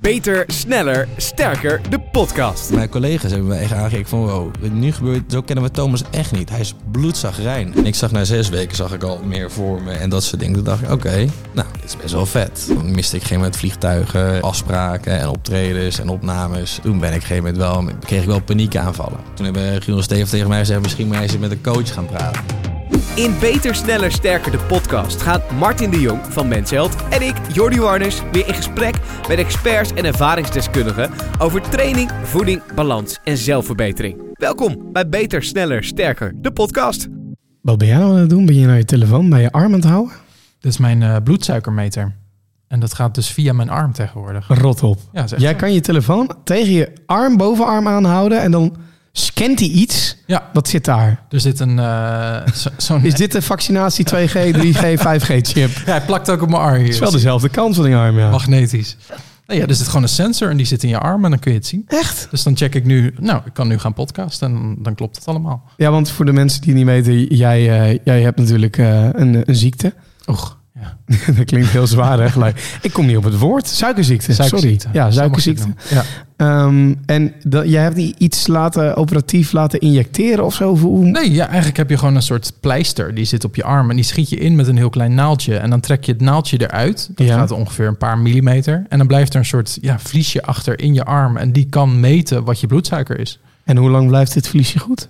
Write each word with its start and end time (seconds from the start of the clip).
Beter, 0.00 0.44
sneller, 0.46 1.08
sterker, 1.16 1.80
de 1.90 2.00
podcast. 2.00 2.70
Mijn 2.70 2.88
collega's 2.88 3.30
hebben 3.30 3.48
me 3.48 3.54
echt 3.54 3.72
aangekeken 3.72 4.08
van 4.08 4.20
wow, 4.20 4.50
nu 4.72 4.92
gebeurt, 4.92 5.32
zo 5.32 5.40
kennen 5.40 5.64
we 5.64 5.70
Thomas 5.70 6.02
echt 6.10 6.32
niet. 6.32 6.50
Hij 6.50 6.60
is 6.60 6.74
bloedzagrijn. 6.90 7.74
En 7.74 7.86
ik 7.86 7.94
zag 7.94 8.10
na 8.10 8.24
zes 8.24 8.48
weken 8.48 8.76
zag 8.76 8.92
ik 8.92 9.02
al 9.02 9.20
meer 9.24 9.50
voor 9.50 9.82
me 9.82 9.92
en 9.92 10.10
dat 10.10 10.22
soort 10.22 10.40
dingen. 10.40 10.54
Toen 10.54 10.64
dacht 10.64 10.82
ik, 10.82 10.90
oké, 10.90 11.26
nou, 11.52 11.68
dit 11.72 11.84
is 11.84 11.96
best 11.96 12.12
wel 12.12 12.26
vet. 12.26 12.64
Dan 12.68 12.94
miste 12.94 13.16
ik 13.16 13.22
geen 13.22 13.36
moment 13.36 13.56
vliegtuigen, 13.56 14.42
afspraken 14.42 15.18
en 15.18 15.28
optredens 15.28 15.98
en 15.98 16.08
opnames. 16.08 16.78
Toen 16.82 16.98
ben 16.98 17.08
ik 17.08 17.14
op 17.16 17.20
een 17.20 17.26
gegeven 17.26 17.44
moment 17.44 17.56
wel, 17.56 17.94
kreeg 18.00 18.20
ik 18.20 18.28
wel 18.28 18.42
paniekaanvallen. 18.42 19.18
Toen 19.34 19.44
hebben 19.44 19.82
Giel 19.82 19.96
en 19.96 20.02
Steven 20.02 20.28
tegen 20.28 20.48
mij 20.48 20.58
gezegd, 20.58 20.82
misschien 20.82 21.06
moet 21.06 21.30
je 21.32 21.38
met 21.38 21.50
een 21.50 21.62
coach 21.62 21.94
gaan 21.94 22.06
praten. 22.06 22.69
In 23.14 23.34
Beter, 23.40 23.74
Sneller, 23.74 24.12
Sterker, 24.12 24.52
de 24.52 24.58
podcast 24.58 25.22
gaan 25.22 25.40
Martin 25.58 25.90
de 25.90 26.00
Jong 26.00 26.20
van 26.28 26.48
Mensheld 26.48 26.96
en 27.10 27.22
ik, 27.22 27.34
Jordi 27.52 27.80
Warners, 27.80 28.22
weer 28.32 28.48
in 28.48 28.54
gesprek 28.54 28.94
met 29.28 29.38
experts 29.38 29.92
en 29.92 30.04
ervaringsdeskundigen 30.04 31.10
over 31.38 31.60
training, 31.60 32.10
voeding, 32.22 32.74
balans 32.74 33.18
en 33.24 33.36
zelfverbetering. 33.36 34.22
Welkom 34.32 34.92
bij 34.92 35.08
Beter, 35.08 35.42
Sneller, 35.42 35.84
Sterker, 35.84 36.32
de 36.36 36.52
podcast. 36.52 37.08
Wat 37.60 37.78
ben 37.78 37.88
jij 37.88 37.96
nou 37.98 38.12
aan 38.12 38.18
het 38.18 38.30
doen? 38.30 38.46
Ben 38.46 38.54
je 38.54 38.66
naar 38.66 38.76
je 38.76 38.84
telefoon 38.84 39.28
bij 39.28 39.40
je 39.40 39.50
arm 39.50 39.72
aan 39.72 39.80
het 39.80 39.84
houden? 39.84 40.14
Dit 40.60 40.72
is 40.72 40.78
mijn 40.78 41.02
eh, 41.02 41.16
bloedsuikermeter. 41.24 42.14
En 42.68 42.80
dat 42.80 42.94
gaat 42.94 43.14
dus 43.14 43.30
via 43.30 43.52
mijn 43.52 43.70
arm 43.70 43.92
tegenwoordig. 43.92 44.48
Rot 44.48 44.82
op. 44.82 44.98
Ja, 45.12 45.26
zeg 45.26 45.40
Jij 45.40 45.54
kan 45.54 45.72
je 45.72 45.80
telefoon 45.80 46.30
tegen 46.44 46.72
je 46.72 46.92
arm, 47.06 47.36
bovenarm 47.36 47.88
aanhouden 47.88 48.40
en 48.40 48.50
dan 48.50 48.76
scant 49.12 49.58
hij 49.58 49.68
iets. 49.68 50.16
Ja. 50.26 50.50
Wat 50.52 50.68
zit 50.68 50.84
daar? 50.84 51.22
Er 51.30 51.40
zit 51.40 51.60
een 51.60 51.78
eh, 51.78 52.46
zo- 52.54 52.70
zo'n... 52.76 53.04
Is 53.04 53.14
dit 53.14 53.32
de 53.32 53.42
vaccinatie 53.42 54.06
2G, 54.14 54.32
3G, 54.56 54.98
5G 54.98 55.40
chip? 55.42 55.70
Ja, 55.86 55.90
hij 55.92 56.00
plakt 56.06 56.30
ook 56.30 56.42
op 56.42 56.48
mijn 56.48 56.62
arm. 56.62 56.74
Hier. 56.74 56.84
Het 56.84 56.92
is 56.94 56.98
wel 57.00 57.10
dezelfde 57.10 57.48
kant 57.48 57.74
van 57.74 57.84
die 57.84 57.94
arm, 57.96 58.18
ja. 58.18 58.30
Magnetisch. 58.30 58.96
Nee, 59.46 59.58
ja, 59.58 59.66
er 59.66 59.74
zit 59.74 59.86
gewoon 59.86 60.02
een 60.02 60.08
sensor 60.08 60.50
en 60.50 60.56
die 60.56 60.66
zit 60.66 60.82
in 60.82 60.88
je 60.88 60.98
arm 60.98 61.24
en 61.24 61.30
dan 61.30 61.38
kun 61.38 61.52
je 61.52 61.58
het 61.58 61.66
zien. 61.66 61.84
Echt? 61.86 62.26
Dus 62.30 62.42
dan 62.42 62.56
check 62.56 62.74
ik 62.74 62.84
nu, 62.84 63.14
nou, 63.18 63.40
ik 63.44 63.52
kan 63.54 63.68
nu 63.68 63.78
gaan 63.78 63.94
podcasten 63.94 64.48
en 64.50 64.76
dan, 64.78 64.94
klopt 64.94 65.16
het 65.16 65.26
allemaal. 65.26 65.62
Ja, 65.76 65.90
want 65.90 66.10
voor 66.10 66.24
de 66.24 66.32
mensen 66.32 66.60
die 66.60 66.74
niet 66.74 66.84
weten, 66.84 67.24
jij, 67.36 67.80
eh, 67.90 67.98
jij 68.04 68.22
hebt 68.22 68.38
natuurlijk 68.38 68.78
eh, 68.78 69.08
een, 69.12 69.42
een 69.48 69.54
ziekte. 69.56 69.94
Och, 70.26 70.58
ja. 70.80 70.96
dat 71.36 71.44
klinkt 71.44 71.68
heel 71.68 71.86
zwaar, 71.86 72.18
hè? 72.20 72.30
Gelijk. 72.30 72.78
Ik 72.82 72.92
kom 72.92 73.06
niet 73.06 73.16
op 73.16 73.24
het 73.24 73.38
woord. 73.38 73.66
Suikerziekte. 73.68 74.32
Suikerziekte. 74.32 74.86
Sorry. 74.92 74.98
Ja, 74.98 75.10
suikerziekte. 75.10 75.66
Ja. 75.90 76.02
Ehm, 76.36 76.94
en 77.06 77.32
dat, 77.42 77.68
jij 77.68 77.82
hebt 77.82 77.94
die 77.96 78.14
iets 78.18 78.46
laten 78.46 78.96
operatief 78.96 79.52
laten 79.52 79.80
injecteren 79.80 80.44
of 80.44 80.54
zo? 80.54 80.76
Hoe, 80.76 81.04
Nee, 81.04 81.32
ja, 81.32 81.46
eigenlijk 81.46 81.76
heb 81.76 81.90
je 81.90 81.98
gewoon 81.98 82.14
een 82.16 82.22
soort 82.22 82.52
pleister 82.60 83.14
die 83.14 83.24
zit 83.24 83.44
op 83.44 83.54
je 83.56 83.64
arm 83.64 83.90
en 83.90 83.96
die 83.96 84.04
schiet 84.04 84.28
je 84.28 84.36
in 84.36 84.56
met 84.56 84.66
een 84.68 84.76
heel 84.76 84.90
klein 84.90 85.14
naaldje. 85.14 85.56
En 85.56 85.70
dan 85.70 85.80
trek 85.80 86.04
je 86.04 86.12
het 86.12 86.20
naaldje 86.20 86.60
eruit. 86.60 87.10
Dat 87.14 87.26
Ja. 87.26 87.36
gaat 87.38 87.50
ongeveer 87.50 87.86
een 87.86 87.96
paar 87.96 88.18
millimeter. 88.18 88.84
En 88.88 88.98
dan 88.98 89.06
blijft 89.06 89.32
er 89.34 89.38
een 89.38 89.46
soort 89.46 89.78
ja, 89.80 89.98
vliesje 89.98 90.42
achter 90.42 90.80
in 90.80 90.94
je 90.94 91.04
arm 91.04 91.36
en 91.36 91.52
die 91.52 91.66
kan 91.68 92.00
meten 92.00 92.44
wat 92.44 92.60
je 92.60 92.66
bloedsuiker 92.66 93.18
is. 93.18 93.38
En 93.64 93.76
hoe 93.76 93.90
lang 93.90 94.08
blijft 94.08 94.34
dit 94.34 94.48
vliesje 94.48 94.78
goed? 94.78 95.08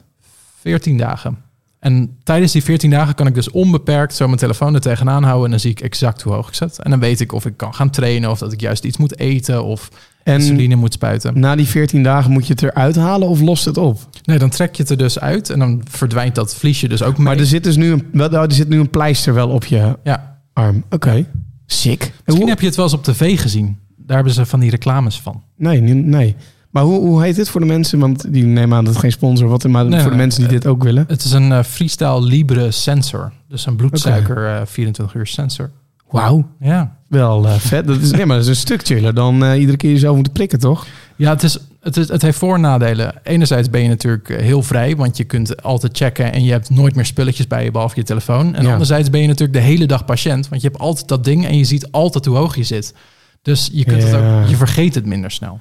14 0.60 0.96
dagen. 0.96 1.38
En 1.80 2.16
tijdens 2.22 2.52
die 2.52 2.62
14 2.62 2.90
dagen 2.90 3.14
kan 3.14 3.26
ik 3.26 3.34
dus 3.34 3.50
onbeperkt 3.50 4.14
zo 4.14 4.26
mijn 4.26 4.38
telefoon 4.38 4.74
er 4.74 4.80
tegenaan 4.80 5.22
houden. 5.22 5.44
En 5.44 5.50
dan 5.50 5.60
zie 5.60 5.70
ik 5.70 5.80
exact 5.80 6.22
hoe 6.22 6.32
hoog 6.32 6.48
ik 6.48 6.54
zet. 6.54 6.78
En 6.82 6.90
dan 6.90 7.00
weet 7.00 7.20
ik 7.20 7.32
of 7.32 7.46
ik 7.46 7.56
kan 7.56 7.74
gaan 7.74 7.90
trainen 7.90 8.30
of 8.30 8.38
dat 8.38 8.52
ik 8.52 8.60
juist 8.60 8.84
iets 8.84 8.96
moet 8.96 9.18
eten 9.18 9.64
of 9.64 9.88
En 10.22 10.34
insuline 10.34 10.74
moet 10.74 10.92
spuiten. 10.92 11.40
na 11.40 11.56
die 11.56 11.66
14 11.66 12.02
dagen 12.02 12.30
moet 12.30 12.46
je 12.46 12.52
het 12.52 12.62
eruit 12.62 12.96
halen 12.96 13.28
of 13.28 13.40
lost 13.40 13.64
het 13.64 13.76
op? 13.76 13.98
Nee, 14.24 14.38
dan 14.38 14.50
trek 14.50 14.74
je 14.74 14.82
het 14.82 14.90
er 14.90 14.96
dus 14.98 15.18
uit 15.20 15.50
en 15.50 15.58
dan 15.58 15.82
verdwijnt 15.90 16.34
dat 16.34 16.54
vliesje 16.54 16.88
dus 16.88 17.02
ook 17.02 17.16
mee. 17.16 17.26
Maar 17.26 17.38
er 17.38 17.46
zit 17.46 17.64
dus 17.64 17.76
nu 17.76 17.92
een, 17.92 18.06
wel, 18.12 18.32
er 18.32 18.52
zit 18.52 18.68
nu 18.68 18.78
een 18.80 18.90
pleister 18.90 19.34
wel 19.34 19.48
op 19.48 19.64
je 19.64 19.96
Ja, 20.04 20.38
arm. 20.52 20.84
Oké. 20.90 21.26
Sick. 21.66 22.02
En 22.02 22.10
misschien 22.16 22.36
hoe- 22.40 22.48
heb 22.50 22.60
je 22.60 22.66
het 22.66 22.76
wel 22.76 22.84
eens 22.84 22.94
op 22.94 23.04
tv 23.04 23.40
gezien. 23.40 23.78
Daar 23.96 24.16
hebben 24.16 24.34
ze 24.34 24.46
van 24.46 24.60
die 24.60 24.70
reclames 24.70 25.20
van. 25.20 25.42
Nee, 25.56 25.80
nee. 25.80 26.36
Maar 26.70 26.82
hoe, 26.82 26.98
hoe 27.00 27.22
heet 27.22 27.36
dit 27.36 27.48
voor 27.48 27.60
de 27.60 27.66
mensen? 27.66 27.98
Want 27.98 28.32
die 28.32 28.44
nemen 28.44 28.76
aan 28.78 28.84
dat 28.84 28.92
het 28.92 29.02
geen 29.02 29.12
sponsor 29.12 29.48
wat, 29.48 29.64
maar 29.68 29.84
Nee, 29.86 30.00
voor 30.00 30.10
de 30.10 30.16
mensen 30.16 30.40
die 30.40 30.48
dit 30.50 30.66
ook 30.66 30.82
willen. 30.82 31.04
Het 31.08 31.24
is 31.24 31.32
een 31.32 31.52
eh, 31.52 31.62
Freestyle 31.62 32.22
Libre 32.22 32.70
sensor. 32.70 33.32
Dus 33.48 33.66
een 33.66 33.76
bloedsuiker 33.76 34.46
eh, 34.56 34.60
24 34.66 35.14
uur 35.16 35.26
sensor. 35.26 35.70
Wauw. 36.10 36.48
Ja. 36.60 36.96
Wel 37.08 37.46
eh, 37.46 37.54
vet. 37.54 37.86
Dat 37.86 38.00
is, 38.00 38.10
nee, 38.10 38.26
maar 38.26 38.36
dat 38.36 38.44
is 38.44 38.50
een 38.50 38.56
stuk 38.56 38.86
chiller 38.86 39.14
dan 39.14 39.44
eh, 39.44 39.60
iedere 39.60 39.76
keer 39.76 39.90
jezelf 39.90 40.14
moeten 40.14 40.32
prikken, 40.32 40.58
toch? 40.58 40.86
Ja, 41.16 41.30
het, 41.30 41.42
is, 41.42 41.58
het, 41.80 41.96
is, 41.96 42.08
het 42.08 42.22
heeft 42.22 42.38
voor- 42.38 42.54
en 42.54 42.60
nadelen. 42.60 43.14
Enerzijds 43.22 43.70
ben 43.70 43.82
je 43.82 43.88
natuurlijk 43.88 44.28
eh, 44.28 44.40
heel 44.42 44.62
vrij, 44.62 44.96
want 44.96 45.16
je 45.16 45.24
kunt 45.24 45.62
altijd 45.62 45.96
checken 45.96 46.32
en 46.32 46.44
je 46.44 46.50
hebt 46.50 46.70
nooit 46.70 46.94
meer 46.94 47.06
spulletjes 47.06 47.46
bij 47.46 47.64
je, 47.64 47.70
behalve 47.70 47.94
je 47.96 48.02
telefoon. 48.02 48.54
En 48.54 48.62
Ja. 48.64 48.70
anderzijds 48.72 49.10
ben 49.10 49.20
je 49.20 49.26
natuurlijk 49.26 49.58
de 49.58 49.64
hele 49.64 49.86
dag 49.86 50.04
patiënt, 50.04 50.48
want 50.48 50.62
je 50.62 50.68
hebt 50.68 50.80
altijd 50.80 51.08
dat 51.08 51.24
ding 51.24 51.46
en 51.46 51.56
je 51.58 51.64
ziet 51.64 51.90
altijd 51.90 52.24
hoe 52.24 52.36
hoog 52.36 52.56
je 52.56 52.62
zit. 52.64 52.94
Dus 53.42 53.70
je, 53.72 53.84
kunt 53.84 54.02
het 54.02 54.14
ook, 54.14 54.48
je 54.48 54.56
vergeet 54.56 54.94
het 54.94 55.06
minder 55.06 55.30
snel. 55.30 55.60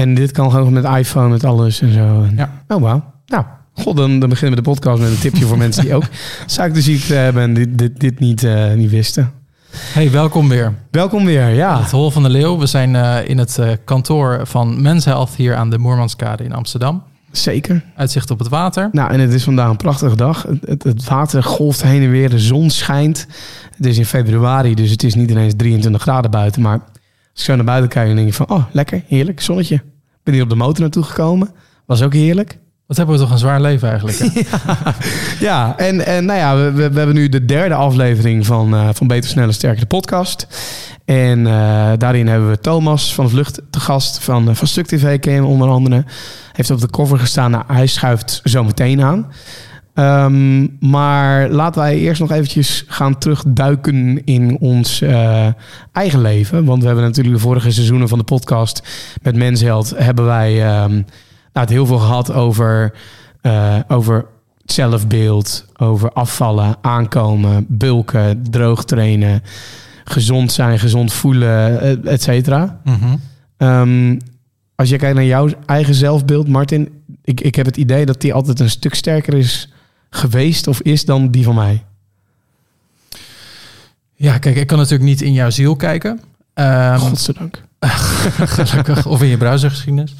En 0.00 0.14
dit 0.14 0.32
kan 0.32 0.50
gewoon 0.50 0.72
met 0.72 0.84
iPhone, 0.84 1.28
met 1.28 1.44
alles 1.44 1.80
en 1.80 1.92
zo. 1.92 2.22
En- 2.22 2.34
Ja. 2.36 2.50
Oh, 2.68 2.80
wauw. 2.82 3.04
Nou, 3.26 3.44
god, 3.72 3.96
dan, 3.96 4.18
dan 4.18 4.28
beginnen 4.28 4.56
we 4.58 4.62
de 4.64 4.70
podcast 4.70 5.00
met 5.00 5.10
een 5.10 5.18
tipje 5.18 5.44
voor 5.44 5.58
mensen 5.58 5.82
die 5.82 5.94
ook 5.94 6.04
suikerziekte 6.46 7.14
hebben 7.14 7.42
en 7.42 7.54
dit, 7.54 7.78
dit, 7.78 8.00
dit 8.00 8.18
niet, 8.18 8.44
eh, 8.44 8.72
niet 8.72 8.90
wisten. 8.90 9.32
Hey, 9.76 10.10
welkom 10.10 10.48
weer. 10.48 10.74
Welkom 10.90 11.24
weer, 11.24 11.48
ja. 11.48 11.80
Het 11.80 11.90
Hol 11.90 12.10
van 12.10 12.22
de 12.22 12.28
Leeuw. 12.28 12.58
We 12.58 12.66
zijn 12.66 12.96
eh, 12.96 13.28
in 13.28 13.38
het 13.38 13.58
eh, 13.58 13.70
kantoor 13.84 14.40
van 14.46 14.82
Men's 14.82 15.04
Health 15.04 15.34
hier 15.36 15.54
aan 15.54 15.70
de 15.70 15.78
Moermanskade 15.78 16.44
in 16.44 16.52
Amsterdam. 16.52 17.02
Zeker. 17.32 17.84
Uitzicht 17.96 18.30
op 18.30 18.38
het 18.38 18.48
water. 18.48 18.88
Nou, 18.92 19.10
en 19.12 19.20
het 19.20 19.32
is 19.32 19.44
vandaag 19.44 19.70
een 19.70 19.76
prachtige 19.76 20.16
dag. 20.16 20.42
Het, 20.42 20.58
het, 20.66 20.82
het 20.82 21.04
water 21.04 21.42
golft 21.42 21.82
heen 21.82 22.02
en 22.02 22.10
weer, 22.10 22.30
de 22.30 22.38
zon 22.38 22.70
schijnt. 22.70 23.26
Het 23.76 23.86
is 23.86 23.98
in 23.98 24.06
februari, 24.06 24.74
dus 24.74 24.90
het 24.90 25.02
is 25.02 25.14
niet 25.14 25.30
ineens 25.30 25.54
23 25.56 26.02
graden 26.02 26.30
buiten. 26.30 26.62
Maar 26.62 26.80
als 27.32 27.40
ik 27.40 27.44
zo 27.44 27.54
naar 27.56 27.64
buiten 27.64 27.90
kijk, 27.90 28.06
dan 28.06 28.16
denk 28.16 28.28
je 28.28 28.34
van, 28.34 28.48
oh, 28.48 28.64
lekker, 28.72 29.02
heerlijk, 29.06 29.40
zonnetje. 29.40 29.82
Ik 30.20 30.26
ben 30.26 30.34
hier 30.34 30.42
op 30.42 30.48
de 30.48 30.54
motor 30.54 30.80
naartoe 30.80 31.02
gekomen. 31.02 31.50
Was 31.86 32.02
ook 32.02 32.12
heerlijk. 32.12 32.58
Wat 32.86 32.96
hebben 32.96 33.16
we 33.16 33.22
toch 33.22 33.30
een 33.30 33.38
zwaar 33.38 33.60
leven 33.60 33.88
eigenlijk. 33.88 34.18
Hè? 34.18 34.40
Ja, 35.46 35.76
en, 35.76 36.06
en 36.06 36.24
nou 36.24 36.38
ja, 36.38 36.56
we, 36.56 36.72
we, 36.72 36.90
we 36.90 36.98
hebben 36.98 37.14
nu 37.14 37.28
de 37.28 37.44
derde 37.44 37.74
aflevering 37.74 38.46
van, 38.46 38.74
eh, 38.74 38.88
van 38.92 39.06
Beter, 39.06 39.30
Sneller, 39.30 39.54
Sterker, 39.54 39.80
de 39.80 39.86
podcast. 39.86 40.46
En 41.04 41.46
eh, 41.46 41.92
daarin 41.98 42.26
hebben 42.26 42.50
we 42.50 42.58
Thomas 42.58 43.14
van 43.14 43.24
de 43.24 43.30
Vlucht 43.30 43.60
te 43.70 43.80
gast 43.80 44.18
van, 44.18 44.48
eh, 44.48 44.54
van 44.54 44.66
Stuk 44.66 44.86
TV, 44.86 45.20
ken 45.20 45.32
hem 45.32 45.44
onder 45.44 45.68
andere. 45.68 46.04
Heeft 46.52 46.70
op 46.70 46.80
de 46.80 46.90
cover 46.90 47.18
gestaan, 47.18 47.50
nou, 47.50 47.64
hij 47.66 47.86
schuift 47.86 48.40
zo 48.44 48.64
meteen 48.64 49.02
aan. 49.02 49.32
Ehm, 49.94 50.66
maar 50.90 51.48
laten 51.48 51.80
wij 51.80 51.98
eerst 51.98 52.20
nog 52.20 52.30
eventjes 52.30 52.84
gaan 52.86 53.18
terugduiken 53.18 54.24
in 54.24 54.56
ons 54.60 55.00
eh, 55.00 55.46
eigen 55.92 56.20
leven. 56.20 56.64
Want 56.64 56.80
we 56.80 56.86
hebben 56.86 57.04
natuurlijk 57.04 57.34
de 57.34 57.42
vorige 57.42 57.70
seizoenen 57.70 58.08
van 58.08 58.18
de 58.18 58.24
podcast 58.24 58.82
met 59.22 59.36
Mensheld... 59.36 59.92
hebben 59.96 60.24
wij 60.24 60.66
ehm, 60.66 60.92
nou, 60.92 61.02
het 61.52 61.68
heel 61.68 61.86
veel 61.86 61.98
gehad 61.98 62.32
over, 62.32 62.94
eh, 63.40 63.76
over 63.88 64.26
zelfbeeld, 64.64 65.66
over 65.76 66.12
afvallen, 66.12 66.76
aankomen, 66.80 67.64
bulken, 67.68 68.42
droog 68.50 68.84
trainen, 68.84 69.42
gezond 70.04 70.52
zijn, 70.52 70.78
gezond 70.78 71.12
voelen, 71.12 71.80
eh, 71.80 72.12
et 72.12 72.22
cetera. 72.22 72.80
Mhm. 72.84 73.16
Ehm, 73.56 74.18
als 74.74 74.88
je 74.88 74.96
kijkt 74.96 75.14
naar 75.14 75.24
jouw 75.24 75.48
eigen 75.66 75.94
zelfbeeld, 75.94 76.48
Martin, 76.48 76.88
ik, 77.24 77.40
ik 77.40 77.54
heb 77.54 77.66
het 77.66 77.76
idee 77.76 78.06
dat 78.06 78.20
die 78.20 78.34
altijd 78.34 78.60
een 78.60 78.70
stuk 78.70 78.94
sterker 78.94 79.34
is 79.34 79.68
geweest 80.10 80.66
of 80.66 80.80
is 80.80 81.04
dan 81.04 81.30
die 81.30 81.44
van 81.44 81.54
mij. 81.54 81.84
Ja, 84.14 84.38
kijk, 84.38 84.56
ik 84.56 84.66
kan 84.66 84.76
natuurlijk 84.78 85.04
niet 85.04 85.22
in 85.22 85.32
jouw 85.32 85.50
ziel 85.50 85.76
kijken. 85.76 86.20
Ehm, 86.54 86.98
Godzijdank. 86.98 87.62
gelukkig. 88.44 89.06
Of 89.06 89.22
in 89.22 89.28
je 89.28 89.36
browsergeschiedenis. 89.36 90.14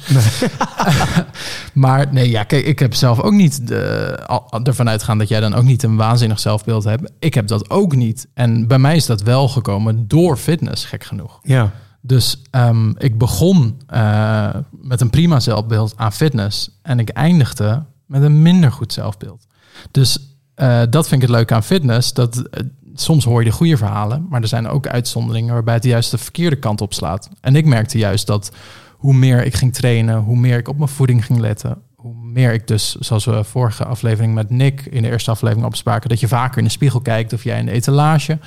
maar 1.73 2.07
nee, 2.13 2.29
ja, 2.29 2.43
kijk, 2.43 2.65
ik 2.65 2.79
heb 2.79 2.93
zelf 2.93 3.19
ook 3.19 3.33
niet 3.33 3.67
de, 3.67 4.17
al- 4.25 4.59
ervan 4.63 4.89
uitgaan 4.89 5.17
dat 5.17 5.27
jij 5.27 5.39
dan 5.39 5.53
ook 5.53 5.63
niet 5.63 5.83
een 5.83 5.95
waanzinnig 5.95 6.39
zelfbeeld 6.39 6.83
hebt. 6.83 7.11
Ik 7.19 7.33
heb 7.33 7.47
dat 7.47 7.69
ook 7.69 7.95
niet. 7.95 8.27
En 8.33 8.67
bij 8.67 8.79
mij 8.79 8.95
is 8.95 9.05
dat 9.05 9.21
wel 9.21 9.47
gekomen 9.47 10.07
door 10.07 10.37
fitness, 10.37 10.85
gek 10.85 11.03
genoeg. 11.03 11.39
Ja, 11.43 11.71
Dus 12.01 12.41
ehm, 12.51 12.89
ik 12.97 13.17
begon 13.17 13.81
eh, 13.87 14.49
met 14.81 15.01
een 15.01 15.09
prima 15.09 15.39
zelfbeeld 15.39 15.93
aan 15.95 16.13
fitness. 16.13 16.69
En 16.81 16.99
ik 16.99 17.09
eindigde 17.09 17.83
met 18.05 18.21
een 18.23 18.41
minder 18.41 18.71
goed 18.71 18.93
zelfbeeld. 18.93 19.45
Dus 19.91 20.17
eh, 20.55 20.81
dat 20.89 21.07
vind 21.07 21.21
ik 21.21 21.27
het 21.27 21.37
leuke 21.37 21.53
aan 21.53 21.63
fitness. 21.63 22.13
Dat, 22.13 22.37
eh, 22.37 22.63
soms 22.93 23.25
hoor 23.25 23.39
je 23.43 23.49
de 23.49 23.55
goede 23.55 23.77
verhalen, 23.77 24.25
maar 24.29 24.41
er 24.41 24.47
zijn 24.47 24.67
ook 24.67 24.87
uitzonderingen 24.87 25.53
waarbij 25.53 25.73
het 25.73 25.83
juist 25.83 26.11
de 26.11 26.17
verkeerde 26.17 26.55
kant 26.55 26.81
op 26.81 26.93
slaat. 26.93 27.29
En 27.41 27.55
ik 27.55 27.65
merkte 27.65 27.97
juist 27.97 28.27
dat 28.27 28.51
hoe 28.97 29.13
meer 29.13 29.45
ik 29.45 29.55
ging 29.55 29.73
trainen, 29.73 30.17
hoe 30.17 30.37
meer 30.37 30.57
ik 30.57 30.67
op 30.67 30.77
mijn 30.77 30.89
voeding 30.89 31.25
ging 31.25 31.39
letten, 31.39 31.77
hoe 31.95 32.15
meer 32.15 32.53
ik 32.53 32.67
dus, 32.67 32.95
zoals 32.95 33.25
we 33.25 33.43
vorige 33.43 33.85
aflevering 33.85 34.33
met 34.33 34.49
Nick 34.49 34.85
in 34.85 35.01
de 35.01 35.09
eerste 35.09 35.31
aflevering 35.31 35.67
opspraken, 35.67 36.09
dat 36.09 36.19
je 36.19 36.27
vaker 36.27 36.57
in 36.57 36.63
de 36.63 36.69
spiegel 36.69 37.01
kijkt 37.01 37.33
of 37.33 37.43
jij 37.43 37.59
in 37.59 37.65
de 37.65 37.71
etalage. 37.71 38.39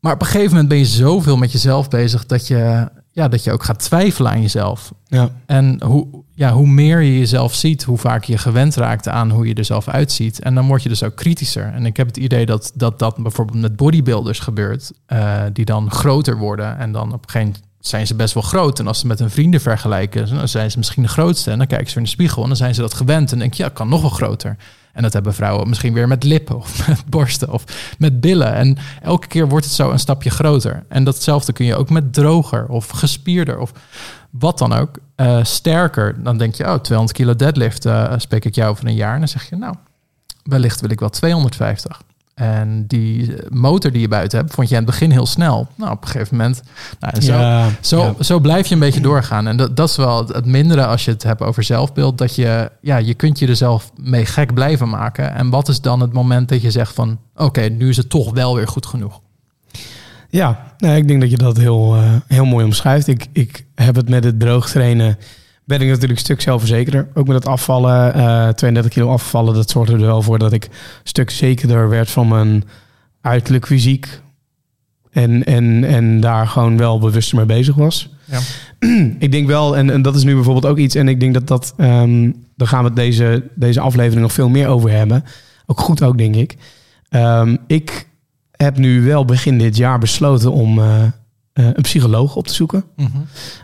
Maar 0.00 0.12
op 0.12 0.20
een 0.20 0.26
gegeven 0.26 0.50
moment 0.50 0.68
ben 0.68 0.78
je 0.78 0.86
zoveel 0.86 1.36
met 1.36 1.52
jezelf 1.52 1.88
bezig 1.88 2.26
dat 2.26 2.46
je, 2.46 2.88
ja, 3.10 3.28
dat 3.28 3.44
je 3.44 3.52
ook 3.52 3.64
gaat 3.64 3.78
twijfelen 3.78 4.32
aan 4.32 4.42
jezelf. 4.42 4.92
ja, 5.06 5.30
En 5.46 5.82
hoe, 5.84 6.24
ja, 6.38 6.52
hoe 6.52 6.66
meer 6.66 7.00
je 7.00 7.18
jezelf 7.18 7.54
ziet, 7.54 7.82
hoe 7.82 7.98
vaak 7.98 8.24
je 8.24 8.38
gewend 8.38 8.74
raakt 8.74 9.08
aan 9.08 9.30
hoe 9.30 9.46
je 9.46 9.54
er 9.54 9.64
zelf 9.64 9.88
uitziet. 9.88 10.40
En 10.40 10.54
dan 10.54 10.66
word 10.66 10.82
je 10.82 10.88
dus 10.88 11.02
ook 11.02 11.16
kritischer. 11.16 11.72
En 11.74 11.86
ik 11.86 11.96
heb 11.96 12.06
het 12.06 12.16
idee 12.16 12.46
dat 12.46 12.72
dat, 12.74 12.98
dat 12.98 13.16
bijvoorbeeld 13.16 13.60
met 13.60 13.76
bodybuilders 13.76 14.38
gebeurt, 14.38 14.92
eh, 15.06 15.42
die 15.52 15.64
dan 15.64 15.90
groter 15.90 16.36
worden 16.36 16.78
en 16.78 16.92
dan 16.92 17.12
op 17.12 17.24
een 17.24 17.30
gegeven 17.30 17.54
zijn 17.80 18.06
ze 18.06 18.14
best 18.14 18.34
wel 18.34 18.42
groot. 18.42 18.78
En 18.78 18.86
als 18.86 18.98
ze 18.98 19.06
met 19.06 19.18
hun 19.18 19.30
vrienden 19.30 19.60
vergelijken, 19.60 20.28
dan 20.28 20.48
zijn 20.48 20.70
ze 20.70 20.78
misschien 20.78 21.02
de 21.02 21.08
grootste. 21.08 21.50
En 21.50 21.58
dan 21.58 21.66
kijken 21.66 21.90
ze 21.90 21.96
in 21.96 22.02
de 22.02 22.08
spiegel 22.08 22.42
en 22.42 22.48
dan 22.48 22.56
zijn 22.56 22.74
ze 22.74 22.80
dat 22.80 22.94
gewend. 22.94 23.32
En 23.32 23.38
denk 23.38 23.54
je, 23.54 23.62
ja, 23.62 23.68
kan 23.68 23.88
nog 23.88 24.00
wel 24.00 24.10
groter. 24.10 24.56
En 24.98 25.04
dat 25.04 25.12
hebben 25.12 25.34
vrouwen 25.34 25.68
misschien 25.68 25.92
weer 25.92 26.08
met 26.08 26.24
lippen 26.24 26.56
of 26.56 26.78
met 26.88 27.04
borsten 27.06 27.52
of 27.52 27.64
met 27.98 28.20
billen. 28.20 28.54
En 28.54 28.76
elke 29.02 29.26
keer 29.26 29.48
wordt 29.48 29.64
het 29.64 29.74
zo 29.74 29.90
een 29.90 29.98
stapje 29.98 30.30
groter. 30.30 30.84
En 30.88 31.04
datzelfde 31.04 31.52
kun 31.52 31.66
je 31.66 31.76
ook 31.76 31.90
met 31.90 32.12
droger 32.12 32.66
of 32.68 32.88
gespierder 32.88 33.58
of 33.58 33.72
wat 34.30 34.58
dan 34.58 34.72
ook. 34.72 34.98
Uh, 35.16 35.44
sterker, 35.44 36.22
dan 36.22 36.38
denk 36.38 36.54
je, 36.54 36.64
oh, 36.64 36.74
200 36.74 37.18
kilo 37.18 37.36
deadlift 37.36 37.86
uh, 37.86 38.12
spreek 38.16 38.44
ik 38.44 38.54
jou 38.54 38.70
over 38.70 38.86
een 38.86 38.94
jaar. 38.94 39.12
En 39.12 39.18
dan 39.18 39.28
zeg 39.28 39.48
je, 39.48 39.56
nou, 39.56 39.74
wellicht 40.42 40.80
wil 40.80 40.90
ik 40.90 41.00
wel 41.00 41.10
250. 41.10 42.02
En 42.38 42.84
die 42.86 43.34
motor 43.48 43.92
die 43.92 44.00
je 44.00 44.08
buiten 44.08 44.38
hebt, 44.38 44.54
vond 44.54 44.68
je 44.68 44.74
in 44.74 44.80
het 44.80 44.90
begin 44.90 45.10
heel 45.10 45.26
snel. 45.26 45.68
Nou, 45.74 45.92
op 45.92 46.02
een 46.02 46.08
gegeven 46.08 46.36
moment. 46.36 46.62
Nou, 47.00 47.20
zo, 47.22 47.32
Ja, 47.32 47.68
zo, 47.80 48.02
ja. 48.02 48.22
zo 48.22 48.38
blijf 48.38 48.66
je 48.66 48.74
een 48.74 48.80
beetje 48.80 49.00
doorgaan. 49.00 49.46
En 49.46 49.56
dat, 49.56 49.76
dat 49.76 49.88
is 49.88 49.96
wel 49.96 50.18
het, 50.18 50.28
het 50.34 50.44
mindere 50.44 50.86
als 50.86 51.04
je 51.04 51.10
het 51.10 51.22
hebt 51.22 51.42
over 51.42 51.62
zelfbeeld. 51.62 52.18
Dat 52.18 52.34
je, 52.34 52.70
ja, 52.80 52.96
je 52.96 53.14
kunt 53.14 53.38
je 53.38 53.46
er 53.46 53.56
zelf 53.56 53.92
mee 54.00 54.26
gek 54.26 54.54
blijven 54.54 54.88
maken. 54.88 55.34
En 55.34 55.50
wat 55.50 55.68
is 55.68 55.80
dan 55.80 56.00
het 56.00 56.12
moment 56.12 56.48
dat 56.48 56.62
je 56.62 56.70
zegt 56.70 56.94
van... 56.94 57.18
Oké, 57.36 57.60
nu 57.60 57.88
is 57.88 57.96
het 57.96 58.10
toch 58.10 58.32
wel 58.32 58.54
weer 58.54 58.68
goed 58.68 58.86
genoeg. 58.86 59.20
Ja, 60.30 60.72
nee, 60.78 60.96
ik 60.96 61.08
denk 61.08 61.20
dat 61.20 61.30
je 61.30 61.36
dat 61.36 61.56
heel, 61.56 61.94
eh, 61.94 62.12
heel 62.26 62.44
mooi 62.44 62.64
omschrijft. 62.64 63.06
Ik, 63.06 63.26
ik 63.32 63.66
heb 63.74 63.94
het 63.94 64.08
met 64.08 64.24
het 64.24 64.40
droog 64.40 64.68
trainen. 64.70 65.18
Ben 65.68 65.80
ik 65.80 65.86
natuurlijk 65.86 66.18
een 66.18 66.24
stuk 66.24 66.40
zelfverzekerder. 66.40 67.08
Ook 67.14 67.26
met 67.26 67.36
het 67.36 67.46
afvallen, 67.46 68.14
eh 68.14 68.48
32 68.48 68.92
kilo 68.92 69.10
afvallen. 69.10 69.54
Dat 69.54 69.70
zorgde 69.70 69.92
er 69.92 70.00
wel 70.00 70.22
voor 70.22 70.38
dat 70.38 70.52
ik 70.52 70.64
een 70.64 70.70
stuk 71.02 71.30
zekerder 71.30 71.88
werd 71.88 72.10
van 72.10 72.28
mijn 72.28 72.64
uiterlijk 73.20 73.66
fysiek. 73.66 74.20
En, 75.10 75.44
en, 75.44 75.84
en 75.84 76.20
daar 76.20 76.46
gewoon 76.46 76.76
wel 76.76 76.98
bewuster 76.98 77.36
mee 77.36 77.46
bezig 77.46 77.74
was. 77.74 78.08
Ja. 78.24 78.38
ik 79.18 79.32
denk 79.32 79.46
wel, 79.46 79.76
en, 79.76 79.90
en 79.90 80.02
dat 80.02 80.16
is 80.16 80.24
nu 80.24 80.34
bijvoorbeeld 80.34 80.66
ook 80.66 80.78
iets. 80.78 80.94
En 80.94 81.08
ik 81.08 81.20
denk 81.20 81.34
dat 81.34 81.46
dat, 81.46 81.74
ehm 81.76 82.30
daar 82.58 82.68
gaan 82.68 82.84
we 82.84 82.92
deze, 82.92 83.50
deze 83.54 83.80
aflevering 83.80 84.20
nog 84.20 84.32
veel 84.32 84.48
meer 84.48 84.68
over 84.68 84.90
hebben. 84.90 85.24
Ook 85.66 85.80
goed 85.80 86.02
ook, 86.02 86.18
denk 86.18 86.34
ik. 86.34 86.56
Ehm, 87.08 87.56
ik 87.66 88.08
heb 88.50 88.78
nu 88.78 89.02
wel 89.02 89.24
begin 89.24 89.58
dit 89.58 89.76
jaar 89.76 89.98
besloten 89.98 90.52
om 90.52 90.78
eh, 90.78 91.02
eh, 91.02 91.10
een 91.52 91.82
psycholoog 91.82 92.36
op 92.36 92.46
te 92.46 92.54
zoeken. 92.54 92.84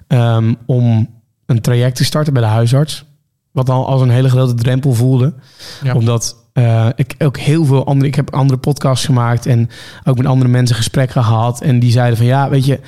Ehm, 0.07 0.55
om 0.67 1.14
een 1.47 1.61
traject 1.61 1.97
te 1.97 2.05
starten 2.05 2.33
bij 2.33 2.43
de 2.43 2.49
huisarts. 2.49 3.05
Wat 3.51 3.71
al 3.71 3.87
als 3.87 4.01
een 4.01 4.11
hele 4.11 4.29
grote 4.29 4.55
drempel 4.55 4.93
voelde. 4.93 5.35
Ja. 5.83 5.95
Omdat 5.95 6.37
eh, 6.53 6.89
ik 6.95 7.15
ook 7.19 7.39
heel 7.39 7.65
veel 7.65 7.87
andere... 7.87 8.07
Ik 8.07 8.15
heb 8.15 8.35
andere 8.35 8.59
podcasts 8.59 9.05
gemaakt 9.05 9.47
en 9.47 9.71
ook 10.05 10.17
met 10.17 10.27
andere 10.27 10.51
mensen 10.51 10.77
gesprekken 10.77 11.25
gehad. 11.25 11.61
En 11.61 11.79
die 11.79 11.91
zeiden 11.91 12.17
van 12.17 12.27
ja, 12.27 12.49
weet 12.49 12.65
je... 12.65 12.81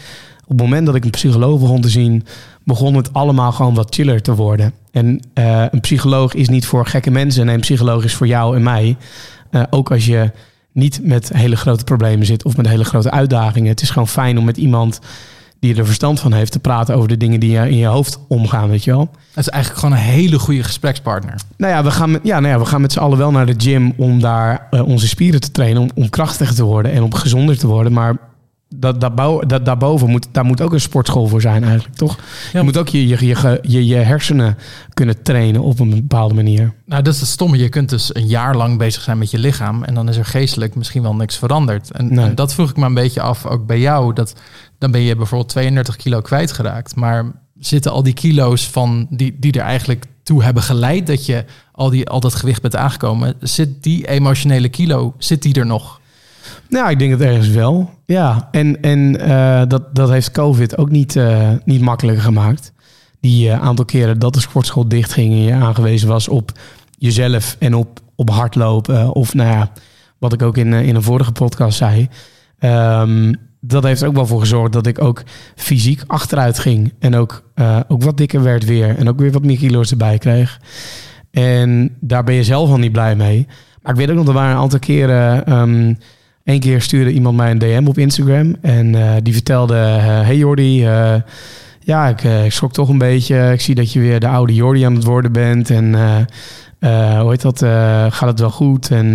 Op 0.48 0.52
het 0.52 0.60
moment 0.60 0.86
dat 0.86 0.94
ik 0.94 1.04
een 1.04 1.10
psycholoog 1.10 1.60
begon 1.60 1.80
te 1.80 1.88
zien... 1.88 2.26
begon 2.64 2.94
het 2.94 3.12
allemaal 3.12 3.52
gewoon 3.52 3.74
wat 3.74 3.94
chiller 3.94 4.22
te 4.22 4.34
worden. 4.34 4.72
En 4.90 5.20
eh, 5.34 5.64
een 5.70 5.80
psycholoog 5.80 6.34
is 6.34 6.48
niet 6.48 6.66
voor 6.66 6.86
gekke 6.86 7.10
mensen. 7.10 7.46
Nee, 7.46 7.54
een 7.54 7.60
psycholoog 7.60 8.04
is 8.04 8.14
voor 8.14 8.26
jou 8.26 8.56
en 8.56 8.62
mij. 8.62 8.96
Eh, 9.50 9.62
ook 9.70 9.90
als 9.90 10.06
je 10.06 10.30
niet 10.72 11.00
met 11.02 11.30
hele 11.32 11.56
grote 11.56 11.84
problemen 11.84 12.26
zit... 12.26 12.44
of 12.44 12.56
met 12.56 12.68
hele 12.68 12.84
grote 12.84 13.10
uitdagingen. 13.10 13.68
Het 13.68 13.82
is 13.82 13.90
gewoon 13.90 14.08
fijn 14.08 14.38
om 14.38 14.44
met 14.44 14.56
iemand 14.56 15.00
die 15.60 15.76
er 15.76 15.86
verstand 15.86 16.20
van 16.20 16.32
heeft... 16.32 16.52
te 16.52 16.58
praten 16.58 16.94
over 16.94 17.08
de 17.08 17.16
dingen 17.16 17.40
die 17.40 17.50
je 17.50 17.68
in 17.70 17.76
je 17.76 17.86
hoofd 17.86 18.18
omgaan, 18.28 18.68
weet 18.68 18.84
je 18.84 18.90
wel. 18.90 19.10
Het 19.34 19.46
is 19.46 19.48
eigenlijk 19.48 19.82
gewoon 19.82 19.96
een 19.98 20.04
hele 20.04 20.38
goede 20.38 20.62
gesprekspartner. 20.62 21.34
Nou 21.56 21.72
ja, 21.72 21.84
we 21.84 21.90
gaan 21.90 22.10
met, 22.10 22.20
ja, 22.24 22.40
nou 22.40 22.52
ja, 22.52 22.58
we 22.58 22.64
gaan 22.66 22.80
met 22.80 22.92
z'n 22.92 22.98
allen 22.98 23.18
wel 23.18 23.30
naar 23.30 23.46
de 23.46 23.54
gym 23.56 23.92
om 23.96 24.20
daar 24.20 24.66
eh, 24.70 24.86
onze 24.86 25.08
spieren 25.08 25.40
te 25.40 25.50
trainen, 25.50 25.82
om, 25.82 25.90
om 25.94 26.10
krachtiger 26.10 26.54
te 26.54 26.64
worden 26.64 26.92
en 26.92 27.02
om 27.02 27.14
gezonder 27.14 27.58
te 27.58 27.66
worden. 27.66 27.92
Maar 27.92 28.16
dat, 28.68 29.00
daarbou- 29.00 29.46
dat, 29.46 29.64
daarboven 29.64 30.08
moet, 30.10 30.26
daar 30.32 30.44
moet 30.44 30.60
ook 30.60 30.72
een 30.72 30.80
sportschool 30.80 31.26
voor 31.26 31.40
zijn 31.40 31.64
eigenlijk, 31.64 31.94
toch? 31.96 32.16
Ja. 32.52 32.58
Je 32.58 32.64
moet 32.64 32.76
ook 32.76 32.88
je, 32.88 33.06
je, 33.08 33.26
je, 33.26 33.58
je, 33.62 33.86
je 33.86 33.94
hersenen 33.96 34.56
kunnen 34.94 35.22
trainen 35.22 35.60
op 35.62 35.80
een 35.80 35.90
bepaalde 35.90 36.34
manier. 36.34 36.74
Nou, 36.86 37.02
dat 37.02 37.14
is 37.14 37.20
het 37.20 37.28
stomme. 37.28 37.58
Je 37.58 37.68
kunt 37.68 37.88
dus 37.88 38.14
een 38.14 38.26
jaar 38.26 38.56
lang 38.56 38.78
bezig 38.78 39.02
zijn 39.02 39.18
met 39.18 39.30
je 39.30 39.38
lichaam. 39.38 39.84
En 39.84 39.94
dan 39.94 40.08
is 40.08 40.16
er 40.16 40.24
geestelijk 40.24 40.74
misschien 40.74 41.02
wel 41.02 41.14
niks 41.14 41.36
veranderd. 41.38 41.90
En, 41.90 42.14
Nee. 42.14 42.24
en 42.24 42.34
dat 42.34 42.54
vroeg 42.54 42.70
ik 42.70 42.76
me 42.76 42.84
een 42.86 42.94
beetje 42.94 43.20
af, 43.20 43.46
ook 43.46 43.66
bij 43.66 43.78
jou. 43.80 44.12
Dat, 44.12 44.34
dan 44.78 44.90
ben 44.90 45.00
je 45.00 45.16
bijvoorbeeld 45.16 45.50
32 45.50 45.96
kilo 45.96 46.20
kwijtgeraakt. 46.20 46.96
Maar 46.96 47.32
zitten 47.58 47.92
al 47.92 48.02
die 48.02 48.14
kilo's 48.14 48.68
van 48.68 49.06
die, 49.10 49.36
die 49.38 49.52
er 49.52 49.60
eigenlijk 49.60 50.04
toe 50.22 50.42
hebben 50.42 50.62
geleid 50.62 51.06
dat 51.06 51.26
je 51.26 51.44
al, 51.72 51.90
die, 51.90 52.08
al 52.08 52.20
dat 52.20 52.34
gewicht 52.34 52.62
bent 52.62 52.76
aangekomen. 52.76 53.34
Zit 53.40 53.82
die 53.82 54.08
emotionele 54.08 54.68
kilo, 54.68 55.14
zit 55.18 55.42
die 55.42 55.54
er 55.54 55.66
nog? 55.66 56.00
Nou, 56.68 56.90
ik 56.90 56.98
denk 56.98 57.10
het 57.10 57.20
ergens 57.20 57.48
wel. 57.48 57.90
Ja, 58.06 58.48
en, 58.50 58.82
en 58.82 59.20
eh, 59.20 59.62
dat, 59.68 59.94
dat 59.94 60.10
heeft 60.10 60.30
COVID 60.30 60.78
ook 60.78 60.90
niet, 60.90 61.16
eh, 61.16 61.50
niet 61.64 61.80
makkelijker 61.80 62.24
gemaakt. 62.24 62.72
Die 63.20 63.50
eh, 63.50 63.62
aantal 63.62 63.84
keren 63.84 64.18
dat 64.18 64.34
de 64.34 64.40
sportschool 64.40 64.88
dichtging 64.88 65.32
en 65.32 65.42
je 65.42 65.52
aangewezen 65.52 66.08
was 66.08 66.28
op 66.28 66.52
jezelf 66.98 67.56
en 67.58 67.74
op, 67.74 68.00
op 68.14 68.30
hardlopen. 68.30 69.12
Of 69.12 69.34
nou 69.34 69.50
ja, 69.50 69.70
wat 70.18 70.32
ik 70.32 70.42
ook 70.42 70.56
in, 70.56 70.72
in 70.72 70.94
een 70.94 71.02
vorige 71.02 71.32
podcast 71.32 71.78
zei. 71.78 72.08
Ehm, 72.58 73.32
dat 73.66 73.82
heeft 73.82 74.00
er 74.00 74.08
ook 74.08 74.14
wel 74.14 74.26
voor 74.26 74.40
gezorgd 74.40 74.72
dat 74.72 74.86
ik 74.86 75.02
ook 75.02 75.22
fysiek 75.54 76.02
achteruit 76.06 76.58
ging. 76.58 76.92
En 76.98 77.14
ook, 77.14 77.42
eh, 77.54 77.80
ook 77.88 78.02
wat 78.02 78.16
dikker 78.16 78.42
werd 78.42 78.64
weer. 78.64 78.96
En 78.96 79.08
ook 79.08 79.18
weer 79.18 79.32
wat 79.32 79.44
meer 79.44 79.56
kilo's 79.56 79.90
erbij 79.90 80.18
kreeg. 80.18 80.60
En 81.30 81.96
daar 82.00 82.24
ben 82.24 82.34
je 82.34 82.44
zelf 82.44 82.70
al 82.70 82.78
niet 82.78 82.92
blij 82.92 83.16
mee. 83.16 83.46
Maar 83.82 83.92
ik 83.92 83.98
weet 83.98 84.10
ook 84.10 84.16
nog, 84.16 84.26
er 84.26 84.32
waren 84.32 84.54
een 84.54 84.62
aantal 84.62 84.78
keren... 84.78 85.46
ehm, 85.46 85.94
Eén 86.44 86.60
keer 86.60 86.80
stuurde 86.82 87.12
iemand 87.12 87.36
mij 87.36 87.50
een 87.50 87.58
DM 87.58 87.84
op 87.86 87.98
Instagram. 87.98 88.56
En 88.62 88.94
eh, 88.94 89.12
die 89.22 89.32
vertelde: 89.32 89.74
eh, 89.76 90.04
Hey 90.04 90.36
Jordi, 90.36 90.80
ja, 91.80 92.08
ik, 92.08 92.22
ik 92.22 92.52
schrok 92.52 92.72
toch 92.72 92.88
een 92.88 92.98
beetje. 92.98 93.52
Ik 93.52 93.60
zie 93.60 93.74
dat 93.74 93.92
je 93.92 94.00
weer 94.00 94.20
de 94.20 94.28
oude 94.28 94.54
Jordi 94.54 94.82
aan 94.82 94.94
het 94.94 95.04
worden 95.04 95.32
bent. 95.32 95.70
En 95.70 95.94
hoe 97.20 97.30
heet 97.30 97.42
dat? 97.42 97.58
gaat 98.12 98.28
het 98.28 98.40
wel 98.40 98.50
goed? 98.50 98.90
En 98.90 99.14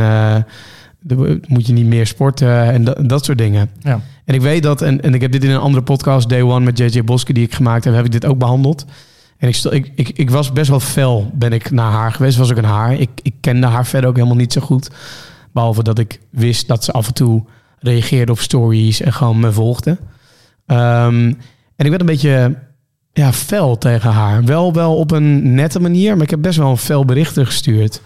de- 1.01 1.39
moet 1.48 1.68
je 1.68 1.74
niet 1.74 1.86
meer 1.86 2.07
sporten? 2.07 2.63
En 2.71 2.83
dat, 2.83 3.09
dat 3.09 3.25
soort 3.25 3.38
dingen. 3.38 3.69
Ja. 3.80 4.01
En 4.25 4.33
ik 4.33 4.42
weet 4.42 4.63
dat, 4.63 4.81
en, 4.81 5.01
en 5.01 5.13
ik 5.13 5.21
heb 5.21 5.31
dit 5.31 5.44
in 5.44 5.50
een 5.50 5.59
andere 5.59 5.83
podcast, 5.83 6.30
Day 6.30 6.42
One 6.42 6.65
met 6.65 6.77
JJ 6.77 7.03
Boske, 7.03 7.33
die 7.33 7.44
ik 7.44 7.53
gemaakt 7.53 7.83
heb, 7.83 7.94
heb 7.94 8.06
ik 8.06 8.12
dit 8.12 8.25
ook 8.25 8.38
behandeld. 8.38 8.86
En 9.38 9.48
ik, 9.48 9.56
ik, 9.63 9.92
ik, 9.95 10.09
ik 10.09 10.30
was 10.30 10.51
best 10.51 10.69
wel 10.69 10.80
fel, 10.80 11.31
ben 11.33 11.53
ik 11.53 11.71
naar 11.71 11.92
haar 11.92 12.12
geweest. 12.12 12.38
Was 12.38 12.51
ook 12.51 12.57
een 12.57 12.63
haar. 12.63 12.94
Ik, 13.00 13.09
ik 13.21 13.33
kende 13.39 13.68
haar 13.68 13.86
verder 13.86 14.09
ook 14.09 14.15
helemaal 14.15 14.38
niet 14.38 14.53
zo 14.53 14.62
goed. 14.62 14.89
Behalve 15.53 15.83
dat 15.83 16.00
ik 16.00 16.19
wist 16.30 16.68
dat 16.68 16.83
ze 16.83 16.92
af 16.92 17.07
en 17.07 17.13
toe 17.13 17.44
reageerde 17.80 18.31
op 18.31 18.39
stories 18.39 19.01
en 19.01 19.13
gewoon 19.13 19.39
me 19.39 19.51
volgde. 19.51 19.98
Ehm, 20.65 21.33
en 21.75 21.86
ik 21.86 21.89
werd 21.89 22.00
een 22.00 22.06
beetje 22.06 22.56
ja, 23.13 23.33
fel 23.33 23.77
tegen 23.77 24.12
haar. 24.12 24.44
Wel, 24.44 24.74
wel 24.74 24.96
op 24.96 25.12
een 25.12 25.53
nette 25.53 25.79
manier, 25.79 26.13
maar 26.13 26.24
ik 26.24 26.29
heb 26.29 26.41
best 26.41 26.58
wel 26.58 26.70
een 26.70 26.77
fel 26.77 27.05
bericht 27.05 27.39
gestuurd. 27.39 28.01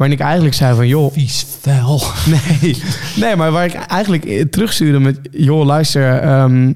Waarin 0.00 0.18
ik 0.18 0.24
eigenlijk 0.24 0.54
zei 0.54 0.74
van, 0.74 0.88
joh, 0.88 1.12
Vies 1.12 1.46
vuil. 1.60 2.02
Nee, 2.26 2.76
nee, 3.16 3.36
maar 3.36 3.50
waar 3.50 3.64
ik 3.64 3.74
eigenlijk 3.74 4.50
terugstuurde 4.50 4.98
met... 4.98 5.18
joh, 5.30 5.64
luister, 5.64 6.18
ehm, 6.18 6.72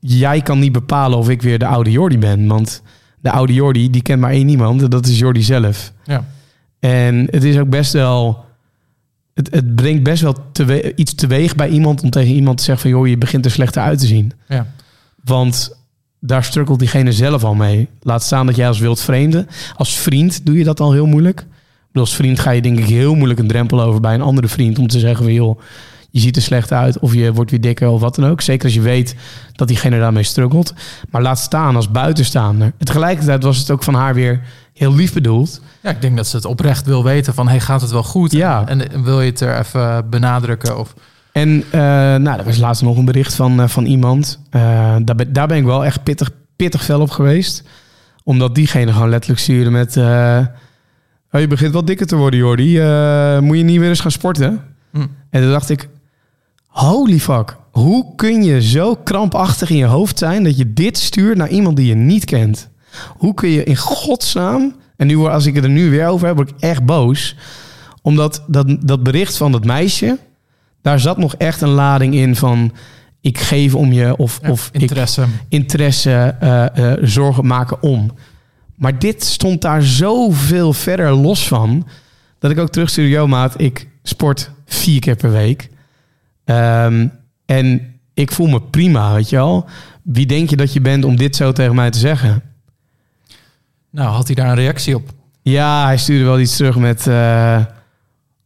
jij 0.00 0.40
kan 0.40 0.58
niet 0.58 0.72
bepalen 0.72 1.18
of 1.18 1.28
ik 1.28 1.42
weer 1.42 1.58
de 1.58 1.66
oude 1.66 1.90
Jordi 1.90 2.18
ben. 2.18 2.46
Want 2.46 2.82
de 3.20 3.30
oude 3.30 3.52
Jordi, 3.52 3.90
die 3.90 4.02
kent 4.02 4.20
maar 4.20 4.30
één 4.30 4.48
iemand. 4.48 4.82
En 4.82 4.90
dat 4.90 5.06
is 5.06 5.18
Jordi 5.18 5.42
zelf. 5.42 5.92
Ja. 6.04 6.24
En 6.78 7.28
het 7.30 7.44
is 7.44 7.58
ook 7.58 7.68
best 7.68 7.92
wel... 7.92 8.44
Het, 9.34 9.50
het 9.50 9.74
brengt 9.74 10.02
best 10.02 10.22
wel 10.22 10.36
iets 10.94 11.14
teweeg 11.14 11.54
bij 11.54 11.68
iemand... 11.68 12.02
om 12.02 12.10
tegen 12.10 12.34
iemand 12.34 12.58
te 12.58 12.64
zeggen 12.64 12.90
van... 12.90 12.98
joh, 12.98 13.08
je 13.08 13.18
begint 13.18 13.44
er 13.44 13.50
slechter 13.50 13.82
uit 13.82 13.98
te 13.98 14.06
zien. 14.06 14.32
Ja. 14.48 14.66
Want 15.24 15.79
daar 16.20 16.44
strukkelt 16.44 16.78
diegene 16.78 17.12
zelf 17.12 17.44
al 17.44 17.54
mee. 17.54 17.88
Laat 18.02 18.22
staan 18.22 18.46
dat 18.46 18.56
jij 18.56 18.68
als 18.68 18.78
wild 18.78 19.00
vreemde... 19.00 19.46
als 19.76 19.98
vriend 19.98 20.46
doe 20.46 20.58
je 20.58 20.64
dat 20.64 20.80
al 20.80 20.92
heel 20.92 21.06
moeilijk. 21.06 21.46
Als 21.92 22.14
vriend 22.14 22.38
ga 22.38 22.50
je 22.50 22.62
denk 22.62 22.78
ik 22.78 22.84
heel 22.84 23.14
moeilijk 23.14 23.40
een 23.40 23.48
drempel 23.48 23.82
over 23.82 24.00
bij 24.00 24.14
een 24.14 24.22
andere 24.22 24.48
vriend 24.48 24.78
om 24.78 24.86
te 24.86 24.98
zeggen 24.98 25.24
van 25.24 25.32
joh, 25.32 25.60
je 26.10 26.20
ziet 26.20 26.36
er 26.36 26.42
slecht 26.42 26.72
uit 26.72 26.98
of 26.98 27.14
je 27.14 27.32
wordt 27.32 27.50
weer 27.50 27.60
dikker 27.60 27.88
of 27.88 28.00
wat 28.00 28.14
dan 28.14 28.26
ook. 28.30 28.40
Zeker 28.40 28.64
als 28.64 28.74
je 28.74 28.80
weet 28.80 29.14
dat 29.52 29.68
diegene 29.68 29.98
daarmee 29.98 30.22
struggelt. 30.22 30.74
Maar 31.10 31.22
laat 31.22 31.38
staan 31.38 31.76
als 31.76 31.90
buitenstaander. 31.90 32.72
En 32.78 32.86
tegelijkertijd 32.86 33.42
was 33.42 33.58
het 33.58 33.70
ook 33.70 33.82
van 33.82 33.94
haar 33.94 34.14
weer 34.14 34.40
heel 34.74 34.94
lief 34.94 35.12
bedoeld. 35.12 35.60
ja, 35.82 35.90
ik 35.90 36.00
denk 36.00 36.16
dat 36.16 36.26
ze 36.26 36.36
het 36.36 36.44
oprecht 36.44 36.86
wil 36.86 37.04
weten 37.04 37.34
van... 37.34 37.48
hey, 37.48 37.60
gaat 37.60 37.80
het 37.80 37.90
wel 37.90 38.02
goed? 38.02 38.32
Ja. 38.32 38.66
En, 38.66 38.92
en 38.92 39.04
wil 39.04 39.20
je 39.20 39.30
het 39.30 39.40
er 39.40 39.58
even 39.58 40.10
benadrukken? 40.10 40.78
Of, 40.78 40.94
En 41.32 41.64
eh, 41.70 41.80
nou, 42.16 42.38
er 42.38 42.44
was 42.44 42.58
laatst 42.58 42.82
nog 42.82 42.96
een 42.96 43.04
bericht 43.04 43.34
van, 43.34 43.60
eh, 43.60 43.68
van 43.68 43.84
iemand. 43.84 44.40
Eh, 44.50 44.96
daar, 45.04 45.16
ben, 45.16 45.32
daar 45.32 45.46
ben 45.46 45.56
ik 45.56 45.64
wel 45.64 45.84
echt 45.84 46.02
pittig, 46.02 46.30
pittig 46.56 46.84
fel 46.84 47.00
op 47.00 47.10
geweest. 47.10 47.62
Omdat 48.24 48.54
diegene 48.54 48.92
gewoon 48.92 49.08
letterlijk 49.08 49.40
stuurde 49.40 49.70
met... 49.70 49.96
oh, 49.96 51.40
je 51.40 51.46
begint 51.46 51.72
wel 51.72 51.84
dikker 51.84 52.06
te 52.06 52.16
worden, 52.16 52.38
Jordi. 52.38 52.72
Moet 53.40 53.56
je 53.56 53.62
niet 53.62 53.78
weer 53.78 53.88
eens 53.88 54.00
gaan 54.00 54.10
sporten? 54.10 54.60
Hm. 54.92 55.06
En 55.30 55.42
toen 55.42 55.50
dacht 55.50 55.70
ik... 55.70 55.88
Holy 56.66 57.18
fuck. 57.18 57.56
Hoe 57.70 58.14
kun 58.16 58.42
je 58.42 58.62
zo 58.62 58.94
krampachtig 58.94 59.70
in 59.70 59.76
je 59.76 59.84
hoofd 59.84 60.18
zijn... 60.18 60.44
dat 60.44 60.56
je 60.56 60.72
dit 60.72 60.98
stuurt 60.98 61.36
naar 61.36 61.48
iemand 61.48 61.76
die 61.76 61.86
je 61.86 61.94
niet 61.94 62.24
kent? 62.24 62.68
Hoe 63.16 63.34
kun 63.34 63.48
je 63.48 63.64
in 63.64 63.76
godsnaam... 63.76 64.78
En 64.96 65.06
nu, 65.06 65.16
als 65.16 65.46
ik 65.46 65.54
het 65.54 65.64
er 65.64 65.70
nu 65.70 65.90
weer 65.90 66.06
over 66.06 66.26
heb, 66.26 66.36
word 66.36 66.50
ik 66.50 66.60
echt 66.60 66.84
boos. 66.84 67.36
Omdat 68.02 68.44
dat, 68.46 68.76
dat 68.80 69.02
bericht 69.02 69.36
van 69.36 69.52
dat 69.52 69.64
meisje... 69.64 70.18
daar 70.82 71.00
zat 71.00 71.18
nog 71.18 71.34
echt 71.34 71.60
een 71.60 71.68
lading 71.68 72.14
in 72.14 72.36
van... 72.36 72.72
ik 73.20 73.38
geef 73.38 73.74
om 73.74 73.92
je 73.92 74.16
of, 74.16 74.38
Ja, 74.42 74.50
of 74.50 74.68
ik 74.72 74.80
interesse. 74.80 75.24
interesse 75.48 76.36
eh, 76.40 76.92
eh, 76.92 76.98
zorgen 77.02 77.46
maken 77.46 77.82
om. 77.82 78.10
Maar 78.76 78.98
dit 78.98 79.24
stond 79.24 79.62
daar 79.62 79.82
zoveel 79.82 80.72
verder 80.72 81.10
los 81.10 81.48
van. 81.48 81.86
Dat 82.38 82.50
ik 82.50 82.58
ook 82.58 82.70
terugstuurde, 82.70 83.10
yo 83.10 83.26
maat, 83.26 83.60
ik 83.60 83.88
sport 84.02 84.50
vier 84.66 85.00
keer 85.00 85.16
per 85.16 85.32
week. 85.32 85.68
Ehm, 86.44 87.06
en 87.46 87.94
ik 88.14 88.30
voel 88.32 88.46
me 88.46 88.60
prima, 88.60 89.14
weet 89.14 89.28
je 89.28 89.36
wel. 89.36 89.68
Wie 90.02 90.26
denk 90.26 90.50
je 90.50 90.56
dat 90.56 90.72
je 90.72 90.80
bent 90.80 91.04
om 91.04 91.16
dit 91.16 91.36
zo 91.36 91.52
tegen 91.52 91.74
mij 91.74 91.90
te 91.90 91.98
zeggen? 91.98 92.42
Nou, 93.90 94.08
had 94.08 94.26
hij 94.26 94.34
daar 94.34 94.48
een 94.48 94.54
reactie 94.54 94.94
op? 94.96 95.08
Ja, 95.42 95.84
hij 95.84 95.96
stuurde 95.98 96.24
wel 96.24 96.40
iets 96.40 96.56
terug 96.56 96.76
met... 96.76 97.06
eh, 97.06 97.60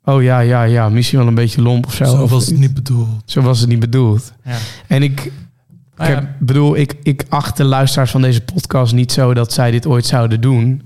oh 0.04 0.22
ja, 0.22 0.40
ja, 0.40 0.62
ja, 0.62 0.88
misschien 0.88 1.18
wel 1.18 1.28
een 1.28 1.34
beetje 1.34 1.62
lomp 1.62 1.86
of 1.86 1.94
zo. 1.94 2.04
Zo 2.04 2.26
was 2.26 2.46
het 2.46 2.58
niet 2.58 2.74
bedoeld. 2.74 3.22
Zo 3.24 3.40
was 3.40 3.60
het 3.60 3.68
niet 3.68 3.78
bedoeld. 3.78 4.32
Ja. 4.44 4.56
En 4.86 5.02
ik, 5.02 5.32
ik 5.98 6.28
bedoel, 6.38 6.76
ik, 6.76 6.96
ik 7.02 7.24
acht 7.28 7.56
de 7.56 7.64
luisteraars 7.64 8.10
van 8.10 8.22
deze 8.22 8.40
podcast 8.40 8.92
niet 8.92 9.12
zo 9.12 9.34
dat 9.34 9.52
zij 9.52 9.70
dit 9.70 9.86
ooit 9.86 10.06
zouden 10.06 10.40
doen. 10.40 10.82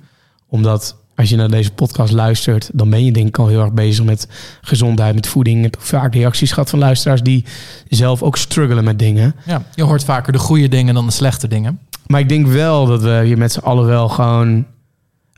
Omdat 0.47 0.97
als 1.19 1.29
je 1.29 1.37
naar 1.37 1.51
deze 1.51 1.73
podcast 1.73 2.13
luistert, 2.13 2.71
dan 2.73 2.91
ben 2.91 3.05
je 3.05 3.13
denk 3.13 3.29
ik 3.29 3.39
al 3.39 3.49
heel 3.49 3.61
erg 3.61 3.73
bezig 3.73 4.05
met 4.05 4.29
gezondheid, 4.61 5.15
met 5.15 5.27
voeding. 5.27 5.65
Ik 5.65 5.75
heb 5.75 5.83
vaak 5.83 6.15
reacties 6.15 6.53
gehad 6.53 6.71
van 6.71 6.79
luisteraars 6.79 7.23
die 7.23 7.45
zelf 7.89 8.23
ook 8.23 8.37
struggelen 8.37 8.85
met 8.85 8.99
dingen. 8.99 9.35
ja, 9.47 9.63
je 9.75 9.83
hoort 9.83 10.05
vaker 10.05 10.33
de 10.33 10.39
goede 10.39 10.69
dingen 10.69 10.95
dan 10.95 11.07
de 11.07 11.13
slechte 11.13 11.49
dingen. 11.49 11.79
Maar 12.07 12.21
ik 12.21 12.29
denk 12.29 12.47
wel 12.47 12.87
dat 12.87 13.03
we 13.03 13.23
hier 13.25 13.39
met 13.39 13.53
z'n 13.53 13.59
allen 13.59 13.87
wel 13.87 14.09
gewoon 14.09 14.67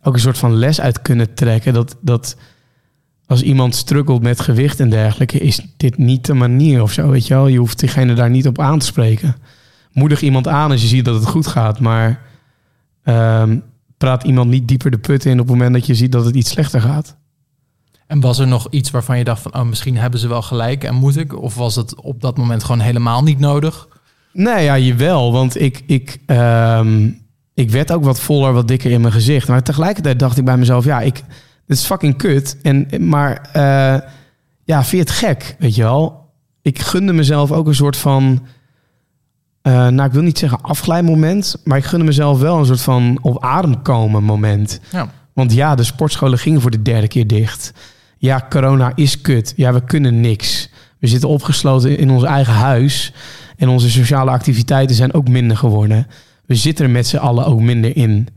ook 0.03 0.15
een 0.15 0.21
soort 0.21 0.39
van 0.39 0.55
les 0.55 0.81
uit 0.81 1.03
kunnen 1.03 1.35
trekken. 1.35 1.73
Dat, 1.73 1.97
dat 2.01 2.37
als 3.31 3.43
iemand 3.43 3.75
struggelt 3.75 4.23
met 4.23 4.41
gewicht 4.41 4.81
en 4.81 4.91
dergelijke, 4.91 5.39
is 5.39 5.61
dit 5.77 5.99
niet 5.99 6.27
de 6.27 6.35
manier 6.35 6.83
of 6.83 6.93
zo. 6.93 7.09
Weet 7.09 7.27
je 7.27 7.35
wel, 7.35 7.47
je 7.47 7.59
hoeft 7.59 7.79
diegene 7.79 8.15
daar 8.15 8.31
niet 8.31 8.47
op 8.47 8.59
aan 8.59 8.79
te 8.79 8.87
spreken. 8.87 9.37
Moedig 9.93 10.21
iemand 10.21 10.49
aan 10.49 10.71
als 10.71 10.83
je 10.83 10.87
ziet 10.87 11.05
dat 11.05 11.15
het 11.15 11.27
goed 11.27 11.47
gaat, 11.47 11.81
maar 11.81 12.21
ehm, 13.03 13.59
praat 13.99 14.25
iemand 14.25 14.51
niet 14.51 14.69
dieper 14.69 14.91
de 14.91 14.99
put 14.99 15.25
in 15.25 15.41
op 15.41 15.49
het 15.49 15.57
moment 15.57 15.73
dat 15.73 15.87
je 15.87 15.95
ziet 15.95 16.13
dat 16.13 16.25
het 16.25 16.35
iets 16.35 16.51
slechter 16.51 16.81
gaat. 16.81 17.17
En 18.07 18.21
was 18.21 18.39
er 18.39 18.47
nog 18.47 18.67
iets 18.71 18.91
waarvan 18.91 19.19
je 19.19 19.25
dacht 19.25 19.43
van, 19.43 19.55
oh, 19.55 19.63
misschien 19.63 19.97
hebben 19.97 20.21
ze 20.21 20.29
wel 20.29 20.43
gelijk 20.43 20.85
en 20.85 20.95
moet 20.95 21.17
ik? 21.17 21.43
Of 21.43 21.55
was 21.55 21.77
het 21.77 22.01
op 22.01 22.21
dat 22.21 22.37
moment 22.37 22.65
gewoon 22.65 22.81
helemaal 22.81 23.23
niet 23.23 23.39
nodig? 23.39 23.89
Nee, 24.33 24.65
ja, 24.65 24.79
jawel. 24.79 25.33
Want 25.33 25.61
ik, 25.61 25.83
ik, 25.87 26.19
ehm, 26.27 27.09
ik 27.55 27.71
werd 27.71 27.93
ook 27.93 28.05
wat 28.05 28.21
voller, 28.21 28.53
wat 28.53 28.69
dikker 28.69 28.91
in 28.91 29.01
mijn 29.01 29.13
gezicht. 29.13 29.49
Maar 29.49 29.63
tegelijkertijd 29.63 30.19
dacht 30.19 30.39
ik 30.39 30.45
bij 30.45 30.57
mezelf, 30.57 30.85
ja, 30.85 31.01
ik, 31.01 31.23
dit 31.71 31.79
is 31.79 31.85
fucking 31.85 32.17
kut. 32.17 32.57
En, 32.63 32.89
maar 33.09 33.49
eh, 33.53 34.09
ja, 34.65 34.85
vind 34.85 34.91
je 34.91 34.99
het 34.99 35.11
gek, 35.11 35.57
weet 35.59 35.75
je 35.75 35.83
wel? 35.83 36.29
Ik 36.63 36.79
gunde 36.79 37.13
mezelf 37.13 37.53
ook 37.53 37.67
een 37.67 37.75
soort 37.75 37.97
van, 37.97 38.47
eh, 39.63 39.73
nou, 39.73 40.05
ik 40.05 40.13
wil 40.13 40.23
niet 40.23 40.39
zeggen 40.39 40.61
afglijmoment, 40.63 41.57
maar 41.65 41.79
ik 41.79 41.85
gunde 41.85 42.05
mezelf 42.05 42.39
wel 42.39 42.59
een 42.59 42.67
soort 42.67 42.81
van 42.81 43.19
op 43.23 43.45
adem 43.45 43.83
komen 43.83 44.23
moment. 44.23 44.81
Ja. 44.93 45.11
Want 45.33 45.53
ja, 45.53 45.75
de 45.75 45.83
sportscholen 45.83 46.39
gingen 46.39 46.61
voor 46.61 46.71
de 46.71 46.83
derde 46.83 47.09
keer 47.09 47.27
dicht. 47.27 47.73
Ja, 48.19 48.47
corona 48.49 48.93
is 48.95 49.21
kut. 49.21 49.53
Ja, 49.57 49.73
we 49.73 49.85
kunnen 49.85 50.21
niks. 50.21 50.71
We 50.99 51.07
zitten 51.07 51.29
opgesloten 51.29 51.99
in 51.99 52.11
ons 52.11 52.23
eigen 52.23 52.55
huis. 52.55 53.13
En 53.57 53.69
onze 53.69 53.91
sociale 53.91 54.31
activiteiten 54.31 54.97
zijn 54.97 55.15
ook 55.15 55.29
minder 55.29 55.57
geworden. 55.57 56.07
We 56.47 56.55
zitten 56.55 56.85
er 56.85 56.91
met 56.91 57.07
z'n 57.07 57.17
allen 57.17 57.47
ook 57.47 57.61
minder 57.61 57.97
in. 57.97 58.29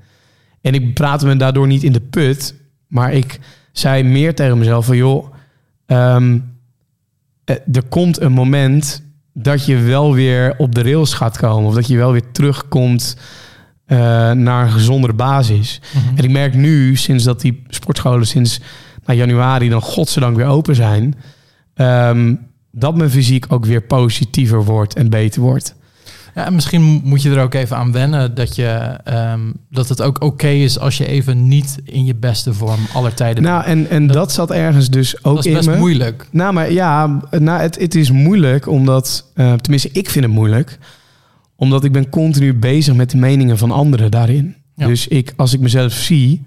En 0.62 0.74
ik 0.74 0.94
praatte 0.94 1.26
me 1.26 1.36
daardoor 1.36 1.68
niet 1.68 1.84
in 1.84 1.92
de 1.92 2.02
put. 2.02 2.62
Maar 2.94 3.14
ik 3.14 3.40
zei 3.72 4.04
meer 4.04 4.36
tegen 4.36 4.58
mezelf 4.58 4.86
van... 4.86 4.98
joh, 4.98 5.34
ehm, 5.86 6.40
eh, 7.44 7.56
er 7.72 7.84
komt 7.90 8.22
een 8.22 8.32
moment 8.32 9.04
dat 9.34 9.66
je 9.66 9.78
wel 9.78 10.14
weer 10.14 10.54
op 10.58 10.76
de 10.76 10.84
rails 10.84 11.14
gaat 11.14 11.38
komen. 11.38 11.68
Of 11.68 11.76
dat 11.76 11.88
je 11.88 11.98
wel 11.98 12.12
weer 12.12 12.32
terugkomt 12.32 13.18
eh, 13.86 13.98
naar 14.32 14.66
een 14.66 14.72
gezondere 14.72 15.14
basis. 15.14 15.82
Mhm. 15.94 16.18
En 16.18 16.24
ik 16.24 16.30
merk 16.30 16.54
nu, 16.54 16.96
sinds 16.96 17.24
dat 17.24 17.42
die 17.42 17.64
sportscholen 17.68 18.28
sinds 18.28 18.60
nou, 19.06 19.18
januari 19.18 19.70
dan 19.70 19.82
godzijdank 19.82 20.36
weer 20.36 20.46
open 20.46 20.76
zijn... 20.76 21.16
ehm, 21.74 22.36
dat 22.72 22.96
mijn 22.96 23.10
fysiek 23.10 23.46
ook 23.50 23.66
weer 23.66 23.82
positiever 23.82 24.64
wordt 24.64 24.96
en 24.96 25.10
beter 25.10 25.42
wordt. 25.42 25.76
Ja, 26.36 26.46
en 26.46 26.54
misschien 26.54 27.02
moet 27.04 27.22
je 27.22 27.30
er 27.30 27.42
ook 27.42 27.54
even 27.54 27.78
aan 27.78 27.92
wennen 27.92 28.36
dat, 28.36 28.56
je, 28.56 28.98
ehm, 29.04 29.40
dat 29.70 29.90
het 29.90 30.02
ook 30.02 30.24
oké 30.24 30.48
is 30.48 30.80
als 30.80 30.98
je 30.98 31.06
even 31.08 31.48
niet 31.48 31.78
in 31.84 32.06
je 32.06 32.16
beste 32.16 32.54
vorm 32.54 32.80
aller 32.94 33.14
tijden 33.14 33.44
bent. 33.44 33.56
Nou, 33.56 33.66
en, 33.66 33.90
en 33.90 34.08
dat, 34.08 34.32
zat 34.32 34.52
ergens 34.52 34.90
dus 34.90 35.24
ook 35.24 35.36
dat 35.36 35.46
is 35.46 35.52
in 35.52 35.58
best 35.58 35.70
me. 35.70 35.78
moeilijk. 35.78 36.28
Nou, 36.32 36.54
maar 36.54 36.72
ja, 36.72 37.20
nou, 37.32 37.62
het, 37.62 37.80
het 37.80 37.96
is 37.96 38.12
moeilijk 38.12 38.68
omdat, 38.68 39.32
eh, 39.34 39.54
tenminste, 39.54 39.90
ik 39.92 40.10
vind 40.10 40.26
het 40.26 40.34
moeilijk, 40.34 40.78
omdat 41.56 41.84
ik 41.84 41.92
ben 41.92 42.10
continu 42.10 42.54
bezig 42.54 42.96
met 42.96 43.10
de 43.10 43.18
meningen 43.18 43.58
van 43.58 43.72
anderen 43.72 44.12
daarin. 44.12 44.56
Ja. 44.76 44.88
Dus 44.88 45.08
ik, 45.08 45.34
als 45.36 45.54
ik 45.54 45.60
mezelf 45.60 45.94
zie, 45.94 46.46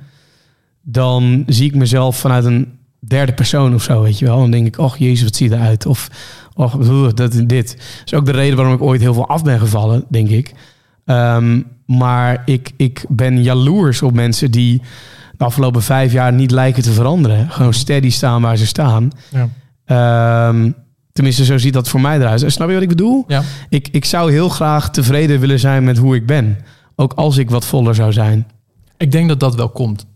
dan 0.82 1.44
zie 1.46 1.66
ik 1.66 1.74
mezelf 1.74 2.16
vanuit 2.16 2.44
een 2.44 2.72
derde 3.06 3.32
persoon 3.32 3.74
of 3.74 3.82
zo, 3.82 4.02
weet 4.02 4.18
je 4.18 4.24
wel. 4.24 4.38
Dan 4.38 4.50
denk 4.50 4.66
ik, 4.66 4.78
och 4.78 4.96
jezus, 4.96 5.22
wat 5.22 5.36
zie 5.36 5.48
je 5.48 5.54
eruit? 5.54 5.86
Of, 5.86 6.10
och, 6.54 6.74
oeh, 6.74 7.10
dat 7.14 7.34
en 7.34 7.46
dit. 7.46 7.68
Dat 7.68 8.02
is 8.04 8.14
ook 8.14 8.26
de 8.26 8.32
reden 8.32 8.56
waarom 8.56 8.74
ik 8.74 8.82
ooit 8.82 9.00
heel 9.00 9.14
veel 9.14 9.28
af 9.28 9.42
ben 9.42 9.58
gevallen, 9.58 10.04
denk 10.08 10.28
ik. 10.28 10.54
Ehm, 11.04 11.60
maar 11.86 12.42
ik, 12.44 12.72
ik 12.76 13.04
ben 13.08 13.42
jaloers 13.42 14.02
op 14.02 14.12
mensen 14.12 14.50
die 14.50 14.82
de 15.36 15.44
afgelopen 15.44 15.82
vijf 15.82 16.12
jaar 16.12 16.32
niet 16.32 16.50
lijken 16.50 16.82
te 16.82 16.92
veranderen. 16.92 17.50
Gewoon 17.50 17.74
steady 17.74 18.10
staan 18.10 18.42
waar 18.42 18.56
ze 18.56 18.66
staan. 18.66 19.10
Ja. 19.30 19.48
Ehm, 19.84 20.70
tenminste, 21.12 21.44
zo 21.44 21.58
ziet 21.58 21.72
dat 21.72 21.88
voor 21.88 22.00
mij 22.00 22.18
eruit. 22.18 22.44
Snap 22.46 22.68
je 22.68 22.74
wat 22.74 22.82
ik 22.82 22.88
bedoel? 22.88 23.24
Ja. 23.26 23.42
Ik, 23.68 23.88
ik 23.88 24.04
zou 24.04 24.32
heel 24.32 24.48
graag 24.48 24.90
tevreden 24.90 25.40
willen 25.40 25.58
zijn 25.58 25.84
met 25.84 25.98
hoe 25.98 26.14
ik 26.14 26.26
ben. 26.26 26.58
Ook 26.96 27.12
als 27.12 27.36
ik 27.36 27.50
wat 27.50 27.64
voller 27.64 27.94
zou 27.94 28.12
zijn. 28.12 28.46
Ik 28.96 29.12
denk 29.12 29.28
dat 29.28 29.40
dat 29.40 29.54
wel 29.54 29.68
komt. 29.68 30.06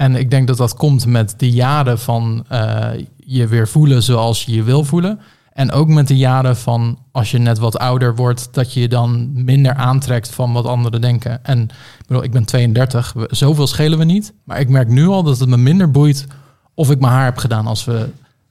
En 0.00 0.14
ik 0.16 0.30
denk 0.30 0.46
dat 0.46 0.56
dat 0.56 0.74
komt 0.74 1.06
met 1.06 1.34
de 1.36 1.50
jaren 1.50 1.98
van 1.98 2.44
eh, 2.48 2.88
je 3.16 3.46
weer 3.46 3.68
voelen 3.68 4.02
zoals 4.02 4.44
je 4.44 4.52
je 4.54 4.62
wil 4.62 4.84
voelen. 4.84 5.20
En 5.52 5.72
ook 5.72 5.88
met 5.88 6.08
de 6.08 6.16
jaren 6.16 6.56
van 6.56 6.98
als 7.12 7.30
je 7.30 7.38
net 7.38 7.58
wat 7.58 7.78
ouder 7.78 8.14
wordt, 8.16 8.48
dat 8.52 8.72
je 8.72 8.80
je 8.80 8.88
dan 8.88 9.30
minder 9.44 9.74
aantrekt 9.74 10.30
van 10.30 10.52
wat 10.52 10.64
anderen 10.64 11.00
denken. 11.00 11.44
En 11.44 11.60
ik 11.98 12.06
bedoel, 12.06 12.22
ik 12.22 12.30
ben 12.30 12.44
32, 12.44 13.12
we- 13.12 13.28
zoveel 13.30 13.66
schelen 13.66 13.98
we 13.98 14.04
niet. 14.04 14.32
Maar 14.44 14.60
ik 14.60 14.68
merk 14.68 14.88
nu 14.88 15.06
al 15.06 15.22
dat 15.22 15.38
het 15.38 15.48
me 15.48 15.56
minder 15.56 15.90
boeit 15.90 16.26
of 16.74 16.90
ik 16.90 17.00
mijn 17.00 17.12
haar 17.12 17.24
heb 17.24 17.36
gedaan 17.38 17.66
als, 17.66 17.84
we, 17.84 18.08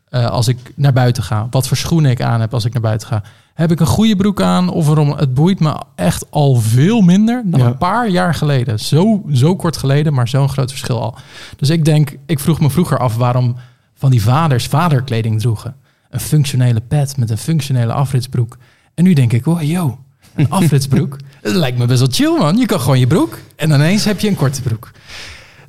eh, 0.10 0.26
als 0.26 0.48
ik 0.48 0.58
naar 0.76 0.94
buiten 0.94 1.24
ga. 1.24 1.48
Wat 1.52 1.68
voor 1.68 1.78
schoenen 1.78 2.12
ik 2.12 2.22
aan 2.22 2.40
heb 2.42 2.54
als 2.54 2.66
ik 2.66 2.74
naar 2.74 2.82
buiten 2.82 3.08
ga. 3.08 3.24
Heb 3.54 3.72
ik 3.72 3.80
een 3.80 3.86
goede 3.86 4.16
broek 4.16 4.42
aan 4.42 4.70
of 4.70 4.86
waarom? 4.88 5.12
Het 5.18 5.34
boeit 5.34 5.60
me 5.60 5.82
echt 5.96 6.26
al 6.30 6.56
veel 6.56 7.02
minder 7.02 7.42
dan 7.46 7.60
Ja. 7.60 7.66
een 7.66 7.78
paar 7.78 8.10
jaar 8.10 8.34
geleden. 8.34 8.80
Zo, 8.80 9.24
zo 9.34 9.56
kort 9.56 9.78
geleden, 9.78 10.14
maar 10.14 10.28
zo'n 10.28 10.50
groot 10.50 10.70
verschil 10.70 11.02
al. 11.02 11.16
Dus 11.58 11.70
ik 11.70 11.86
denk, 11.86 12.16
ik 12.26 12.40
vroeg 12.40 12.60
me 12.60 12.70
vroeger 12.70 12.98
af 12.98 13.16
waarom 13.16 13.56
van 13.96 14.12
die 14.12 14.22
vaders 14.22 14.66
vaderkleding 14.68 15.40
droegen. 15.42 15.76
Een 16.10 16.20
functionele 16.20 16.82
pet 16.82 17.18
met 17.18 17.30
een 17.30 17.38
functionele 17.38 17.94
afritsbroek. 17.94 18.58
En 18.94 19.04
nu 19.04 19.14
denk 19.14 19.34
ik, 19.34 19.46
oh 19.48 19.62
yo, 19.62 19.98
een 20.36 20.50
afritsbroek. 20.60 21.18
Dat 21.42 21.54
lijkt 21.54 21.78
me 21.78 21.86
best 21.86 22.00
wel 22.00 22.10
chill 22.12 22.38
man. 22.38 22.58
Je 22.58 22.66
kan 22.66 22.80
gewoon 22.80 23.00
je 23.00 23.08
broek 23.08 23.38
en 23.56 23.72
ineens 23.72 24.06
heb 24.06 24.20
je 24.20 24.28
een 24.28 24.36
korte 24.36 24.62
broek. 24.62 24.92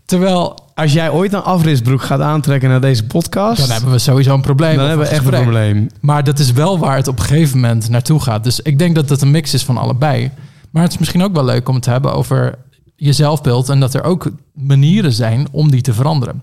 Terwijl, 0.05 0.59
Als 0.81 0.93
jij 0.93 1.11
ooit 1.11 1.33
een 1.33 1.43
afritsbroek 1.43 2.03
gaat 2.03 2.21
aantrekken 2.21 2.69
naar 2.69 2.81
deze 2.81 3.05
podcast... 3.05 3.61
dan 3.61 3.71
hebben 3.71 3.91
we 3.91 3.99
sowieso 3.99 4.35
een 4.35 4.41
probleem. 4.41 4.77
dan 4.77 4.87
hebben 4.87 5.07
we 5.07 5.13
echt 5.13 5.25
een 5.25 5.43
probleem. 5.43 5.87
Maar 6.01 6.25
dat 6.25 6.39
is 6.39 6.53
wel 6.53 6.79
waar 6.79 6.97
het 6.97 7.09
op 7.09 7.19
een 7.19 7.25
gegeven 7.25 7.61
moment 7.61 7.89
naartoe 7.89 8.21
gaat. 8.21 8.45
Dus 8.45 8.61
ik 8.61 8.79
denk 8.79 8.95
dat 8.95 9.09
het 9.09 9.23
een 9.23 9.31
mix 9.31 9.55
is 9.55 9.65
van 9.65 9.77
allebei. 9.77 10.31
Maar 10.71 10.83
het 10.83 10.93
is 10.93 10.99
misschien 10.99 11.23
ook 11.23 11.33
wel 11.33 11.45
leuk 11.45 11.69
om 11.69 11.75
het 11.75 11.83
te 11.83 11.91
hebben 11.91 12.13
over 12.13 12.59
je 12.97 13.13
zelfbeeld. 13.13 13.69
En 13.69 13.81
dat 13.81 13.95
er 13.95 14.03
ook 14.03 14.31
manieren 14.53 15.13
zijn 15.13 15.49
om 15.51 15.71
die 15.71 15.81
te 15.81 15.95
veranderen. 15.95 16.43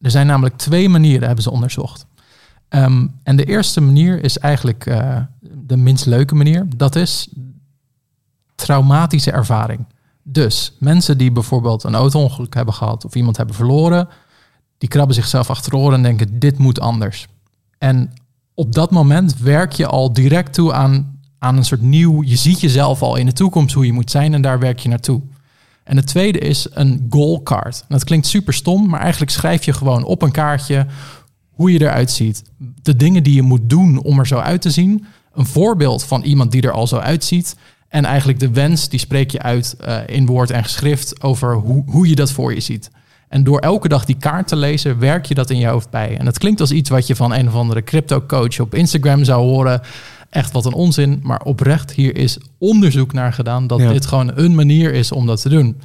Er 0.00 0.10
zijn 0.10 0.26
namelijk 0.26 0.56
twee 0.56 0.88
manieren, 0.88 1.26
hebben 1.26 1.44
ze 1.44 1.50
onderzocht. 1.50 2.06
Ehm, 2.68 3.06
en 3.22 3.36
de 3.36 3.44
eerste 3.44 3.80
manier 3.80 4.24
is 4.24 4.38
eigenlijk 4.38 4.86
eh, 4.86 5.16
de 5.40 5.76
minst 5.76 6.06
leuke 6.06 6.34
manier. 6.34 6.66
Dat 6.76 6.96
is 6.96 7.28
traumatische 8.54 9.30
ervaring. 9.30 9.86
Dus 10.28 10.76
mensen 10.78 11.18
die 11.18 11.32
bijvoorbeeld 11.32 11.84
een 11.84 11.94
auto-ongeluk 11.94 12.54
hebben 12.54 12.74
gehad 12.74 13.04
of 13.04 13.14
iemand 13.14 13.36
hebben 13.36 13.54
verloren, 13.54 14.08
die 14.78 14.88
krabben 14.88 15.14
zichzelf 15.14 15.50
achterover 15.50 15.92
en 15.92 16.02
denken: 16.02 16.38
dit 16.38 16.58
moet 16.58 16.80
anders. 16.80 17.26
En 17.78 18.12
op 18.54 18.72
dat 18.72 18.90
moment 18.90 19.38
werk 19.38 19.72
je 19.72 19.86
al 19.86 20.12
direct 20.12 20.54
toe 20.54 20.72
aan, 20.72 21.20
aan 21.38 21.56
een 21.56 21.64
soort 21.64 21.82
nieuw. 21.82 22.22
Je 22.22 22.36
ziet 22.36 22.60
jezelf 22.60 23.02
al 23.02 23.16
in 23.16 23.26
de 23.26 23.32
toekomst 23.32 23.74
hoe 23.74 23.86
je 23.86 23.92
moet 23.92 24.10
zijn 24.10 24.34
en 24.34 24.42
daar 24.42 24.58
werk 24.58 24.78
je 24.78 24.88
naartoe. 24.88 25.22
En 25.84 25.96
het 25.96 26.06
tweede 26.06 26.38
is 26.38 26.66
een 26.70 27.06
goal 27.10 27.42
card. 27.42 27.84
Dat 27.88 28.04
klinkt 28.04 28.26
super 28.26 28.54
stom, 28.54 28.88
maar 28.88 29.00
eigenlijk 29.00 29.32
schrijf 29.32 29.64
je 29.64 29.72
gewoon 29.72 30.04
op 30.04 30.22
een 30.22 30.32
kaartje 30.32 30.86
hoe 31.50 31.72
je 31.72 31.80
eruit 31.80 32.10
ziet. 32.10 32.42
De 32.82 32.96
dingen 32.96 33.22
die 33.22 33.34
je 33.34 33.42
moet 33.42 33.70
doen 33.70 34.02
om 34.02 34.18
er 34.18 34.26
zo 34.26 34.38
uit 34.38 34.62
te 34.62 34.70
zien. 34.70 35.06
Een 35.32 35.46
voorbeeld 35.46 36.04
van 36.04 36.22
iemand 36.22 36.52
die 36.52 36.62
er 36.62 36.72
al 36.72 36.86
zo 36.86 36.96
uitziet. 36.96 37.56
En 37.96 38.04
eigenlijk 38.04 38.40
de 38.40 38.50
wens, 38.50 38.88
die 38.88 38.98
spreek 38.98 39.30
je 39.30 39.42
uit 39.42 39.76
eh, 39.80 39.98
in 40.06 40.26
woord 40.26 40.50
en 40.50 40.62
geschrift 40.62 41.22
over 41.22 41.54
hoe, 41.54 41.82
hoe 41.86 42.08
je 42.08 42.14
dat 42.14 42.30
voor 42.32 42.54
je 42.54 42.60
ziet. 42.60 42.90
En 43.28 43.44
door 43.44 43.58
elke 43.58 43.88
dag 43.88 44.04
die 44.04 44.16
kaart 44.16 44.48
te 44.48 44.56
lezen, 44.56 44.98
werk 44.98 45.26
je 45.26 45.34
dat 45.34 45.50
in 45.50 45.58
je 45.58 45.66
hoofd 45.66 45.90
bij. 45.90 46.16
En 46.18 46.24
dat 46.24 46.38
klinkt 46.38 46.60
als 46.60 46.70
iets 46.70 46.90
wat 46.90 47.06
je 47.06 47.16
van 47.16 47.32
een 47.34 47.48
of 47.48 47.54
andere 47.54 47.82
crypto-coach 47.84 48.60
op 48.60 48.74
Instagram 48.74 49.24
zou 49.24 49.42
horen. 49.42 49.80
echt 50.30 50.52
wat 50.52 50.64
een 50.64 50.72
onzin. 50.72 51.20
Maar 51.22 51.40
oprecht, 51.42 51.92
hier 51.92 52.16
is 52.16 52.38
onderzoek 52.58 53.12
naar 53.12 53.32
gedaan 53.32 53.66
dat 53.66 53.80
Ja. 53.80 53.92
dit 53.92 54.06
gewoon 54.06 54.32
een 54.34 54.54
manier 54.54 54.92
is 54.94 55.12
om 55.12 55.26
dat 55.26 55.40
te 55.42 55.48
doen. 55.48 55.80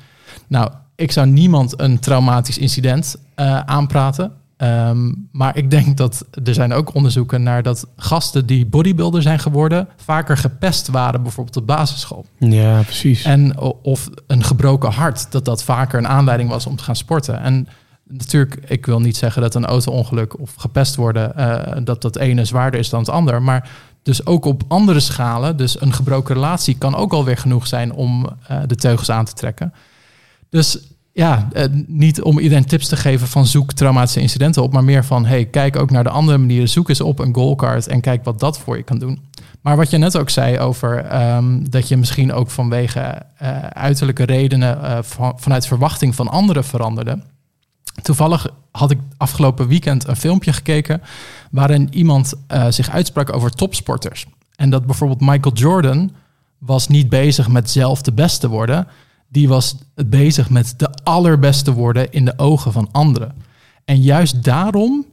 Nou, 0.47 0.71
ik 0.95 1.11
zou 1.11 1.27
niemand 1.27 1.79
een 1.81 1.99
traumatisch 1.99 2.57
incident 2.57 3.15
eh, 3.35 3.59
aanpraten. 3.59 4.31
Ehm, 4.61 5.11
maar 5.31 5.57
ik 5.57 5.71
denk 5.71 5.97
dat 5.97 6.25
er 6.43 6.53
zijn 6.53 6.73
ook 6.73 6.93
onderzoeken 6.93 7.43
naar 7.43 7.63
dat 7.63 7.87
gasten 7.95 8.45
die 8.45 8.65
bodybuilder 8.65 9.21
zijn 9.21 9.39
geworden, 9.39 9.87
vaker 9.95 10.37
gepest 10.37 10.87
waren, 10.87 11.23
bijvoorbeeld 11.23 11.57
op 11.57 11.67
basisschool. 11.67 12.25
Ja, 12.37 12.81
precies. 12.81 13.23
En 13.23 13.59
of 13.81 14.09
een 14.27 14.43
gebroken 14.43 14.91
hart, 14.91 15.31
dat 15.31 15.45
dat 15.45 15.63
vaker 15.63 15.99
een 15.99 16.07
aanleiding 16.07 16.49
was 16.49 16.65
om 16.65 16.75
te 16.75 16.83
gaan 16.83 16.95
sporten. 16.95 17.41
En 17.41 17.67
natuurlijk, 18.03 18.61
ik 18.67 18.85
wil 18.85 18.99
niet 18.99 19.17
zeggen 19.17 19.41
dat 19.41 19.55
een 19.55 19.65
auto-ongeluk 19.65 20.39
of 20.39 20.53
gepest 20.57 20.95
worden, 20.95 21.35
eh, 21.35 21.77
dat 21.83 22.01
dat 22.01 22.17
ene 22.17 22.45
zwaarder 22.45 22.79
is 22.79 22.89
dan 22.89 22.99
het 22.99 23.09
ander. 23.09 23.41
Maar 23.41 23.69
dus 24.03 24.25
ook 24.25 24.45
op 24.45 24.63
andere 24.67 24.99
schalen, 24.99 25.57
dus 25.57 25.81
een 25.81 25.93
gebroken 25.93 26.35
relatie 26.35 26.77
kan 26.77 26.95
ook 26.95 27.13
alweer 27.13 27.37
genoeg 27.37 27.67
zijn 27.67 27.93
om 27.93 28.29
eh, 28.47 28.57
de 28.67 28.75
teugels 28.75 29.11
aan 29.11 29.25
te 29.25 29.33
trekken. 29.33 29.73
Dus 30.49 30.79
ja, 31.13 31.47
eh, 31.53 31.65
niet 31.87 32.21
om 32.21 32.39
iedereen 32.39 32.65
tips 32.65 32.87
te 32.87 32.95
geven 32.95 33.27
van 33.27 33.45
zoek 33.45 33.73
traumatische 33.73 34.19
incidenten 34.19 34.63
op, 34.63 34.73
maar 34.73 34.83
meer 34.83 35.05
van 35.05 35.25
hey, 35.25 35.45
kijk 35.45 35.75
ook 35.75 35.91
naar 35.91 36.03
de 36.03 36.09
andere 36.09 36.37
manieren. 36.37 36.69
Zoek 36.69 36.89
eens 36.89 37.01
op 37.01 37.19
een 37.19 37.35
goalcard 37.35 37.87
en 37.87 38.01
kijk 38.01 38.23
wat 38.23 38.39
dat 38.39 38.59
voor 38.59 38.77
je 38.77 38.83
kan 38.83 38.99
doen. 38.99 39.19
Maar 39.61 39.77
wat 39.77 39.89
je 39.89 39.97
net 39.97 40.17
ook 40.17 40.29
zei 40.29 40.59
over 40.59 40.97
ehm, 40.97 41.63
dat 41.69 41.87
je 41.87 41.97
misschien 41.97 42.33
ook 42.33 42.49
vanwege 42.49 42.99
eh, 43.37 43.59
uiterlijke 43.59 44.23
redenen 44.23 44.83
eh, 44.83 44.97
van, 45.01 45.33
vanuit 45.35 45.67
verwachting 45.67 46.15
van 46.15 46.27
anderen 46.27 46.63
veranderde. 46.63 47.19
Toevallig 48.01 48.47
had 48.71 48.91
ik 48.91 48.99
afgelopen 49.17 49.67
weekend 49.67 50.07
een 50.07 50.15
filmpje 50.15 50.53
gekeken 50.53 51.01
waarin 51.51 51.87
iemand 51.91 52.33
zich 52.69 52.89
uitsprak 52.89 53.33
over 53.35 53.51
topsporters. 53.51 54.25
En 54.55 54.69
dat 54.69 54.85
bijvoorbeeld 54.85 55.21
Michael 55.21 55.55
Jordan 55.55 56.11
was 56.57 56.87
niet 56.87 57.09
bezig 57.09 57.47
met 57.47 57.69
zelf 57.71 58.01
de 58.01 58.13
beste 58.13 58.47
worden. 58.49 58.87
Die 59.31 59.47
was 59.47 59.75
bezig 60.05 60.49
met 60.49 60.73
de 60.77 60.89
allerbeste 61.03 61.73
worden 61.73 62.11
in 62.11 62.25
de 62.25 62.33
ogen 62.37 62.71
van 62.71 62.89
anderen. 62.91 63.35
En 63.85 64.01
juist 64.01 64.43
daarom 64.43 65.05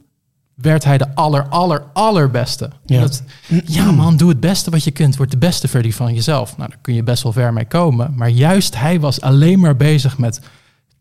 werd 0.55 0.83
hij 0.83 0.97
de 0.97 1.15
aller, 1.15 1.47
aller, 1.47 1.83
allerbeste. 1.93 2.69
Ja. 2.85 3.01
Dat, 3.01 3.23
ja 3.65 3.91
man, 3.91 4.17
doe 4.17 4.29
het 4.29 4.39
beste 4.39 4.69
wat 4.69 4.83
je 4.83 4.91
kunt. 4.91 5.17
Word 5.17 5.31
de 5.31 5.37
beste 5.37 5.67
versie 5.67 5.95
van 5.95 6.13
jezelf. 6.13 6.57
Nou, 6.57 6.69
daar 6.69 6.79
kun 6.81 6.93
je 6.93 7.03
best 7.03 7.23
wel 7.23 7.31
ver 7.31 7.53
mee 7.53 7.65
komen. 7.65 8.13
Maar 8.15 8.29
juist 8.29 8.77
hij 8.77 8.99
was 8.99 9.21
alleen 9.21 9.59
maar 9.59 9.75
bezig 9.75 10.17
met 10.17 10.41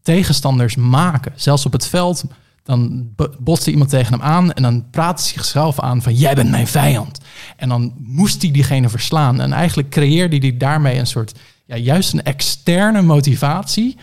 tegenstanders 0.02 0.76
maken. 0.76 1.32
Zelfs 1.37 1.66
op 1.66 1.72
het 1.72 1.87
veld, 1.87 2.25
dan 2.62 3.08
bo- 3.16 3.34
botste 3.38 3.70
iemand 3.70 3.90
tegen 3.90 4.12
hem 4.12 4.22
aan... 4.22 4.52
en 4.52 4.62
dan 4.62 4.90
praatte 4.90 5.22
hij 5.22 5.32
zichzelf 5.32 5.80
aan 5.80 6.02
van... 6.02 6.14
jij 6.14 6.34
bent 6.34 6.50
mijn 6.50 6.66
vijand. 6.66 7.18
En 7.56 7.68
dan 7.68 7.92
moest 7.96 8.42
hij 8.42 8.50
diegene 8.50 8.88
verslaan. 8.88 9.40
En 9.40 9.52
eigenlijk 9.52 9.90
creëerde 9.90 10.37
hij 10.37 10.56
daarmee 10.56 10.98
een 10.98 11.06
soort... 11.06 11.38
Ja, 11.68 11.76
juist 11.76 12.12
een 12.12 12.22
externe 12.22 13.02
motivatie... 13.02 13.96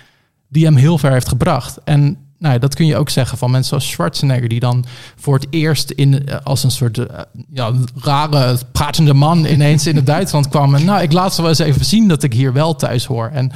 die 0.47 0.65
hem 0.65 0.75
heel 0.75 0.97
ver 0.97 1.11
heeft 1.11 1.27
gebracht. 1.27 1.77
En 1.83 2.17
nou, 2.37 2.53
ja, 2.53 2.59
dat 2.59 2.75
kun 2.75 2.85
je 2.85 2.97
ook 2.97 3.09
zeggen 3.09 3.37
van 3.37 3.51
mensen 3.51 3.69
zoals 3.69 3.89
Schwarzenegger... 3.89 4.49
die 4.49 4.59
dan 4.59 4.85
voor 5.15 5.35
het 5.35 5.47
eerst 5.49 5.91
in, 5.91 6.27
eh, 6.27 6.37
als 6.43 6.63
een 6.63 6.71
soort 6.71 6.97
eh, 6.97 7.19
ja, 7.49 7.71
rare 7.95 8.57
pratende 8.71 9.13
man... 9.13 9.45
ineens 9.55 9.87
in 9.87 9.95
het 9.95 10.05
Duitsland 10.05 10.49
kwam. 10.49 10.75
En 10.75 10.85
nou, 10.85 11.01
ik 11.01 11.11
laat 11.11 11.35
ze 11.35 11.41
wel 11.41 11.49
eens 11.49 11.59
even 11.59 11.85
zien 11.85 12.07
dat 12.07 12.23
ik 12.23 12.33
hier 12.33 12.53
wel 12.53 12.75
thuis 12.75 13.05
hoor. 13.05 13.29
En 13.33 13.51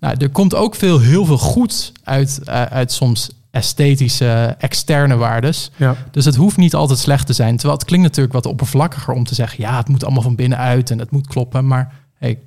nou, 0.00 0.16
er 0.18 0.30
komt 0.30 0.54
ook 0.54 0.74
veel, 0.74 1.00
heel 1.00 1.24
veel 1.24 1.38
goed 1.38 1.92
uit, 2.04 2.40
eh, 2.44 2.62
uit 2.62 2.92
soms 2.92 3.30
esthetische, 3.50 4.54
externe 4.58 5.16
waardes. 5.16 5.70
Ja. 5.76 5.96
Dus 6.10 6.24
het 6.24 6.36
hoeft 6.36 6.56
niet 6.56 6.74
altijd 6.74 6.98
slecht 6.98 7.26
te 7.26 7.32
zijn. 7.32 7.56
Terwijl 7.56 7.78
het 7.78 7.86
klinkt 7.86 8.06
natuurlijk 8.06 8.34
wat 8.34 8.46
oppervlakkiger 8.46 9.14
om 9.14 9.24
te 9.24 9.34
zeggen... 9.34 9.60
ja, 9.60 9.76
het 9.76 9.88
moet 9.88 10.04
allemaal 10.04 10.22
van 10.22 10.36
binnenuit 10.36 10.90
en 10.90 10.98
het 10.98 11.10
moet 11.10 11.26
kloppen. 11.26 11.66
Maar 11.66 11.92
hey, 12.18 12.38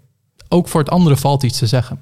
ook 0.52 0.68
voor 0.68 0.80
het 0.80 0.90
andere 0.90 1.18
valt 1.18 1.44
iets 1.44 1.58
te 1.58 1.68
zeggen. 1.68 2.00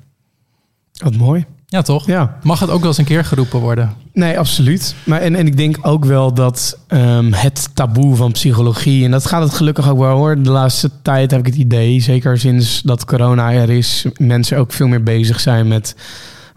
Wat 0.94 1.16
mooi. 1.16 1.46
Ja, 1.66 1.82
toch? 1.82 2.06
Ja. 2.06 2.38
Mag 2.44 2.60
het 2.60 2.70
ook 2.70 2.80
wel 2.80 2.88
eens 2.88 2.98
een 2.98 3.06
keer 3.06 3.26
geroepen 3.26 3.60
worden? 3.60 3.94
Nee, 4.14 4.40
absoluut. 4.40 4.96
Maar 5.04 5.22
en, 5.22 5.36
en 5.36 5.48
ik 5.48 5.58
denk 5.58 5.78
ook 5.82 6.06
wel 6.06 6.34
dat 6.34 6.80
ehm, 6.88 7.32
het 7.32 7.70
taboe 7.74 8.16
van 8.16 8.32
psychologie, 8.32 9.06
en 9.06 9.12
dat 9.12 9.26
gaat 9.26 9.42
het 9.42 9.54
gelukkig 9.54 9.90
ook 9.90 9.98
wel 9.98 10.18
hoor. 10.18 10.42
De 10.42 10.50
laatste 10.50 10.92
tijd 11.02 11.32
heb 11.32 11.40
ik 11.40 11.46
het 11.46 11.56
idee, 11.56 12.02
zeker 12.02 12.40
sinds 12.40 12.82
dat 12.82 13.06
corona 13.06 13.52
er 13.52 13.70
is, 13.70 14.06
mensen 14.18 14.58
ook 14.58 14.74
veel 14.74 14.88
meer 14.88 15.04
bezig 15.04 15.40
zijn 15.40 15.68
met 15.68 15.96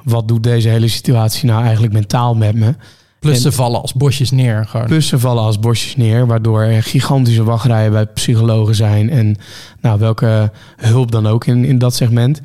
wat 0.04 0.28
doet 0.28 0.42
deze 0.42 0.68
hele 0.68 0.88
situatie 0.88 1.48
nou 1.48 1.62
eigenlijk 1.62 1.92
mentaal 1.92 2.34
met 2.34 2.54
me. 2.54 2.74
Plus 3.22 3.34
En- 3.34 3.40
ze 3.40 3.52
vallen 3.52 3.80
als 3.80 3.92
bosjes 3.92 4.30
neer. 4.30 4.66
Gewoon. 4.66 4.86
Plus 4.86 5.06
ze 5.06 5.18
vallen 5.18 5.42
als 5.42 5.58
bosjes 5.58 5.96
neer, 5.96 6.26
waardoor 6.26 6.62
er 6.62 6.82
gigantische 6.82 7.44
wachtrijen 7.44 7.92
bij 7.92 8.06
psychologen 8.06 8.74
zijn. 8.74 9.10
En 9.10 9.36
nou, 9.80 9.98
welke 9.98 10.50
hulp 10.76 11.10
dan 11.10 11.26
ook 11.26 11.46
in, 11.46 11.64
in 11.64 11.78
dat 11.78 11.94
segment. 11.94 12.40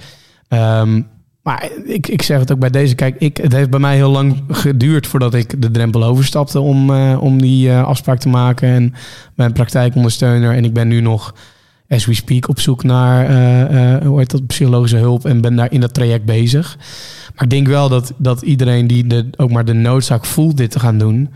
Ehm, 0.47 1.01
maar 1.43 1.69
ik, 1.85 2.07
ik 2.07 2.21
zeg 2.21 2.39
het 2.39 2.51
ook 2.51 2.59
bij 2.59 2.69
deze. 2.69 2.95
Kijk, 2.95 3.15
ik, 3.19 3.37
het 3.37 3.53
heeft 3.53 3.69
bij 3.69 3.79
mij 3.79 3.95
heel 3.95 4.09
lang 4.09 4.43
geduurd 4.47 5.07
voordat 5.07 5.33
ik 5.33 5.61
de 5.61 5.71
drempel 5.71 6.03
overstapte 6.03 6.59
om, 6.59 6.93
eh, 6.93 7.17
om 7.19 7.41
die 7.41 7.69
eh, 7.69 7.83
afspraak 7.83 8.19
te 8.19 8.29
maken. 8.29 8.69
En 8.69 8.93
mijn 9.35 9.53
praktijkondersteuner. 9.53 10.53
En 10.53 10.65
ik 10.65 10.73
ben 10.73 10.87
nu 10.87 11.01
nog, 11.01 11.33
as 11.89 12.06
we 12.06 12.13
speak, 12.13 12.50
op 12.50 12.60
zoek 12.60 12.84
naar 12.84 13.26
eh, 13.26 14.08
hoe 14.08 14.19
heet 14.19 14.32
dat, 14.32 14.47
psychologische 14.47 14.97
hulp. 14.97 15.26
En 15.26 15.41
ben 15.41 15.56
daar 15.56 15.71
in 15.71 15.80
dat 15.80 15.93
traject 15.93 16.26
bezig. 16.26 16.78
Maar 17.36 17.43
ik 17.43 17.50
denk 17.50 17.67
wel 17.67 17.89
dat, 17.89 18.13
dat 18.17 18.41
iedereen 18.41 18.88
die 18.88 19.08
de, 19.08 19.30
ook 19.38 19.52
maar 19.52 19.65
de 19.65 19.73
noodzaak 19.73 20.26
voelt 20.26 20.58
dit 20.58 20.71
te 20.71 20.80
gaan 20.80 20.97
doen 20.97 21.30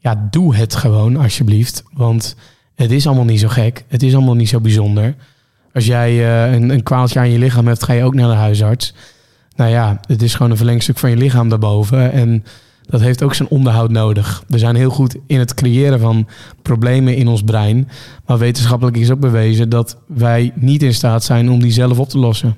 ja, 0.00 0.28
doe 0.30 0.56
het 0.56 0.74
gewoon 0.74 1.16
alsjeblieft. 1.16 1.82
Want 1.92 2.36
het 2.74 2.90
is 2.90 3.06
allemaal 3.06 3.24
niet 3.24 3.40
zo 3.40 3.48
gek. 3.48 3.84
Het 3.88 4.02
is 4.02 4.14
allemaal 4.14 4.34
niet 4.34 4.48
zo 4.48 4.60
bijzonder. 4.60 5.14
Als 5.74 5.86
jij 5.86 6.10
eh, 6.10 6.52
een, 6.52 6.70
een 6.70 6.82
kwaaltje 6.82 7.18
aan 7.18 7.30
je 7.30 7.38
lichaam 7.38 7.66
hebt, 7.66 7.84
ga 7.84 7.92
je 7.92 8.04
ook 8.04 8.14
naar 8.14 8.28
de 8.28 8.34
huisarts. 8.34 8.94
Nou 9.56 9.70
ja, 9.70 10.00
het 10.06 10.22
is 10.22 10.34
gewoon 10.34 10.50
een 10.50 10.56
verlengstuk 10.56 10.98
van 10.98 11.10
je 11.10 11.16
lichaam 11.16 11.48
daarboven. 11.48 12.12
En 12.12 12.44
dat 12.90 13.00
heeft 13.00 13.22
ook 13.22 13.34
zijn 13.34 13.48
onderhoud 13.48 13.90
nodig. 13.90 14.44
We 14.46 14.58
zijn 14.58 14.76
heel 14.76 14.90
goed 14.90 15.16
in 15.26 15.38
het 15.38 15.54
creëren 15.54 16.00
van 16.00 16.26
problemen 16.62 17.16
in 17.16 17.28
ons 17.28 17.42
brein. 17.42 17.88
Maar 18.26 18.38
wetenschappelijk 18.38 18.96
is 18.96 19.10
ook 19.10 19.20
bewezen 19.20 19.68
dat 19.68 19.96
wij 20.06 20.52
niet 20.54 20.82
in 20.82 20.94
staat 20.94 21.24
zijn 21.24 21.50
om 21.50 21.60
die 21.60 21.72
zelf 21.72 21.98
op 21.98 22.08
te 22.08 22.18
lossen. 22.18 22.56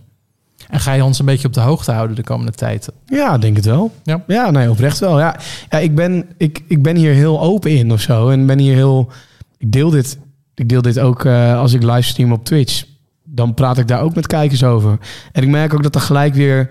En 0.68 0.80
ga 0.80 0.92
je 0.92 1.04
ons 1.04 1.18
een 1.18 1.24
beetje 1.24 1.46
op 1.46 1.54
de 1.54 1.60
hoogte 1.60 1.92
houden 1.92 2.16
de 2.16 2.22
komende 2.22 2.52
tijd? 2.52 2.88
Ja, 3.06 3.38
denk 3.38 3.56
het 3.56 3.64
wel. 3.64 3.92
Ja. 4.02 4.22
ja 4.26 4.50
nee, 4.50 4.70
oprecht 4.70 4.98
wel. 4.98 5.18
Ja, 5.18 5.36
ja 5.70 5.78
ik, 5.78 5.94
ben, 5.94 6.26
ik, 6.36 6.62
ik 6.66 6.82
ben 6.82 6.96
hier 6.96 7.12
heel 7.12 7.40
open 7.40 7.70
in 7.70 7.92
of 7.92 8.00
zo. 8.00 8.28
En 8.28 8.46
ben 8.46 8.58
hier 8.58 8.74
heel. 8.74 9.10
Ik 9.58 9.72
deel 9.72 9.90
dit, 9.90 10.18
ik 10.54 10.68
deel 10.68 10.82
dit 10.82 10.98
ook 10.98 11.24
eh, 11.24 11.58
als 11.58 11.72
ik 11.72 11.82
livestream 11.82 12.32
op 12.32 12.44
Twitch. 12.44 12.84
Dan 13.24 13.54
praat 13.54 13.78
ik 13.78 13.88
daar 13.88 14.00
ook 14.00 14.14
met 14.14 14.26
kijkers 14.26 14.64
over. 14.64 14.98
En 15.32 15.42
ik 15.42 15.48
merk 15.48 15.74
ook 15.74 15.82
dat 15.82 15.94
er 15.94 16.00
gelijk 16.00 16.34
weer 16.34 16.70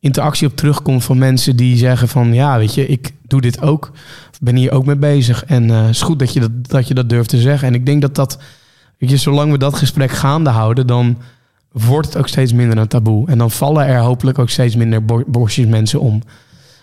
interactie 0.00 0.46
op 0.46 0.56
terugkomt 0.56 1.04
van 1.04 1.18
mensen 1.18 1.56
die 1.56 1.76
zeggen 1.76 2.08
van 2.08 2.34
ja, 2.34 2.58
weet 2.58 2.74
je, 2.74 2.86
ik 2.86 3.12
doe 3.26 3.40
dit 3.40 3.62
ook. 3.62 3.90
Ben 4.40 4.56
hier 4.56 4.72
ook 4.72 4.86
mee 4.86 4.96
bezig. 4.96 5.44
En 5.44 5.70
eh, 5.70 5.80
het 5.80 5.88
is 5.90 6.02
goed 6.02 6.18
dat 6.18 6.32
je 6.32 6.40
dat, 6.40 6.68
dat 6.68 6.88
je 6.88 6.94
dat 6.94 7.08
durft 7.08 7.28
te 7.28 7.40
zeggen. 7.40 7.68
En 7.68 7.74
ik 7.74 7.86
denk 7.86 8.00
dat 8.00 8.14
dat, 8.14 8.38
weet 8.98 9.10
je, 9.10 9.16
zolang 9.16 9.52
we 9.52 9.58
dat 9.58 9.74
gesprek 9.74 10.10
gaande 10.10 10.50
houden, 10.50 10.86
dan 10.86 11.18
wordt 11.72 12.06
het 12.06 12.16
ook 12.16 12.28
steeds 12.28 12.52
minder 12.52 12.78
een 12.78 12.88
taboe. 12.88 13.28
En 13.28 13.38
dan 13.38 13.50
vallen 13.50 13.86
er 13.86 14.00
hopelijk 14.00 14.38
ook 14.38 14.50
steeds 14.50 14.76
minder 14.76 15.04
bo- 15.04 15.24
bosjes 15.26 15.66
mensen 15.66 16.00
om. 16.00 16.22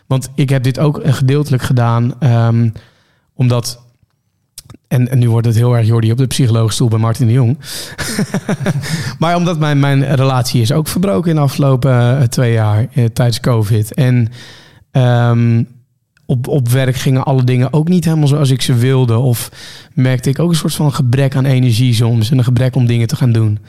Want 0.06 0.30
ik 0.36 0.50
heb 0.50 0.64
dit 0.64 0.80
ook 0.80 1.02
gedeeltelijk 1.04 1.64
gedaan, 1.64 2.20
ehm, 2.20 2.70
omdat. 3.34 3.86
En, 4.88 5.20
nu 5.20 5.30
wordt 5.30 5.48
het 5.48 5.56
heel 5.56 5.78
erg 5.78 5.88
Jordi 5.88 6.12
op 6.12 6.18
de 6.18 6.28
psychologische 6.28 6.74
stoel 6.74 6.88
bij 6.88 7.00
Martin 7.00 7.28
de 7.28 7.34
Jong. 7.34 7.58
maar 9.20 9.36
omdat 9.36 9.60
mijn, 9.60 9.80
mijn 9.80 10.16
relatie 10.16 10.62
is 10.62 10.72
ook 10.72 10.88
verbroken 10.88 11.30
in 11.30 11.36
de 11.36 11.42
afgelopen 11.42 12.20
eh, 12.20 12.24
twee 12.24 12.54
jaar 12.54 12.88
eh, 12.94 13.06
tijdens 13.06 13.40
COVID. 13.40 13.94
En 13.94 14.32
ehm, 14.92 15.64
op, 16.26 16.48
op 16.48 16.70
werk 16.70 16.96
gingen 16.96 17.24
alle 17.24 17.44
dingen 17.44 17.74
ook 17.74 17.88
niet 17.88 18.06
helemaal 18.06 18.28
zoals 18.28 18.50
ik 18.50 18.62
ze 18.62 18.74
wilde. 18.74 19.18
Of 19.18 19.52
merkte 19.94 20.30
ik 20.30 20.40
ook 20.40 20.50
een 20.50 20.56
soort 20.56 20.76
van 20.76 20.94
gebrek 20.94 21.36
aan 21.36 21.46
energie 21.46 21.94
soms. 21.94 22.32
En 22.32 22.38
een 22.38 22.44
gebrek 22.44 22.76
om 22.76 22.86
dingen 22.86 23.08
te 23.08 23.16
gaan 23.16 23.32
doen. 23.32 23.60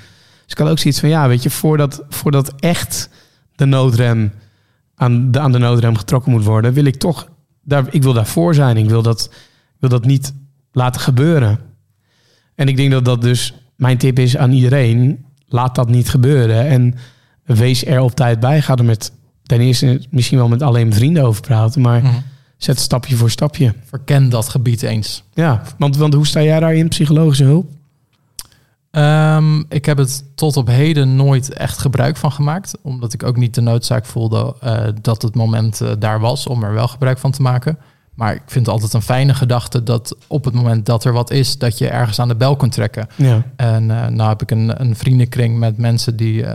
Dus 0.42 0.52
ik 0.52 0.58
had 0.58 0.68
ook 0.68 0.78
zoiets 0.78 1.00
van, 1.00 1.08
ja, 1.08 1.28
weet 1.28 1.42
je, 1.42 1.50
voordat, 1.50 2.04
voordat 2.08 2.52
echt 2.60 3.10
de 3.54 3.64
noodrem 3.64 4.32
aan 4.94 5.30
de, 5.30 5.40
aan 5.40 5.52
de 5.52 5.58
noodrem 5.58 5.96
getrokken 5.96 6.32
moet 6.32 6.44
worden, 6.44 6.72
wil 6.72 6.84
ik 6.84 6.96
toch, 6.96 7.28
daar, 7.62 7.84
ik 7.90 8.02
wil 8.02 8.12
daarvoor 8.12 8.54
zijn. 8.54 8.76
Ik 8.76 8.88
wil 8.88 9.02
dat, 9.02 9.30
wil 9.78 9.88
dat 9.88 10.04
niet 10.04 10.34
laten 10.72 11.00
gebeuren. 11.00 11.58
En 12.54 12.68
ik 12.68 12.76
denk 12.76 12.90
dat 12.90 13.04
dat 13.04 13.22
dus 13.22 13.54
mijn 13.76 13.98
tip 13.98 14.18
is 14.18 14.36
aan 14.36 14.52
iedereen, 14.52 15.24
laat 15.46 15.74
dat 15.74 15.88
niet 15.88 16.08
gebeuren. 16.08 16.66
En 16.66 16.94
wees 17.44 17.86
er 17.86 18.00
op 18.00 18.14
tijd 18.14 18.40
bij. 18.40 18.60
Ga 18.62 18.76
er 18.76 18.84
met, 18.84 19.12
ten 19.42 19.60
eerste 19.60 20.06
misschien 20.10 20.38
wel 20.38 20.48
met 20.48 20.62
alleen 20.62 20.92
vrienden 20.92 21.24
over 21.24 21.40
praten, 21.40 21.80
maar 21.80 22.02
Mhm. 22.02 22.14
zet 22.56 22.78
stapje 22.78 23.16
voor 23.16 23.30
stapje. 23.30 23.74
Verken 23.84 24.28
dat 24.28 24.48
gebied 24.48 24.82
eens. 24.82 25.24
Ja, 25.34 25.62
want, 25.78 25.96
want 25.96 26.14
hoe 26.14 26.26
sta 26.26 26.42
jij 26.42 26.60
daarin, 26.60 26.88
psychologische 26.88 27.44
hulp? 27.44 27.70
Ehm, 28.90 29.58
ik 29.68 29.84
heb 29.84 29.98
het 29.98 30.24
tot 30.34 30.56
op 30.56 30.66
heden 30.66 31.16
nooit 31.16 31.52
echt 31.52 31.78
gebruik 31.78 32.16
van 32.16 32.32
gemaakt. 32.32 32.74
Omdat 32.82 33.12
ik 33.12 33.22
ook 33.22 33.36
niet 33.36 33.54
de 33.54 33.60
noodzaak 33.60 34.06
voelde 34.06 34.54
eh, 34.60 34.86
dat 35.00 35.22
het 35.22 35.34
moment 35.34 35.80
eh, 35.80 35.90
daar 35.98 36.20
was 36.20 36.46
om 36.46 36.62
er 36.62 36.72
wel 36.72 36.88
gebruik 36.88 37.18
van 37.18 37.30
te 37.30 37.42
maken. 37.42 37.78
Maar 38.18 38.34
ik 38.34 38.42
vind 38.46 38.66
het 38.66 38.74
altijd 38.74 38.92
een 38.92 39.02
fijne 39.02 39.34
gedachte 39.34 39.82
dat 39.82 40.16
op 40.26 40.44
het 40.44 40.54
moment 40.54 40.86
dat 40.86 41.04
er 41.04 41.12
wat 41.12 41.30
is, 41.30 41.58
dat 41.58 41.78
je 41.78 41.88
ergens 41.88 42.18
aan 42.18 42.28
de 42.28 42.36
bel 42.36 42.56
kunt 42.56 42.72
trekken. 42.72 43.08
Ja. 43.14 43.42
En 43.56 43.82
uh, 43.82 44.06
nou 44.06 44.28
heb 44.28 44.42
ik 44.42 44.50
een, 44.50 44.80
een 44.80 44.96
vriendenkring 44.96 45.58
met 45.58 45.76
mensen 45.76 46.16
die 46.16 46.42
uh, 46.42 46.50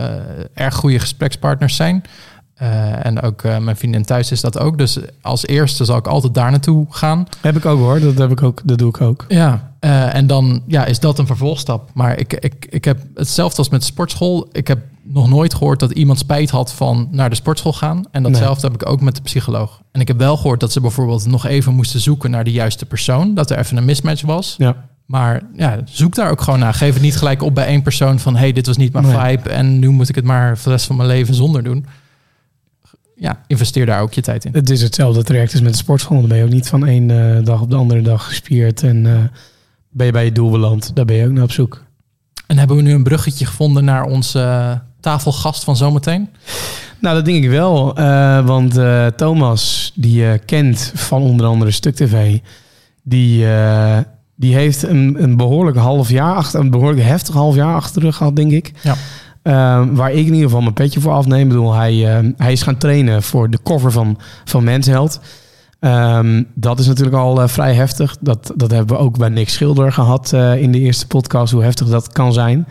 erg 0.54 0.74
goede 0.74 0.98
gesprekspartners 0.98 1.76
zijn. 1.76 2.04
Uh, 2.62 3.06
en 3.06 3.22
ook 3.22 3.42
mijn 3.42 3.76
vriendin 3.76 4.04
thuis 4.04 4.30
is 4.30 4.40
dat 4.40 4.58
ook. 4.58 4.78
Dus 4.78 4.98
als 5.20 5.46
eerste 5.46 5.84
zal 5.84 5.96
ik 5.96 6.06
altijd 6.06 6.34
daar 6.34 6.50
naartoe 6.50 6.86
gaan. 6.90 7.26
Heb 7.40 7.56
ik 7.56 7.64
ook 7.64 7.78
hoor, 7.78 8.00
dat, 8.00 8.18
heb 8.18 8.30
ik 8.30 8.42
ook, 8.42 8.60
dat 8.64 8.78
doe 8.78 8.88
ik 8.88 9.00
ook. 9.00 9.24
Ja, 9.28 9.72
en 10.12 10.26
dan 10.26 10.62
ja, 10.66 10.84
is 10.84 11.00
dat 11.00 11.18
een 11.18 11.26
vervolgstap. 11.26 11.90
Maar 11.94 12.18
ik, 12.18 12.32
ik, 12.32 12.66
ik 12.68 12.84
heb 12.84 13.00
hetzelfde 13.14 13.58
als 13.58 13.68
met 13.68 13.84
sportschool. 13.84 14.48
Ik 14.52 14.68
heb 14.68 14.78
nog 15.04 15.28
nooit 15.28 15.54
gehoord 15.54 15.80
dat 15.80 15.90
iemand 15.90 16.18
spijt 16.18 16.50
had 16.50 16.72
van 16.72 17.08
naar 17.10 17.30
de 17.30 17.36
sportschool 17.36 17.72
gaan. 17.72 18.04
En 18.10 18.22
datzelfde 18.22 18.66
heb 18.66 18.82
ik 18.82 18.88
ook 18.88 19.00
met 19.00 19.16
de 19.16 19.22
psycholoog. 19.22 19.82
En 19.92 20.00
ik 20.00 20.08
heb 20.08 20.18
wel 20.18 20.36
gehoord 20.36 20.60
dat 20.60 20.72
ze 20.72 20.80
bijvoorbeeld 20.80 21.26
nog 21.26 21.46
even 21.46 21.74
moesten 21.74 22.00
zoeken 22.00 22.30
naar 22.30 22.44
de 22.44 22.52
juiste 22.52 22.86
persoon. 22.86 23.34
Dat 23.34 23.50
er 23.50 23.58
even 23.58 23.76
een 23.76 23.84
mismatch 23.84 24.22
was. 24.22 24.54
Ja. 24.58 24.88
Maar 25.06 25.42
ja, 25.56 25.80
zoek 25.84 26.14
daar 26.14 26.30
ook 26.30 26.40
gewoon 26.40 26.58
naar. 26.58 26.74
Geef 26.74 26.92
het 26.92 27.02
niet 27.02 27.16
gelijk 27.16 27.42
op 27.42 27.54
bij 27.54 27.66
één 27.66 27.82
persoon 27.82 28.18
van... 28.18 28.36
hey, 28.36 28.52
dit 28.52 28.66
was 28.66 28.76
niet 28.76 28.92
mijn 28.92 29.06
Nee. 29.06 29.16
vibe 29.16 29.50
en 29.50 29.78
nu 29.78 29.88
moet 29.88 30.08
ik 30.08 30.14
het 30.14 30.24
maar 30.24 30.56
voor 30.56 30.64
de 30.64 30.70
rest 30.70 30.86
van 30.86 30.96
mijn 30.96 31.08
leven 31.08 31.34
zonder 31.34 31.62
doen. 31.62 31.86
Ja, 33.16 33.40
investeer 33.46 33.86
daar 33.86 34.00
ook 34.00 34.12
je 34.12 34.20
tijd 34.20 34.44
in. 34.44 34.52
Het 34.52 34.70
is 34.70 34.82
hetzelfde 34.82 35.22
traject 35.22 35.52
als 35.52 35.60
met 35.60 35.72
de 35.72 35.78
sportschool. 35.78 36.18
Dan 36.20 36.28
ben 36.28 36.38
je 36.38 36.44
ook 36.44 36.50
niet 36.50 36.68
van 36.68 36.86
één 36.86 37.36
eh, 37.36 37.44
dag 37.44 37.60
op 37.60 37.70
de 37.70 37.76
andere 37.76 38.02
dag 38.02 38.24
gespierd. 38.24 38.82
En 38.82 39.06
eh, 39.06 39.22
ben 39.90 40.06
je 40.06 40.12
bij 40.12 40.24
je 40.24 40.32
doel 40.32 40.50
beland. 40.50 40.90
Daar 40.94 41.04
ben 41.04 41.16
je 41.16 41.26
ook 41.26 41.32
naar 41.32 41.42
op 41.42 41.52
zoek. 41.52 41.84
En 42.46 42.58
hebben 42.58 42.76
we 42.76 42.82
nu 42.82 42.92
een 42.92 43.02
bruggetje 43.02 43.46
gevonden 43.46 43.84
naar 43.84 44.04
onze 44.04 44.40
eh, 44.40 44.72
tafelgast 45.04 45.64
van 45.64 45.76
zometeen? 45.76 46.28
Nou, 46.98 47.14
dat 47.16 47.24
denk 47.24 47.44
ik 47.44 47.50
wel. 47.50 47.96
eh, 47.96 48.46
want 48.46 48.76
eh, 48.76 49.06
Thomas, 49.06 49.92
die 49.94 50.20
je 50.20 50.40
kent 50.46 50.92
van 50.94 51.22
onder 51.22 51.46
andere 51.46 51.70
Stuk 51.70 51.94
TV... 51.94 52.38
die, 53.02 53.46
eh, 53.54 53.98
die 54.36 54.54
heeft 54.54 54.82
een, 54.82 55.16
een 55.22 55.36
behoorlijk 55.36 55.76
half 55.76 56.08
jaar 56.10 56.34
achter... 56.34 56.60
een 56.60 56.70
behoorlijk 56.70 57.02
heftig 57.06 57.34
half 57.34 57.54
jaar 57.54 57.74
achter 57.74 58.00
de 58.00 58.06
rug 58.06 58.16
gehad, 58.16 58.36
denk 58.36 58.50
ik. 58.52 58.72
Ja. 58.82 58.94
Eh, 59.42 59.82
waar 59.92 60.10
ik 60.12 60.18
in 60.26 60.32
ieder 60.32 60.42
geval 60.42 60.60
mijn 60.60 60.74
petje 60.74 61.00
voor 61.00 61.12
afneem. 61.12 61.42
Ik 61.42 61.48
bedoel, 61.48 61.74
hij, 61.74 62.16
eh, 62.16 62.28
hij 62.36 62.52
is 62.52 62.62
gaan 62.62 62.76
trainen 62.76 63.22
voor 63.22 63.50
de 63.50 63.58
cover 63.62 63.92
van, 63.92 64.18
van 64.44 64.64
Mensheld. 64.64 65.20
Ehm, 65.80 66.42
dat 66.54 66.78
is 66.78 66.86
natuurlijk 66.86 67.16
al 67.16 67.42
eh, 67.42 67.48
vrij 67.48 67.74
heftig. 67.74 68.16
Dat, 68.20 68.52
dat 68.56 68.70
hebben 68.70 68.96
we 68.96 69.02
ook 69.02 69.18
bij 69.18 69.28
Nick 69.28 69.48
Schilder 69.48 69.92
gehad 69.92 70.32
eh, 70.32 70.62
in 70.62 70.72
de 70.72 70.78
eerste 70.78 71.06
podcast, 71.06 71.52
hoe 71.52 71.62
heftig 71.62 71.88
dat 71.88 72.12
kan 72.12 72.32
zijn. 72.32 72.66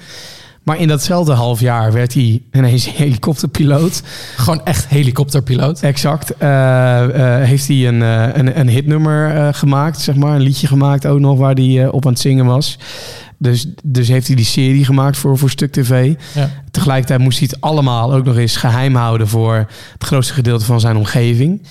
Maar 0.64 0.80
in 0.80 0.88
datzelfde 0.88 1.34
half 1.34 1.60
jaar 1.60 1.92
werd 1.92 2.14
hij 2.14 2.42
ineens 2.52 2.92
helikopterpiloot. 2.98 4.02
Gewoon 4.36 4.66
echt 4.66 4.88
helikopterpiloot. 4.88 5.82
Exact. 5.82 6.38
Eh, 6.38 7.40
eh, 7.40 7.48
heeft 7.48 7.68
hij 7.68 7.88
een, 7.88 8.02
eh, 8.02 8.28
een, 8.34 8.60
een 8.60 8.70
hitnummer 8.70 9.54
gemaakt, 9.54 10.02
zeg 10.02 10.16
maar. 10.16 10.36
Een 10.36 10.42
liedje 10.42 10.68
gemaakt 10.68 11.06
ook 11.06 11.20
nog 11.20 11.38
waar 11.38 11.54
hij 11.54 11.88
op 11.88 12.06
aan 12.06 12.12
het 12.12 12.22
zingen 12.22 12.46
was. 12.46 12.78
Dus, 13.38 13.68
dus 13.84 14.08
heeft 14.08 14.28
hij 14.28 14.36
die 14.36 14.46
serie 14.46 14.86
gemaakt 14.86 15.18
voor, 15.18 15.38
voor 15.38 15.50
Stuk 15.50 15.72
TV. 15.72 16.14
Ja. 16.34 16.50
Tegelijkertijd 16.72 17.20
moest 17.20 17.40
hij 17.40 17.48
het 17.52 17.62
allemaal 17.62 18.14
ook 18.14 18.26
nog 18.26 18.38
eens 18.38 18.56
geheim 18.56 18.96
houden 18.96 19.28
voor 19.28 19.56
het 19.94 20.04
grootste 20.04 20.34
gedeelte 20.34 20.66
van 20.66 20.80
zijn 20.80 20.96
omgeving. 20.96 21.62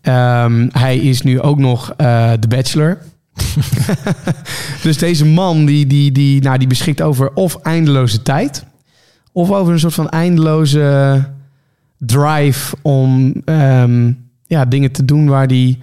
Ehm, 0.00 0.68
hij 0.72 0.96
is 0.96 1.22
nu 1.22 1.40
ook 1.40 1.58
nog 1.58 1.94
de 1.96 2.48
bachelor. 2.48 2.98
dus 4.82 4.98
deze 4.98 5.26
man 5.26 5.64
die, 5.64 5.86
die, 5.86 6.12
die, 6.12 6.42
nou, 6.42 6.58
die 6.58 6.68
beschikt 6.68 7.02
over 7.02 7.34
of 7.34 7.56
eindeloze 7.62 8.22
tijd... 8.22 8.64
of 9.32 9.50
over 9.50 9.72
een 9.72 9.78
soort 9.78 9.94
van 9.94 10.08
eindeloze 10.08 11.24
drive 11.98 12.76
om 12.82 13.34
ehm, 13.44 14.12
ja, 14.46 14.64
dingen 14.64 14.92
te 14.92 15.04
doen 15.04 15.26
waar 15.28 15.46
die, 15.46 15.78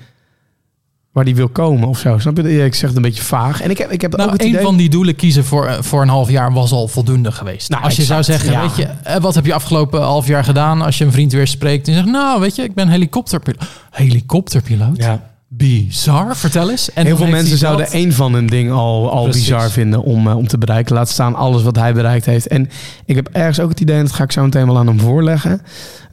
waar 1.12 1.26
die 1.26 1.36
wil 1.36 1.50
komen 1.50 1.88
of 1.88 2.00
zo. 2.00 2.18
Snap 2.18 2.38
je? 2.38 2.66
Ik 2.66 2.76
zeg 2.76 2.88
het 2.88 2.98
een 2.98 3.02
beetje 3.02 3.24
vaag. 3.24 3.62
En 3.62 3.70
ik 3.70 3.78
heb, 3.78 3.92
ik 3.92 4.02
heb 4.02 4.16
Nou, 4.16 4.30
ook 4.32 4.42
een 4.42 4.48
idee... 4.48 4.62
van 4.62 4.78
die 4.78 4.90
doelen 4.90 5.16
kiezen 5.16 5.46
voor, 5.46 5.66
eh, 5.66 5.82
voor 5.82 6.02
een 6.02 6.10
half 6.10 6.30
jaar 6.30 6.54
was 6.54 6.72
al 6.72 6.88
voldoende 6.88 7.32
geweest. 7.32 7.70
Nou, 7.70 7.84
als 7.84 7.96
je 7.96 8.04
zou 8.04 8.24
zeggen, 8.24 8.52
ja. 8.52 8.62
weet 8.62 8.76
je, 8.76 8.84
eh, 9.04 9.16
wat 9.22 9.36
heb 9.36 9.46
je 9.46 9.54
afgelopen 9.54 10.02
half 10.02 10.28
jaar 10.28 10.44
gedaan? 10.44 10.82
Als 10.82 10.98
je 10.98 11.06
een 11.06 11.12
vriend 11.12 11.32
weer 11.32 11.48
spreekt 11.48 11.88
en 11.88 11.94
zegt, 11.94 12.06
nou, 12.06 12.40
weet 12.40 12.56
je, 12.56 12.64
ik 12.64 12.74
ben 12.74 12.90
helikopterpiloot. 12.90 13.68
Helikopterpiloot? 13.92 14.98
Ja. 14.98 15.36
Bizar, 15.58 16.36
vertel 16.36 16.70
eens. 16.70 16.94
En 16.94 17.06
Heel 17.06 17.18
veel 17.18 17.28
mensen 17.28 17.58
zouden 17.58 17.86
dat- 17.86 17.94
één 17.94 18.14
van 18.14 18.34
een 18.34 18.48
ding 18.48 18.72
al, 18.72 19.12
al 19.12 19.24
Precies. 19.24 19.42
bizar 19.42 19.70
vinden 19.70 20.04
om, 20.04 20.28
eh, 20.28 20.38
om 20.38 20.48
te 20.48 20.58
bereiken. 20.58 20.96
Laat 20.96 21.10
staan 21.10 21.36
alles 21.36 21.64
wat 21.64 21.76
hij 21.76 21.94
bereikt 21.94 22.26
heeft. 22.26 22.48
En 22.48 22.70
ik 23.06 23.16
heb 23.16 23.30
ergens 23.32 23.60
ook 23.60 23.70
het 23.70 23.80
idee, 23.80 23.98
en 23.98 24.04
dat 24.04 24.14
ga 24.14 24.24
ik 24.24 24.32
zo 24.32 24.44
meteen 24.44 24.66
wel 24.66 24.78
aan 24.78 24.88
hem 24.88 25.00
voorleggen, 25.00 25.62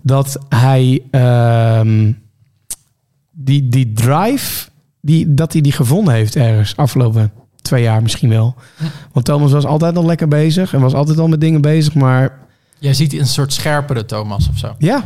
dat 0.03 0.39
hij 0.49 1.03
ehm, 1.11 2.13
die, 3.31 3.69
die 3.69 3.93
drive, 3.93 4.69
die, 5.01 5.35
dat 5.35 5.53
hij 5.53 5.63
die 5.63 5.73
gevonden 5.73 6.15
heeft 6.15 6.37
ergens 6.37 6.77
afgelopen 6.77 7.33
twee 7.63 7.83
jaar 7.83 8.03
misschien 8.03 8.29
wel. 8.29 8.55
Want 9.13 9.25
Thomas 9.27 9.53
was 9.53 9.65
altijd 9.65 9.97
al 9.97 10.05
lekker 10.07 10.29
bezig 10.29 10.75
en 10.75 10.81
was 10.81 10.95
altijd 10.95 11.19
al 11.19 11.29
met 11.29 11.41
dingen 11.41 11.61
bezig, 11.61 11.95
maar 11.95 12.39
Jij 12.79 12.95
ziet 12.95 13.13
een 13.19 13.27
soort 13.27 13.53
scherpere 13.53 14.05
Thomas 14.05 14.49
of 14.49 14.59
zo. 14.59 14.75
ja. 14.79 15.05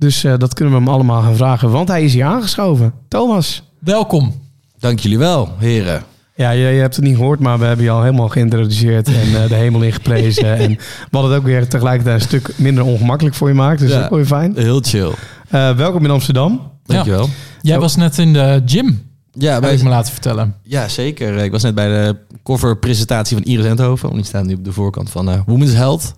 Ja. 0.00 0.06
Dus 0.06 0.24
eh, 0.24 0.34
dat 0.38 0.54
kunnen 0.54 0.74
we 0.74 0.80
hem 0.80 0.88
allemaal 0.88 1.22
gaan 1.22 1.36
vragen, 1.36 1.70
want 1.70 1.88
hij 1.88 2.04
is 2.04 2.12
hier 2.14 2.24
aangeschoven. 2.24 2.92
Thomas. 3.08 3.62
Welkom. 3.78 4.34
Dank 4.78 4.98
jullie 4.98 5.18
wel, 5.18 5.48
heren. 5.58 6.02
Ja, 6.34 6.50
je, 6.50 6.66
je 6.68 6.80
hebt 6.80 6.96
het 6.96 7.04
niet 7.04 7.16
gehoord, 7.16 7.40
maar 7.40 7.58
we 7.58 7.64
hebben 7.64 7.84
je 7.84 7.90
al 7.90 8.02
helemaal 8.02 8.28
geïntroduceerd 8.28 9.08
en 9.08 9.42
eh, 9.42 9.48
de 9.48 9.54
hemel 9.54 9.82
ingeprezen. 9.82 10.56
en 10.58 10.68
we 10.70 10.78
hadden 11.10 11.30
het 11.30 11.40
ook 11.40 11.46
weer 11.46 11.68
tegelijkertijd 11.68 12.16
een 12.20 12.26
stuk 12.26 12.58
minder 12.58 12.84
ongemakkelijk 12.84 13.34
voor 13.36 13.48
je 13.48 13.54
gemaakt. 13.54 13.78
Dus 13.80 13.88
Ja. 13.88 13.94
dat 13.94 14.04
is 14.04 14.10
ook 14.10 14.16
weer 14.16 14.26
fijn. 14.26 14.52
Heel 14.56 14.80
chill. 14.80 15.10
Eh, 15.50 15.76
welkom 15.76 16.04
in 16.04 16.10
Amsterdam. 16.10 16.60
Dankjewel. 16.84 17.28
Jij 17.60 17.74
Zo. 17.74 17.80
was 17.80 17.96
net 17.96 18.18
in 18.18 18.32
de 18.32 18.62
gym, 18.66 19.02
Ja, 19.32 19.52
heb 19.52 19.60
bij, 19.60 19.74
ik 19.74 19.82
me 19.82 19.88
laten 19.88 20.12
vertellen. 20.12 20.54
ja, 20.62 20.88
zeker. 20.88 21.36
Ik 21.36 21.50
was 21.50 21.62
net 21.62 21.74
bij 21.74 21.88
de 21.88 22.16
coverpresentatie 22.42 23.36
van 23.36 23.44
Iris 23.46 23.64
Endhoven. 23.64 24.02
Want 24.08 24.14
die 24.20 24.24
staat 24.28 24.44
nu 24.44 24.54
op 24.54 24.64
de 24.64 24.72
voorkant 24.72 25.10
van 25.10 25.30
eh, 25.30 25.40
Women's 25.46 25.72
Health. 25.72 26.14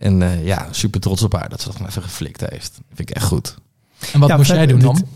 En 0.00 0.22
eh, 0.22 0.46
ja, 0.46 0.68
super 0.70 1.00
trots 1.00 1.22
op 1.22 1.32
haar 1.32 1.48
dat 1.48 1.60
ze 1.60 1.66
dat 1.66 1.76
gewoon 1.76 1.90
even 1.90 2.02
geflikt 2.02 2.40
heeft. 2.40 2.72
Dat 2.74 2.84
vind 2.94 3.10
ik 3.10 3.16
echt 3.16 3.26
goed. 3.26 3.54
En 4.12 4.20
wat 4.20 4.28
Ja, 4.28 4.36
moest 4.36 4.50
jij 4.50 4.66
doen 4.66 4.80
dan? 4.80 5.06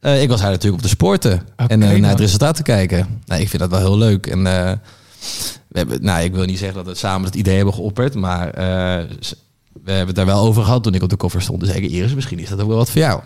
Eh, 0.00 0.22
ik 0.22 0.28
was 0.28 0.40
haar 0.40 0.50
natuurlijk 0.50 0.82
op 0.82 0.88
de 0.88 0.94
sporten. 0.94 1.42
En 1.56 1.68
eh, 1.68 1.78
naar 1.78 1.98
nou. 1.98 2.04
het 2.04 2.20
resultaat 2.20 2.56
te 2.56 2.62
kijken. 2.62 3.20
Nou, 3.24 3.40
ik 3.40 3.48
vind 3.48 3.62
dat 3.62 3.70
wel 3.70 3.80
heel 3.80 3.98
leuk. 3.98 4.26
En 4.26 4.46
eh, 4.46 4.72
we 5.68 5.78
hebben, 5.78 6.02
nou, 6.02 6.22
ik 6.22 6.32
wil 6.34 6.44
niet 6.44 6.58
zeggen 6.58 6.84
dat 6.84 6.92
we 6.92 6.98
samen 6.98 7.26
het 7.26 7.34
idee 7.34 7.56
hebben 7.56 7.74
geopperd. 7.74 8.14
Maar 8.14 8.48
eh, 8.48 9.04
we 9.72 9.90
hebben 9.90 10.06
het 10.06 10.16
daar 10.16 10.26
wel 10.26 10.44
over 10.44 10.64
gehad 10.64 10.82
toen 10.82 10.94
ik 10.94 11.02
op 11.02 11.08
de 11.08 11.16
koffer 11.16 11.42
stond. 11.42 11.60
Dus 11.60 11.70
zeker 11.70 11.90
Iris, 11.90 12.14
misschien 12.14 12.38
is 12.38 12.48
dat 12.48 12.60
ook 12.60 12.68
wel 12.68 12.76
wat 12.76 12.90
voor 12.90 13.00
jou. 13.00 13.20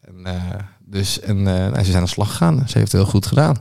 En, 0.00 0.26
eh, 0.26 0.58
dus, 0.84 1.20
en 1.20 1.38
eh, 1.38 1.44
nou, 1.44 1.78
ze 1.78 1.84
zijn 1.84 1.96
aan 1.96 2.02
de 2.02 2.08
slag 2.08 2.30
gegaan. 2.30 2.56
Ze 2.56 2.78
heeft 2.78 2.92
het 2.92 3.02
heel 3.02 3.10
goed 3.10 3.26
gedaan. 3.26 3.56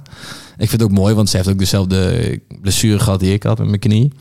Ik 0.58 0.70
vind 0.70 0.72
het 0.72 0.84
ook 0.84 0.92
mooi, 0.92 1.14
want 1.16 1.30
ze 1.30 1.38
heeft 1.38 1.50
ook 1.50 1.60
dezelfde 1.60 2.42
blessure 2.62 3.00
gehad 3.00 3.20
die 3.20 3.34
ik 3.34 3.44
had 3.44 3.58
met 3.58 3.68
mijn 3.68 3.80
knie. 3.80 4.14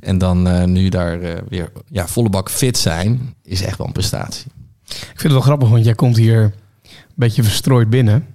En 0.00 0.18
dan 0.18 0.48
eh, 0.48 0.64
nu 0.64 0.88
daar 0.88 1.20
eh, 1.20 1.34
weer 1.48 1.72
ja, 1.88 2.06
volle 2.06 2.30
bak 2.30 2.50
fit 2.50 2.78
zijn, 2.78 3.34
is 3.42 3.62
echt 3.62 3.78
wel 3.78 3.86
een 3.86 3.92
prestatie. 3.92 4.46
Ik 4.86 4.96
vind 5.04 5.22
het 5.22 5.32
wel 5.32 5.40
grappig, 5.40 5.68
want 5.68 5.84
jij 5.84 5.94
komt 5.94 6.16
hier 6.16 6.42
een 6.42 6.52
beetje 7.14 7.42
verstrooid 7.42 7.90
binnen. 7.90 8.26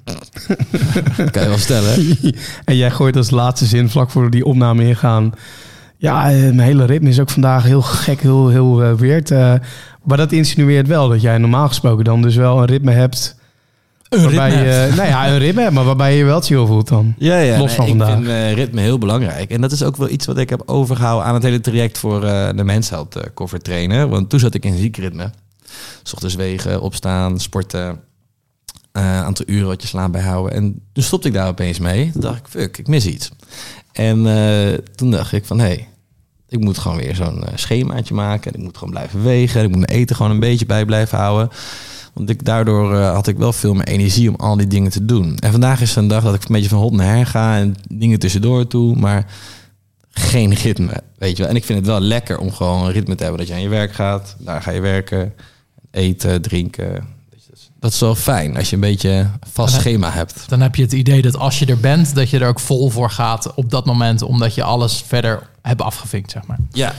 Dat 1.17 1.31
kan 1.31 1.43
je 1.43 1.49
wel 1.49 1.57
stellen. 1.57 2.17
en 2.65 2.75
jij 2.75 2.91
gooit 2.91 3.15
als 3.15 3.29
laatste 3.29 3.65
zin, 3.65 3.89
vlak 3.89 4.09
voor 4.09 4.29
die 4.29 4.45
opname 4.45 4.87
ingaan... 4.87 5.31
Ja, 5.97 6.31
eh, 6.31 6.39
mijn 6.39 6.59
hele 6.59 6.85
ritme 6.85 7.09
is 7.09 7.19
ook 7.19 7.29
vandaag 7.29 7.63
heel 7.63 7.81
gek, 7.81 8.21
heel, 8.21 8.49
heel 8.49 8.95
weird. 8.95 9.29
Maar 10.03 10.17
dat 10.17 10.31
insinueert 10.31 10.87
wel 10.87 11.09
dat 11.09 11.21
jij 11.21 11.37
normaal 11.37 11.67
gesproken 11.67 12.03
dan 12.03 12.21
dus 12.21 12.35
wel 12.35 12.59
een 12.59 12.65
ritme 12.65 12.91
hebt... 12.91 13.35
Een 14.13 14.21
waarbij 14.23 14.49
ritme. 14.49 14.65
je, 14.65 14.91
nou 14.95 15.07
ja, 15.07 15.27
een 15.27 15.37
ritme, 15.37 15.71
maar 15.71 15.83
waarbij 15.83 16.11
je 16.11 16.17
je 16.17 16.23
wel 16.23 16.41
chill 16.41 16.65
voelt 16.65 16.87
dan. 16.87 17.13
Ja, 17.17 17.37
ja. 17.37 17.57
Los 17.57 17.73
van 17.73 17.83
ik 17.83 17.89
vandaag. 17.89 18.13
vind 18.13 18.27
eh, 18.27 18.53
ritme 18.53 18.81
heel 18.81 18.97
belangrijk. 18.97 19.49
En 19.49 19.61
dat 19.61 19.71
is 19.71 19.83
ook 19.83 19.97
wel 19.97 20.09
iets 20.09 20.25
wat 20.25 20.37
ik 20.37 20.49
heb 20.49 20.63
overgehouden 20.65 21.27
aan 21.27 21.33
het 21.33 21.43
hele 21.43 21.61
traject 21.61 21.97
voor 21.97 22.23
eh, 22.23 22.49
de 22.55 22.63
mensheld 22.63 23.15
eh, 23.15 23.23
cover 23.33 23.59
trainen. 23.59 24.09
Want 24.09 24.29
toen 24.29 24.39
zat 24.39 24.53
ik 24.53 24.65
in 24.65 24.77
ziekritme. 24.77 25.31
S 26.03 26.13
ochtends 26.13 26.35
wegen, 26.35 26.81
opstaan, 26.81 27.39
sporten. 27.39 27.99
eh 28.91 29.23
aantal 29.23 29.45
uren 29.49 29.67
wat 29.67 29.81
je 29.81 29.87
slaap 29.87 30.11
bijhouden. 30.11 30.53
En 30.53 30.81
toen 30.93 31.03
stopte 31.03 31.27
ik 31.27 31.33
daar 31.33 31.47
opeens 31.47 31.79
mee. 31.79 32.11
Toen 32.11 32.21
dacht 32.21 32.39
ik, 32.39 32.47
fuck, 32.47 32.77
ik 32.77 32.87
mis 32.87 33.05
iets. 33.05 33.31
En 33.91 34.27
eh, 34.27 34.77
toen 34.95 35.11
dacht 35.11 35.31
ik 35.31 35.45
van, 35.45 35.59
hé, 35.59 35.65
hey, 35.65 35.87
ik 36.49 36.59
moet 36.59 36.77
gewoon 36.77 36.97
weer 36.97 37.15
zo'n 37.15 37.43
schemaatje 37.55 38.13
maken. 38.13 38.53
Ik 38.53 38.59
moet 38.59 38.77
gewoon 38.77 38.93
blijven 38.93 39.23
wegen. 39.23 39.63
Ik 39.63 39.69
moet 39.69 39.87
mijn 39.87 39.99
eten 39.99 40.15
gewoon 40.15 40.31
een 40.31 40.39
beetje 40.39 40.65
bij 40.65 40.85
blijven 40.85 41.17
houden. 41.17 41.49
Want 42.13 42.29
ik, 42.29 42.45
daardoor 42.45 42.95
eh, 42.95 43.13
had 43.13 43.27
ik 43.27 43.37
wel 43.37 43.53
veel 43.53 43.73
meer 43.73 43.87
energie 43.87 44.29
om 44.29 44.35
al 44.35 44.57
die 44.57 44.67
dingen 44.67 44.91
te 44.91 45.05
doen. 45.05 45.37
En 45.37 45.51
vandaag 45.51 45.81
is 45.81 45.95
een 45.95 46.07
dag 46.07 46.23
dat 46.23 46.35
ik 46.35 46.43
een 46.43 46.53
beetje 46.53 46.69
van 46.69 46.79
hot 46.79 46.93
naar 46.93 47.15
her 47.15 47.25
ga 47.25 47.57
en 47.57 47.75
dingen 47.87 48.19
tussendoor 48.19 48.67
toe, 48.67 48.95
maar 48.95 49.25
geen 50.11 50.53
ritme, 50.53 51.01
weet 51.17 51.37
je 51.37 51.41
wel. 51.41 51.51
En 51.51 51.55
ik 51.55 51.65
vind 51.65 51.79
het 51.79 51.87
wel 51.87 51.99
lekker 51.99 52.37
om 52.37 52.51
gewoon 52.51 52.85
een 52.85 52.91
ritme 52.91 53.15
te 53.15 53.23
hebben 53.23 53.39
dat 53.39 53.49
je 53.49 53.53
aan 53.53 53.61
je 53.61 53.69
werk 53.69 53.93
gaat, 53.93 54.35
daar 54.39 54.61
ga 54.61 54.71
je 54.71 54.81
werken, 54.81 55.33
eten, 55.91 56.41
drinken. 56.41 57.07
Dat 57.79 57.93
is 57.93 57.99
wel 57.99 58.15
fijn 58.15 58.57
als 58.57 58.69
je 58.69 58.75
een 58.75 58.81
beetje 58.81 59.09
een 59.09 59.31
vast 59.51 59.73
schema 59.73 60.11
hebt. 60.11 60.49
Dan 60.49 60.61
heb 60.61 60.75
je 60.75 60.81
het 60.81 60.93
idee 60.93 61.21
dat 61.21 61.37
als 61.37 61.59
je 61.59 61.65
er 61.65 61.79
bent, 61.79 62.15
dat 62.15 62.29
je 62.29 62.39
er 62.39 62.47
ook 62.47 62.59
vol 62.59 62.89
voor 62.89 63.09
gaat 63.09 63.53
op 63.53 63.69
dat 63.69 63.85
moment, 63.85 64.21
omdat 64.21 64.55
je 64.55 64.63
alles 64.63 65.03
verder 65.07 65.49
hebt 65.61 65.81
afgevinkt, 65.81 66.31
zeg 66.31 66.45
maar. 66.45 66.57
Ja, 66.71 66.93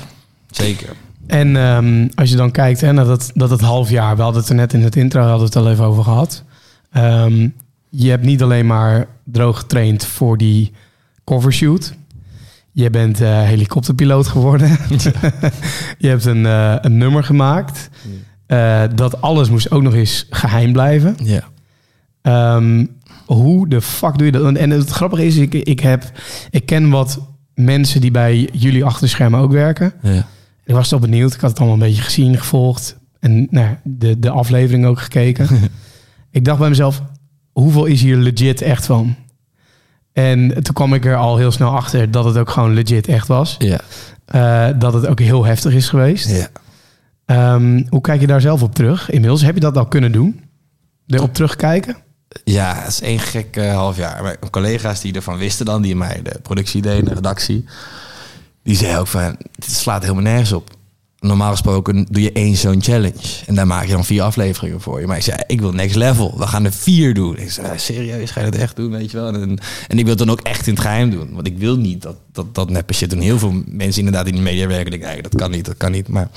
zeker. 0.50 0.96
En 1.26 1.56
ehm, 1.56 2.08
als 2.14 2.30
je 2.30 2.36
dan 2.36 2.50
kijkt 2.50 2.80
hè, 2.80 2.92
naar 2.92 3.04
dat, 3.04 3.30
dat 3.34 3.50
het 3.50 3.60
half 3.60 3.90
jaar, 3.90 4.16
we 4.16 4.22
hadden 4.22 4.40
het 4.40 4.50
er 4.50 4.56
net 4.56 4.72
in 4.72 4.82
het 4.82 4.96
intro 4.96 5.20
hadden 5.20 5.46
het 5.46 5.56
al 5.56 5.70
even 5.70 5.84
over 5.84 6.02
gehad. 6.04 6.44
Ehm, 6.92 7.48
je 7.88 8.10
hebt 8.10 8.24
niet 8.24 8.42
alleen 8.42 8.66
maar 8.66 9.06
droog 9.24 9.58
getraind 9.58 10.06
voor 10.06 10.38
die 10.38 10.72
covershoot. 11.24 11.94
Je 12.72 12.90
bent 12.90 13.20
eh, 13.20 13.42
helikopterpiloot 13.42 14.26
geworden. 14.26 14.68
je 15.98 16.08
hebt 16.08 16.24
een, 16.24 16.46
eh, 16.46 16.74
een 16.80 16.98
nummer 16.98 17.24
gemaakt. 17.24 17.90
Eh, 18.46 18.82
dat 18.94 19.20
alles 19.20 19.50
moest 19.50 19.70
ook 19.70 19.82
nog 19.82 19.94
eens 19.94 20.26
geheim 20.30 20.72
blijven. 20.72 21.16
Ja. 21.22 21.42
Ehm, 22.22 22.86
hoe 23.26 23.68
de 23.68 23.80
fuck 23.80 24.18
doe 24.18 24.26
je 24.26 24.32
dat? 24.32 24.54
En 24.54 24.70
het 24.70 24.90
grappige 24.90 25.26
is, 25.26 25.36
ik, 25.36 25.54
ik, 25.54 25.80
heb, 25.80 26.12
ik 26.50 26.66
ken 26.66 26.90
wat 26.90 27.20
mensen 27.54 28.00
die 28.00 28.10
bij 28.10 28.48
jullie 28.52 28.84
achter 28.84 29.02
de 29.02 29.08
schermen 29.08 29.40
ook 29.40 29.52
werken. 29.52 29.92
ja. 30.02 30.26
Ik 30.64 30.74
was 30.74 30.88
toch 30.88 31.00
benieuwd. 31.00 31.34
Ik 31.34 31.40
had 31.40 31.50
het 31.50 31.58
allemaal 31.58 31.76
een 31.76 31.86
beetje 31.88 32.02
gezien, 32.02 32.38
gevolgd. 32.38 32.96
En 33.20 33.46
nou, 33.50 33.76
de, 33.82 34.18
de 34.18 34.30
aflevering 34.30 34.86
ook 34.86 35.00
gekeken. 35.00 35.48
ik 36.30 36.44
dacht 36.44 36.58
bij 36.58 36.68
mezelf, 36.68 37.02
hoeveel 37.52 37.84
is 37.84 38.02
hier 38.02 38.16
legit 38.16 38.62
echt 38.62 38.86
van? 38.86 39.16
En 40.12 40.62
toen 40.62 40.74
kwam 40.74 40.94
ik 40.94 41.04
er 41.04 41.16
al 41.16 41.36
heel 41.36 41.50
snel 41.50 41.70
achter 41.70 42.10
dat 42.10 42.24
het 42.24 42.36
ook 42.36 42.50
gewoon 42.50 42.74
legit 42.74 43.08
echt 43.08 43.26
was. 43.26 43.56
Ja. 43.58 43.80
Eh, 44.24 44.78
dat 44.78 44.92
het 44.92 45.06
ook 45.06 45.20
heel 45.20 45.44
heftig 45.44 45.72
is 45.72 45.88
geweest. 45.88 46.30
ja. 46.30 46.48
Ehm, 47.26 47.82
hoe 47.88 48.00
kijk 48.00 48.20
je 48.20 48.26
daar 48.26 48.40
zelf 48.40 48.62
op 48.62 48.74
terug? 48.74 49.10
Inmiddels 49.10 49.42
heb 49.42 49.54
je 49.54 49.60
dat 49.60 49.76
al 49.76 49.86
kunnen 49.86 50.12
doen? 50.12 50.40
Erop 51.06 51.34
terugkijken? 51.34 51.96
Ja, 52.44 52.74
het 52.74 52.88
is 52.88 53.00
één 53.00 53.18
gek 53.18 53.56
eh, 53.56 53.74
half 53.74 53.96
jaar. 53.96 54.22
Mijn 54.22 54.50
collega's 54.50 55.00
die 55.00 55.12
ervan 55.14 55.36
wisten 55.36 55.66
dan, 55.66 55.82
die 55.82 55.96
mij 55.96 56.20
de 56.22 56.38
productie 56.42 56.82
deden, 56.82 57.04
de 57.04 57.14
redactie, 57.14 57.64
die 58.64 58.76
zeiden 58.76 59.00
ook 59.00 59.06
van, 59.06 59.36
dit 59.54 59.70
slaat 59.70 60.02
helemaal 60.02 60.22
nergens 60.22 60.52
op. 60.52 60.70
Normaal 61.18 61.50
gesproken 61.50 62.06
doe 62.10 62.22
je 62.22 62.32
één 62.32 62.56
zo'n 62.56 62.82
challenge. 62.82 63.44
En 63.46 63.54
daar 63.54 63.66
maak 63.66 63.84
je 63.84 63.92
dan 63.92 64.04
vier 64.04 64.22
afleveringen 64.22 64.80
voor 64.80 65.00
je. 65.00 65.06
Maar 65.06 65.16
ik 65.16 65.22
zei, 65.22 65.38
ik 65.46 65.60
wil 65.60 65.72
next 65.72 65.94
level. 65.96 66.38
We 66.38 66.46
gaan 66.46 66.64
er 66.64 66.72
vier 66.72 67.14
doen. 67.14 67.36
Ik 67.36 67.50
zei, 67.50 67.78
serieus, 67.78 68.30
ga 68.30 68.40
je 68.40 68.50
dat 68.50 68.60
echt 68.60 68.76
doen, 68.76 68.90
weet 68.90 69.10
je 69.10 69.16
wel? 69.16 69.26
En, 69.26 69.58
en 69.88 69.98
ik 69.98 70.04
wil 70.04 70.08
het 70.08 70.18
dan 70.18 70.30
ook 70.30 70.40
echt 70.40 70.66
in 70.66 70.72
het 70.72 70.82
geheim 70.82 71.10
doen. 71.10 71.34
Want 71.34 71.46
ik 71.46 71.58
wil 71.58 71.76
niet 71.76 72.02
dat 72.02 72.16
dat, 72.32 72.54
dat 72.54 72.70
neppe 72.70 72.94
shit 72.94 73.10
doen. 73.10 73.20
Heel 73.20 73.38
veel 73.38 73.62
mensen 73.66 74.04
inderdaad 74.04 74.26
in 74.26 74.34
de 74.34 74.40
media 74.40 74.66
werken, 74.66 74.90
denken, 74.90 75.08
"Hey, 75.08 75.20
dat 75.20 75.34
kan 75.34 75.50
niet, 75.50 75.64
dat 75.64 75.76
kan 75.76 75.90
niet. 75.92 76.08
Maar 76.08 76.28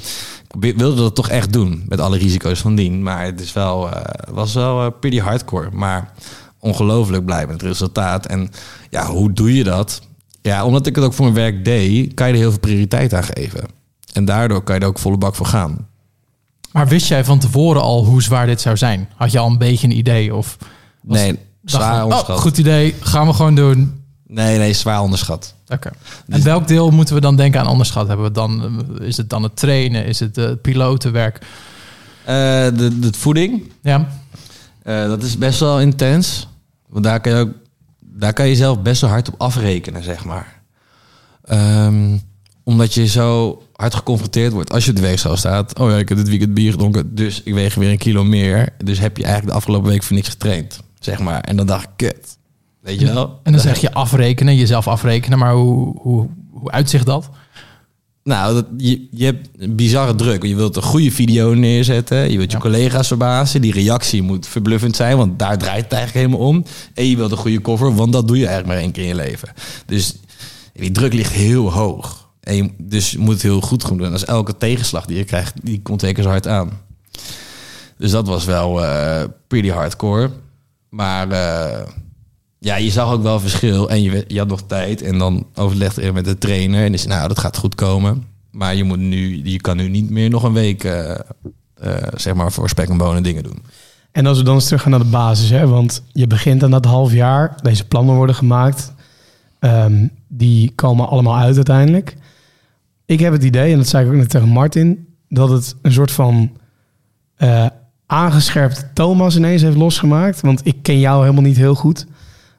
ik 0.59 0.77
wilde 0.77 1.01
dat 1.01 1.15
toch 1.15 1.29
echt 1.29 1.53
doen, 1.53 1.83
met 1.87 1.99
alle 1.99 2.17
risico's 2.17 2.59
van 2.59 2.75
dien. 2.75 3.03
Maar 3.03 3.25
het 3.25 3.41
is 3.41 3.53
wel, 3.53 3.91
eh, 3.91 4.33
was 4.33 4.53
wel 4.53 4.85
eh, 4.85 4.91
pretty 4.99 5.19
hardcore. 5.19 5.69
Maar 5.71 6.13
ongelooflijk 6.59 7.25
blij 7.25 7.45
met 7.45 7.61
het 7.61 7.61
resultaat. 7.61 8.25
En 8.25 8.49
ja, 8.89 9.05
hoe 9.05 9.33
doe 9.33 9.55
je 9.55 9.63
dat? 9.63 10.01
Ja, 10.47 10.65
omdat 10.65 10.87
ik 10.87 10.95
het 10.95 11.03
ook 11.03 11.13
voor 11.13 11.31
mijn 11.31 11.37
werk 11.37 11.65
deed, 11.65 12.13
kan 12.13 12.27
je 12.27 12.33
er 12.33 12.39
heel 12.39 12.49
veel 12.49 12.59
prioriteit 12.59 13.13
aan 13.13 13.23
geven. 13.23 13.63
En 14.13 14.25
daardoor 14.25 14.61
kan 14.63 14.75
je 14.75 14.81
er 14.81 14.87
ook 14.87 14.99
volle 14.99 15.17
bak 15.17 15.35
voor 15.35 15.45
gaan. 15.45 15.87
Maar 16.71 16.87
wist 16.87 17.07
jij 17.07 17.25
van 17.25 17.39
tevoren 17.39 17.81
al 17.81 18.05
hoe 18.05 18.21
zwaar 18.21 18.45
dit 18.45 18.61
zou 18.61 18.77
zijn? 18.77 19.09
Had 19.15 19.31
je 19.31 19.39
al 19.39 19.49
een 19.49 19.57
beetje 19.57 19.87
een 19.87 19.97
idee? 19.97 20.35
Of 20.35 20.57
Nee, 21.01 21.39
zwaar 21.65 21.97
oh, 21.97 22.03
onderschat. 22.03 22.39
goed 22.39 22.57
idee, 22.57 22.95
gaan 22.99 23.27
we 23.27 23.33
gewoon 23.33 23.55
doen. 23.55 24.03
Nee, 24.27 24.57
nee, 24.57 24.73
zwaar 24.73 25.01
onderschat. 25.01 25.55
Oké. 25.67 25.91
En 26.27 26.43
welk 26.43 26.67
deel 26.67 26.89
moeten 26.89 27.15
we 27.15 27.21
dan 27.21 27.35
denken 27.35 27.59
aan 27.59 27.67
onderschat? 27.67 28.07
Hebben 28.07 28.25
we 28.25 28.31
dan, 28.31 28.83
eh, 28.99 29.07
is 29.07 29.17
het 29.17 29.29
dan 29.29 29.43
het 29.43 29.55
trainen? 29.55 30.05
Is 30.05 30.19
het 30.19 30.35
het 30.35 30.61
pilotenwerk? 30.61 31.39
Eh, 32.25 32.35
de, 32.77 32.99
de 32.99 33.09
voeding, 33.17 33.71
Ja, 33.81 34.07
eh, 34.83 35.07
dat 35.07 35.23
is 35.23 35.37
best 35.37 35.59
wel 35.59 35.81
intens. 35.81 36.47
Want 36.89 37.03
daar 37.03 37.19
kan 37.19 37.31
je 37.31 37.39
ook, 37.39 37.49
daar 38.17 38.33
kan 38.33 38.47
je 38.47 38.55
zelf 38.55 38.81
best 38.81 39.01
wel 39.01 39.09
hard 39.09 39.27
op 39.27 39.35
afrekenen, 39.37 40.03
zeg 40.03 40.25
maar. 40.25 40.61
Ehm, 41.43 42.17
omdat 42.63 42.93
je 42.93 43.07
zo 43.07 43.61
hard 43.73 43.95
geconfronteerd 43.95 44.53
wordt 44.53 44.71
als 44.71 44.83
je 44.83 44.89
op 44.89 44.95
de 44.95 45.01
weegschaal 45.01 45.37
staat. 45.37 45.79
Oh 45.79 45.89
ja, 45.89 45.97
ik 45.97 46.09
heb 46.09 46.17
dit 46.17 46.29
weekend 46.29 46.53
bier 46.53 46.71
gedronken, 46.71 47.15
dus 47.15 47.43
ik 47.43 47.53
weeg 47.53 47.75
weer 47.75 47.91
een 47.91 47.97
kilo 47.97 48.23
meer. 48.23 48.69
Dus 48.83 48.99
heb 48.99 49.17
je 49.17 49.23
eigenlijk 49.23 49.53
de 49.53 49.59
afgelopen 49.59 49.89
week 49.89 50.03
voor 50.03 50.15
niks 50.15 50.29
getraind, 50.29 50.79
zeg 50.99 51.19
maar. 51.19 51.41
En 51.41 51.55
dan 51.55 51.65
dacht 51.65 51.83
ik, 51.83 51.89
kut. 51.95 52.37
Weet 52.79 52.99
je 52.99 53.13
wel? 53.13 53.39
en 53.43 53.51
dan 53.51 53.61
zeg 53.61 53.79
je 53.79 53.93
afrekenen, 53.93 54.55
jezelf 54.55 54.87
afrekenen. 54.87 55.39
Maar 55.39 55.53
hoe, 55.53 55.95
hoe, 56.01 56.27
hoe 56.51 56.71
uitzicht 56.71 57.05
dat? 57.05 57.29
Nou, 58.27 58.53
dat, 58.53 58.65
je, 58.77 59.07
je 59.11 59.25
hebt 59.25 59.49
een 59.57 59.75
bizarre 59.75 60.15
druk. 60.15 60.43
Je 60.43 60.55
wilt 60.55 60.75
een 60.75 60.81
goede 60.81 61.11
video 61.11 61.53
neerzetten. 61.53 62.31
Je 62.31 62.37
wilt 62.37 62.51
je 62.51 62.57
Ja. 62.57 62.63
collega's 62.63 63.07
verbazen. 63.07 63.61
Die 63.61 63.73
reactie 63.73 64.21
moet 64.21 64.47
verbluffend 64.47 64.95
zijn, 64.95 65.17
want 65.17 65.39
daar 65.39 65.57
draait 65.57 65.83
het 65.83 65.93
eigenlijk 65.93 66.25
helemaal 66.25 66.47
om. 66.47 66.63
En 66.93 67.05
je 67.09 67.15
wilt 67.15 67.31
een 67.31 67.37
goede 67.37 67.61
cover, 67.61 67.95
want 67.95 68.13
dat 68.13 68.27
doe 68.27 68.37
je 68.37 68.45
eigenlijk 68.47 68.73
maar 68.73 68.83
één 68.83 68.91
keer 68.93 69.03
in 69.03 69.09
je 69.09 69.15
leven. 69.15 69.49
Dus 69.85 70.15
die 70.73 70.91
druk 70.91 71.13
ligt 71.13 71.31
heel 71.31 71.71
hoog. 71.73 72.29
En 72.39 72.55
je, 72.55 72.69
dus 72.77 73.11
je 73.11 73.17
moet 73.17 73.33
het 73.33 73.41
heel 73.41 73.61
goed 73.61 73.87
doen. 73.87 74.03
En 74.03 74.11
als 74.11 74.25
elke 74.25 74.57
tegenslag 74.57 75.05
die 75.05 75.17
je 75.17 75.23
krijgt, 75.23 75.53
die 75.63 75.81
komt 75.81 75.99
twee 75.99 76.13
keer 76.13 76.23
zo 76.23 76.29
hard 76.29 76.47
aan. 76.47 76.71
Dus 77.97 78.11
dat 78.11 78.27
was 78.27 78.45
wel 78.45 78.83
eh, 78.85 79.23
pretty 79.47 79.69
hardcore. 79.69 80.29
Maar 80.89 81.29
eh, 81.31 81.87
ja, 82.59 82.75
je 82.75 82.89
zag 82.89 83.11
ook 83.11 83.23
wel 83.23 83.39
verschil. 83.39 83.89
En 83.89 84.01
je, 84.01 84.23
je 84.27 84.37
had 84.37 84.47
nog 84.47 84.61
tijd. 84.61 85.01
En 85.01 85.17
dan 85.17 85.47
overlegde 85.55 86.01
je 86.01 86.13
met 86.13 86.25
de 86.25 86.37
trainer. 86.37 86.85
En 86.85 86.93
is 86.93 87.05
nou, 87.05 87.27
dat 87.27 87.39
gaat 87.39 87.57
goed 87.57 87.75
komen. 87.75 88.23
Maar 88.51 88.75
je, 88.75 88.83
moet 88.83 88.99
nu, 88.99 89.41
je 89.43 89.61
kan 89.61 89.77
nu 89.77 89.89
niet 89.89 90.09
meer 90.09 90.29
nog 90.29 90.43
een 90.43 90.53
week, 90.53 90.83
eh, 90.83 91.11
eh, 91.11 91.17
zeg 92.15 92.33
maar, 92.33 92.51
voor 92.51 92.69
spek 92.69 92.89
en 92.89 92.97
bonen 92.97 93.23
dingen 93.23 93.43
doen. 93.43 93.63
En 94.11 94.25
als 94.25 94.37
we 94.37 94.43
dan 94.43 94.55
eens 94.55 94.65
teruggaan 94.65 94.91
naar 94.91 94.99
de 94.99 95.05
basis, 95.05 95.49
hè, 95.49 95.67
want 95.67 96.03
je 96.11 96.27
begint 96.27 96.63
aan 96.63 96.71
dat 96.71 96.85
half 96.85 97.11
jaar, 97.11 97.55
deze 97.61 97.87
plannen 97.87 98.15
worden 98.15 98.35
gemaakt, 98.35 98.93
Ehm, 99.59 100.07
die 100.27 100.71
komen 100.75 101.09
allemaal 101.09 101.37
uit 101.37 101.55
uiteindelijk. 101.55 102.15
Ik 103.05 103.19
heb 103.19 103.33
het 103.33 103.43
idee, 103.43 103.71
en 103.71 103.77
dat 103.77 103.87
zei 103.87 104.05
ik 104.05 104.11
ook 104.11 104.17
net 104.17 104.29
tegen 104.29 104.47
Martin, 104.47 105.07
dat 105.29 105.49
het 105.49 105.75
een 105.81 105.91
soort 105.91 106.11
van 106.11 106.51
eh 107.35 107.65
aangescherpt 108.05 108.85
Thomas 108.93 109.35
ineens 109.35 109.61
heeft 109.61 109.77
losgemaakt. 109.77 110.41
Want 110.41 110.61
ik 110.63 110.75
ken 110.81 110.99
jou 110.99 111.21
helemaal 111.21 111.43
niet 111.43 111.57
heel 111.57 111.75
goed. 111.75 112.05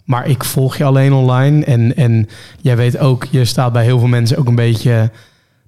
Maar 0.08 0.26
ik 0.28 0.44
volg 0.44 0.76
je 0.76 0.84
alleen 0.84 1.12
online. 1.12 1.64
En, 1.64 1.96
en 1.96 2.28
jij 2.60 2.76
weet 2.76 2.98
ook, 2.98 3.24
je 3.30 3.44
staat 3.44 3.72
bij 3.72 3.84
heel 3.84 3.98
veel 3.98 4.08
mensen 4.08 4.36
ook 4.38 4.46
een 4.46 4.54
beetje... 4.54 5.10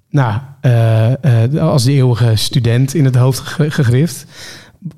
Nou, 0.09 0.39
eh, 0.61 1.43
eh, 1.43 1.61
als 1.61 1.83
de 1.83 1.91
eeuwige 1.91 2.35
student 2.35 2.93
in 2.93 3.05
het 3.05 3.15
hoofd 3.15 3.39
ge- 3.39 3.71
gegrift. 3.71 4.25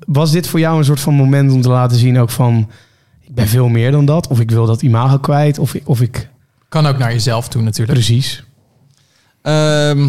Was 0.06 0.30
dit 0.30 0.46
voor 0.48 0.60
jou 0.60 0.78
een 0.78 0.84
soort 0.84 1.00
van 1.00 1.14
moment 1.14 1.52
om 1.52 1.60
te 1.60 1.68
laten 1.68 1.96
zien 1.96 2.18
ook 2.18 2.30
van... 2.30 2.70
Ik 3.20 3.34
ben 3.34 3.48
veel 3.48 3.68
meer 3.68 3.90
dan 3.90 4.04
dat. 4.04 4.26
Of 4.28 4.40
ik 4.40 4.50
wil 4.50 4.66
dat 4.66 4.82
imago 4.82 5.18
kwijt. 5.18 5.58
Of, 5.58 5.74
ik- 5.74 5.88
of 5.88 6.00
ik... 6.00 6.28
Kan 6.68 6.86
ook 6.86 6.98
naar 6.98 7.12
jezelf 7.12 7.48
toe 7.48 7.62
natuurlijk. 7.62 7.98
Precies. 7.98 8.44
Ehm, 9.42 10.08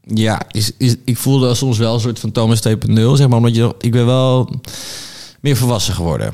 ja, 0.00 0.40
is, 0.50 0.72
is, 0.78 0.96
ik 1.04 1.16
voelde 1.16 1.54
soms 1.54 1.78
wel 1.78 1.94
een 1.94 2.00
soort 2.00 2.18
van 2.18 2.32
Thomas 2.32 2.68
2.0, 2.68 2.74
zeg 3.12 3.28
maar. 3.28 3.36
Omdat 3.36 3.54
je, 3.54 3.74
ik 3.78 3.92
ben 3.92 4.06
wel 4.06 4.60
meer 5.40 5.56
volwassen 5.56 5.94
geworden. 5.94 6.32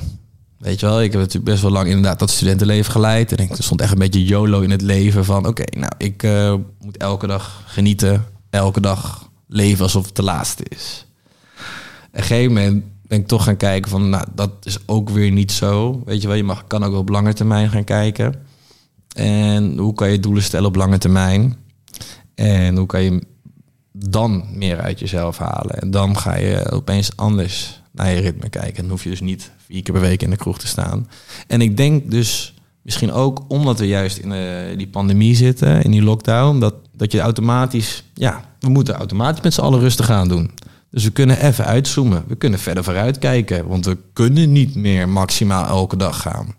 Weet 0.65 0.81
je 0.81 0.87
wel, 0.87 1.03
ik 1.03 1.13
heb 1.13 1.21
natuurlijk 1.21 1.51
best 1.51 1.63
wel 1.63 1.71
lang 1.71 1.87
inderdaad 1.87 2.19
dat 2.19 2.31
studentenleven 2.31 2.93
geleid. 2.93 3.33
En 3.33 3.45
ik 3.45 3.55
stond 3.59 3.81
echt 3.81 3.93
een 3.93 3.99
beetje 3.99 4.25
YOLO 4.25 4.61
in 4.61 4.71
het 4.71 4.83
leven 4.83 5.25
van... 5.25 5.47
Oké, 5.47 5.79
nou, 5.79 5.93
ik 5.99 6.23
eh, 6.23 6.55
moet 6.81 6.97
elke 6.97 7.27
dag 7.27 7.63
genieten. 7.67 8.25
Elke 8.51 8.81
dag 8.81 9.31
leven 9.49 9.83
alsof 9.83 10.07
het 10.07 10.17
de 10.17 10.23
laatste 10.23 10.65
is. 10.69 11.07
Op 11.57 12.09
een 12.11 12.23
gegeven 12.23 12.53
moment 12.53 12.85
ben 13.03 13.19
ik 13.19 13.27
toch 13.27 13.45
gaan 13.45 13.57
kijken 13.57 13.91
van... 13.91 14.09
Nou, 14.09 14.27
dat 14.35 14.51
is 14.63 14.79
ook 14.87 15.11
weer 15.11 15.31
niet 15.31 15.53
zo. 15.53 16.03
Weet 16.05 16.23
je 16.23 16.29
wel, 16.29 16.37
je 16.37 16.45
mag, 16.45 16.67
kan 16.67 16.85
ook 16.85 16.91
wel 16.91 17.01
op 17.01 17.09
lange 17.09 17.33
termijn 17.33 17.71
gaan 17.71 17.85
kijken. 17.85 18.35
En 19.17 19.79
hoe 19.79 19.95
kan 19.95 20.11
je 20.11 20.21
doelen 20.21 20.43
stellen 20.43 20.69
op 20.69 20.77
lange 20.77 20.99
termijn? 20.99 21.57
En 22.35 22.77
hoe 22.77 22.87
kan 22.87 23.03
je 23.03 23.23
dan 23.93 24.45
meer 24.53 24.81
uit 24.81 24.99
jezelf 24.99 25.39
halen? 25.39 25.81
En 25.81 25.91
dan 25.91 26.17
ga 26.17 26.37
je 26.37 26.71
opeens 26.71 27.17
anders 27.17 27.83
naar 27.91 28.11
je 28.11 28.21
ritme 28.21 28.49
kijken. 28.49 28.85
En 28.85 28.91
hoef 28.91 29.05
je 29.05 29.11
dus 29.11 29.21
niet 29.21 29.51
vier 29.67 29.83
keer 29.83 29.95
per 29.95 30.03
week 30.03 30.23
in 30.23 30.31
de 30.31 30.37
kroeg 30.37 30.59
te 30.59 30.67
staan. 30.67 31.09
En 31.47 31.61
ik 31.61 31.77
denk 31.77 32.11
dus 32.11 32.55
misschien 32.83 33.13
ook 33.13 33.45
omdat 33.49 33.79
we 33.79 33.87
juist 33.87 34.17
in 34.17 34.33
eh, 34.33 34.77
die 34.77 34.89
pandemie 34.89 35.37
zitten, 35.37 35.83
in 35.83 35.91
die 35.91 36.03
lockdown, 36.03 36.59
dat, 36.59 36.75
dat 36.93 37.13
je 37.13 37.21
automatisch, 37.21 38.05
ja, 38.15 38.45
we 38.61 38.69
moeten 38.69 38.95
automatisch 38.95 39.43
met 39.43 39.55
z'n 39.55 39.61
allen 39.61 39.81
rustig 39.81 40.07
gaan 40.07 40.29
doen. 40.29 40.51
Dus 40.91 41.05
we 41.05 41.11
kunnen 41.11 41.43
even 41.43 41.65
uitzoomen. 41.65 42.25
We 42.27 42.37
kunnen 42.37 42.59
verder 42.59 42.85
vooruit 42.85 43.19
kijken. 43.19 43.67
Want 43.67 43.85
we 43.85 43.99
kunnen 44.13 44.53
niet 44.53 44.75
meer 44.75 45.09
maximaal 45.09 45.67
elke 45.67 45.97
dag 45.97 46.21
gaan. 46.21 46.55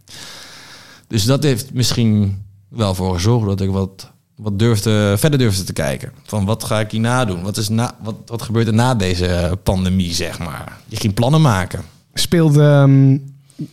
Dus 1.08 1.24
dat 1.24 1.44
heeft 1.44 1.74
misschien 1.74 2.44
wel 2.68 2.96
voor 2.96 3.14
gezorgd 3.14 3.46
dat 3.46 3.62
ik 3.62 3.70
wat, 3.70 4.12
wat 4.36 4.60
durfde, 4.60 5.16
verder 5.18 5.40
durfde 5.40 5.64
te 5.64 5.74
kijken. 5.74 6.12
Van 6.24 6.46
wat 6.46 6.64
ga 6.64 6.80
ik 6.80 6.92
hierna 6.92 7.26
doen? 7.26 7.44
Wat, 7.44 7.58
is 7.58 7.70
na, 7.70 7.96
wat, 8.04 8.16
wat 8.26 8.42
gebeurt 8.42 8.68
er 8.68 8.74
na 8.74 8.96
deze 8.96 9.58
pandemie, 9.64 10.14
zeg 10.14 10.40
maar? 10.40 10.80
Je 10.88 10.96
ging 10.96 11.14
plannen 11.14 11.42
maken. 11.42 11.84
Speelt 12.18 12.58
ehm, 12.58 13.18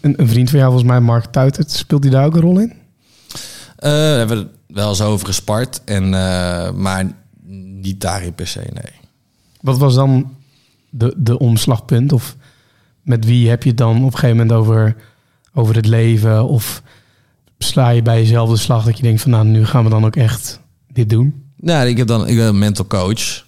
een, 0.00 0.14
een 0.20 0.28
vriend 0.28 0.50
van 0.50 0.58
jou, 0.58 0.70
volgens 0.70 0.90
mij 0.90 1.00
Mark 1.00 1.24
Tuitert, 1.24 1.70
speelt 1.70 2.02
hij 2.02 2.12
daar 2.12 2.24
ook 2.24 2.34
een 2.34 2.40
rol 2.40 2.58
in? 2.58 2.72
Eh, 3.76 3.90
hebben 3.92 4.36
we 4.36 4.42
het 4.42 4.52
wel 4.66 4.88
eens 4.88 5.00
over 5.00 5.26
gespart. 5.26 5.80
En, 5.84 6.04
eh, 6.04 6.70
maar 6.72 7.12
niet 7.80 8.00
daarin 8.00 8.34
per 8.34 8.46
se, 8.46 8.58
nee. 8.58 8.92
Wat 9.60 9.78
was 9.78 9.94
dan 9.94 10.34
de, 10.90 11.14
de 11.16 11.38
omslagpunt? 11.38 12.12
Of 12.12 12.36
met 13.02 13.24
wie 13.24 13.48
heb 13.48 13.62
je 13.62 13.68
het 13.68 13.78
dan 13.78 13.96
op 13.96 14.12
een 14.12 14.18
gegeven 14.18 14.36
moment 14.36 14.52
over, 14.52 14.96
over 15.54 15.74
het 15.74 15.86
leven? 15.86 16.48
Of 16.48 16.82
sla 17.58 17.88
je 17.88 18.02
bij 18.02 18.20
jezelf 18.20 18.50
de 18.50 18.56
slag 18.56 18.84
dat 18.84 18.96
je 18.96 19.02
denkt 19.02 19.20
van 19.20 19.30
nou, 19.30 19.46
nu 19.46 19.66
gaan 19.66 19.84
we 19.84 19.90
dan 19.90 20.04
ook 20.04 20.16
echt 20.16 20.60
dit 20.92 21.08
doen? 21.08 21.44
Nou, 21.56 21.88
ik 21.88 21.96
heb 21.96 22.06
dan 22.06 22.28
ik 22.28 22.36
ben 22.36 22.46
een 22.46 22.58
mental 22.58 22.86
coach. 22.86 23.44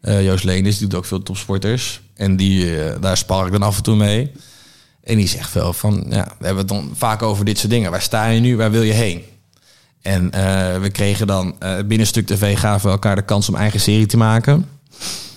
Eh, 0.00 0.24
Joost 0.24 0.44
Leenis, 0.44 0.78
die 0.78 0.88
doet 0.88 0.98
ook 0.98 1.04
veel 1.04 1.22
topsporters. 1.22 2.00
En 2.18 2.36
die, 2.36 2.82
eh, 2.84 3.00
daar 3.00 3.16
spar 3.16 3.46
ik 3.46 3.52
dan 3.52 3.62
af 3.62 3.76
en 3.76 3.82
toe 3.82 3.96
mee. 3.96 4.32
En 5.04 5.16
die 5.16 5.28
zegt 5.28 5.52
wel 5.52 5.72
van, 5.72 6.06
ja, 6.08 6.24
we 6.38 6.44
hebben 6.46 6.58
het 6.58 6.68
dan 6.68 6.90
vaak 6.96 7.22
over 7.22 7.44
dit 7.44 7.58
soort 7.58 7.70
dingen. 7.70 7.90
Waar 7.90 8.02
sta 8.02 8.26
je 8.26 8.40
nu? 8.40 8.56
Waar 8.56 8.70
wil 8.70 8.82
je 8.82 8.92
heen? 8.92 9.22
En 10.02 10.30
eh, 10.32 10.80
we 10.80 10.90
kregen 10.90 11.26
dan 11.26 11.54
eh, 11.58 11.76
binnen 11.86 12.06
Stuk 12.06 12.26
TV 12.26 12.58
gaven 12.58 12.86
we 12.86 12.92
elkaar 12.92 13.16
de 13.16 13.24
kans 13.24 13.48
om 13.48 13.54
eigen 13.54 13.80
serie 13.80 14.06
te 14.06 14.16
maken. 14.16 14.68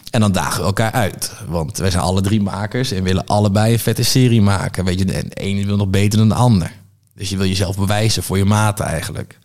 En 0.10 0.20
dan 0.20 0.32
dagen 0.32 0.60
we 0.60 0.66
elkaar 0.66 0.92
uit. 0.92 1.32
Want 1.48 1.78
wij 1.78 1.92
zijn 1.92 2.04
alle 2.04 2.22
drie 2.22 2.42
makers 2.42 2.92
en 2.92 3.04
willen 3.04 3.26
allebei 3.26 3.74
een 3.74 3.80
vette 3.80 4.04
serie 4.04 4.42
maken. 4.42 4.86
Weet 4.86 5.00
je, 5.00 5.06
de 5.06 5.24
ene 5.34 5.66
wil 5.66 5.78
nog 5.78 5.88
beter 5.90 6.20
dan 6.20 6.30
de 6.30 6.36
ander. 6.36 6.72
Dus 7.16 7.30
je 7.30 7.38
wil 7.38 7.48
jezelf 7.48 7.78
bewijzen 7.78 8.24
voor 8.24 8.38
je 8.38 8.46
maten 8.46 8.86
eigenlijk. 8.86 9.38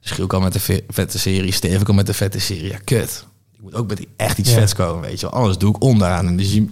Dus 0.00 0.10
Giel 0.10 0.26
kan 0.26 0.42
met 0.42 0.52
de 0.52 0.60
ve- 0.60 0.84
vette 0.88 1.18
serie, 1.18 1.52
Steven 1.52 1.82
kan 1.84 1.94
met 1.94 2.06
de 2.06 2.14
vette 2.14 2.38
serie. 2.40 2.68
Ja, 2.70 2.78
kut. 2.84 3.24
Moet 3.64 3.74
ook 3.74 3.88
met 3.88 4.06
echt 4.16 4.38
iets 4.38 4.50
Ja. 4.50 4.54
vets 4.58 4.74
komen, 4.74 5.02
weet 5.02 5.20
je 5.20 5.26
wel. 5.30 5.34
Anders 5.40 5.58
doe 5.58 5.74
ik 5.76 5.82
onderaan. 5.82 6.26
En 6.26 6.36
Dus 6.36 6.52
je, 6.52 6.66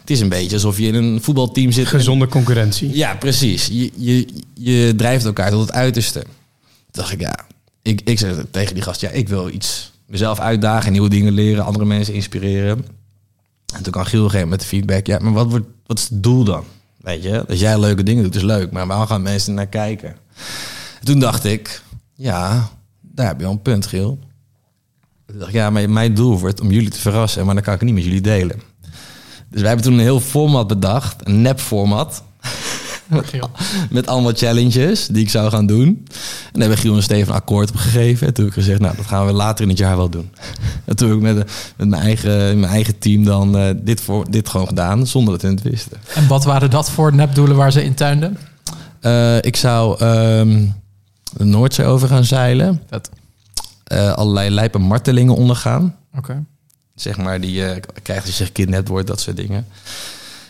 het 0.00 0.10
is 0.10 0.20
een 0.20 0.28
beetje 0.28 0.54
alsof 0.54 0.78
je 0.78 0.86
in 0.86 0.94
een 0.94 1.22
voetbalteam 1.22 1.72
zit. 1.72 1.84
en- 1.84 1.90
Gezonde 1.90 2.26
concurrentie. 2.28 2.96
ja, 2.96 3.14
precies. 3.14 3.66
Je, 3.66 3.90
je, 3.96 4.28
je 4.54 4.94
drijft 4.96 5.24
elkaar 5.24 5.50
tot 5.50 5.60
het 5.60 5.72
uiterste. 5.72 6.20
Toen 6.20 6.32
dacht 6.90 7.12
ik, 7.12 7.20
ja, 7.20 7.38
ik, 7.82 8.00
ik 8.04 8.18
zei 8.18 8.44
tegen 8.50 8.74
die 8.74 8.82
gast, 8.82 9.00
ja, 9.00 9.08
ik 9.08 9.28
wil 9.28 9.48
iets 9.48 9.92
mezelf 10.06 10.38
uitdagen, 10.38 10.92
nieuwe 10.92 11.08
dingen 11.08 11.32
leren, 11.32 11.64
andere 11.64 11.84
mensen 11.84 12.14
inspireren. 12.14 12.84
En 13.76 13.82
toen 13.82 13.92
kan 13.92 14.06
Giel 14.06 14.28
geven 14.28 14.48
met 14.48 14.60
de 14.60 14.66
feedback, 14.66 15.06
ja, 15.06 15.18
maar 15.18 15.32
wat, 15.32 15.50
wordt, 15.50 15.66
wat 15.86 15.98
is 15.98 16.08
het 16.08 16.22
doel 16.22 16.44
dan? 16.44 16.64
Weet 17.00 17.22
je, 17.22 17.46
als 17.48 17.60
jij 17.60 17.78
leuke 17.80 18.02
dingen 18.02 18.22
doet, 18.22 18.34
is 18.34 18.42
leuk, 18.42 18.70
maar 18.70 18.86
waar 18.86 19.06
gaan 19.06 19.22
mensen 19.22 19.54
naar 19.54 19.66
kijken? 19.66 20.16
Toen 21.02 21.18
dacht 21.18 21.44
ik, 21.44 21.82
ja, 22.14 22.68
daar 23.00 23.26
heb 23.26 23.40
je 23.40 23.46
al 23.46 23.52
een 23.52 23.62
punt, 23.62 23.86
Giel. 23.86 24.18
Toen 25.28 25.38
dacht 25.38 25.50
ik, 25.50 25.56
ja, 25.56 25.70
maar 25.70 25.90
mijn 25.90 26.14
doel 26.14 26.38
wordt 26.38 26.60
om 26.60 26.70
jullie 26.70 26.90
te 26.90 27.00
verrassen, 27.00 27.44
maar 27.44 27.54
dan 27.54 27.62
kan 27.62 27.74
ik 27.74 27.80
het 27.80 27.88
niet 27.88 27.98
met 27.98 28.04
jullie 28.04 28.20
delen. 28.20 28.60
Dus 29.50 29.60
wij 29.60 29.68
hebben 29.68 29.86
toen 29.86 29.94
een 29.94 30.04
heel 30.04 30.20
format 30.20 30.66
bedacht, 30.66 31.16
een 31.26 31.42
nep 31.42 31.60
format. 31.60 32.22
Met 33.90 34.06
allemaal 34.06 34.32
challenges 34.34 35.06
die 35.06 35.22
ik 35.22 35.30
zou 35.30 35.50
gaan 35.50 35.66
doen. 35.66 35.86
En 35.86 36.52
daar 36.52 36.60
hebben 36.60 36.78
Giel 36.78 36.94
en 36.94 37.02
Steven 37.02 37.34
akkoord 37.34 37.70
op 37.70 37.76
gegeven. 37.76 38.26
En 38.26 38.34
toen 38.34 38.44
heb 38.44 38.54
ik 38.54 38.60
gezegd, 38.62 38.80
nou, 38.80 38.96
dat 38.96 39.06
gaan 39.06 39.26
we 39.26 39.32
later 39.32 39.62
in 39.62 39.68
het 39.68 39.78
jaar 39.78 39.96
wel 39.96 40.08
doen. 40.08 40.30
En 40.84 40.96
toen 40.96 41.08
heb 41.08 41.16
ik 41.16 41.22
met, 41.22 41.36
met 41.76 41.88
mijn, 41.88 42.02
eigen, 42.02 42.60
mijn 42.60 42.72
eigen 42.72 42.98
team 42.98 43.24
dan 43.24 43.56
eh, 43.56 43.74
dit, 43.76 44.00
voor, 44.00 44.30
dit 44.30 44.48
gewoon 44.48 44.66
gedaan, 44.68 45.06
zonder 45.06 45.32
dat 45.32 45.42
we 45.42 45.48
het 45.48 45.62
wisten. 45.62 45.96
En 46.14 46.28
wat 46.28 46.44
waren 46.44 46.70
dat 46.70 46.90
voor 46.90 47.14
nepdoelen 47.14 47.56
waar 47.56 47.72
ze 47.72 47.84
in 47.84 47.94
tuinden? 47.94 48.38
Eh, 49.00 49.36
ik 49.36 49.56
zou 49.56 49.98
ehm, 49.98 50.66
de 51.32 51.44
Noordzee 51.44 51.86
over 51.86 52.08
gaan 52.08 52.24
zeilen. 52.24 52.82
Eh, 53.88 54.12
allerlei 54.12 54.50
lijpe 54.50 54.78
martelingen 54.78 55.34
ondergaan. 55.34 55.96
Oké. 56.16 56.44
Zeg 56.94 57.16
maar, 57.16 57.40
die 57.40 57.52
je 57.52 57.80
krijgt 58.02 58.26
als 58.26 58.38
je 58.38 58.44
gekidnapt 58.44 58.88
wordt, 58.88 59.06
dat 59.06 59.20
soort 59.20 59.36
dingen. 59.36 59.66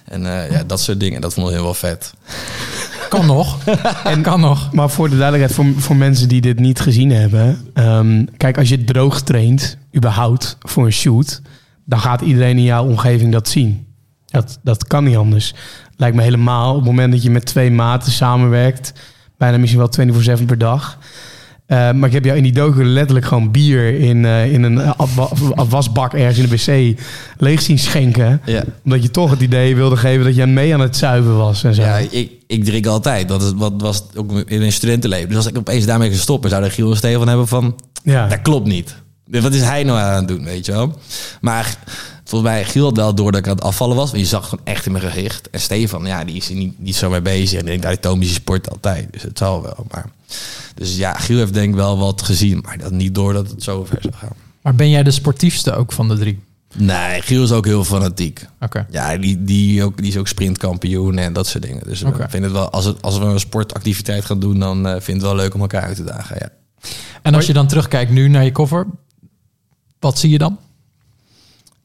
En 0.05 0.27
eh, 0.27 0.51
ja, 0.51 0.65
dat 0.65 0.81
soort 0.81 1.01
dingen, 1.01 1.21
dat 1.21 1.35
vond 1.35 1.47
ik 1.47 1.53
heel 1.53 1.63
wel 1.63 1.75
vet. 1.75 2.13
Kan 3.09 3.27
nog. 3.27 3.65
en 4.05 4.23
kan 4.29 4.41
nog. 4.41 4.73
Maar 4.73 4.91
voor 4.91 5.09
de 5.11 5.17
duidelijkheid, 5.17 5.55
voor, 5.55 5.83
voor 5.83 5.97
mensen 5.97 6.29
die 6.29 6.41
dit 6.41 6.59
niet 6.59 6.81
gezien 6.81 7.11
hebben. 7.11 7.71
ehm, 7.75 8.25
kijk, 8.37 8.59
als 8.59 8.69
je 8.69 8.85
droog 8.85 9.21
traint, 9.21 9.79
überhaupt, 9.97 10.57
voor 10.61 10.87
een 10.87 10.93
shoot. 10.93 11.43
dan 11.85 12.01
gaat 12.01 12.21
iedereen 12.21 12.57
in 12.57 12.63
jouw 12.63 12.85
omgeving 12.85 13.33
dat 13.33 13.49
zien. 13.49 13.87
Dat, 14.27 14.59
dat 14.63 14.87
kan 14.87 15.05
niet 15.05 15.17
anders. 15.17 15.55
Lijkt 15.97 16.17
me 16.17 16.23
helemaal 16.23 16.71
op 16.71 16.77
het 16.77 16.85
moment 16.85 17.13
dat 17.13 17.23
je 17.23 17.31
met 17.31 17.45
twee 17.47 17.71
maten 17.71 18.13
samenwerkt. 18.13 18.93
bijna 19.37 19.59
misschien 19.59 19.81
wel 19.81 20.39
24-7 20.39 20.45
per 20.45 20.59
dag. 20.59 20.99
Eh, 21.69 21.93
maar 21.93 22.09
ik 22.09 22.15
heb 22.15 22.25
jou 22.25 22.37
in 22.37 22.43
die 22.43 22.53
docu 22.53 22.85
letterlijk 22.85 23.27
gewoon 23.27 23.51
bier 23.51 24.01
in, 24.01 24.25
eh, 24.25 24.53
in 24.53 24.63
een 24.63 24.79
afwa- 24.97 25.29
afwasbak 25.55 26.15
ergens 26.15 26.39
in 26.39 26.49
de 26.49 26.57
wc 26.93 27.01
leeg 27.39 27.61
zien 27.63 27.79
schenken. 27.79 28.41
Ja. 28.45 28.65
Omdat 28.85 29.03
je 29.03 29.11
toch 29.11 29.31
het 29.31 29.41
idee 29.41 29.77
wilde 29.77 29.97
geven 29.97 30.25
dat 30.25 30.35
jij 30.35 30.47
mee 30.47 30.75
aan 30.75 30.81
het 30.81 30.97
zuiven 30.97 31.37
was 31.37 31.65
en 31.65 31.75
zo. 31.75 31.83
Ja, 31.83 31.97
ik, 32.11 32.31
ik 32.47 32.65
drink 32.65 32.87
altijd. 32.87 33.29
Dat 33.29 33.43
is, 33.43 33.53
wat 33.57 33.73
was 33.77 34.05
ook 34.17 34.33
in 34.47 34.59
mijn 34.59 34.73
studentenleven. 34.73 35.29
Dus 35.29 35.37
als 35.37 35.47
ik 35.47 35.59
opeens 35.59 35.87
daarmee 35.87 36.11
gestopt 36.11 36.41
ben, 36.41 36.51
zou 36.51 36.63
de 36.63 36.71
Giel 36.71 36.91
en 36.91 36.97
Stefan 36.97 37.29
hebben 37.29 37.49
van... 37.49 37.75
ja. 38.03 38.27
Dat 38.29 38.43
klopt 38.43 38.67
niet. 38.67 38.95
Wat 39.31 39.55
is 39.55 39.63
hij 39.63 39.83
nou 39.83 39.99
aan 39.99 40.15
het 40.17 40.29
doen, 40.29 40.45
weet 40.45 40.67
je 40.67 40.73
wel? 40.73 40.99
Maar 41.41 41.77
volgens 42.29 42.51
mij, 42.51 42.65
Giel 42.65 42.85
had 42.85 42.97
wel 42.97 43.15
door 43.15 43.33
dat 43.33 43.41
ik 43.41 43.47
aan 43.47 43.55
het 43.55 43.65
afvallen 43.65 43.97
was. 43.97 44.11
Want 44.11 44.23
je 44.23 44.29
zag 44.29 44.49
gewoon 44.49 44.65
echt 44.65 44.87
in 44.87 44.93
mijn 44.93 45.05
gezicht. 45.05 45.51
En 45.51 45.61
Stefan, 45.61 46.07
ja, 46.07 46.25
die 46.25 46.37
is 46.37 46.49
er 46.49 46.55
niet, 46.55 46.79
niet 46.79 46.97
zo 46.97 47.11
mee 47.11 47.21
bezig. 47.21 47.53
En 47.53 47.59
ik 47.59 47.67
denk, 47.67 47.83
dat 47.83 47.91
die 47.91 48.01
Tomische 48.01 48.35
sport 48.35 48.71
altijd. 48.71 49.13
Dus 49.13 49.23
het 49.23 49.39
zal 49.39 49.63
wel. 49.63 49.87
Maar, 49.91 50.07
dus 50.75 50.97
ja, 50.97 51.13
Giel 51.13 51.39
heeft 51.39 51.55
denk 51.55 51.69
ik 51.69 51.75
wel 51.75 51.99
wat 51.99 52.23
gezien. 52.23 52.61
Maar 52.63 52.79
dat 52.79 52.93
niet 52.93 53.15
door 53.15 53.33
dat 53.33 53.51
het 53.51 53.63
zo 53.63 53.85
ver 53.85 53.99
zou 54.01 54.15
gaan. 54.15 54.33
Maar 54.63 54.75
ben 54.75 54.91
jij 54.91 55.03
de 55.03 55.11
sportiefste 55.11 55.75
ook 55.75 55.93
van 55.93 56.09
de 56.09 56.19
drie? 56.19 56.39
Nee, 56.75 57.23
Giel 57.23 57.43
is 57.43 57.53
ook 57.53 57.65
heel 57.65 57.85
fanatiek. 57.85 58.47
Oké. 58.61 58.87
Ja, 58.91 59.17
die, 59.17 59.45
die, 59.45 59.85
ook, 59.85 59.97
die 59.97 60.07
is 60.07 60.17
ook 60.17 60.29
sprintkampioen 60.29 61.19
en 61.19 61.33
dat 61.33 61.47
soort 61.47 61.63
dingen. 61.63 61.83
Dus 61.87 62.03
ik 62.03 62.15
vind 62.29 62.45
het 62.45 62.53
wel, 62.53 62.71
als, 62.71 62.85
het, 62.85 63.03
als 63.03 63.19
we 63.19 63.25
een 63.25 63.41
sportactiviteit 63.41 64.25
gaan 64.25 64.41
doen, 64.41 64.59
dan 64.59 64.87
eh, 64.87 64.93
vind 64.93 65.09
ik 65.09 65.15
het 65.15 65.23
wel 65.23 65.35
leuk 65.35 65.55
om 65.55 65.61
elkaar 65.61 65.83
uit 65.83 65.97
te 65.97 66.05
dagen. 66.05 66.37
Ja. 66.41 66.49
En 67.23 67.35
als 67.35 67.47
je 67.47 67.53
dan 67.53 67.67
terugkijkt 67.67 68.11
nu 68.11 68.29
naar 68.29 68.45
je 68.45 68.53
cover, 68.53 68.87
wat 69.99 70.19
zie 70.19 70.31
je 70.31 70.39
dan? 70.39 70.59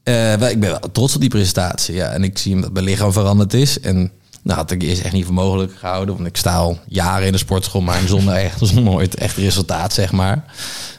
Eh, 0.03 0.49
ik 0.49 0.59
ben 0.59 0.69
wel 0.69 0.91
trots 0.91 1.15
op 1.15 1.21
die 1.21 1.29
prestatie. 1.29 1.95
Ja. 1.95 2.09
En 2.09 2.23
ik 2.23 2.37
zie 2.37 2.51
hem 2.51 2.61
dat 2.61 2.73
mijn 2.73 2.85
lichaam 2.85 3.13
veranderd 3.13 3.53
is. 3.53 3.79
En 3.79 4.11
nou, 4.43 4.57
had 4.59 4.71
ik 4.71 4.81
eerst 4.81 5.01
echt 5.01 5.13
niet 5.13 5.25
voor 5.25 5.33
mogelijk 5.33 5.77
gehouden. 5.77 6.15
Want 6.15 6.27
ik 6.27 6.37
sta 6.37 6.55
al 6.55 6.79
jaren 6.87 7.25
in 7.25 7.31
de 7.31 7.37
sportschool, 7.37 7.81
maar 7.81 8.01
zonder, 8.07 8.33
echt, 8.33 8.57
zonder 8.67 8.83
nooit 8.83 9.15
echt 9.15 9.37
resultaat, 9.37 9.93
zeg 9.93 10.11
maar. 10.11 10.43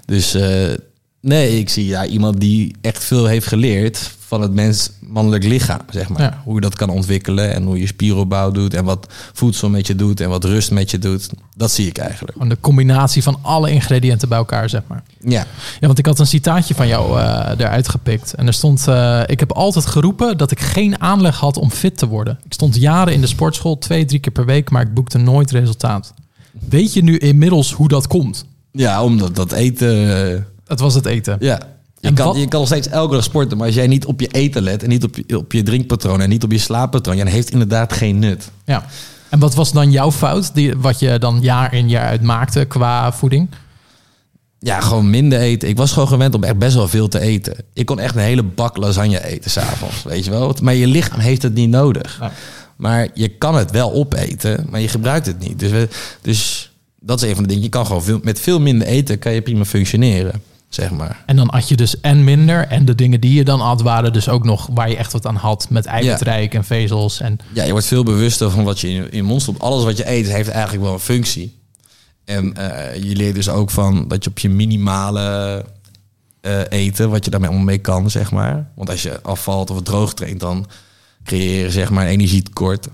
Dus 0.06 0.34
eh, 0.34 0.72
nee, 1.20 1.58
ik 1.58 1.68
zie 1.68 1.86
ja, 1.86 2.06
iemand 2.06 2.40
die 2.40 2.74
echt 2.80 3.04
veel 3.04 3.26
heeft 3.26 3.46
geleerd 3.46 4.10
van 4.34 4.42
het 4.42 4.52
mens 4.54 4.90
mannelijk 5.00 5.44
lichaam, 5.44 5.80
zeg 5.90 6.08
maar. 6.08 6.20
Ja. 6.20 6.40
Hoe 6.44 6.54
je 6.54 6.60
dat 6.60 6.74
kan 6.76 6.88
ontwikkelen 6.88 7.54
en 7.54 7.62
hoe 7.62 7.78
je 7.78 7.86
spieropbouw 7.86 8.50
doet 8.50 8.74
en 8.74 8.84
wat 8.84 9.06
voedsel 9.32 9.68
met 9.68 9.86
je 9.86 9.94
doet 9.94 10.20
en 10.20 10.28
wat 10.28 10.44
rust 10.44 10.70
met 10.70 10.90
je 10.90 10.98
doet. 10.98 11.28
Dat 11.56 11.70
zie 11.70 11.86
ik 11.86 11.98
eigenlijk. 11.98 12.32
Gewoon 12.32 12.48
de 12.48 12.56
combinatie 12.60 13.22
van 13.22 13.38
alle 13.42 13.70
ingrediënten 13.70 14.28
bij 14.28 14.38
elkaar, 14.38 14.68
zeg 14.68 14.82
maar. 14.86 15.02
Ja, 15.20 15.46
Ja, 15.80 15.86
want 15.86 15.98
ik 15.98 16.06
had 16.06 16.18
een 16.18 16.26
citaatje 16.26 16.74
van 16.74 16.86
jou 16.86 17.20
eh, 17.20 17.50
eruit 17.58 17.88
gepikt. 17.88 18.34
En 18.34 18.46
er 18.46 18.52
stond: 18.54 18.88
eh, 18.88 19.20
Ik 19.26 19.40
heb 19.40 19.52
altijd 19.52 19.86
geroepen 19.86 20.38
dat 20.38 20.50
ik 20.50 20.60
geen 20.60 21.00
aanleg 21.00 21.36
had 21.38 21.56
om 21.56 21.70
fit 21.70 21.98
te 21.98 22.06
worden. 22.06 22.38
Ik 22.44 22.52
stond 22.52 22.76
jaren 22.76 23.12
in 23.14 23.20
de 23.20 23.26
sportschool, 23.26 23.78
twee, 23.78 24.04
drie 24.04 24.20
keer 24.20 24.32
per 24.32 24.44
week, 24.46 24.70
maar 24.70 24.82
ik 24.82 24.94
boekte 24.94 25.18
nooit 25.18 25.50
resultaat. 25.50 26.14
Weet 26.68 26.92
je 26.92 27.02
nu 27.02 27.16
inmiddels 27.18 27.72
hoe 27.72 27.88
dat 27.88 28.06
komt? 28.06 28.44
ja 28.72 29.04
omdat 29.04 29.34
dat 29.36 29.52
eten... 29.52 30.26
eh, 30.34 30.40
Het 30.66 30.80
was 30.80 30.94
het 30.94 31.06
eten. 31.06 31.36
Ja. 31.40 31.60
Je 32.04 32.10
En 32.10 32.16
kan, 32.16 32.26
wat- 32.26 32.36
je 32.36 32.48
kan 32.48 32.58
nog 32.60 32.68
steeds 32.68 32.88
elke 32.88 33.14
dag 33.14 33.24
sporten, 33.24 33.56
maar 33.56 33.66
als 33.66 33.74
jij 33.76 33.86
niet 33.86 34.04
op 34.06 34.20
je 34.20 34.26
eten 34.26 34.62
let 34.62 34.82
en 34.82 34.88
niet 34.88 35.04
op 35.04 35.16
je, 35.26 35.38
op 35.38 35.52
je 35.52 35.62
drinkpatroon 35.62 36.20
en 36.20 36.28
niet 36.28 36.44
op 36.44 36.52
je 36.52 36.58
slaappatroon, 36.58 37.16
ja, 37.16 37.22
dan 37.24 37.32
heeft 37.32 37.44
het 37.44 37.52
inderdaad 37.52 37.92
geen 37.92 38.18
nut. 38.18 38.50
Ja. 38.64 38.84
En 39.28 39.38
wat 39.38 39.54
was 39.54 39.72
dan 39.72 39.90
jouw 39.90 40.12
fout, 40.12 40.54
die, 40.54 40.76
wat 40.76 40.98
je 40.98 41.18
dan 41.18 41.40
jaar 41.40 41.74
in 41.74 41.88
jaar 41.88 42.06
uit 42.06 42.22
maakte 42.22 42.64
qua 42.64 43.12
voeding? 43.12 43.48
Ja, 44.58 44.80
gewoon 44.80 45.10
minder 45.10 45.38
eten. 45.38 45.68
Ik 45.68 45.76
was 45.76 45.92
gewoon 45.92 46.08
gewend 46.08 46.34
om 46.34 46.44
echt 46.44 46.58
best 46.58 46.74
wel 46.74 46.88
veel 46.88 47.08
te 47.08 47.20
eten. 47.20 47.56
Ik 47.72 47.86
kon 47.86 48.00
echt 48.00 48.14
een 48.14 48.20
hele 48.22 48.42
bak 48.42 48.76
lasagne 48.76 49.24
eten 49.26 49.50
s'avonds, 49.50 50.02
weet 50.02 50.24
je 50.24 50.30
wel. 50.30 50.56
Maar 50.62 50.74
je 50.74 50.86
lichaam 50.86 51.18
heeft 51.20 51.42
het 51.42 51.54
niet 51.54 51.68
nodig. 51.70 52.20
Maar 52.76 53.08
je 53.14 53.28
kan 53.28 53.54
het 53.54 53.70
wel 53.70 53.92
opeten, 53.92 54.66
maar 54.70 54.80
je 54.80 54.88
gebruikt 54.88 55.26
het 55.26 55.38
niet. 55.38 55.58
Dus, 55.58 55.70
we, 55.70 55.88
dus 56.22 56.72
dat 57.00 57.22
is 57.22 57.28
een 57.28 57.34
van 57.34 57.42
de 57.42 57.48
dingen. 57.48 57.62
Je 57.64 57.68
kan 57.70 57.86
gewoon 57.86 58.02
veel, 58.02 58.20
met 58.22 58.40
veel 58.40 58.60
minder 58.60 58.86
eten 58.86 59.18
kan 59.18 59.32
je 59.32 59.42
prima 59.42 59.64
functioneren, 59.64 60.42
zeg 60.74 60.90
maar. 60.90 61.22
En 61.26 61.36
dan 61.36 61.50
at 61.50 61.68
je 61.68 61.76
dus 61.76 62.00
en 62.00 62.24
minder. 62.24 62.66
En 62.66 62.84
de 62.84 62.94
dingen 62.94 63.20
die 63.20 63.34
je 63.34 63.44
dan 63.44 63.60
at 63.60 63.82
waren 63.82 64.12
dus 64.12 64.28
ook 64.28 64.44
nog 64.44 64.68
waar 64.72 64.88
je 64.88 64.96
echt 64.96 65.12
wat 65.12 65.26
aan 65.26 65.36
had. 65.36 65.66
Met 65.70 65.86
eiwitrijk 65.86 66.54
en 66.54 66.64
vezels. 66.64 67.20
En 67.20 67.38
Ja, 67.52 67.64
je 67.64 67.70
wordt 67.70 67.86
veel 67.86 68.02
bewuster 68.02 68.50
van 68.50 68.64
wat 68.64 68.80
je 68.80 68.88
in 68.88 69.10
in 69.10 69.16
je 69.16 69.22
mond 69.22 69.42
stopt. 69.42 69.60
Alles 69.60 69.84
wat 69.84 69.96
je 69.96 70.10
eet 70.10 70.28
heeft 70.28 70.48
eigenlijk 70.48 70.84
wel 70.84 70.92
een 70.92 70.98
functie. 70.98 71.62
En 72.24 72.54
eh, 72.56 73.02
je 73.02 73.16
leert 73.16 73.34
dus 73.34 73.48
ook 73.48 73.70
van 73.70 74.08
dat 74.08 74.24
je 74.24 74.30
op 74.30 74.38
je 74.38 74.48
minimale 74.48 75.64
eh, 76.40 76.60
eten, 76.68 77.10
wat 77.10 77.24
je 77.24 77.30
daarmee 77.30 77.50
om 77.50 77.64
mee 77.64 77.78
kan, 77.78 78.10
zeg 78.10 78.30
maar. 78.30 78.70
Want 78.74 78.90
als 78.90 79.02
je 79.02 79.22
afvalt 79.22 79.70
of 79.70 79.82
droog 79.82 80.14
traint, 80.14 80.40
dan 80.40 80.66
creëer 81.24 81.64
je 81.64 81.70
zeg 81.70 81.90
maar 81.90 82.04
een 82.04 82.10
energietekort. 82.10 82.88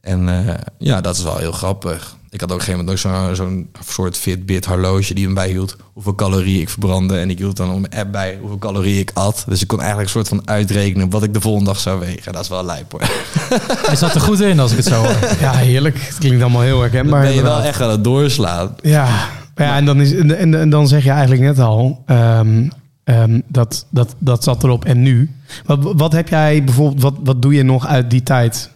En 0.00 0.28
eh, 0.28 0.54
ja, 0.78 1.00
dat 1.00 1.16
is 1.16 1.22
wel 1.22 1.38
heel 1.38 1.52
grappig. 1.52 2.16
Ik 2.32 2.40
had 2.40 2.52
ook 2.52 2.60
op 2.60 2.68
een 2.68 2.72
gegeven 2.74 2.84
moment 2.84 3.06
ook 3.06 3.12
zo'n 3.12 3.36
zo'n 3.36 3.68
soort 3.88 4.16
Fitbit 4.16 4.64
horloge 4.64 5.14
die 5.14 5.28
me 5.28 5.34
bijhield 5.34 5.76
hoeveel 5.92 6.14
calorieën 6.14 6.60
ik 6.60 6.68
verbrandde. 6.68 7.18
En 7.18 7.30
ik 7.30 7.38
hield 7.38 7.56
dan 7.56 7.72
op 7.72 7.80
mijn 7.80 7.92
app 7.92 8.12
bij 8.12 8.36
hoeveel 8.40 8.58
calorieën 8.58 8.98
ik 8.98 9.10
at. 9.14 9.44
Dus 9.48 9.62
ik 9.62 9.68
kon 9.68 9.78
eigenlijk 9.80 10.08
een 10.08 10.14
soort 10.14 10.28
van 10.28 10.48
uitrekenen 10.48 11.10
wat 11.10 11.22
ik 11.22 11.34
de 11.34 11.40
volgende 11.40 11.70
dag 11.70 11.80
zou 11.80 12.00
wegen. 12.00 12.32
Dat 12.32 12.42
is 12.42 12.48
wel 12.48 12.64
lijp 12.64 12.92
hoor. 12.92 13.00
hij 13.88 13.96
zat 13.96 14.14
er 14.14 14.20
goed 14.20 14.40
in 14.40 14.60
als 14.60 14.70
ik 14.70 14.76
het 14.76 14.86
zo 14.86 15.02
hoor. 15.02 15.16
Ja, 15.40 15.52
heerlijk. 15.52 16.00
Het 16.00 16.18
klinkt 16.18 16.42
allemaal 16.42 16.60
heel 16.60 16.80
herkenbaar. 16.80 17.22
Dan 17.22 17.28
ben 17.28 17.36
je 17.36 17.42
wel 17.42 17.50
inderdaad. 17.50 17.74
echt 17.74 17.82
aan 17.82 17.90
het 17.90 18.04
doorslaan. 18.04 18.74
Ja, 18.82 19.28
ja 19.56 19.76
en, 19.76 19.84
dan 19.84 20.00
is, 20.00 20.14
en, 20.14 20.38
en, 20.38 20.60
en 20.60 20.70
dan 20.70 20.88
zeg 20.88 21.04
je 21.04 21.10
eigenlijk 21.10 21.42
net 21.42 21.58
al... 21.58 22.02
ehm, 22.06 22.68
ehm, 23.04 23.40
dat, 23.48 23.86
dat, 23.90 24.14
dat 24.18 24.44
zat 24.44 24.64
erop 24.64 24.84
en 24.84 25.02
nu. 25.02 25.30
Wat, 25.64 25.78
wat 25.82 26.12
heb 26.12 26.28
jij 26.28 26.64
bijvoorbeeld... 26.64 27.02
Wat, 27.02 27.14
wat 27.24 27.42
doe 27.42 27.54
je 27.54 27.62
nog 27.62 27.86
uit 27.86 28.10
die 28.10 28.22
tijd? 28.22 28.70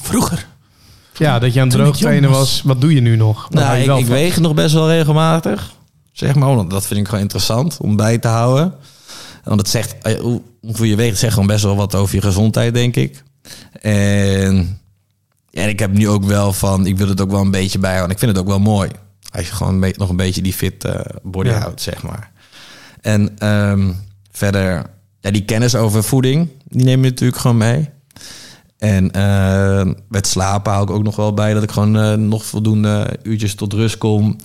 Vroeger. 0.00 0.50
Ja, 1.22 1.38
dat 1.38 1.52
je 1.54 1.60
aan 1.60 1.68
het 1.68 1.76
droogtrainen 1.76 2.30
was. 2.30 2.38
was. 2.38 2.62
Wat 2.62 2.80
doe 2.80 2.94
je 2.94 3.00
nu 3.00 3.16
nog? 3.16 3.42
Wat 3.50 3.62
Nou, 3.62 3.98
ik, 3.98 4.06
weeg 4.06 4.40
nog 4.40 4.54
best 4.54 4.74
wel 4.74 4.88
regelmatig. 4.88 5.72
Zeg 6.12 6.34
maar, 6.34 6.56
want 6.56 6.70
dat 6.70 6.86
vind 6.86 7.00
ik 7.00 7.06
gewoon 7.06 7.20
interessant 7.22 7.76
om 7.80 7.96
bij 7.96 8.18
te 8.18 8.28
houden. 8.28 8.74
Want 9.44 9.60
het 9.60 9.68
zegt, 9.68 9.94
eh, 10.02 10.20
hoe- 10.20 10.42
je 10.88 10.96
weegt, 10.96 11.18
zegt 11.18 11.32
gewoon 11.32 11.48
best 11.48 11.64
wel 11.64 11.76
wat 11.76 11.94
over 11.94 12.14
je 12.14 12.20
gezondheid, 12.20 12.74
denk 12.74 12.96
ik. 12.96 13.22
En 13.80 14.80
en 15.52 15.68
ik 15.68 15.78
heb 15.78 15.92
nu 15.92 16.08
ook 16.08 16.24
wel 16.24 16.52
van, 16.52 16.86
ik 16.86 16.96
wil 16.96 17.08
het 17.08 17.20
ook 17.20 17.30
wel 17.30 17.40
een 17.40 17.50
beetje 17.50 17.78
bijhouden. 17.78 18.10
Ik 18.12 18.18
vind 18.18 18.30
het 18.30 18.40
ook 18.40 18.46
wel 18.46 18.58
mooi. 18.60 18.90
Als 19.30 19.46
je 19.46 19.52
gewoon 19.54 19.92
nog 19.96 20.08
een 20.08 20.16
beetje 20.16 20.42
die 20.42 20.52
fit 20.52 20.84
eh, 20.84 21.00
body 21.22 21.48
Ja. 21.48 21.58
houdt, 21.58 21.80
zeg 21.82 22.02
maar. 22.02 22.30
En 23.00 23.38
ehm, 23.38 23.90
verder, 24.30 24.82
ja, 25.20 25.30
die 25.30 25.44
kennis 25.44 25.74
over 25.74 26.04
voeding, 26.04 26.48
die 26.68 26.84
neem 26.84 27.04
je 27.04 27.10
natuurlijk 27.10 27.40
gewoon 27.40 27.56
mee. 27.56 27.88
En 28.82 29.10
eh, 29.10 29.92
met 30.08 30.26
slapen 30.26 30.72
hou 30.72 30.84
ik 30.84 30.90
ook 30.90 31.02
nog 31.02 31.16
wel 31.16 31.34
bij 31.34 31.54
dat 31.54 31.62
ik 31.62 31.70
gewoon 31.70 31.96
eh, 31.96 32.14
nog 32.14 32.44
voldoende 32.44 33.18
uurtjes 33.22 33.54
tot 33.54 33.72
rust 33.72 33.98
kom. 33.98 34.36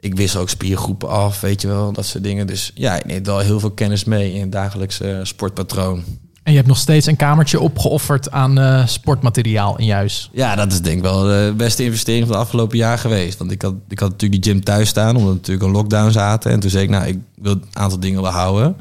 Ik 0.00 0.16
wissel 0.16 0.40
ook 0.40 0.48
spiergroepen 0.48 1.08
af, 1.08 1.40
weet 1.40 1.60
je 1.60 1.68
wel, 1.68 1.92
dat 1.92 2.06
soort 2.06 2.24
dingen. 2.24 2.46
Dus 2.46 2.72
ja, 2.74 2.96
ik 2.96 3.04
neem 3.04 3.24
wel 3.24 3.38
heel 3.38 3.60
veel 3.60 3.70
kennis 3.70 4.04
mee 4.04 4.32
in 4.34 4.40
het 4.40 4.52
dagelijkse 4.52 5.12
eh, 5.12 5.18
sportpatroon. 5.22 6.02
En 6.42 6.50
je 6.52 6.56
hebt 6.56 6.68
nog 6.68 6.78
steeds 6.78 7.06
een 7.06 7.16
kamertje 7.16 7.60
opgeofferd 7.60 8.30
aan 8.30 8.58
eh, 8.58 8.86
sportmateriaal 8.86 9.78
in 9.78 9.84
je 9.84 9.92
huis. 9.92 10.30
Ja, 10.32 10.54
dat 10.54 10.72
is 10.72 10.80
denk 10.80 10.96
ik 10.96 11.02
wel 11.02 11.22
de 11.22 11.54
beste 11.56 11.84
investering 11.84 12.26
van 12.26 12.34
het 12.34 12.44
afgelopen 12.44 12.78
jaar 12.78 12.98
geweest. 12.98 13.38
Want 13.38 13.50
ik 13.50 13.62
had, 13.62 13.74
ik 13.88 13.98
had 13.98 14.10
natuurlijk 14.10 14.42
die 14.42 14.52
gym 14.52 14.64
thuis 14.64 14.88
staan, 14.88 15.16
omdat 15.16 15.30
we 15.30 15.36
natuurlijk 15.36 15.66
een 15.66 15.72
lockdown 15.72 16.10
zaten. 16.10 16.50
En 16.50 16.60
toen 16.60 16.70
zei 16.70 16.84
ik, 16.84 16.90
nou, 16.90 17.06
ik 17.06 17.18
wil 17.34 17.52
een 17.52 17.64
aantal 17.72 18.00
dingen 18.00 18.22
wel 18.22 18.30
houden. 18.30 18.76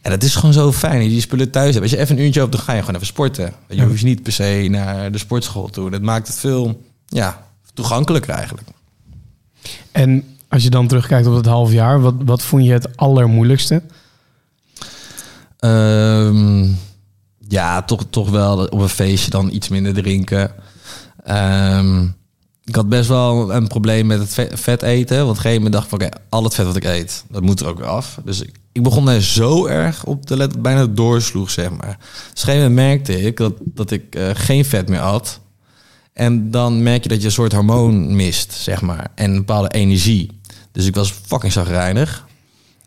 En 0.00 0.10
het 0.10 0.24
is 0.24 0.34
gewoon 0.34 0.52
zo 0.52 0.72
fijn 0.72 0.94
dat 0.94 1.02
je 1.02 1.08
die 1.08 1.20
spullen 1.20 1.50
thuis 1.50 1.70
hebt. 1.70 1.82
Als 1.82 1.90
je 1.90 1.98
even 1.98 2.18
een 2.18 2.24
uurtje 2.24 2.42
op, 2.42 2.52
dan 2.52 2.60
ga 2.60 2.72
je 2.72 2.80
gewoon 2.80 2.94
even 2.94 3.06
sporten. 3.06 3.52
Je 3.68 3.84
hoeft 3.84 4.02
niet 4.02 4.22
per 4.22 4.32
se 4.32 4.66
naar 4.70 5.12
de 5.12 5.18
sportschool 5.18 5.68
toe. 5.68 5.90
Dat 5.90 6.02
maakt 6.02 6.26
het 6.26 6.36
veel 6.36 6.82
ja, 7.06 7.46
toegankelijker 7.74 8.34
eigenlijk. 8.34 8.68
En 9.92 10.24
als 10.48 10.62
je 10.62 10.70
dan 10.70 10.86
terugkijkt 10.86 11.26
op 11.26 11.34
het 11.34 11.46
half 11.46 11.72
jaar, 11.72 12.00
wat, 12.00 12.14
wat 12.24 12.42
vond 12.42 12.64
je 12.64 12.72
het 12.72 12.96
allermoeilijkste? 12.96 13.82
Ehm, 15.58 16.68
ja, 17.48 17.82
toch, 17.82 18.04
toch 18.10 18.30
wel 18.30 18.56
dat 18.56 18.70
op 18.70 18.80
een 18.80 18.88
feestje 18.88 19.30
dan 19.30 19.50
iets 19.52 19.68
minder 19.68 19.92
drinken. 19.92 20.52
Ehm, 21.24 22.04
ik 22.64 22.74
had 22.74 22.88
best 22.88 23.08
wel 23.08 23.54
een 23.54 23.68
probleem 23.68 24.06
met 24.06 24.18
het 24.18 24.60
vet, 24.60 24.82
eten. 24.82 25.16
Want 25.16 25.30
op 25.30 25.36
een 25.36 25.40
gegeven 25.40 25.62
moment 25.62 25.72
dacht 25.72 25.84
ik 25.84 25.90
van, 25.90 26.02
oké, 26.02 26.16
al 26.28 26.44
het 26.44 26.54
vet 26.54 26.66
wat 26.66 26.76
ik 26.76 26.84
eet, 26.84 27.24
dat 27.28 27.42
moet 27.42 27.60
er 27.60 27.66
ook 27.66 27.78
weer 27.78 27.86
af. 27.86 28.18
Dus 28.24 28.40
ik, 28.40 28.59
ik 28.72 28.82
begon 28.82 29.08
er 29.08 29.22
zo 29.22 29.66
erg 29.66 30.04
op 30.04 30.26
te 30.26 30.36
letten, 30.36 30.62
bijna 30.62 30.86
doorsloeg, 30.86 31.50
zeg 31.50 31.70
maar. 31.70 31.98
Dus 32.32 32.42
op 32.42 32.48
een 32.48 32.74
merkte 32.74 33.20
ik 33.22 33.36
dat, 33.36 33.52
dat 33.58 33.90
ik 33.90 34.14
eh, 34.14 34.28
geen 34.34 34.64
vet 34.64 34.88
meer 34.88 34.98
had. 35.00 35.40
En 36.12 36.50
dan 36.50 36.82
merk 36.82 37.02
je 37.02 37.08
dat 37.08 37.18
je 37.20 37.26
een 37.26 37.32
soort 37.32 37.52
hormoon 37.52 38.16
mist, 38.16 38.52
zeg 38.52 38.80
maar. 38.80 39.06
En 39.14 39.30
een 39.30 39.36
bepaalde 39.36 39.68
energie. 39.70 40.40
Dus 40.72 40.86
ik 40.86 40.94
was 40.94 41.14
fucking 41.26 41.52
zagrijnig. 41.52 42.26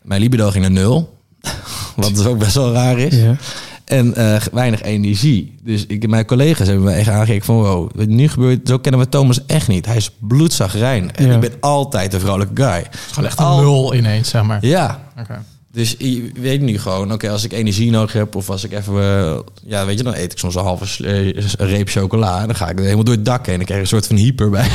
Mijn 0.02 0.20
libido 0.20 0.50
ging 0.50 0.62
naar 0.62 0.72
nul. 0.72 1.18
Wat 1.96 2.14
dus 2.14 2.24
ook 2.26 2.38
best 2.38 2.54
wel 2.54 2.72
raar 2.72 2.98
is. 2.98 3.14
Ja. 3.14 3.36
En 3.84 4.14
eh, 4.14 4.40
weinig 4.52 4.82
energie. 4.82 5.54
Dus 5.62 5.86
ik, 5.86 6.08
mijn 6.08 6.24
collega's 6.26 6.66
hebben 6.66 6.84
me 6.84 6.92
echt 6.92 7.08
aangekeken 7.08 7.44
van... 7.44 7.54
wow, 7.56 7.90
wat 7.94 8.06
nu 8.06 8.28
gebeurt, 8.28 8.68
zo 8.68 8.78
kennen 8.78 9.00
we 9.00 9.08
Thomas 9.08 9.46
echt 9.46 9.68
niet. 9.68 9.86
Hij 9.86 9.96
is 9.96 10.10
bloedzagrijn. 10.20 11.14
En 11.14 11.26
Ja. 11.26 11.34
ik 11.34 11.40
ben 11.40 11.52
altijd 11.60 12.12
een 12.14 12.20
vrolijke 12.20 12.62
guy. 12.62 12.86
Gewoon 13.08 13.24
echt 13.28 13.38
een 13.38 13.44
Al- 13.44 13.60
nul 13.60 13.94
ineens, 13.94 14.28
zeg 14.28 14.42
maar. 14.42 14.66
Ja, 14.66 15.08
Oké. 15.20 15.42
Dus 15.74 15.94
je 15.98 16.30
weet 16.40 16.60
nu 16.60 16.78
gewoon... 16.78 17.12
oké, 17.12 17.30
als 17.30 17.44
ik 17.44 17.52
energie 17.52 17.90
nodig 17.90 18.12
heb... 18.12 18.34
of 18.34 18.50
als 18.50 18.64
ik 18.64 18.72
even... 18.72 18.94
eh, 19.02 19.38
ja, 19.64 19.86
weet 19.86 19.98
je, 19.98 20.04
dan 20.04 20.14
eet 20.14 20.32
ik 20.32 20.38
soms 20.38 20.54
een 20.54 20.62
halve 20.62 21.04
eh, 21.06 21.42
reep 21.58 21.88
chocola... 21.88 22.40
en 22.40 22.46
dan 22.46 22.56
ga 22.56 22.68
ik 22.68 22.76
er 22.78 22.82
helemaal 22.84 23.04
door 23.04 23.14
het 23.14 23.24
dak 23.24 23.46
heen... 23.46 23.52
en 23.52 23.56
dan 23.56 23.64
krijg 23.66 23.80
je 23.80 23.86
een 23.86 24.00
soort 24.00 24.06
van 24.06 24.16
hyper 24.16 24.50
bij. 24.50 24.66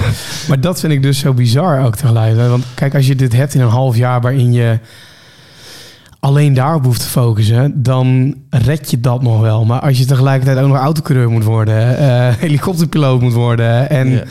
Maar 0.48 0.60
dat 0.60 0.80
vind 0.80 0.92
ik 0.92 1.02
dus 1.02 1.18
zo 1.18 1.32
bizar 1.34 1.84
ook 1.84 1.96
tegelijk. 1.96 2.36
hè. 2.36 2.48
Want 2.48 2.64
kijk, 2.74 2.94
als 2.94 3.06
je 3.06 3.14
dit 3.16 3.32
hebt 3.32 3.54
in 3.54 3.60
een 3.60 3.68
half 3.68 3.96
jaar 3.96 4.20
waarin 4.20 4.52
je 4.52 4.78
alleen 6.20 6.54
daarop 6.54 6.84
hoeft 6.84 7.00
te 7.00 7.06
focussen, 7.08 7.82
dan 7.82 8.34
red 8.50 8.90
je 8.90 9.00
dat 9.00 9.22
nog 9.22 9.40
wel. 9.40 9.64
Maar 9.64 9.80
als 9.80 9.98
je 9.98 10.04
tegelijkertijd 10.04 10.58
ook 10.58 10.68
nog 10.68 10.76
autocoureur 10.78 11.30
moet 11.30 11.44
worden, 11.44 11.96
eh, 11.98 12.34
helikopterpiloot 12.44 13.20
moet 13.20 13.32
worden, 13.32 13.90
en 13.90 14.08
Ja. 14.10 14.24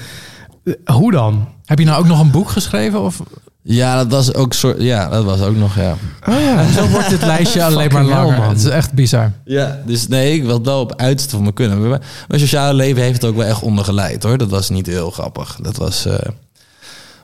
hoe 0.93 1.11
dan? 1.11 1.47
Heb 1.65 1.79
je 1.79 1.85
nou 1.85 1.99
ook 1.99 2.07
nog 2.07 2.19
een 2.19 2.31
boek 2.31 2.49
geschreven? 2.49 3.01
Of 3.01 3.21
Ja, 3.61 3.95
dat 3.97 4.11
was 4.11 4.33
ook 4.33 4.53
soort... 4.53 4.81
Ja, 4.81 5.09
dat 5.09 5.23
was 5.23 5.41
ook 5.41 5.55
nog, 5.55 5.75
ja. 5.75 5.97
Oh 6.29 6.39
ja. 6.39 6.67
zo 6.77 6.87
wordt 6.87 7.09
dit 7.09 7.21
lijstje 7.21 7.63
alleen 7.63 7.91
maar 7.91 8.03
langer? 8.03 8.37
man. 8.37 8.49
Het 8.49 8.57
is 8.57 8.65
echt 8.65 8.93
bizar. 8.93 9.31
Ja, 9.45 9.81
dus 9.85 10.07
nee, 10.07 10.33
ik 10.33 10.43
wil 10.43 10.53
het 10.57 10.65
wel 10.65 10.79
op 10.81 10.95
uiterste 10.95 11.35
van 11.35 11.43
me 11.45 11.53
kunnen. 11.53 11.89
Maar 11.89 12.01
Mijn 12.27 12.39
sociale 12.41 12.73
leven 12.73 13.01
heeft 13.01 13.21
het 13.21 13.31
ook 13.31 13.37
wel 13.37 13.45
echt 13.45 13.61
ondergeleid 13.61 14.23
hoor. 14.23 14.37
Dat 14.37 14.49
was 14.49 14.69
niet 14.69 14.85
heel 14.85 15.11
grappig. 15.11 15.57
Dat 15.61 15.77
was. 15.77 16.05
eh, 16.05 16.15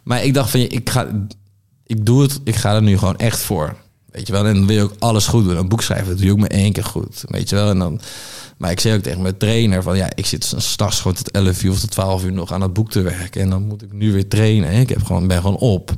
Maar 0.04 0.24
ik 0.24 0.34
dacht 0.34 0.50
van, 0.50 0.60
ik 0.60 0.90
ga, 0.90 1.08
ik 1.86 2.06
doe 2.06 2.22
het, 2.22 2.40
ik 2.44 2.56
ga 2.56 2.74
er 2.76 2.82
nu 2.82 2.98
gewoon 2.98 3.18
echt 3.18 3.40
voor. 3.40 3.76
Weet 4.12 4.28
je 4.28 4.34
wel, 4.34 4.46
en 4.46 4.54
dan 4.54 4.66
wil 4.68 4.76
je 4.76 4.82
ook 4.84 4.94
alles 5.00 5.28
goed 5.28 5.44
doen. 5.46 5.58
Een 5.58 5.68
boek 5.70 5.82
schrijven, 5.82 6.08
dat 6.08 6.18
doe 6.18 6.26
je 6.26 6.32
ook 6.32 6.40
maar 6.40 6.50
één 6.50 6.72
keer 6.72 6.84
goed. 6.84 7.24
Weet 7.28 7.50
je 7.50 7.56
wel, 7.56 7.70
en 7.70 7.80
dan. 7.80 8.00
Maar 8.58 8.72
ik 8.72 8.80
zei 8.80 8.96
ook 8.96 9.02
tegen 9.04 9.22
mijn 9.22 9.38
trainer 9.38 9.84
van, 9.84 9.98
ja, 9.98 10.08
ik 10.16 10.26
zit 10.26 10.54
s'nachts 10.58 10.98
gewoon 11.00 11.18
tot 11.18 11.32
11 11.32 11.64
uur 11.64 11.72
of 11.72 11.80
tot 11.80 11.92
12 11.92 12.24
uur 12.24 12.32
nog 12.34 12.54
aan 12.54 12.62
het 12.62 12.74
boek 12.74 12.92
te 12.92 13.02
werken. 13.02 13.42
En 13.42 13.50
dan 13.50 13.62
moet 13.68 13.82
ik 13.82 13.94
nu 13.94 14.12
weer 14.14 14.28
trainen. 14.28 14.72
Ik 14.72 14.90
heb 14.90 15.04
gewoon, 15.04 15.28
ben 15.28 15.38
gewoon 15.42 15.58
op. 15.58 15.92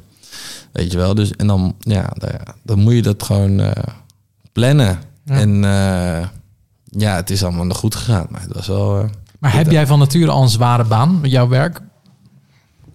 Weet 0.72 0.92
je 0.92 0.98
wel, 0.98 1.16
dus 1.16 1.32
en 1.32 1.48
dan, 1.48 1.76
ja, 1.80 2.10
dan, 2.14 2.30
dan 2.64 2.80
moet 2.80 2.94
je 2.94 3.02
dat 3.02 3.24
gewoon 3.24 3.60
eh, 3.60 3.72
plannen. 4.52 5.00
Ja. 5.26 5.36
En 5.36 5.64
eh, 5.64 6.28
ja, 6.84 7.16
het 7.16 7.30
is 7.30 7.44
allemaal 7.44 7.66
nog 7.66 7.78
goed 7.78 7.96
gegaan. 7.96 8.28
Maar 8.30 8.42
het 8.42 8.54
was 8.54 8.68
wel. 8.68 9.00
eh, 9.00 9.10
Maar 9.40 9.54
heb 9.54 9.72
jij 9.72 9.88
van 9.88 10.00
nature 10.00 10.32
al 10.32 10.42
een 10.42 10.50
zware 10.50 10.84
baan 10.84 11.20
met 11.22 11.32
jouw 11.32 11.48
werk? 11.48 11.80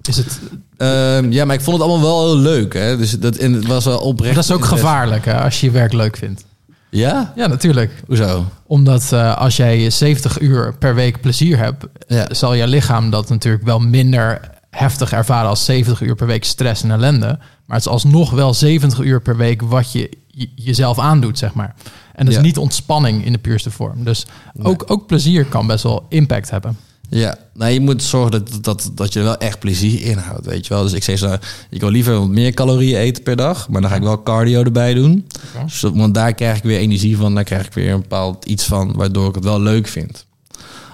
Is 0.02 0.16
het, 0.16 0.40
ehm, 0.76 1.30
ja, 1.32 1.44
maar 1.44 1.54
ik 1.54 1.60
vond 1.60 1.76
het 1.78 1.86
allemaal 1.88 2.06
wel 2.06 2.24
heel 2.26 2.36
leuk. 2.36 2.72
Hè? 2.74 2.96
Dus 2.96 3.18
dat, 3.18 3.36
en 3.36 3.52
het 3.52 3.66
was 3.66 3.84
wel 3.84 3.98
oprecht. 3.98 4.34
dat 4.34 4.44
is 4.44 4.50
ook 4.50 4.64
gevaarlijk 4.64 5.24
hè, 5.24 5.40
als 5.40 5.60
je 5.60 5.66
je 5.66 5.72
werk 5.72 5.92
leuk 5.92 6.16
vindt. 6.16 6.44
Ja? 6.90 7.32
Ja, 7.36 7.46
natuurlijk. 7.46 8.02
Hoezo? 8.06 8.44
Omdat 8.66 9.12
als 9.12 9.56
jij 9.56 9.90
70 9.90 10.40
uur 10.40 10.74
per 10.78 10.94
week 10.94 11.20
plezier 11.20 11.58
hebt, 11.58 11.84
Ja. 12.06 12.26
zal 12.34 12.54
je 12.54 12.66
lichaam 12.66 13.10
dat 13.10 13.28
natuurlijk 13.28 13.64
wel 13.64 13.78
minder 13.78 14.40
heftig 14.76 15.12
ervaren 15.12 15.48
als 15.48 15.64
70 15.64 16.00
uur 16.00 16.14
per 16.14 16.26
week 16.26 16.44
stress 16.44 16.82
en 16.82 16.90
ellende. 16.90 17.26
Maar 17.66 17.76
het 17.76 17.86
is 17.86 17.92
alsnog 17.92 18.30
wel 18.30 18.54
70 18.54 18.98
uur 19.00 19.22
per 19.22 19.36
week 19.36 19.62
wat 19.62 19.92
je 19.92 20.10
je- 20.26 20.48
jezelf 20.54 20.98
aandoet, 20.98 21.38
zeg 21.38 21.54
maar. 21.54 21.74
En 22.14 22.24
dat 22.24 22.34
Ja. 22.34 22.40
is 22.40 22.46
niet 22.46 22.58
ontspanning 22.58 23.24
in 23.24 23.32
de 23.32 23.38
puurste 23.38 23.70
vorm. 23.70 24.04
Dus 24.04 24.26
ook, 24.62 24.84
ook 24.86 25.06
plezier 25.06 25.44
kan 25.44 25.66
best 25.66 25.82
wel 25.82 26.06
impact 26.08 26.50
hebben. 26.50 26.76
Ja, 27.08 27.36
nou, 27.54 27.72
je 27.72 27.80
moet 27.80 28.02
zorgen 28.02 28.30
dat, 28.30 28.58
dat, 28.64 28.90
dat 28.94 29.12
je 29.12 29.18
er 29.18 29.24
wel 29.24 29.36
echt 29.38 29.58
plezier 29.58 30.02
in 30.02 30.18
houdt, 30.18 30.46
weet 30.46 30.66
je 30.66 30.74
wel. 30.74 30.82
Dus 30.82 30.92
ik 30.92 31.02
zeg 31.04 31.18
zo, 31.18 31.36
ik 31.70 31.80
wil 31.80 31.90
liever 31.90 32.18
wat 32.18 32.28
meer 32.28 32.52
calorieën 32.54 32.98
eten 32.98 33.22
per 33.22 33.36
dag, 33.36 33.68
maar 33.68 33.80
dan 33.80 33.90
ga 33.90 33.96
ik 33.96 34.02
wel 34.02 34.22
cardio 34.22 34.62
erbij 34.62 34.94
doen. 34.94 35.26
Oké. 35.54 35.64
Dus 35.64 35.80
want 35.80 36.14
daar 36.14 36.34
krijg 36.34 36.56
ik 36.56 36.62
weer 36.62 36.78
energie 36.78 37.16
van, 37.16 37.34
daar 37.34 37.44
krijg 37.44 37.66
ik 37.66 37.72
weer 37.72 37.92
een 37.92 38.00
bepaald 38.00 38.44
iets 38.44 38.64
van, 38.64 38.92
waardoor 38.96 39.28
ik 39.28 39.34
het 39.34 39.44
wel 39.44 39.60
leuk 39.60 39.88
vind. 39.88 40.26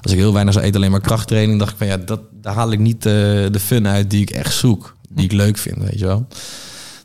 Als 0.03 0.13
ik 0.13 0.19
heel 0.19 0.33
weinig 0.33 0.55
zou 0.55 0.65
eten, 0.65 0.77
alleen 0.77 0.91
maar 0.91 1.01
krachttraining, 1.01 1.59
dacht 1.59 1.73
ik 1.73 1.79
van 1.79 1.87
ja, 1.87 1.97
dat, 1.97 2.21
daar 2.41 2.55
haal 2.55 2.73
ik 2.73 2.79
niet 2.79 3.07
eh, 3.07 3.13
de 3.13 3.61
fun 3.61 3.87
uit 3.87 4.11
die 4.11 4.21
ik 4.21 4.31
echt 4.31 4.55
zoek, 4.55 4.97
die 5.09 5.25
ik 5.25 5.33
leuk 5.33 5.59
vind, 5.59 5.77
weet 5.79 5.99
je 5.99 6.07
wel. 6.07 6.27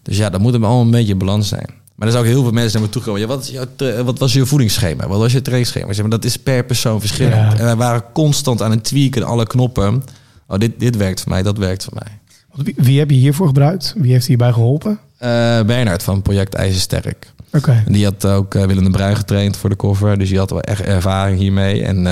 Dus 0.01 0.17
ja, 0.17 0.29
dat 0.29 0.41
moet 0.41 0.53
hem 0.53 0.63
allemaal 0.63 0.81
een 0.81 0.91
beetje 0.91 1.11
in 1.11 1.17
balans 1.17 1.47
zijn. 1.47 1.69
Maar 1.95 2.07
er 2.07 2.13
zijn 2.13 2.23
ook 2.23 2.31
heel 2.31 2.43
veel 2.43 2.51
mensen 2.51 2.79
naar 2.79 2.87
me 2.87 2.93
toe 2.93 3.01
komen. 3.01 3.21
Ja, 3.21 3.27
wat, 3.27 3.49
jouw, 3.49 4.03
wat 4.03 4.19
was 4.19 4.33
je 4.33 4.45
voedingsschema? 4.45 5.07
Wat 5.07 5.19
was 5.19 5.31
je 5.31 5.41
trainingsschema? 5.41 5.93
Zeg, 5.93 6.01
maar 6.01 6.09
dat 6.09 6.25
is 6.25 6.37
per 6.37 6.65
persoon 6.65 6.99
verschillend. 6.99 7.35
Ja. 7.35 7.57
En 7.57 7.65
wij 7.65 7.75
waren 7.75 8.03
constant 8.13 8.61
aan 8.61 8.71
het 8.71 8.83
tweaken, 8.83 9.23
alle 9.23 9.47
knoppen. 9.47 10.03
Oh, 10.47 10.57
dit, 10.57 10.71
dit 10.77 10.97
werkt 10.97 11.21
voor 11.21 11.31
mij, 11.31 11.43
dat 11.43 11.57
werkt 11.57 11.83
voor 11.83 11.93
mij. 11.93 12.19
Wie, 12.63 12.75
wie 12.77 12.99
heb 12.99 13.09
je 13.09 13.15
hiervoor 13.15 13.47
gebruikt? 13.47 13.93
Wie 13.97 14.11
heeft 14.11 14.27
hierbij 14.27 14.53
geholpen? 14.53 14.99
Eh 15.17 15.29
Bernhard 15.61 16.03
van 16.03 16.21
Project 16.21 16.53
IJzersterk. 16.53 17.33
Oké. 17.51 17.83
Die 17.87 18.03
had 18.03 18.25
ook 18.25 18.55
eh, 18.55 18.63
Willem 18.63 18.83
de 18.83 18.89
Bruin 18.89 19.15
getraind 19.15 19.57
voor 19.57 19.69
de 19.69 19.75
cover. 19.75 20.17
Dus 20.17 20.29
die 20.29 20.37
had 20.37 20.49
wel 20.49 20.61
echt 20.61 20.81
ervaring 20.81 21.39
hiermee. 21.39 21.83
En 21.83 22.07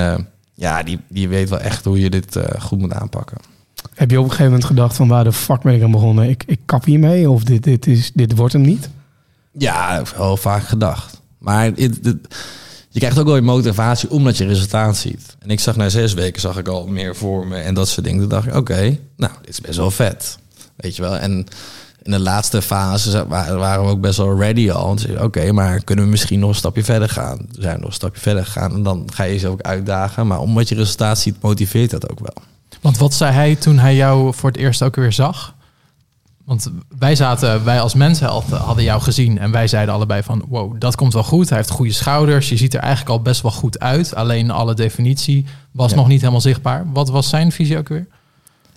ja, 0.62 0.82
die, 0.82 0.98
die 1.08 1.28
weet 1.28 1.48
wel 1.48 1.58
echt 1.60 1.84
hoe 1.84 2.00
je 2.00 2.10
dit 2.10 2.36
eh, 2.36 2.60
goed 2.60 2.78
moet 2.78 2.92
aanpakken. 2.92 3.36
Heb 3.94 4.10
je 4.10 4.16
op 4.18 4.22
een 4.24 4.30
gegeven 4.30 4.50
moment 4.52 4.64
gedacht 4.68 4.96
van 4.96 5.08
waar 5.08 5.24
de 5.24 5.32
fuck 5.32 5.62
ben 5.62 5.74
ik 5.74 5.82
aan 5.82 5.90
begonnen? 5.90 6.28
Ik, 6.28 6.44
ik 6.46 6.60
kap 6.64 6.84
hiermee 6.84 7.30
of 7.30 7.44
dit, 7.44 7.62
dit, 7.62 7.86
is, 7.86 8.10
dit 8.14 8.36
wordt 8.36 8.52
hem 8.52 8.62
niet? 8.62 8.88
Ja, 9.52 10.02
wel 10.16 10.36
vaak 10.36 10.62
gedacht. 10.62 11.20
Maar 11.38 11.64
het, 11.64 11.78
het- 12.02 12.34
je 12.88 12.98
krijgt 12.98 13.18
ook 13.18 13.26
wel 13.26 13.34
je 13.36 13.42
motivatie 13.42 14.10
omdat 14.10 14.36
je 14.36 14.46
resultaat 14.46 14.96
ziet. 14.96 15.36
En 15.38 15.50
ik 15.50 15.60
zag 15.60 15.76
na 15.76 15.88
zes 15.88 16.12
weken 16.14 16.40
zag 16.40 16.58
ik 16.58 16.68
al 16.68 16.86
meer 16.86 17.16
voor 17.16 17.46
me 17.46 17.56
en 17.56 17.74
dat 17.74 17.88
soort 17.88 18.04
dingen. 18.06 18.20
Toen 18.20 18.28
dacht 18.28 18.46
ik, 18.46 18.54
oké, 18.54 18.98
nou, 19.16 19.32
dit 19.40 19.48
is 19.48 19.60
best 19.60 19.76
wel 19.78 19.90
vet. 19.90 20.38
Weet 20.76 20.96
je 20.96 21.02
wel? 21.02 21.16
En 21.16 21.46
in 22.02 22.10
de 22.10 22.18
laatste 22.20 22.62
fase 22.62 23.26
waren 23.28 23.84
we 23.84 23.90
ook 23.90 24.00
best 24.00 24.16
wel 24.16 24.38
ready 24.38 24.70
al. 24.70 24.96
Oké, 25.20 25.52
maar 25.52 25.84
kunnen 25.84 26.04
we 26.04 26.10
misschien 26.10 26.38
nog 26.40 26.48
een 26.48 26.54
stapje 26.54 26.84
verder 26.84 27.08
gaan? 27.08 27.36
We 27.52 27.62
zijn 27.62 27.76
nog 27.80 27.86
een 27.88 27.92
stapje 27.94 28.20
verder 28.20 28.44
gegaan. 28.44 28.72
En 28.74 28.82
dan 28.82 29.08
ga 29.14 29.24
je 29.24 29.32
jezelf 29.32 29.52
ook 29.52 29.60
uitdagen. 29.62 30.26
Maar 30.26 30.38
omdat 30.40 30.68
je 30.68 30.74
resultaat 30.74 31.18
ziet, 31.18 31.36
motiveert 31.42 31.90
dat 31.90 32.10
ook 32.10 32.18
wel. 32.18 32.44
Want 32.80 32.98
wat 32.98 33.14
zei 33.14 33.32
hij 33.32 33.54
toen 33.56 33.78
hij 33.78 33.94
jou 33.94 34.34
voor 34.34 34.50
het 34.50 34.58
eerst 34.58 34.82
ook 34.82 34.96
weer 34.96 35.12
zag? 35.12 35.54
Want 36.44 36.70
wij 36.98 37.14
zaten, 37.14 37.64
wij 37.64 37.80
als 37.80 37.94
mensheld 37.94 38.44
hadden 38.50 38.84
jou 38.84 39.00
gezien 39.00 39.38
en 39.38 39.50
wij 39.50 39.66
zeiden 39.68 39.94
allebei 39.94 40.22
van 40.22 40.44
wow, 40.48 40.74
dat 40.80 40.94
komt 40.96 41.12
wel 41.12 41.22
goed. 41.22 41.48
Hij 41.48 41.58
heeft 41.58 41.70
goede 41.70 41.92
schouders. 41.92 42.48
Je 42.48 42.56
ziet 42.56 42.74
er 42.74 42.80
eigenlijk 42.80 43.10
al 43.10 43.22
best 43.22 43.42
wel 43.42 43.50
goed 43.50 43.78
uit. 43.78 44.14
Alleen 44.14 44.50
alle 44.50 44.74
definitie 44.74 45.44
was 45.70 45.90
Ja. 45.90 45.96
nog 45.96 46.08
niet 46.08 46.20
helemaal 46.20 46.40
zichtbaar. 46.40 46.84
Wat 46.92 47.08
was 47.08 47.28
zijn 47.28 47.52
visie 47.52 47.78
ook 47.78 47.88
weer? 47.88 48.06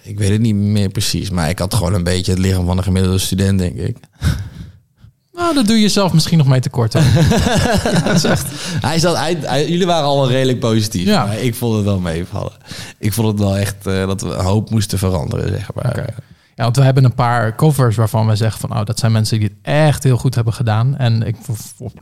Ik 0.05 0.17
weet 0.17 0.29
het 0.29 0.41
niet 0.41 0.55
meer 0.55 0.89
precies. 0.89 1.29
Maar 1.29 1.49
ik 1.49 1.59
had 1.59 1.73
gewoon 1.73 1.93
een 1.93 2.03
beetje 2.03 2.31
het 2.31 2.41
lichaam 2.41 2.65
van 2.65 2.77
een 2.77 2.83
gemiddelde 2.83 3.17
student, 3.17 3.59
denk 3.59 3.75
ik. 3.77 3.97
Nou, 5.33 5.53
dat 5.53 5.67
doe 5.67 5.79
je 5.79 5.89
zelf 5.89 6.13
misschien 6.13 6.37
nog 6.37 6.47
mee 6.47 6.59
tekort. 6.59 6.93
hè? 6.93 6.99
Hij 8.87 8.99
zat, 8.99 9.17
hij, 9.17 9.37
hij- 9.41 9.67
jullie 9.69 9.85
waren 9.85 10.05
allemaal 10.05 10.29
redelijk 10.29 10.59
positief. 10.59 11.05
Ja. 11.05 11.25
Maar 11.25 11.37
ik 11.39 11.55
vond 11.55 11.75
het 11.75 11.85
wel 11.85 11.99
meevallen. 11.99 12.51
Ik 12.99 13.13
vond 13.13 13.27
het 13.27 13.39
wel 13.39 13.57
echt 13.57 13.87
eh, 13.87 14.07
dat 14.07 14.21
we 14.21 14.33
een 14.33 14.45
hoop 14.45 14.69
moesten 14.69 14.97
veranderen, 14.97 15.49
zeg 15.49 15.69
maar. 15.73 16.13
Ja, 16.55 16.63
want 16.63 16.75
we 16.75 16.83
hebben 16.83 17.03
een 17.03 17.13
paar 17.13 17.55
covers 17.55 17.95
waarvan 17.95 18.27
we 18.27 18.35
zeggen 18.35 18.59
van... 18.59 18.77
oh, 18.79 18.85
dat 18.85 18.99
zijn 18.99 19.11
mensen 19.11 19.39
die 19.39 19.47
het 19.47 19.57
echt 19.61 20.03
heel 20.03 20.17
goed 20.17 20.35
hebben 20.35 20.53
gedaan. 20.53 20.97
En 20.97 21.21
ik, 21.27 21.35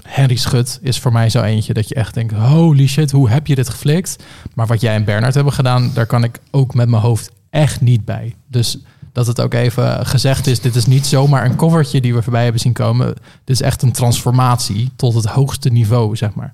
Henry 0.08 0.36
Schut 0.36 0.80
is 0.82 1.00
voor 1.00 1.12
mij 1.12 1.30
zo 1.30 1.42
eentje 1.42 1.74
dat 1.74 1.88
je 1.90 1.96
echt 1.96 2.14
denkt... 2.14 2.34
holy 2.34 2.88
shit, 2.88 3.12
hoe 3.12 3.30
heb 3.30 3.48
je 3.48 3.56
dit 3.56 3.70
geflikt? 3.70 4.16
Maar 4.54 4.68
wat 4.68 4.82
jij 4.82 4.94
en 4.96 5.04
Bernard 5.04 5.34
hebben 5.34 5.54
gedaan... 5.54 5.92
daar 5.94 6.06
kan 6.06 6.24
ik 6.24 6.40
ook 6.52 6.74
met 6.74 6.90
mijn 6.90 7.02
hoofd 7.02 7.32
echt 7.54 7.82
niet 7.82 8.06
bij. 8.06 8.36
Dus 8.48 8.78
dat 9.12 9.28
het 9.28 9.42
ook 9.42 9.54
even 9.54 10.06
gezegd 10.06 10.48
is... 10.48 10.60
dit 10.60 10.76
is 10.76 10.86
niet 10.86 11.06
zomaar 11.06 11.46
een 11.46 11.56
covertje 11.56 12.02
die 12.02 12.14
we 12.14 12.22
voorbij 12.22 12.44
hebben 12.44 12.62
zien 12.62 12.74
komen. 12.74 13.08
Dit 13.44 13.56
is 13.56 13.62
echt 13.62 13.82
een 13.82 13.92
transformatie 13.92 14.92
tot 14.96 15.14
het 15.14 15.26
hoogste 15.26 15.70
niveau, 15.70 16.16
zeg 16.16 16.34
maar. 16.34 16.54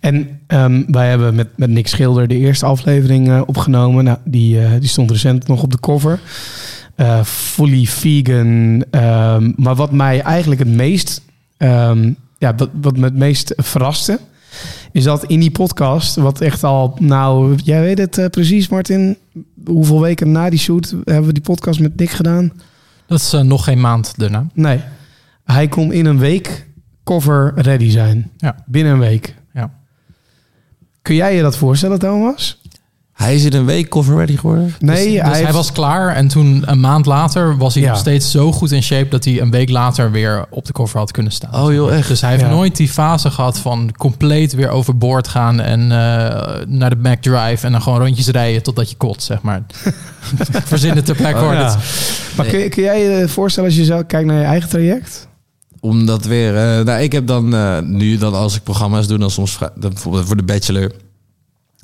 En 0.00 0.40
ehm, 0.46 0.82
wij 0.86 1.08
hebben 1.08 1.34
met, 1.34 1.48
met 1.56 1.70
Nick 1.70 1.88
Schilder 1.88 2.28
de 2.28 2.36
eerste 2.36 2.66
aflevering 2.66 3.28
eh, 3.28 3.42
opgenomen. 3.46 4.04
Nou, 4.04 4.18
die, 4.24 4.64
eh, 4.64 4.70
die 4.80 4.88
stond 4.88 5.10
recent 5.10 5.46
nog 5.46 5.62
op 5.62 5.70
de 5.70 5.80
cover. 5.80 6.20
Eh, 6.94 7.22
fully 7.24 7.86
vegan. 7.86 8.84
ehm, 8.90 9.52
maar 9.56 9.74
wat 9.74 9.92
mij 9.92 10.20
eigenlijk 10.20 10.60
het 10.60 10.68
meest, 10.68 11.22
ehm, 11.56 12.12
ja, 12.38 12.54
wat, 12.54 12.70
wat 12.80 12.96
me 12.96 13.04
het 13.04 13.16
meest 13.16 13.52
verraste, 13.56 14.20
is 14.92 15.04
dat 15.04 15.24
in 15.24 15.40
die 15.40 15.50
podcast, 15.50 16.16
wat 16.16 16.40
echt 16.40 16.64
al, 16.64 16.96
nou, 17.00 17.56
jij 17.64 17.80
weet 17.80 17.98
het 17.98 18.18
eh, 18.18 18.26
precies, 18.26 18.68
Martin. 18.68 19.16
Hoeveel 19.64 20.00
weken 20.00 20.32
na 20.32 20.50
die 20.50 20.58
shoot 20.58 20.94
hebben 21.04 21.26
we 21.26 21.32
die 21.32 21.42
podcast 21.42 21.80
met 21.80 21.96
Nick 21.96 22.10
gedaan? 22.10 22.52
Dat 23.06 23.18
is 23.18 23.32
eh, 23.32 23.40
nog 23.40 23.64
geen 23.64 23.80
maand 23.80 24.12
daarna. 24.16 24.46
Nee, 24.54 24.80
hij 25.44 25.68
kon 25.68 25.92
in 25.92 26.06
een 26.06 26.18
week 26.18 26.66
cover 27.04 27.52
ready 27.56 27.90
zijn. 27.90 28.30
Ja. 28.36 28.64
Binnen 28.66 28.92
een 28.92 28.98
week. 28.98 29.34
Ja. 29.52 29.70
Kun 31.02 31.14
jij 31.14 31.36
je 31.36 31.42
dat 31.42 31.56
voorstellen, 31.56 31.98
Thomas? 31.98 32.60
Hij 33.18 33.34
is 33.34 33.44
in 33.44 33.52
een 33.54 33.64
week 33.64 33.88
cover 33.88 34.16
ready 34.16 34.36
geworden. 34.36 34.74
Nee, 34.78 34.96
dus, 35.04 35.12
dus 35.14 35.22
hij, 35.22 35.38
heeft- 35.40 35.52
was 35.52 35.72
klaar 35.72 36.14
en 36.14 36.28
toen 36.28 36.62
een 36.66 36.80
maand 36.80 37.06
later 37.06 37.56
was 37.56 37.74
hij 37.74 37.82
Ja. 37.82 37.88
nog 37.88 37.98
steeds 37.98 38.30
zo 38.30 38.52
goed 38.52 38.72
in 38.72 38.82
shape 38.82 39.08
dat 39.08 39.24
hij 39.24 39.40
een 39.40 39.50
week 39.50 39.70
later 39.70 40.10
weer 40.10 40.44
op 40.50 40.64
de 40.64 40.72
cover 40.72 40.98
had 40.98 41.10
kunnen 41.10 41.32
staan. 41.32 41.54
Oh, 41.64 41.72
joh, 41.72 41.92
echt? 41.96 42.08
Dus 42.08 42.20
hij 42.20 42.30
heeft 42.30 42.42
Ja. 42.42 42.48
nooit 42.48 42.76
die 42.76 42.88
fase 42.88 43.30
gehad 43.30 43.58
van 43.58 43.90
compleet 43.96 44.52
weer 44.52 44.68
overboord 44.68 45.28
gaan 45.28 45.60
en 45.60 45.80
eh, 45.80 46.64
naar 46.66 46.90
de 46.90 46.96
Mac 46.96 47.20
Drive 47.22 47.66
en 47.66 47.72
dan 47.72 47.82
gewoon 47.82 47.98
rondjes 47.98 48.26
rijden 48.28 48.62
totdat 48.62 48.90
je 48.90 48.96
kot, 48.96 49.22
zeg 49.22 49.42
maar. 49.42 49.62
Verzin 50.64 50.96
het 50.96 51.04
ter 51.04 51.14
plekke 51.16 51.38
hoor. 51.38 51.52
Oh, 51.52 51.58
ja. 51.58 51.76
Maar 52.36 52.46
kun, 52.46 52.58
je- 52.58 52.68
kun 52.68 52.82
jij 52.82 53.00
je 53.02 53.28
voorstellen 53.28 53.68
als 53.68 53.78
je 53.78 53.84
zo 53.84 54.02
kijkt 54.06 54.26
naar 54.26 54.38
je 54.38 54.44
eigen 54.44 54.68
traject? 54.68 55.28
Omdat 55.80 56.24
weer... 56.24 56.56
eh, 56.56 56.84
nou, 56.84 57.00
ik 57.02 57.12
heb 57.12 57.26
dan 57.26 57.54
eh, 57.54 57.78
nu 57.80 58.16
dan 58.18 58.34
als 58.34 58.56
ik 58.56 58.62
programma's 58.62 59.06
doe, 59.06 59.18
dan 59.18 59.30
soms 59.30 59.58
dan 59.58 59.90
bijvoorbeeld 59.92 60.26
voor 60.26 60.36
de 60.36 60.42
Bachelor. 60.42 60.90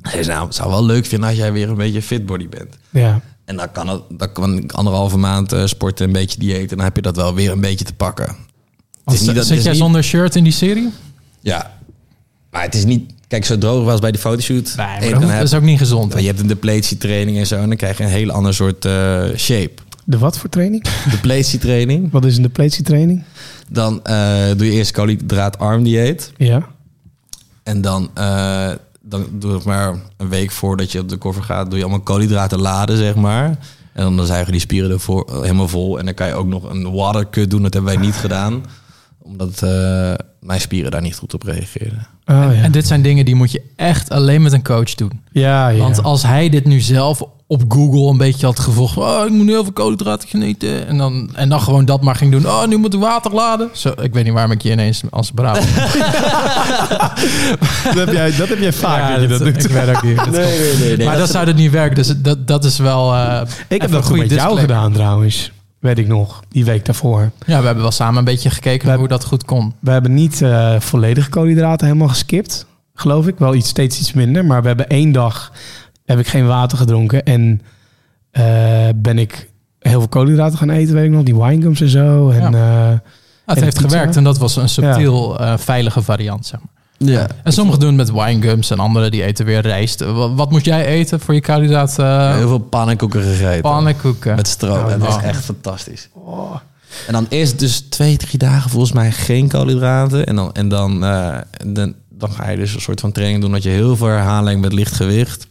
Hij 0.09 0.23
zei, 0.23 0.35
nou, 0.37 0.47
het 0.47 0.55
zou 0.55 0.71
wel 0.71 0.85
leuk 0.85 1.07
vinden 1.07 1.29
als 1.29 1.39
jij 1.39 1.53
weer 1.53 1.69
een 1.69 1.75
beetje 1.77 2.03
fit 2.03 2.27
body 2.27 2.49
bent. 2.49 2.77
Ja. 2.91 3.21
En 3.45 3.57
dan 3.57 3.73
kan, 3.73 3.89
het, 3.89 4.03
dan 4.11 4.33
kan 4.33 4.59
ik 4.59 4.73
anderhalve 4.73 5.17
maand 5.17 5.53
eh, 5.53 5.67
sporten, 5.67 6.07
een 6.07 6.13
beetje 6.13 6.39
dieet. 6.39 6.71
En 6.71 6.77
dan 6.77 6.85
heb 6.87 6.97
je 6.97 7.03
dat 7.03 7.17
wel 7.17 7.35
weer 7.35 7.51
een 7.53 7.61
beetje 7.61 7.85
te 7.85 7.95
pakken. 7.95 8.37
Het 9.05 9.15
is 9.15 9.21
niet 9.21 9.27
dat- 9.29 9.37
het 9.37 9.47
zit 9.47 9.63
jij 9.63 9.73
niet- 9.73 9.81
zonder 9.81 10.05
shirt 10.05 10.37
in 10.37 10.45
die 10.45 10.53
serie? 10.53 10.91
Ja. 11.41 11.79
Maar 12.51 12.63
het 12.63 12.75
is 12.75 12.85
niet... 12.85 13.13
Kijk, 13.29 13.45
zo 13.45 13.59
droog 13.59 13.85
was 13.85 14.01
bij 14.01 14.11
die 14.13 14.21
fotoshoot. 14.21 14.75
Nee, 14.77 14.87
en 14.87 15.01
dat, 15.01 15.11
dan 15.11 15.21
dat 15.21 15.31
heb, 15.31 15.43
is 15.43 15.55
ook 15.55 15.63
niet 15.63 15.79
gezond. 15.79 16.13
hè? 16.13 16.19
je 16.19 16.27
hebt 16.27 16.41
een 16.41 16.47
depletietraining 16.47 17.39
en 17.39 17.47
zo. 17.47 17.57
En 17.57 17.69
dan 17.69 17.77
krijg 17.77 17.99
je 17.99 18.05
een 18.05 18.11
heel 18.11 18.31
ander 18.31 18.55
soort 18.55 18.85
eh, 18.85 19.25
shape. 19.37 19.73
De 20.05 20.19
wat 20.19 20.39
voor 20.39 20.49
training? 20.51 20.85
Depletietraining. 21.11 22.11
Wat 22.11 22.25
is 22.25 22.37
een 22.37 22.43
depletietraining? 22.43 23.23
Dan 23.69 24.05
eh, 24.05 24.45
doe 24.57 24.67
je 24.67 24.73
eerst 24.73 24.91
koolhydraatarm 24.91 25.83
dieet. 25.83 26.33
Ja. 26.37 26.67
En 27.63 27.81
dan, 27.81 28.11
eh, 28.15 28.71
dan 29.15 29.39
doe 29.39 29.57
ik 29.57 29.65
maar 29.65 29.95
een 30.17 30.29
week 30.29 30.51
voordat 30.51 30.93
je 30.93 31.01
op 31.01 31.09
de 31.09 31.19
cover 31.19 31.43
gaat, 31.43 31.67
doe 31.71 31.79
je 31.79 31.85
allemaal 31.85 32.03
koolhydraten 32.03 32.61
laden, 32.61 32.97
zeg 32.97 33.15
maar. 33.15 33.59
En 33.93 34.17
dan, 34.17 34.27
zuigen 34.27 34.53
die 34.53 34.61
spieren 34.61 34.91
ervoor 34.91 35.43
helemaal 35.43 35.69
vol. 35.69 35.99
En 35.99 36.05
dan 36.05 36.15
kan 36.15 36.27
je 36.27 36.35
ook 36.35 36.47
nog 36.47 36.71
een 36.71 36.93
watercut 36.93 37.51
doen. 37.51 37.63
Dat 37.63 37.75
hebben 37.75 37.95
wij 37.95 38.03
niet 38.03 38.15
gedaan. 38.15 38.65
Omdat 39.19 39.63
eh, 39.63 40.15
mijn 40.41 40.61
spieren 40.61 40.91
daar 40.91 41.03
niet 41.03 41.17
goed 41.17 41.35
op 41.35 41.43
reageerden. 41.43 42.07
Oh, 42.27 42.37
ja. 42.37 42.53
En 42.53 42.73
dit 42.73 42.87
zijn 42.87 43.03
dingen 43.03 43.25
die 43.25 43.35
moet 43.35 43.53
je 43.53 43.63
echt 43.77 44.11
alleen 44.11 44.43
met 44.43 44.53
een 44.53 44.63
coach 44.63 44.95
doen. 44.95 45.21
ja, 45.33 45.69
ja. 45.69 45.79
Want 45.79 46.03
als 46.03 46.23
hij 46.23 46.49
dit 46.49 46.65
nu 46.65 46.81
zelf 46.81 47.23
op 47.47 47.63
Google 47.69 48.11
een 48.11 48.17
beetje 48.17 48.47
had 48.47 48.59
gevolgd. 48.59 48.97
Oh, 48.97 49.23
ik 49.25 49.31
moet 49.31 49.45
nu 49.47 49.51
heel 49.53 49.63
veel 49.63 49.73
koolhydraten 49.73 50.29
gaan 50.29 50.43
eten. 50.43 50.87
En 50.87 50.97
dan, 50.99 51.31
en 51.35 51.49
dan 51.49 51.61
gewoon 51.61 51.85
dat 51.85 52.03
maar 52.03 52.15
ging 52.17 52.33
doen. 52.33 52.47
Oh, 52.47 52.67
nu 52.67 52.77
moet 52.77 52.95
ik 52.95 53.01
water 53.01 53.33
laden. 53.35 53.69
Zo, 53.73 53.93
ik 54.03 54.13
weet 54.13 54.25
niet 54.25 54.33
waarom 54.33 54.51
ik 54.53 54.63
je 54.63 54.71
ineens 54.71 55.03
als 55.11 55.31
braaf... 55.31 55.59
dat, 57.85 57.95
heb 57.95 58.13
jij, 58.13 58.37
dat 58.37 58.49
heb 58.49 58.59
jij 58.59 58.73
vaak 58.73 58.99
Ja, 58.99 59.13
dat 59.13 59.21
je 59.23 59.27
dat 59.29 59.39
dat- 59.39 59.55
doet. 59.55 59.65
Ik 59.65 59.71
weet 59.71 59.89
ook 59.97 60.03
niet. 60.03 60.17
Dat 60.17 60.31
Nee, 60.31 60.75
nee, 60.79 60.97
nee. 60.97 61.07
maar 61.07 61.19
dat 61.19 61.31
zou 61.31 61.47
het 61.47 61.57
niet 61.57 61.71
werken. 61.71 61.95
Dus 61.97 62.13
dat, 62.17 62.47
dat 62.49 62.65
is 62.65 62.79
wel... 62.79 63.15
eh, 63.15 63.41
Ik 63.69 63.81
heb 63.81 63.83
een 63.83 63.91
dat 63.91 64.01
goed 64.05 64.11
goede 64.17 64.21
met 64.35 64.35
jou 64.43 64.59
gedaan 64.59 64.93
trouwens. 64.93 65.53
Weet 65.79 65.99
ik 65.99 66.07
nog. 66.09 66.43
Die 66.49 66.65
week 66.65 66.85
daarvoor. 66.85 67.31
Ja, 67.47 67.59
we 67.59 67.65
hebben 67.65 67.83
wel 67.83 67.93
samen 67.93 68.19
een 68.19 68.25
beetje 68.25 68.51
gekeken 68.51 68.91
We 68.93 68.97
hoe 68.99 69.09
dat 69.09 69.25
goed 69.25 69.45
kon. 69.45 69.75
We 69.81 69.91
hebben 69.91 70.15
niet 70.15 70.43
eh 70.43 70.81
volledige 70.81 71.29
koolhydraten 71.29 71.87
helemaal 71.87 72.09
geskipt. 72.09 72.67
Geloof 72.95 73.27
ik. 73.27 73.35
Wel 73.39 73.55
iets, 73.55 73.69
steeds 73.69 74.01
iets 74.01 74.13
minder. 74.13 74.45
Maar 74.45 74.61
we 74.63 74.67
hebben 74.67 74.89
één 74.89 75.13
dag 75.13 75.53
heb 76.05 76.19
ik 76.19 76.27
geen 76.27 76.47
water 76.47 76.79
gedronken. 76.79 77.23
En 77.25 77.61
eh, 78.31 78.45
ben 78.97 79.19
ik 79.19 79.51
heel 79.79 79.99
veel 79.99 80.09
koolhydraten 80.09 80.59
gaan 80.59 80.71
eten. 80.71 80.95
Weet 80.95 81.05
ik 81.05 81.11
nog. 81.11 81.23
Die 81.23 81.37
winegums 81.37 81.81
en 81.81 81.89
zo. 81.89 82.31
En, 82.31 82.53
Ja. 82.53 82.91
eh, 82.91 82.99
het 83.47 83.57
En 83.57 83.63
heeft 83.63 83.77
pizza. 83.77 83.89
gewerkt 83.89 84.17
en 84.17 84.25
dat 84.25 84.39
was 84.39 84.57
een 84.57 84.69
subtiel 84.69 85.39
eh, 85.41 85.57
veilige 85.59 86.03
variant, 86.03 86.47
zeg 86.47 86.61
maar. 86.61 86.73
Ja. 86.99 87.27
En 87.45 87.53
sommigen 87.53 87.81
doen 87.81 87.99
het 87.99 88.13
met 88.15 88.25
winegums 88.25 88.71
en 88.71 88.79
anderen 88.79 89.11
die 89.11 89.23
eten 89.25 89.45
weer 89.47 89.61
rijst. 89.61 90.01
Wat, 90.05 90.31
wat 90.35 90.51
moet 90.51 90.65
jij 90.65 90.87
eten 90.87 91.21
voor 91.21 91.35
je 91.35 91.41
koolhydraat? 91.41 91.99
eh 91.99 92.35
Heel 92.37 92.49
veel 92.49 92.59
pannenkoeken 92.59 93.23
gegeten. 93.23 93.61
pannenkoeken. 93.61 94.37
Met 94.37 94.49
stroop. 94.49 94.85
Oh, 94.85 94.93
en 94.93 94.99
dat 94.99 95.09
is 95.09 95.15
oh. 95.15 95.25
echt 95.25 95.45
fantastisch. 95.45 96.09
En 97.07 97.13
dan 97.13 97.27
eerst 97.29 97.59
dus 97.59 97.81
twee, 97.81 98.17
drie 98.17 98.39
dagen 98.39 98.71
volgens 98.71 98.93
mij 98.93 99.13
geen 99.13 99.49
koolhydraten. 99.49 100.27
En 100.27 100.37
dan, 100.37 100.53
en 100.53 100.69
dan, 100.69 101.05
eh, 101.05 101.37
dan, 101.67 101.95
dan 102.11 102.31
ga 102.33 102.51
je 102.51 102.57
dus 102.57 102.75
een 102.75 102.81
soort 102.81 103.01
van 103.01 103.13
training 103.13 103.41
doen 103.41 103.53
dat 103.53 103.63
je 103.63 103.69
heel 103.69 103.97
veel 103.97 104.07
herhaling 104.07 104.61
met 104.61 104.73
licht 104.73 104.95
gewicht. 104.95 105.47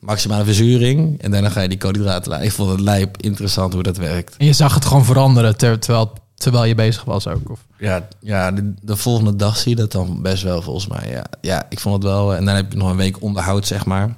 Maximale 0.00 0.44
verzuring. 0.44 1.20
En 1.22 1.30
daarna 1.30 1.48
ga 1.48 1.60
je 1.60 1.68
die 1.68 1.78
koolhydraten 1.78 2.30
laten. 2.30 2.46
Ik 2.46 2.52
vond 2.52 2.70
het 2.70 2.80
lijp 2.80 3.16
interessant 3.22 3.72
hoe 3.72 3.82
dat 3.82 3.96
werkt. 3.96 4.36
En 4.36 4.46
je 4.46 4.52
zag 4.52 4.74
het 4.74 4.84
gewoon 4.84 5.04
veranderen 5.04 5.56
ter- 5.56 5.78
terwijl, 5.78 6.12
terwijl 6.34 6.64
je 6.64 6.74
bezig 6.74 7.04
was 7.04 7.26
ook. 7.26 7.50
Of? 7.50 7.64
Ja, 7.78 8.08
ja 8.20 8.50
de, 8.52 8.72
de 8.82 8.96
volgende 8.96 9.36
dag 9.36 9.56
zie 9.56 9.70
je 9.70 9.76
dat 9.76 9.92
dan 9.92 10.22
best 10.22 10.42
wel 10.42 10.62
volgens 10.62 10.86
mij. 10.86 11.10
Ja, 11.10 11.24
ja, 11.40 11.66
ik 11.68 11.80
vond 11.80 11.94
het 11.94 12.12
wel. 12.12 12.34
En 12.36 12.44
dan 12.44 12.54
heb 12.54 12.72
je 12.72 12.78
nog 12.78 12.90
een 12.90 12.96
week 12.96 13.22
onderhoud, 13.22 13.66
zeg 13.66 13.86
maar. 13.86 14.16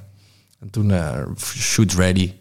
En 0.60 0.70
toen 0.70 0.90
eh 0.90 1.08
shoot 1.46 1.92
ready. 1.92 2.32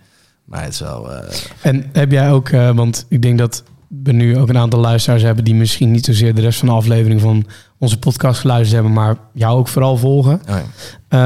Maar 0.46 0.64
het 0.64 0.74
is 0.74 0.80
wel... 0.80 1.12
eh, 1.14 1.36
En 1.62 1.86
heb 1.94 2.12
jij 2.12 2.32
ook, 2.32 2.50
eh, 2.50 2.72
want 2.76 3.06
ik 3.10 3.22
denk 3.22 3.38
dat 3.38 3.64
we 4.04 4.12
nu 4.12 4.38
ook 4.38 4.50
een 4.50 4.58
aantal 4.58 4.80
luisteraars 4.80 5.22
hebben 5.22 5.44
die 5.44 5.56
misschien 5.56 5.92
niet 5.92 6.06
zozeer 6.06 6.36
de 6.36 6.42
rest 6.42 6.60
van 6.60 6.68
de 6.68 6.74
aflevering 6.74 7.22
van 7.22 7.46
onze 7.78 8.00
podcast 8.00 8.40
geluisterd 8.40 8.74
hebben, 8.74 8.94
maar 8.94 9.18
jou 9.34 9.58
ook 9.60 9.68
vooral 9.68 9.98
volgen. 9.98 10.42
oh 10.50 10.56
ja. 10.56 10.64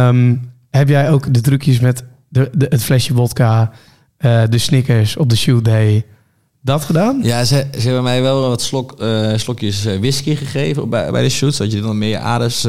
Ehm, 0.08 0.36
heb 0.78 0.90
jij 0.90 1.12
ook 1.12 1.34
de 1.34 1.42
trucjes 1.42 1.80
met 1.80 2.04
de, 2.30 2.50
de, 2.54 2.66
het 2.70 2.84
flesje 2.84 3.14
vodka, 3.14 3.72
eh, 4.18 4.44
de 4.50 4.58
Snickers 4.58 5.18
op 5.18 5.30
de 5.30 5.36
shoot 5.36 5.66
day, 5.66 6.06
dat 6.62 6.84
gedaan? 6.84 7.20
Ja, 7.24 7.44
ze, 7.44 7.66
ze 7.78 7.86
hebben 7.86 8.04
mij 8.04 8.22
wel 8.22 8.50
wat 8.50 8.62
slok, 8.62 9.00
eh, 9.00 9.32
slokjes 9.36 9.86
eh, 9.86 9.98
whisky 9.98 10.36
gegeven 10.36 10.90
bij, 10.90 11.12
bij 11.12 11.22
de 11.22 11.30
shoot, 11.30 11.56
zodat 11.56 11.74
je 11.74 11.82
dan 11.82 11.98
meer 11.98 12.18
aders... 12.18 12.64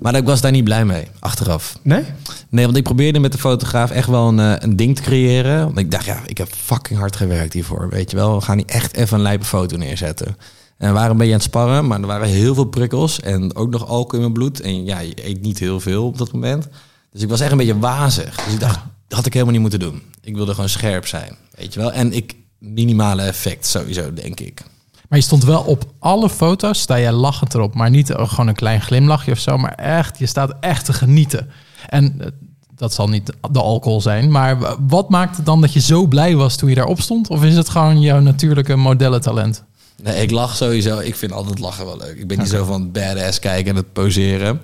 maar 0.00 0.14
ik 0.14 0.24
was 0.24 0.40
daar 0.40 0.52
niet 0.52 0.64
blij 0.64 0.84
mee, 0.84 1.04
achteraf. 1.18 1.78
Nee? 1.82 2.04
Nee, 2.48 2.64
want 2.64 2.76
ik 2.76 2.82
probeerde 2.82 3.18
met 3.18 3.32
de 3.32 3.38
fotograaf 3.38 3.90
echt 3.90 4.08
wel 4.08 4.28
een, 4.28 4.64
een 4.64 4.76
ding 4.76 4.96
te 4.96 5.02
creëren. 5.02 5.64
Want 5.64 5.78
ik 5.78 5.90
dacht, 5.90 6.04
ja, 6.04 6.20
ik 6.26 6.38
heb 6.38 6.48
fucking 6.56 6.98
hard 6.98 7.16
gewerkt 7.16 7.52
hiervoor, 7.52 7.88
weet 7.88 8.10
je 8.10 8.16
wel. 8.16 8.34
We 8.34 8.40
gaan 8.40 8.56
niet 8.56 8.70
echt 8.70 8.96
even 8.96 9.16
een 9.16 9.22
lijpe 9.22 9.44
foto 9.44 9.76
neerzetten. 9.76 10.36
En 10.78 10.88
we 10.88 10.94
waren 10.94 11.10
een 11.10 11.16
beetje 11.16 11.32
aan 11.32 11.38
het 11.38 11.48
sparren, 11.48 11.86
maar 11.86 12.00
er 12.00 12.06
waren 12.06 12.28
heel 12.28 12.54
veel 12.54 12.64
prikkels. 12.64 13.20
En 13.20 13.56
ook 13.56 13.70
nog 13.70 13.86
alcohol 13.86 14.14
in 14.14 14.20
mijn 14.20 14.32
bloed. 14.32 14.60
En 14.60 14.84
ja, 14.84 14.98
je 14.98 15.26
eet 15.28 15.40
niet 15.40 15.58
heel 15.58 15.80
veel 15.80 16.06
op 16.06 16.18
dat 16.18 16.32
moment. 16.32 16.68
Dus 17.10 17.22
ik 17.22 17.28
was 17.28 17.40
echt 17.40 17.50
een 17.50 17.56
beetje 17.58 17.78
wazig. 17.78 18.36
Dus 18.44 18.54
ik 18.54 18.60
dacht, 18.60 18.78
dat 19.08 19.16
had 19.16 19.26
ik 19.26 19.32
helemaal 19.32 19.52
niet 19.52 19.62
moeten 19.62 19.80
doen. 19.80 20.02
Ik 20.20 20.34
wilde 20.34 20.54
gewoon 20.54 20.68
scherp 20.68 21.06
zijn, 21.06 21.36
weet 21.54 21.74
je 21.74 21.80
wel. 21.80 21.92
En 21.92 22.12
ik, 22.12 22.36
minimale 22.58 23.22
effect 23.22 23.66
sowieso, 23.66 24.12
denk 24.12 24.40
ik. 24.40 24.62
Maar 25.08 25.18
je 25.18 25.24
stond 25.24 25.44
wel 25.44 25.60
op 25.60 25.84
alle 25.98 26.30
foto's, 26.30 26.80
sta 26.80 26.94
je 26.94 27.12
lachend 27.12 27.54
erop. 27.54 27.74
Maar 27.74 27.90
niet 27.90 28.12
gewoon 28.14 28.48
een 28.48 28.54
klein 28.54 28.80
glimlachje 28.80 29.32
of 29.32 29.38
zo. 29.38 29.58
Maar 29.58 29.74
echt, 29.74 30.18
je 30.18 30.26
staat 30.26 30.52
echt 30.60 30.84
te 30.84 30.92
genieten. 30.92 31.50
En 31.88 32.14
eh, 32.20 32.26
dat 32.74 32.94
zal 32.94 33.08
niet 33.08 33.32
de 33.50 33.60
alcohol 33.60 34.00
zijn. 34.00 34.30
Maar 34.30 34.76
wat 34.86 35.08
maakt 35.08 35.36
het 35.36 35.46
dan 35.46 35.60
dat 35.60 35.72
je 35.72 35.80
zo 35.80 36.06
blij 36.06 36.36
was 36.36 36.56
toen 36.56 36.68
je 36.68 36.74
daarop 36.74 37.00
stond? 37.00 37.28
Of 37.28 37.44
is 37.44 37.56
het 37.56 37.68
gewoon 37.68 38.00
jouw 38.00 38.20
natuurlijke 38.20 38.76
modellentalent? 38.76 39.64
Nee, 40.02 40.22
ik 40.22 40.30
lach 40.30 40.56
sowieso. 40.56 40.98
Ik 40.98 41.14
vind 41.14 41.32
altijd 41.32 41.58
lachen 41.58 41.84
wel 41.84 41.96
leuk. 41.96 42.16
Ik 42.18 42.26
ben 42.26 42.38
niet 42.38 42.48
zo 42.48 42.64
van 42.64 42.92
badass 42.92 43.38
kijken 43.38 43.70
en 43.70 43.76
het 43.76 43.92
poseren. 43.92 44.60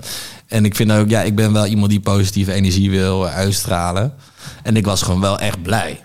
En 0.46 0.64
ik 0.64 0.74
vind 0.76 0.92
ook, 0.92 1.08
ja, 1.08 1.22
ik 1.22 1.34
ben 1.34 1.52
wel 1.52 1.66
iemand 1.66 1.90
die 1.90 2.00
positieve 2.00 2.52
energie 2.52 2.90
wil 2.90 3.26
uitstralen. 3.26 4.12
En 4.62 4.76
ik 4.76 4.84
was 4.84 5.02
gewoon 5.02 5.20
wel 5.20 5.38
echt 5.38 5.62
blij. 5.62 6.00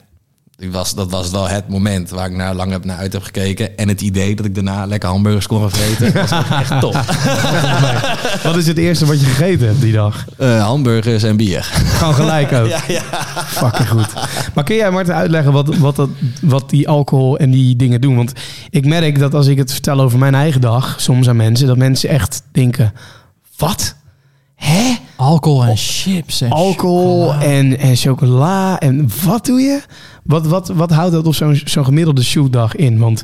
die 0.55 0.71
was, 0.71 0.95
dat 0.95 1.11
was 1.11 1.31
wel 1.31 1.47
het 1.47 1.69
moment 1.69 2.09
waar 2.09 2.25
ik 2.29 2.35
naar 2.35 2.55
lang 2.55 2.71
heb 2.71 2.85
naar 2.85 2.97
uit 2.97 3.13
heb 3.13 3.23
gekeken. 3.23 3.77
En 3.77 3.87
het 3.87 4.01
idee 4.01 4.35
dat 4.35 4.45
ik 4.45 4.55
daarna 4.55 4.85
lekker 4.85 5.09
hamburgers 5.09 5.47
kon 5.47 5.59
gaan 5.59 5.71
vreten. 5.71 6.13
was 6.29 6.31
echt 6.49 6.79
top. 6.79 6.93
Wat 8.43 8.55
is 8.55 8.67
het 8.67 8.77
eerste 8.77 9.05
wat 9.05 9.19
je 9.19 9.25
gegeten 9.25 9.67
hebt 9.67 9.81
die 9.81 9.93
dag? 9.93 10.25
Eh, 10.37 10.65
hamburgers 10.65 11.23
en 11.23 11.37
bier. 11.37 11.63
Gewoon 11.63 12.13
gelijk 12.13 12.51
ook. 12.51 12.67
Ja, 12.77 12.81
ja. 12.87 13.03
Fucking 13.45 13.89
goed. 13.89 14.07
Maar 14.53 14.63
kun 14.63 14.75
jij 14.75 14.91
Marten 14.91 15.15
uitleggen 15.15 15.51
wat, 15.51 15.75
wat, 15.75 15.95
dat, 15.95 16.09
wat 16.41 16.69
die 16.69 16.87
alcohol 16.89 17.37
en 17.37 17.51
die 17.51 17.75
dingen 17.75 18.01
doen? 18.01 18.15
Want 18.15 18.33
ik 18.69 18.85
merk 18.85 19.19
dat 19.19 19.33
als 19.33 19.47
ik 19.47 19.57
het 19.57 19.71
vertel 19.71 20.01
over 20.01 20.19
mijn 20.19 20.35
eigen 20.35 20.61
dag, 20.61 20.95
soms 21.01 21.29
aan 21.29 21.35
mensen, 21.35 21.67
dat 21.67 21.77
mensen 21.77 22.09
echt 22.09 22.43
denken, 22.51 22.93
wat? 23.57 23.95
Hè? 24.59 24.95
Alcohol 25.15 25.63
en 25.63 25.77
chips 25.77 26.41
en 26.41 26.49
Alcohol 26.51 27.25
chocola. 27.27 27.41
en, 27.41 27.77
en 27.79 27.95
chocola 27.95 28.79
en 28.79 29.09
wat 29.25 29.45
doe 29.45 29.61
je? 29.61 29.81
Wat, 30.29 30.47
wat, 30.47 30.67
wat 30.67 30.91
houdt 30.91 31.11
dat 31.11 31.25
op 31.25 31.35
zo'n 31.35 31.61
zo'n 31.65 31.85
gemiddelde 31.85 32.23
shootdag 32.23 32.75
in? 32.75 32.97
Want 32.97 33.23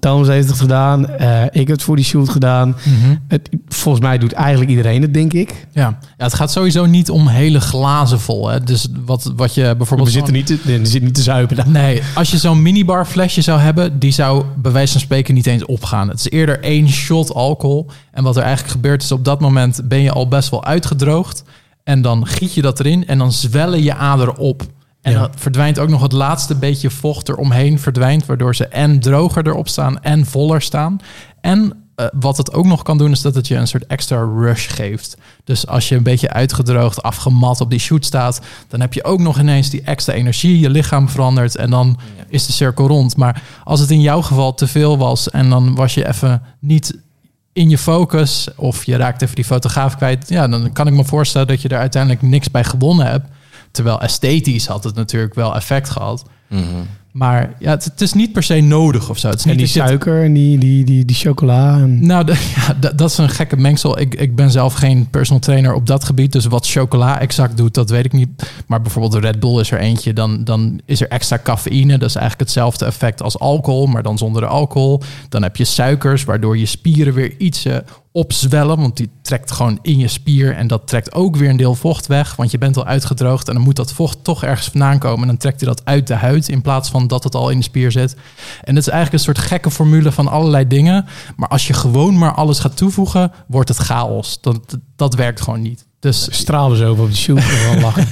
Thomas 0.00 0.28
heeft 0.28 0.48
het 0.48 0.58
gedaan, 0.58 1.08
eh, 1.08 1.44
ik 1.44 1.52
heb 1.52 1.68
het 1.68 1.82
voor 1.82 1.96
die 1.96 2.04
shoot 2.04 2.28
gedaan. 2.28 2.68
Mhm. 2.68 3.16
Het, 3.28 3.48
volgens 3.68 4.04
mij 4.04 4.18
doet 4.18 4.32
eigenlijk 4.32 4.70
iedereen 4.70 5.02
het, 5.02 5.14
denk 5.14 5.32
ik. 5.32 5.66
Ja. 5.72 5.98
ja, 6.18 6.24
het 6.24 6.34
gaat 6.34 6.52
sowieso 6.52 6.86
niet 6.86 7.10
om 7.10 7.26
hele 7.26 7.60
glazen 7.60 8.20
vol. 8.20 8.48
Hè. 8.48 8.60
Dus 8.60 8.88
wat, 9.04 9.32
wat 9.36 9.54
je 9.54 9.74
bijvoorbeeld... 9.76 10.08
We 10.08 10.14
zitten 10.14 10.34
niet 10.34 10.46
te, 10.46 10.80
zit 10.82 11.02
niet 11.02 11.14
te 11.14 11.22
zuipen. 11.22 11.72
Nee, 11.72 12.02
als 12.14 12.30
je 12.30 12.38
zo'n 12.38 12.62
minibar 12.62 13.06
flesje 13.06 13.42
zou 13.42 13.60
hebben, 13.60 13.98
die 13.98 14.12
zou 14.12 14.44
bij 14.56 14.72
wijze 14.72 14.92
van 14.92 15.00
spreken 15.00 15.34
niet 15.34 15.46
eens 15.46 15.64
opgaan. 15.64 16.08
Het 16.08 16.18
is 16.18 16.30
eerder 16.30 16.60
één 16.60 16.88
shot 16.88 17.34
alcohol. 17.34 17.90
En 18.12 18.24
wat 18.24 18.36
er 18.36 18.42
eigenlijk 18.42 18.72
gebeurt 18.72 19.02
is 19.02 19.12
op 19.12 19.24
dat 19.24 19.40
moment 19.40 19.80
ben 19.84 20.00
je 20.00 20.12
al 20.12 20.28
best 20.28 20.50
wel 20.50 20.64
uitgedroogd. 20.64 21.42
En 21.84 22.02
dan 22.02 22.26
giet 22.26 22.54
je 22.54 22.62
dat 22.62 22.80
erin 22.80 23.06
en 23.06 23.18
dan 23.18 23.32
zwellen 23.32 23.82
je 23.82 23.94
aderen 23.94 24.36
op. 24.36 24.62
En 25.04 25.12
Ja. 25.12 25.18
dan 25.18 25.30
verdwijnt 25.36 25.78
ook 25.78 25.88
nog 25.88 26.02
het 26.02 26.12
laatste 26.12 26.54
beetje 26.54 26.90
vocht 26.90 27.28
eromheen 27.28 27.78
verdwijnt, 27.78 28.26
waardoor 28.26 28.54
ze 28.54 28.66
en 28.66 29.00
droger 29.00 29.46
erop 29.46 29.68
staan 29.68 30.02
en 30.02 30.26
voller 30.26 30.62
staan. 30.62 31.00
En 31.40 31.72
eh, 31.94 32.06
wat 32.12 32.36
het 32.36 32.52
ook 32.52 32.64
nog 32.64 32.82
kan 32.82 32.98
doen, 32.98 33.10
is 33.10 33.20
dat 33.20 33.34
het 33.34 33.48
je 33.48 33.56
een 33.56 33.66
soort 33.66 33.86
extra 33.86 34.16
rush 34.16 34.74
geeft. 34.74 35.16
Dus 35.44 35.66
als 35.66 35.88
je 35.88 35.96
een 35.96 36.02
beetje 36.02 36.30
uitgedroogd, 36.32 37.02
afgemat 37.02 37.60
op 37.60 37.70
die 37.70 37.78
shoot 37.78 38.04
staat, 38.04 38.40
dan 38.68 38.80
heb 38.80 38.92
je 38.94 39.04
ook 39.04 39.20
nog 39.20 39.38
ineens 39.38 39.70
die 39.70 39.82
extra 39.82 40.12
energie. 40.12 40.58
Je 40.60 40.70
lichaam 40.70 41.08
verandert 41.08 41.56
en 41.56 41.70
dan 41.70 41.98
is 42.28 42.46
de 42.46 42.52
cirkel 42.52 42.86
rond. 42.86 43.16
Maar 43.16 43.42
als 43.64 43.80
het 43.80 43.90
in 43.90 44.00
jouw 44.00 44.22
geval 44.22 44.54
te 44.54 44.66
veel 44.66 44.98
was 44.98 45.30
en 45.30 45.50
dan 45.50 45.74
was 45.74 45.94
je 45.94 46.08
even 46.08 46.42
niet 46.58 46.98
in 47.52 47.68
je 47.68 47.78
focus 47.78 48.48
of 48.56 48.84
je 48.84 48.96
raakt 48.96 49.22
even 49.22 49.34
die 49.34 49.44
fotograaf 49.44 49.96
kwijt, 49.96 50.28
ja, 50.28 50.48
dan 50.48 50.72
kan 50.72 50.86
ik 50.86 50.92
me 50.92 51.04
voorstellen 51.04 51.46
dat 51.46 51.62
je 51.62 51.68
er 51.68 51.78
uiteindelijk 51.78 52.22
niks 52.22 52.50
bij 52.50 52.64
gewonnen 52.64 53.06
hebt. 53.06 53.28
Terwijl 53.74 54.00
esthetisch 54.00 54.66
had 54.66 54.84
het 54.84 54.94
natuurlijk 54.94 55.34
wel 55.34 55.54
effect 55.54 55.90
gehad. 55.90 56.24
Mhm. 56.48 56.62
Maar 57.12 57.54
ja, 57.58 57.70
het, 57.70 57.84
het 57.84 58.00
is 58.00 58.12
niet 58.12 58.32
per 58.32 58.42
se 58.42 58.60
nodig 58.60 59.10
of 59.10 59.18
zo. 59.18 59.28
Het 59.28 59.38
is 59.38 59.44
En 59.44 59.50
niet 59.50 59.58
die 59.58 59.66
suiker 59.66 60.22
en 60.24 60.32
die, 60.32 60.58
die, 60.58 60.84
die, 60.84 61.04
die 61.04 61.16
chocola. 61.16 61.78
En... 61.78 62.06
nou, 62.06 62.24
de- 62.24 62.50
ja, 62.56 62.74
dat, 62.80 62.98
dat 62.98 63.10
is 63.10 63.18
een 63.18 63.28
gekke 63.28 63.56
mengsel. 63.56 64.00
Ik, 64.00 64.14
ik 64.14 64.36
ben 64.36 64.50
zelf 64.50 64.74
geen 64.74 65.10
personal 65.10 65.40
trainer 65.40 65.74
op 65.74 65.86
dat 65.86 66.04
gebied. 66.04 66.32
Dus 66.32 66.44
wat 66.46 66.66
chocola 66.66 67.20
exact 67.20 67.56
doet, 67.56 67.74
dat 67.74 67.90
weet 67.90 68.04
ik 68.04 68.12
niet. 68.12 68.28
Maar 68.66 68.82
bijvoorbeeld 68.82 69.12
de 69.12 69.20
Red 69.28 69.40
Bull 69.40 69.60
is 69.60 69.70
er 69.70 69.78
eentje. 69.78 70.12
Dan, 70.12 70.44
dan 70.44 70.80
is 70.84 71.00
er 71.00 71.08
extra 71.08 71.38
cafeïne. 71.42 71.98
Dat 71.98 72.08
is 72.08 72.14
eigenlijk 72.16 72.44
hetzelfde 72.48 72.84
effect 72.84 73.22
als 73.22 73.38
alcohol, 73.38 73.86
maar 73.86 74.02
dan 74.02 74.18
zonder 74.18 74.42
de 74.42 74.48
alcohol. 74.48 75.02
Dan 75.28 75.42
heb 75.42 75.56
je 75.56 75.64
suikers, 75.64 76.24
waardoor 76.24 76.58
je 76.58 76.66
spieren 76.66 77.14
weer 77.14 77.34
iets 77.38 77.66
opzwellen. 78.14 78.76
Want 78.80 78.96
die 78.96 79.10
trekt 79.22 79.50
gewoon 79.52 79.78
in 79.82 79.98
je 79.98 80.08
spier. 80.08 80.56
En 80.56 80.66
dat 80.66 80.86
trekt 80.86 81.14
ook 81.14 81.36
weer 81.36 81.48
een 81.48 81.56
deel 81.56 81.74
vocht 81.74 82.06
weg. 82.06 82.36
Want 82.36 82.50
je 82.50 82.58
bent 82.58 82.76
al 82.76 82.84
uitgedroogd. 82.86 83.48
En 83.48 83.54
dan 83.54 83.62
moet 83.62 83.76
dat 83.76 83.92
vocht 83.92 84.24
toch 84.24 84.44
ergens 84.44 84.68
vandaan 84.68 84.98
komen. 84.98 85.20
En 85.20 85.26
dan 85.26 85.36
trekt 85.36 85.60
hij 85.60 85.68
dat 85.68 85.84
uit 85.84 86.06
de 86.06 86.14
huid. 86.14 86.48
In 86.48 86.62
plaats 86.62 86.90
van 86.90 87.06
dat 87.06 87.24
het 87.24 87.34
al 87.34 87.50
in 87.50 87.58
de 87.58 87.64
spier 87.64 87.92
zit. 87.92 88.16
En 88.64 88.74
dat 88.74 88.82
is 88.86 88.92
eigenlijk 88.92 89.12
een 89.12 89.34
soort 89.34 89.46
gekke 89.46 89.70
formule 89.70 90.12
van 90.12 90.28
allerlei 90.28 90.66
dingen. 90.66 91.06
Maar 91.36 91.48
als 91.48 91.66
je 91.66 91.72
gewoon 91.72 92.18
maar 92.18 92.34
alles 92.34 92.58
gaat 92.58 92.76
toevoegen, 92.76 93.32
wordt 93.46 93.68
het 93.68 93.78
chaos. 93.78 94.38
Dat, 94.40 94.78
dat 94.96 95.14
werkt 95.14 95.40
gewoon 95.40 95.62
niet. 95.62 95.86
Dus 96.00 96.28
Stralen 96.30 96.76
zo 96.76 96.92
op 96.92 97.10
de 97.10 97.16
shoot. 97.16 97.40
Gewoon 97.42 97.80
lachen. 97.80 98.06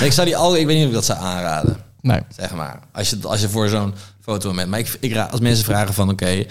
Nee, 0.00 0.04
Ik 0.08 0.12
zou 0.12 0.26
die 0.26 0.36
al, 0.36 0.56
ik 0.56 0.66
weet 0.66 0.74
niet 0.74 0.84
of 0.84 0.88
ik 0.90 0.94
dat 0.94 1.04
zou 1.04 1.18
aanraden. 1.18 1.76
nee. 2.00 2.20
Zeg 2.36 2.54
maar. 2.54 2.80
Als 2.92 3.10
je, 3.10 3.18
als 3.22 3.40
je 3.40 3.48
voor 3.48 3.68
zo'n 3.68 3.94
foto 4.20 4.54
bent. 4.54 4.68
Maar 4.70 4.78
ik, 4.78 4.96
ik 5.00 5.16
als 5.16 5.40
mensen 5.40 5.64
vragen 5.64 5.94
van 5.94 6.10
oké, 6.10 6.44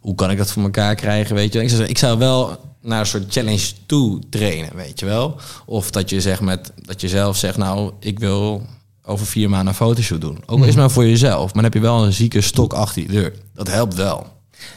hoe 0.00 0.14
kan 0.14 0.30
ik 0.30 0.38
dat 0.38 0.52
voor 0.52 0.62
elkaar 0.62 0.94
krijgen? 0.94 1.34
Weet 1.34 1.52
je, 1.52 1.58
wel? 1.58 1.68
ik 1.68 1.74
zou, 1.74 1.88
ik 1.88 1.98
zou 1.98 2.18
wel 2.18 2.58
naar 2.82 3.00
een 3.00 3.06
soort 3.06 3.32
challenge 3.32 3.72
toe 3.86 4.18
trainen, 4.30 4.76
weet 4.76 5.00
je 5.00 5.06
wel. 5.06 5.36
Of 5.66 5.90
dat 5.90 6.10
je 6.10 6.20
zegt 6.20 6.40
met 6.40 6.72
dat 6.76 7.00
je 7.00 7.08
zelf 7.08 7.36
zegt, 7.36 7.56
nou, 7.56 7.92
ik 8.00 8.18
wil 8.18 8.66
over 9.02 9.26
vier 9.26 9.50
maanden 9.50 9.68
een 9.68 9.74
fotoshoot 9.74 10.20
doen. 10.20 10.38
Ook 10.46 10.58
al 10.58 10.64
is 10.64 10.74
maar 10.74 10.90
voor 10.90 11.06
jezelf, 11.06 11.44
maar 11.44 11.62
dan 11.62 11.64
heb 11.64 11.74
je 11.74 11.80
wel 11.80 12.04
een 12.04 12.12
zieke 12.12 12.40
stok 12.40 12.72
achter 12.72 13.02
je 13.02 13.08
deur. 13.08 13.32
Dat 13.54 13.68
helpt 13.68 13.94
wel. 13.94 14.26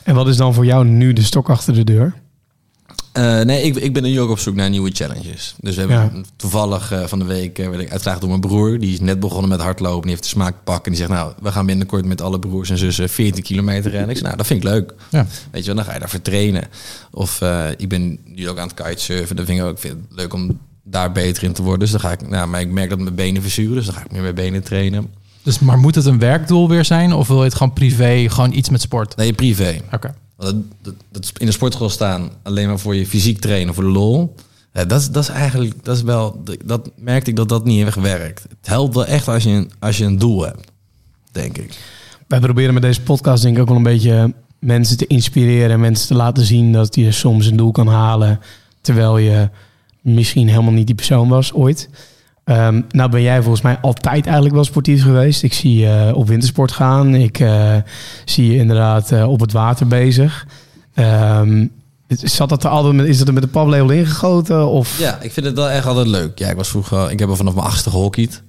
En 0.03 0.15
wat 0.15 0.27
is 0.27 0.37
dan 0.37 0.53
voor 0.53 0.65
jou 0.65 0.85
nu 0.85 1.13
de 1.13 1.23
stok 1.23 1.49
achter 1.49 1.73
de 1.73 1.83
deur? 1.83 2.13
Eh, 3.13 3.41
nee, 3.41 3.61
ik, 3.63 3.75
ik 3.75 3.93
ben 3.93 4.03
nu 4.03 4.19
ook 4.19 4.29
op 4.29 4.39
zoek 4.39 4.55
naar 4.55 4.69
nieuwe 4.69 4.91
challenges. 4.93 5.55
Dus 5.59 5.75
we 5.75 5.79
hebben 5.81 5.97
Ja. 6.13 6.21
toevallig 6.35 6.91
eh, 6.91 7.03
van 7.05 7.19
de 7.19 7.25
week 7.25 7.59
eh, 7.59 7.65
werd 7.67 7.81
ik 7.81 7.87
uitgevraagd 7.89 8.19
door 8.19 8.29
mijn 8.29 8.41
broer. 8.41 8.79
Die 8.79 8.93
is 8.93 8.99
net 8.99 9.19
begonnen 9.19 9.49
met 9.49 9.61
hardlopen. 9.61 10.01
Die 10.01 10.09
heeft 10.09 10.23
de 10.23 10.29
smaak 10.29 10.55
pakken. 10.63 10.83
En 10.85 10.91
die 10.91 10.99
zegt, 10.99 11.11
nou, 11.11 11.33
we 11.41 11.51
gaan 11.51 11.65
binnenkort 11.65 12.05
met 12.05 12.21
alle 12.21 12.39
broers 12.39 12.69
en 12.69 12.77
zussen 12.77 13.09
14 13.09 13.43
kilometer 13.43 13.91
rennen. 13.91 14.09
Ik 14.09 14.15
zeg, 14.15 14.25
nou, 14.25 14.37
dat 14.37 14.47
vind 14.47 14.63
ik 14.63 14.69
leuk. 14.69 14.93
Ja. 15.09 15.25
Weet 15.51 15.61
je 15.61 15.67
wel, 15.67 15.75
dan 15.75 15.85
ga 15.85 15.93
je 15.93 15.99
daarvoor 15.99 16.21
trainen. 16.21 16.63
Of 17.11 17.41
ik 17.77 17.89
ben 17.89 18.19
nu 18.25 18.49
ook 18.49 18.57
aan 18.57 18.67
het 18.67 18.81
kitesurfen. 18.83 19.35
Dat 19.35 19.45
vind 19.45 19.59
ik 19.59 19.65
ook 19.65 19.79
vind 19.79 19.93
het 19.93 20.17
leuk 20.19 20.33
om 20.33 20.59
daar 20.83 21.11
beter 21.11 21.43
in 21.43 21.53
te 21.53 21.61
worden. 21.61 21.79
Dus 21.79 21.91
dan 21.91 21.99
ga 21.99 22.11
ik, 22.11 22.29
nou, 22.29 22.47
maar 22.47 22.61
ik 22.61 22.69
merk 22.71 22.89
dat 22.89 22.99
mijn 22.99 23.15
benen 23.15 23.41
verzuren. 23.41 23.75
Dus 23.75 23.85
dan 23.85 23.95
ga 23.95 24.03
ik 24.03 24.11
meer 24.11 24.21
mijn 24.21 24.35
benen 24.35 24.63
trainen. 24.63 25.07
Dus, 25.43 25.59
maar 25.59 25.77
moet 25.77 25.95
het 25.95 26.05
een 26.05 26.19
werkdoel 26.19 26.69
weer 26.69 26.85
zijn? 26.85 27.13
Of 27.13 27.27
wil 27.27 27.37
je 27.37 27.43
het 27.43 27.55
gewoon 27.55 27.73
privé, 27.73 28.25
gewoon 28.29 28.53
iets 28.53 28.69
met 28.69 28.81
sport? 28.81 29.15
Nee, 29.15 29.33
privé. 29.33 29.81
Oké. 29.91 30.13
Dat, 30.43 30.55
dat, 31.11 31.31
in 31.37 31.45
de 31.45 31.51
sportschool 31.51 31.89
staan 31.89 32.29
alleen 32.43 32.67
maar 32.67 32.79
voor 32.79 32.95
je 32.95 33.07
fysiek 33.07 33.39
trainen, 33.39 33.73
voor 33.73 33.83
de 33.83 33.89
lol. 33.89 34.35
Ja, 34.73 34.85
dat, 34.85 35.09
dat 35.11 35.23
is 35.23 35.29
eigenlijk, 35.29 35.83
dat 35.85 35.95
is 35.95 36.01
wel, 36.01 36.43
dat 36.65 36.89
merkte 36.97 37.29
ik 37.29 37.35
dat 37.35 37.49
dat 37.49 37.65
niet 37.65 37.85
echt 37.85 37.99
werkt. 38.01 38.43
Het 38.43 38.67
helpt 38.67 38.93
wel 38.95 39.05
echt 39.05 39.27
als 39.27 39.43
je, 39.43 39.49
een- 39.49 39.71
als 39.79 39.97
je 39.97 40.05
een 40.05 40.17
doel 40.17 40.45
hebt, 40.45 40.67
denk 41.31 41.57
ik. 41.57 41.77
Wij 42.27 42.39
proberen 42.39 42.73
met 42.73 42.83
deze 42.83 43.01
podcast 43.01 43.43
denk 43.43 43.55
ik 43.55 43.61
ook 43.61 43.67
wel 43.67 43.77
een 43.77 43.83
beetje 43.83 44.33
mensen 44.59 44.97
te 44.97 45.07
inspireren. 45.07 45.71
En 45.71 45.79
mensen 45.79 46.07
te 46.07 46.13
laten 46.15 46.45
zien 46.45 46.71
dat 46.71 46.95
je 46.95 47.11
soms 47.11 47.45
een 47.45 47.57
doel 47.57 47.71
kan 47.71 47.87
halen. 47.87 48.39
Terwijl 48.81 49.17
je 49.17 49.49
misschien 50.01 50.47
helemaal 50.49 50.71
niet 50.71 50.85
die 50.87 50.95
persoon 50.95 51.27
was 51.29 51.53
ooit. 51.53 51.89
Ehm, 52.43 52.81
nou 52.89 53.09
ben 53.09 53.21
jij 53.21 53.41
volgens 53.41 53.61
mij 53.61 53.77
altijd 53.81 54.25
eigenlijk 54.25 54.55
wel 54.55 54.63
sportief 54.63 55.03
geweest. 55.03 55.43
Ik 55.43 55.53
zie 55.53 55.79
je 55.79 56.11
op 56.15 56.27
wintersport 56.27 56.71
gaan. 56.71 57.15
Ik 57.15 57.39
eh, 57.39 57.75
zie 58.25 58.51
je 58.51 58.57
inderdaad 58.57 59.11
eh, 59.11 59.29
op 59.29 59.39
het 59.39 59.51
water 59.51 59.87
bezig. 59.87 60.47
Ehm, 60.93 61.67
zat 62.07 62.49
dat 62.49 62.63
er 62.63 62.69
altijd 62.69 62.93
met, 62.93 63.05
is 63.05 63.17
dat 63.17 63.27
er 63.27 63.33
met 63.33 63.43
de 63.43 63.49
paplepel 63.49 63.89
ingegoten? 63.89 64.67
Of? 64.67 64.99
Ja, 64.99 65.17
ik 65.21 65.31
vind 65.31 65.45
het 65.45 65.55
wel 65.55 65.69
echt 65.69 65.85
altijd 65.85 66.07
leuk. 66.07 66.39
Ja, 66.39 66.49
ik 66.49 66.55
was 66.55 66.69
vroeger, 66.69 67.11
ik 67.11 67.19
heb 67.19 67.29
al 67.29 67.35
vanaf 67.35 67.53
mijn 67.53 67.65
achtste 67.65 67.89
gehockeyd. 67.89 68.43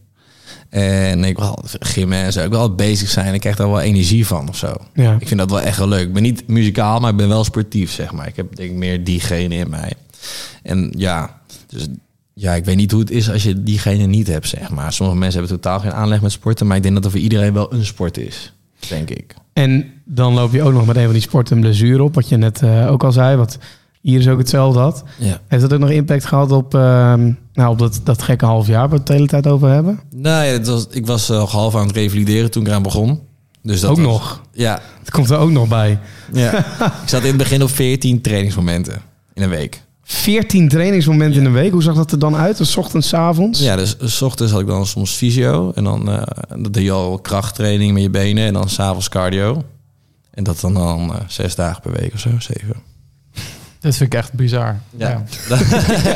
En 0.68 1.24
ik 1.24 1.38
wil 1.38 1.59
gymmen 1.78 2.18
en 2.18 2.32
zo. 2.32 2.45
Ik 2.45 2.51
wil 2.51 2.59
altijd 2.59 2.76
bezig 2.76 3.09
zijn. 3.09 3.34
Ik 3.34 3.40
krijg 3.40 3.57
daar 3.57 3.68
wel 3.68 3.80
energie 3.80 4.26
van 4.26 4.49
of 4.49 4.57
zo. 4.57 4.74
Ja. 4.95 5.16
Ik 5.20 5.28
vind 5.28 5.40
dat 5.40 5.51
wel 5.51 5.61
echt 5.61 5.78
wel 5.78 5.88
leuk. 5.88 6.07
Ik 6.07 6.12
ben 6.12 6.22
niet 6.22 6.49
muzikaal, 6.49 7.01
maar 7.01 7.11
ik 7.11 7.16
ben 7.16 7.28
wel 7.28 7.45
sportief, 7.45 7.92
zeg 7.92 8.12
maar. 8.12 8.26
Ik 8.26 8.36
heb 8.36 8.57
denk 8.57 8.70
ik 8.70 8.76
meer 8.76 9.05
diegene 9.05 9.55
in 9.55 9.70
mij. 9.70 9.92
En 10.62 10.92
ja, 10.97 11.40
dus 11.66 11.86
ja, 12.35 12.53
ik 12.55 12.64
weet 12.64 12.76
niet 12.76 12.91
hoe 12.91 13.01
het 13.01 13.11
is 13.11 13.30
als 13.30 13.43
je 13.43 13.62
diegene 13.62 14.05
niet 14.07 14.26
hebt, 14.26 14.49
zeg 14.49 14.70
maar. 14.70 14.93
Sommige 14.93 15.18
mensen 15.18 15.41
hebben 15.41 15.61
totaal 15.61 15.80
geen 15.80 15.93
aanleg 15.93 16.20
met 16.22 16.32
sporten, 16.32 16.66
maar 16.66 16.76
ik 16.76 16.82
denk 16.82 16.95
dat 16.95 17.05
er 17.05 17.11
voor 17.11 17.20
iedereen 17.20 17.53
wel 17.53 17.72
een 17.72 17.85
sport 17.85 18.18
is, 18.18 18.53
denk 18.89 19.11
ik. 19.11 19.35
En 19.53 19.87
dan 20.05 20.35
loop 20.35 20.53
je 20.53 20.62
ook 20.62 20.72
nog 20.72 20.87
met 20.87 20.97
een 20.97 21.05
van 21.05 21.12
die 21.12 21.22
sporten 21.22 21.57
een 21.57 21.62
blessure 21.62 22.03
op. 22.03 22.14
Wat 22.14 22.28
je 22.28 22.37
net 22.37 22.62
eh, 22.62 22.91
ook 22.91 23.05
al 23.05 23.12
zei. 23.12 23.37
Wat 23.37 23.59
hier 24.01 24.18
is 24.18 24.28
ook 24.28 24.39
hetzelfde 24.39 24.78
had. 24.78 25.05
Ja. 25.18 25.41
Heeft 25.49 25.62
dat 25.62 25.72
ook 25.72 25.78
nog 25.78 25.91
impact 25.91 26.24
gehad 26.24 26.53
op, 26.53 26.74
ehm, 26.74 27.32
nou, 27.53 27.70
op 27.70 27.78
dat, 27.78 28.01
dat 28.05 28.22
gekke 28.22 28.45
half 28.45 28.66
jaar 28.66 28.80
waar 28.80 28.89
we 28.89 28.97
het 28.97 29.07
de 29.07 29.12
hele 29.12 29.26
tijd 29.26 29.47
over 29.47 29.68
hebben? 29.68 30.01
Nou 30.14 30.45
ja, 30.45 30.53
het 30.53 30.66
was, 30.66 30.87
ik 30.91 31.07
was 31.07 31.30
al 31.30 31.49
half 31.49 31.74
aan 31.76 31.87
het 31.87 31.97
revalideren 31.97 32.51
toen 32.51 32.62
ik 32.62 32.68
eraan 32.68 32.82
begon. 32.82 33.20
Dus 33.62 33.80
dat 33.80 33.91
ook 33.91 33.97
was- 33.97 34.07
nog. 34.07 34.41
Ja, 34.53 34.80
Het 34.99 35.11
komt 35.11 35.30
er 35.30 35.39
ook 35.39 35.51
nog 35.51 35.68
bij. 35.68 35.99
ja. 36.32 36.59
ik 37.03 37.09
zat 37.09 37.20
in 37.22 37.28
het 37.28 37.37
begin 37.37 37.62
op 37.62 37.70
14 37.70 38.20
trainingsmomenten 38.20 39.03
in 39.35 39.43
een 39.43 39.49
week. 39.49 39.82
14 40.05 40.68
trainingsmomenten 40.68 41.40
in 41.40 41.46
een 41.46 41.52
week. 41.52 41.72
Hoe 41.72 41.82
zag 41.82 41.94
dat 41.94 42.12
er 42.12 42.18
dan 42.18 42.36
uit? 42.36 42.57
Dus 42.57 42.70
's 42.70 42.76
ochtends, 42.76 43.09
's 43.09 43.12
avonds? 43.14 43.61
Ja, 43.61 43.76
dus 43.76 43.96
s 44.00 44.22
ochtends 44.22 44.52
had 44.52 44.61
ik 44.61 44.66
dan 44.66 44.86
soms 44.86 45.11
fysio. 45.12 45.72
En 45.74 45.84
dan 45.84 46.11
eh 46.11 46.22
dat 46.59 46.72
deed 46.72 46.84
je 46.84 46.90
al 46.90 47.18
krachttraining 47.18 47.92
met 47.92 48.02
je 48.02 48.11
benen. 48.11 48.46
En 48.46 48.52
dan 48.52 48.68
s'avonds 48.68 49.09
cardio. 49.09 49.62
En 50.30 50.44
dat 50.44 50.61
dan, 50.61 50.74
dan 50.74 51.14
eh, 51.14 51.20
zes 51.28 51.55
dagen 51.55 51.82
per 51.82 51.92
week 51.92 52.14
of 52.14 52.20
zo, 52.20 52.30
zeven. 52.38 52.76
Dit 53.80 53.96
vind 53.96 54.12
ik 54.12 54.18
echt 54.18 54.32
bizar. 54.32 54.78
Ja. 54.96 55.22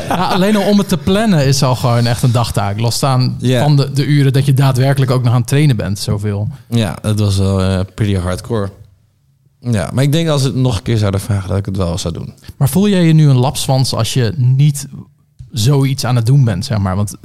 Ja, 0.07 0.15
alleen 0.15 0.55
al 0.55 0.63
om 0.69 0.77
het 0.77 0.87
te 0.89 0.97
plannen 0.97 1.45
is 1.45 1.63
al 1.63 1.75
gewoon 1.75 2.05
echt 2.05 2.23
een 2.23 2.31
dagtaak. 2.31 2.79
Los 2.79 2.95
staan 2.95 3.35
Ja. 3.39 3.63
van 3.63 3.75
de, 3.75 3.91
de 3.91 4.05
uren 4.05 4.33
dat 4.33 4.45
je 4.45 4.53
daadwerkelijk 4.53 5.11
ook 5.11 5.23
nog 5.23 5.33
aan 5.33 5.39
het 5.39 5.47
trainen 5.47 5.75
bent. 5.75 5.99
Zoveel. 5.99 6.47
Ja, 6.69 6.97
dat 7.01 7.19
was 7.19 7.37
wel 7.37 7.61
eh, 7.61 7.79
pretty 7.95 8.15
hardcore. 8.15 8.69
Ja, 9.61 9.89
maar 9.93 10.03
ik 10.03 10.11
denk 10.11 10.27
als 10.27 10.41
ze 10.41 10.47
het 10.47 10.55
nog 10.55 10.77
een 10.77 10.83
keer 10.83 10.97
zouden 10.97 11.19
vragen 11.21 11.49
dat 11.49 11.57
ik 11.57 11.65
het 11.65 11.77
wel 11.77 11.97
zou 11.97 12.13
doen. 12.13 12.33
Maar 12.57 12.69
voel 12.69 12.89
jij 12.89 13.03
je 13.05 13.13
nu 13.13 13.29
een 13.29 13.37
lapswans 13.37 13.93
als 13.93 14.13
je 14.13 14.33
niet 14.35 14.87
zoiets 15.51 16.05
aan 16.05 16.15
het 16.15 16.25
doen 16.25 16.43
bent, 16.43 16.65
zeg 16.65 16.77
maar? 16.77 16.95
Want 16.95 17.15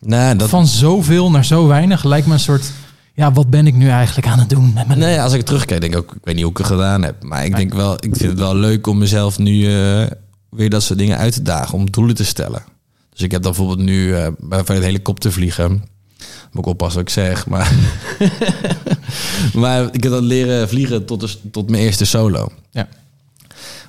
Nou, 0.00 0.36
dat, 0.36 0.48
Van 0.48 0.66
zoveel 0.66 1.30
naar 1.30 1.44
zo 1.44 1.66
weinig 1.66 2.04
lijkt 2.04 2.26
me 2.26 2.32
een 2.32 2.40
soort... 2.40 2.72
Ja, 3.14 3.32
wat 3.32 3.50
ben 3.50 3.66
ik 3.66 3.74
nu 3.74 3.88
eigenlijk 3.88 4.26
aan 4.26 4.38
het 4.38 4.48
doen 4.50 4.72
met 4.74 4.86
mijn 4.86 4.98
nee, 4.98 5.20
als 5.20 5.32
ik 5.32 5.42
terugkijk, 5.42 5.80
denk 5.80 5.92
ik 5.92 5.98
ook, 5.98 6.12
ik 6.12 6.24
weet 6.24 6.34
niet 6.34 6.42
hoe 6.42 6.52
ik 6.52 6.58
het 6.58 6.66
gedaan 6.66 7.02
heb. 7.02 7.22
Maar 7.22 7.44
ik 7.44 7.56
denk 7.56 7.74
wel, 7.74 7.94
ik 7.94 8.16
vind 8.16 8.30
het 8.30 8.38
wel 8.38 8.54
leuk 8.56 8.86
om 8.86 8.98
mezelf 8.98 9.38
nu 9.38 9.66
eh, 9.66 10.06
weer 10.50 10.70
dat 10.70 10.82
soort 10.82 10.98
dingen 10.98 11.18
uit 11.18 11.32
te 11.32 11.42
dagen, 11.42 11.74
om 11.74 11.90
doelen 11.90 12.14
te 12.14 12.24
stellen. 12.24 12.62
Dus 13.10 13.22
ik 13.22 13.30
heb 13.30 13.42
dan 13.42 13.52
bijvoorbeeld 13.52 13.86
nu 13.88 14.14
eh 14.14 14.26
bij 14.38 14.64
van 14.64 14.74
het 14.74 14.84
helikopter 14.84 15.32
vliegen. 15.32 15.70
Moet 16.52 16.64
ik 16.64 16.66
oppassen 16.66 17.00
wat 17.00 17.08
ik 17.08 17.14
zeg, 17.14 17.46
maar... 17.46 17.72
maar 19.54 19.82
ik 19.92 20.02
heb 20.02 20.12
dan 20.12 20.24
leren 20.24 20.68
vliegen 20.68 21.04
tot, 21.04 21.20
de, 21.20 21.50
tot 21.50 21.70
mijn 21.70 21.82
eerste 21.82 22.04
solo. 22.04 22.52
Ja. 22.70 22.88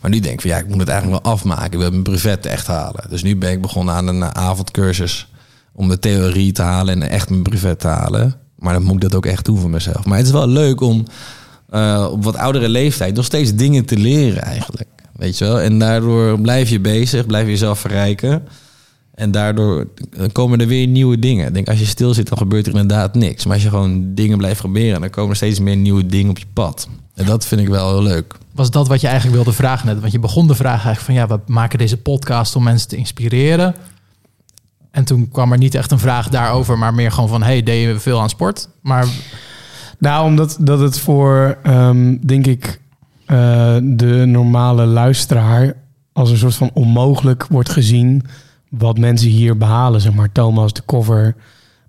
Maar 0.02 0.12
nu 0.12 0.20
denk 0.20 0.34
ik 0.34 0.42
van 0.42 0.50
ja, 0.50 0.58
ik 0.58 0.68
moet 0.68 0.80
het 0.80 0.90
eigenlijk 0.90 1.24
wel 1.24 1.34
afmaken. 1.34 1.72
Ik 1.72 1.78
wil 1.78 1.90
mijn 1.90 2.04
brevet 2.04 2.46
echt 2.46 2.68
halen. 2.68 3.10
Dus 3.10 3.24
nu 3.24 3.36
ben 3.36 3.52
ik 3.52 3.62
begonnen 3.62 3.94
aan 3.94 4.08
een 4.08 4.24
eh, 4.24 4.30
avondcursus 4.30 5.28
om 5.74 5.90
de 5.90 6.00
theorie 6.00 6.52
te 6.52 6.62
halen 6.62 7.02
en 7.02 7.10
echt 7.10 7.30
mijn 7.30 7.44
brevet 7.44 7.80
te 7.80 7.88
halen. 7.88 8.36
Maar 8.56 8.74
dan 8.74 8.84
moet 8.84 8.96
ik 8.96 9.02
dat 9.02 9.16
ook 9.16 9.26
echt 9.26 9.46
doen 9.46 9.60
voor 9.60 9.70
mezelf. 9.70 10.06
Maar 10.06 10.18
het 10.18 10.26
is 10.26 10.32
wel 10.32 10.48
leuk 10.48 10.82
om 10.82 11.06
eh, 11.70 12.08
op 12.12 12.24
wat 12.24 12.36
oudere 12.36 12.70
leeftijd 12.70 13.16
nog 13.16 13.26
steeds 13.26 13.56
dingen 13.56 13.86
te 13.86 13.98
leren 13.98 14.42
eigenlijk. 14.42 14.90
Weet 15.16 15.38
je 15.38 15.46
wel? 15.46 15.60
En 15.60 15.80
daardoor 15.80 16.40
blijf 16.40 16.70
je 16.70 16.80
bezig, 16.80 17.26
blijf 17.26 17.46
je 17.46 17.52
jezelf 17.52 17.80
verrijken. 17.80 18.48
En 19.14 19.32
daardoor 19.32 19.88
komen 20.32 20.60
er 20.60 20.68
weer 20.68 20.88
nieuwe 20.88 21.20
dingen. 21.20 21.48
Ik 21.48 21.54
denk, 21.54 21.68
als 21.70 21.80
je 21.80 21.86
stil 21.86 22.14
zit, 22.14 22.30
dan 22.30 22.38
gebeurt 22.38 22.68
er 22.68 22.72
inderdaad 22.72 23.16
niks. 23.16 23.46
Maar 23.46 23.54
als 23.54 23.64
je 23.64 23.70
gewoon 23.70 24.14
dingen 24.16 24.38
blijft 24.38 24.60
proberen, 24.60 25.02
dan 25.02 25.10
komen 25.10 25.30
er 25.30 25.36
steeds 25.36 25.60
meer 25.60 25.76
nieuwe 25.76 26.06
dingen 26.06 26.30
op 26.30 26.38
je 26.38 26.46
pad. 26.54 26.88
En 27.16 27.26
dat 27.26 27.46
vind 27.46 27.62
ik 27.62 27.68
wel 27.68 27.90
heel 27.90 28.04
leuk. 28.04 28.36
Was 28.52 28.72
dat 28.72 28.88
wat 28.88 29.02
je 29.02 29.08
eigenlijk 29.08 29.36
wilde 29.36 29.54
vragen 29.54 29.88
net? 29.88 30.00
Want 30.00 30.12
je 30.12 30.20
begon 30.20 30.48
de 30.48 30.56
vraag 30.56 30.86
eigenlijk 30.86 31.00
van... 31.00 31.14
ja, 31.14 31.28
we 31.28 31.52
maken 31.54 31.80
deze 31.80 31.98
podcast 31.98 32.56
om 32.56 32.64
mensen 32.64 32.88
te 32.88 32.96
inspireren. 32.96 33.76
En 34.92 35.04
toen 35.04 35.30
kwam 35.32 35.52
er 35.52 35.58
niet 35.58 35.76
echt 35.76 35.92
een 35.92 36.00
vraag 36.00 36.30
daarover... 36.30 36.78
maar 36.78 36.94
meer 36.94 37.12
gewoon 37.12 37.30
van, 37.30 37.44
hey, 37.44 37.64
deed 37.64 37.82
je 37.84 38.00
veel 38.00 38.22
aan 38.22 38.30
sport? 38.30 38.68
Maar 38.82 39.08
Nou, 40.00 40.26
omdat 40.26 40.58
dat 40.60 40.80
het 40.80 41.00
voor, 41.00 41.58
ehm, 41.64 42.18
denk 42.22 42.48
ik, 42.48 42.80
eh, 43.26 43.78
de 43.84 44.24
normale 44.26 44.86
luisteraar 44.86 45.74
als 46.14 46.32
een 46.32 46.38
soort 46.38 46.56
van 46.56 46.70
onmogelijk 46.74 47.48
wordt 47.50 47.70
gezien 47.70 48.24
wat 48.72 48.98
mensen 48.98 49.30
hier 49.30 49.58
behalen. 49.58 50.02
Zeg 50.02 50.14
maar 50.14 50.32
Thomas, 50.32 50.74
de 50.74 50.82
cover 50.86 51.36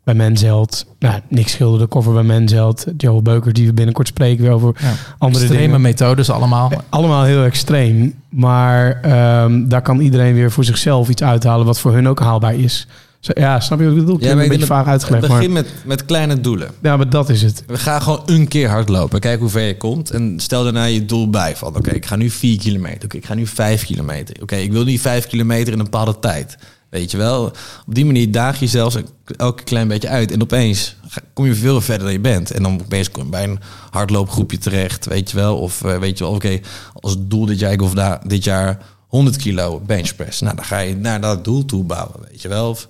bij 0.05 0.15
Mensheld. 0.15 0.87
Nou, 0.99 1.21
Nick 1.29 1.49
Schilder, 1.49 1.81
de 1.81 1.89
cover 1.89 2.13
bij 2.13 2.23
Mensheld. 2.23 2.87
Joe 2.97 3.23
Beuker, 3.23 3.53
die 3.53 3.67
we 3.67 3.73
binnenkort 3.73 4.09
spreken 4.09 4.45
weer 4.45 4.53
over 4.53 4.75
ja, 4.79 4.93
andere 5.19 5.45
extreme 5.45 5.67
dingen. 5.67 5.81
methodes 5.81 6.31
allemaal. 6.31 6.73
Allemaal 6.89 7.25
heel 7.25 7.45
extreem. 7.45 8.15
Maar 8.29 9.01
ehm, 9.01 9.69
daar 9.69 9.83
kan 9.83 10.01
iedereen 10.01 10.35
weer 10.35 10.51
voor 10.51 10.65
zichzelf 10.65 11.09
iets 11.09 11.23
uithalen 11.23 11.67
wat 11.67 11.81
voor 11.81 11.93
hun 11.93 12.09
ook 12.09 12.21
haalbaar 12.21 12.55
is. 12.55 12.87
Ja, 13.23 13.61
snap 13.61 13.79
je 13.79 13.85
wat 13.85 13.95
ik 13.95 14.01
bedoel? 14.01 14.17
Ik 14.17 14.35
maar 14.35 14.43
een 14.43 14.49
beetje 14.49 14.67
vaag 14.67 14.87
uitgelegd. 14.87 15.29
Maar, 15.29 15.37
Begin 15.37 15.53
met, 15.53 15.69
met 15.85 16.05
kleine 16.05 16.41
doelen. 16.41 16.71
ja, 16.83 16.97
maar 16.97 17.11
dat 17.11 17.29
is 17.29 17.43
het. 17.43 17.65
We 17.67 17.79
gaan 17.79 18.03
gewoon 18.03 18.23
een 18.27 18.49
keer 18.49 18.69
hardlopen. 18.69 19.21
Kijk 19.21 19.41
hoe 19.41 19.49
ver 19.49 19.63
je 19.63 19.77
komt. 19.77 20.11
En 20.11 20.41
stel 20.41 20.65
daarna 20.65 20.85
je 20.85 21.05
doel 21.05 21.31
bij. 21.31 21.57
Van 21.57 21.77
oké, 21.77 21.91
ik 21.91 22.07
ga 22.07 22.17
nu 22.17 22.31
4 22.31 22.59
kilometer. 22.59 23.05
Oké, 23.05 23.17
ik 23.17 23.27
ga 23.27 23.35
nu 23.35 23.47
5 23.47 23.85
kilometer. 23.85 24.37
Oké, 24.43 24.57
ik 24.57 24.73
wil 24.73 24.85
nu 24.85 24.99
5 24.99 25.27
kilometer 25.27 25.73
in 25.73 25.79
een 25.79 25.85
bepaalde 25.85 26.19
tijd. 26.19 26.57
Weet 26.91 27.11
je 27.11 27.17
wel? 27.17 27.45
Op 27.87 27.95
die 27.95 28.05
manier 28.07 28.31
daag 28.31 28.61
je 28.61 28.67
zelfs 28.67 28.97
elke 29.37 29.63
klein 29.63 29.89
beetje 29.89 30.09
uit. 30.09 30.33
En 30.33 30.43
opeens 30.43 30.97
kom 31.33 31.47
je 31.47 31.55
veel 31.55 31.81
verder 31.81 32.05
dan 32.05 32.13
je 32.13 32.21
bent. 32.21 32.51
En 32.51 32.63
dan 32.63 32.81
opeens 32.81 33.11
kom 33.11 33.25
je 33.25 33.31
bij 33.31 33.45
een 33.45 33.59
hardloopgroepje 33.91 34.59
terecht. 34.59 35.07
Weet 35.07 35.31
je 35.31 35.37
wel? 35.37 35.59
Of 35.59 35.85
eh, 35.85 35.99
weet 35.99 36.19
je 36.19 36.25
wel, 36.25 36.35
oké, 36.35 36.61
als 37.01 37.17
doel 37.19 37.47
dit 37.47 37.59
jaar, 37.59 37.73
ik 37.73 37.81
hoef 37.81 37.95
daar 37.95 38.21
dit 38.27 38.45
jaar 38.45 38.79
100 39.07 39.37
kilo 39.37 39.81
benchpress. 39.87 40.41
Nou, 40.41 40.57
dan 40.57 40.65
ga 40.65 40.79
je 40.79 40.97
naar 40.97 41.21
dat 41.21 41.45
doel 41.45 41.65
toe 41.65 41.85
bouwen. 41.85 42.21
Weet 42.31 42.43
je 42.43 42.49
wel? 42.49 42.69
Of, 42.69 42.87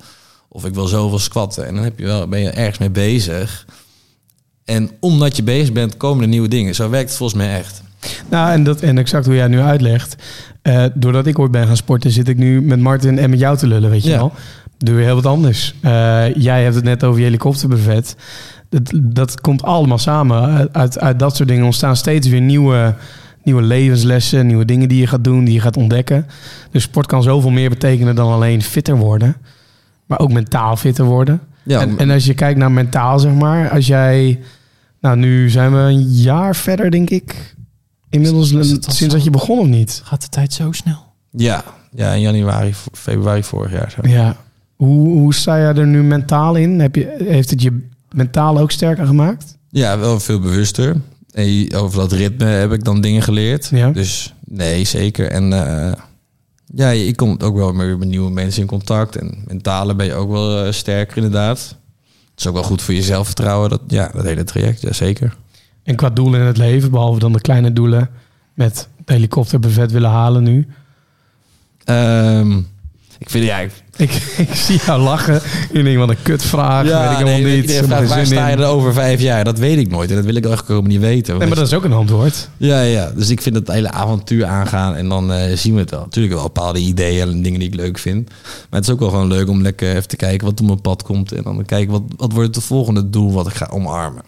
of 0.54 0.64
ik 0.64 0.74
wil 0.74 0.86
zoveel 0.86 1.18
squatten. 1.18 1.66
En 1.66 1.74
dan 1.74 1.84
heb 1.84 1.98
je 1.98 2.04
wel, 2.04 2.28
ben 2.28 2.40
je 2.40 2.50
ergens 2.50 2.78
mee 2.78 2.90
bezig. 2.90 3.66
En 4.64 4.90
omdat 5.00 5.36
je 5.36 5.42
bezig 5.42 5.72
bent, 5.72 5.96
komen 5.96 6.22
er 6.22 6.28
nieuwe 6.28 6.48
dingen. 6.48 6.74
Zo 6.74 6.90
werkt 6.90 7.08
het 7.08 7.18
volgens 7.18 7.38
mij 7.38 7.58
echt. 7.58 7.82
Nou, 8.30 8.52
en, 8.52 8.64
dat, 8.64 8.80
en 8.80 8.98
exact 8.98 9.26
hoe 9.26 9.34
jij 9.34 9.46
nu 9.48 9.60
uitlegt. 9.60 10.16
eh, 10.62 10.84
doordat 10.94 11.26
ik 11.26 11.38
ooit 11.38 11.50
ben 11.50 11.66
gaan 11.66 11.76
sporten, 11.76 12.10
zit 12.10 12.28
ik 12.28 12.36
nu 12.36 12.62
met 12.62 12.80
Martin 12.80 13.18
en 13.18 13.30
met 13.30 13.38
jou 13.38 13.56
te 13.56 13.66
lullen, 13.66 13.90
weet 13.90 14.02
je 14.02 14.10
Ja. 14.10 14.16
wel. 14.16 14.32
Doe 14.78 14.94
weer 14.94 15.04
heel 15.04 15.14
wat 15.14 15.26
anders. 15.26 15.74
Eh, 15.80 16.34
jij 16.34 16.62
hebt 16.62 16.74
het 16.74 16.84
net 16.84 17.04
over 17.04 17.18
je 17.18 17.24
helikopterbuffet. 17.24 18.16
Dat, 18.68 18.90
dat 19.02 19.40
komt 19.40 19.62
allemaal 19.62 19.98
samen. 19.98 20.68
Uit, 20.72 20.98
uit 20.98 21.18
dat 21.18 21.36
soort 21.36 21.48
dingen 21.48 21.64
ontstaan 21.64 21.96
steeds 21.96 22.28
weer 22.28 22.40
nieuwe, 22.40 22.94
nieuwe 23.42 23.62
levenslessen, 23.62 24.46
nieuwe 24.46 24.64
dingen 24.64 24.88
die 24.88 24.98
je 25.00 25.06
gaat 25.06 25.24
doen, 25.24 25.44
die 25.44 25.54
je 25.54 25.60
gaat 25.60 25.76
ontdekken. 25.76 26.26
Dus 26.70 26.82
sport 26.82 27.06
kan 27.06 27.22
zoveel 27.22 27.50
meer 27.50 27.68
betekenen 27.70 28.14
dan 28.14 28.32
alleen 28.32 28.62
fitter 28.62 28.96
worden. 28.96 29.36
Maar 30.12 30.20
ook 30.20 30.32
mentaal 30.32 30.76
fitter 30.76 31.04
worden. 31.04 31.40
Ja, 31.62 31.80
en, 31.80 31.98
en 31.98 32.10
als 32.10 32.24
je 32.24 32.34
kijkt 32.34 32.58
naar 32.58 32.72
mentaal, 32.72 33.18
zeg 33.18 33.32
maar, 33.32 33.70
als 33.70 33.86
jij. 33.86 34.40
Nou, 35.00 35.16
nu 35.16 35.50
zijn 35.50 35.72
we 35.72 35.78
een 35.78 36.02
jaar 36.12 36.56
verder, 36.56 36.90
denk 36.90 37.10
ik. 37.10 37.54
Inmiddels 38.10 38.52
Is 38.52 38.70
het 38.70 38.86
al 38.86 38.92
sinds 38.92 38.98
zo? 39.12 39.16
dat 39.18 39.24
je 39.24 39.30
begon 39.30 39.58
of 39.58 39.66
niet? 39.66 40.00
Gaat 40.04 40.20
de 40.22 40.28
tijd 40.28 40.52
zo 40.52 40.72
snel? 40.72 40.96
ja, 41.30 41.64
ja, 41.94 42.12
in 42.12 42.20
januari, 42.20 42.74
februari 42.92 43.42
vorig 43.42 43.72
jaar. 43.72 43.90
Zo. 43.90 44.08
Ja. 44.08 44.36
Hoe, 44.76 45.08
hoe 45.08 45.34
sta 45.34 45.56
jij 45.58 45.74
er 45.74 45.86
nu 45.86 46.02
mentaal 46.02 46.54
in? 46.54 46.80
Heb 46.80 46.94
je, 46.94 47.16
heeft 47.28 47.50
het 47.50 47.62
je 47.62 47.86
mentaal 48.10 48.58
ook 48.58 48.70
sterker 48.70 49.06
gemaakt? 49.06 49.56
Ja, 49.68 49.98
wel 49.98 50.20
veel 50.20 50.40
bewuster. 50.40 50.96
En 51.32 51.44
je- 51.52 51.76
over 51.76 51.98
dat 51.98 52.12
ritme 52.12 52.44
heb 52.44 52.72
ik 52.72 52.84
dan 52.84 53.00
dingen 53.00 53.22
geleerd. 53.22 53.68
Ja. 53.70 53.90
Dus 53.90 54.34
nee, 54.44 54.84
zeker. 54.84 55.30
En 55.30 55.52
eh, 55.52 55.92
ja, 56.74 56.90
je 56.90 57.14
komt 57.14 57.42
ook 57.42 57.56
wel 57.56 57.72
met 57.72 58.04
nieuwe 58.04 58.30
mensen 58.30 58.60
in 58.60 58.68
contact. 58.68 59.16
En 59.16 59.44
mentale 59.46 59.94
ben 59.94 60.06
je 60.06 60.14
ook 60.14 60.30
wel 60.30 60.64
eh, 60.64 60.72
sterker 60.72 61.16
inderdaad. 61.16 61.58
Het 62.30 62.40
is 62.40 62.46
ook 62.46 62.54
wel 62.54 62.62
goed 62.62 62.82
voor 62.82 62.94
je 62.94 63.02
zelfvertrouwen, 63.02 63.70
dat, 63.70 63.80
ja, 63.86 64.10
dat 64.14 64.24
hele 64.24 64.44
traject. 64.44 64.80
Ja, 64.80 64.92
zeker. 64.92 65.36
En 65.82 65.96
qua 65.96 66.10
doelen 66.10 66.40
in 66.40 66.46
het 66.46 66.56
leven, 66.56 66.90
behalve 66.90 67.18
dan 67.18 67.32
de 67.32 67.40
kleine 67.40 67.72
doelen 67.72 68.10
met 68.54 68.88
de 69.04 69.12
helikopterbuffet 69.12 69.92
willen 69.92 70.10
halen 70.10 70.42
nu. 70.42 70.68
Ehm, 71.84 72.60
ik 73.22 73.30
vind, 73.30 73.44
ja, 73.44 73.58
ik, 73.58 73.70
Ik, 73.96 74.12
ik 74.36 74.54
zie 74.54 74.80
jou 74.86 75.00
lachen. 75.00 75.40
Je 75.72 75.82
denkt, 75.82 75.98
wat 75.98 76.08
een 76.08 76.22
kutvraag. 76.22 76.82
weet 76.82 76.92
ik 76.92 77.16
helemaal 77.16 77.40
nee, 77.40 77.60
niet. 77.60 77.72
vraagt, 77.72 78.08
waar 78.08 78.26
sta 78.26 78.48
je 78.48 78.56
er 78.56 78.66
over 78.66 78.92
vijf 78.92 79.20
jaar? 79.20 79.44
Dat 79.44 79.58
weet 79.58 79.78
ik 79.78 79.90
nooit. 79.90 80.10
En 80.10 80.16
dat 80.16 80.24
wil 80.24 80.34
ik 80.34 80.44
eigenlijk 80.46 80.78
ook 80.78 80.86
niet 80.86 81.00
weten. 81.00 81.38
Nee, 81.38 81.48
maar 81.48 81.56
dat 81.56 81.66
is 81.66 81.74
ook 81.74 81.84
een 81.84 81.92
antwoord. 81.92 82.48
Ja, 82.56 82.80
ja. 82.80 83.12
Dus 83.16 83.30
ik 83.30 83.42
vind 83.42 83.54
het 83.56 83.68
hele 83.68 83.90
avontuur 83.90 84.44
aangaan 84.44 84.94
en 84.94 85.08
dan 85.08 85.32
eh, 85.32 85.56
zien 85.56 85.74
we 85.74 85.80
het 85.80 85.90
wel. 85.90 86.00
Natuurlijk 86.00 86.34
wel 86.34 86.42
bepaalde 86.42 86.78
ideeën 86.78 87.28
en 87.28 87.42
dingen 87.42 87.58
die 87.58 87.68
ik 87.68 87.74
leuk 87.74 87.98
vind. 87.98 88.28
Maar 88.70 88.80
het 88.80 88.88
is 88.88 88.90
ook 88.90 89.00
wel 89.00 89.10
gewoon 89.10 89.28
leuk 89.28 89.48
om 89.48 89.62
lekker 89.62 89.90
even 89.90 90.08
te 90.08 90.16
kijken 90.16 90.46
wat 90.46 90.60
op 90.60 90.66
mijn 90.66 90.80
pad 90.80 91.02
komt. 91.02 91.32
En 91.32 91.42
dan 91.42 91.64
kijken 91.64 91.92
wat, 91.92 92.02
wat 92.16 92.32
wordt 92.32 92.54
het 92.54 92.64
volgende 92.64 93.10
doel 93.10 93.32
wat 93.32 93.46
ik 93.46 93.54
ga 93.54 93.68
omarmen. 93.70 94.22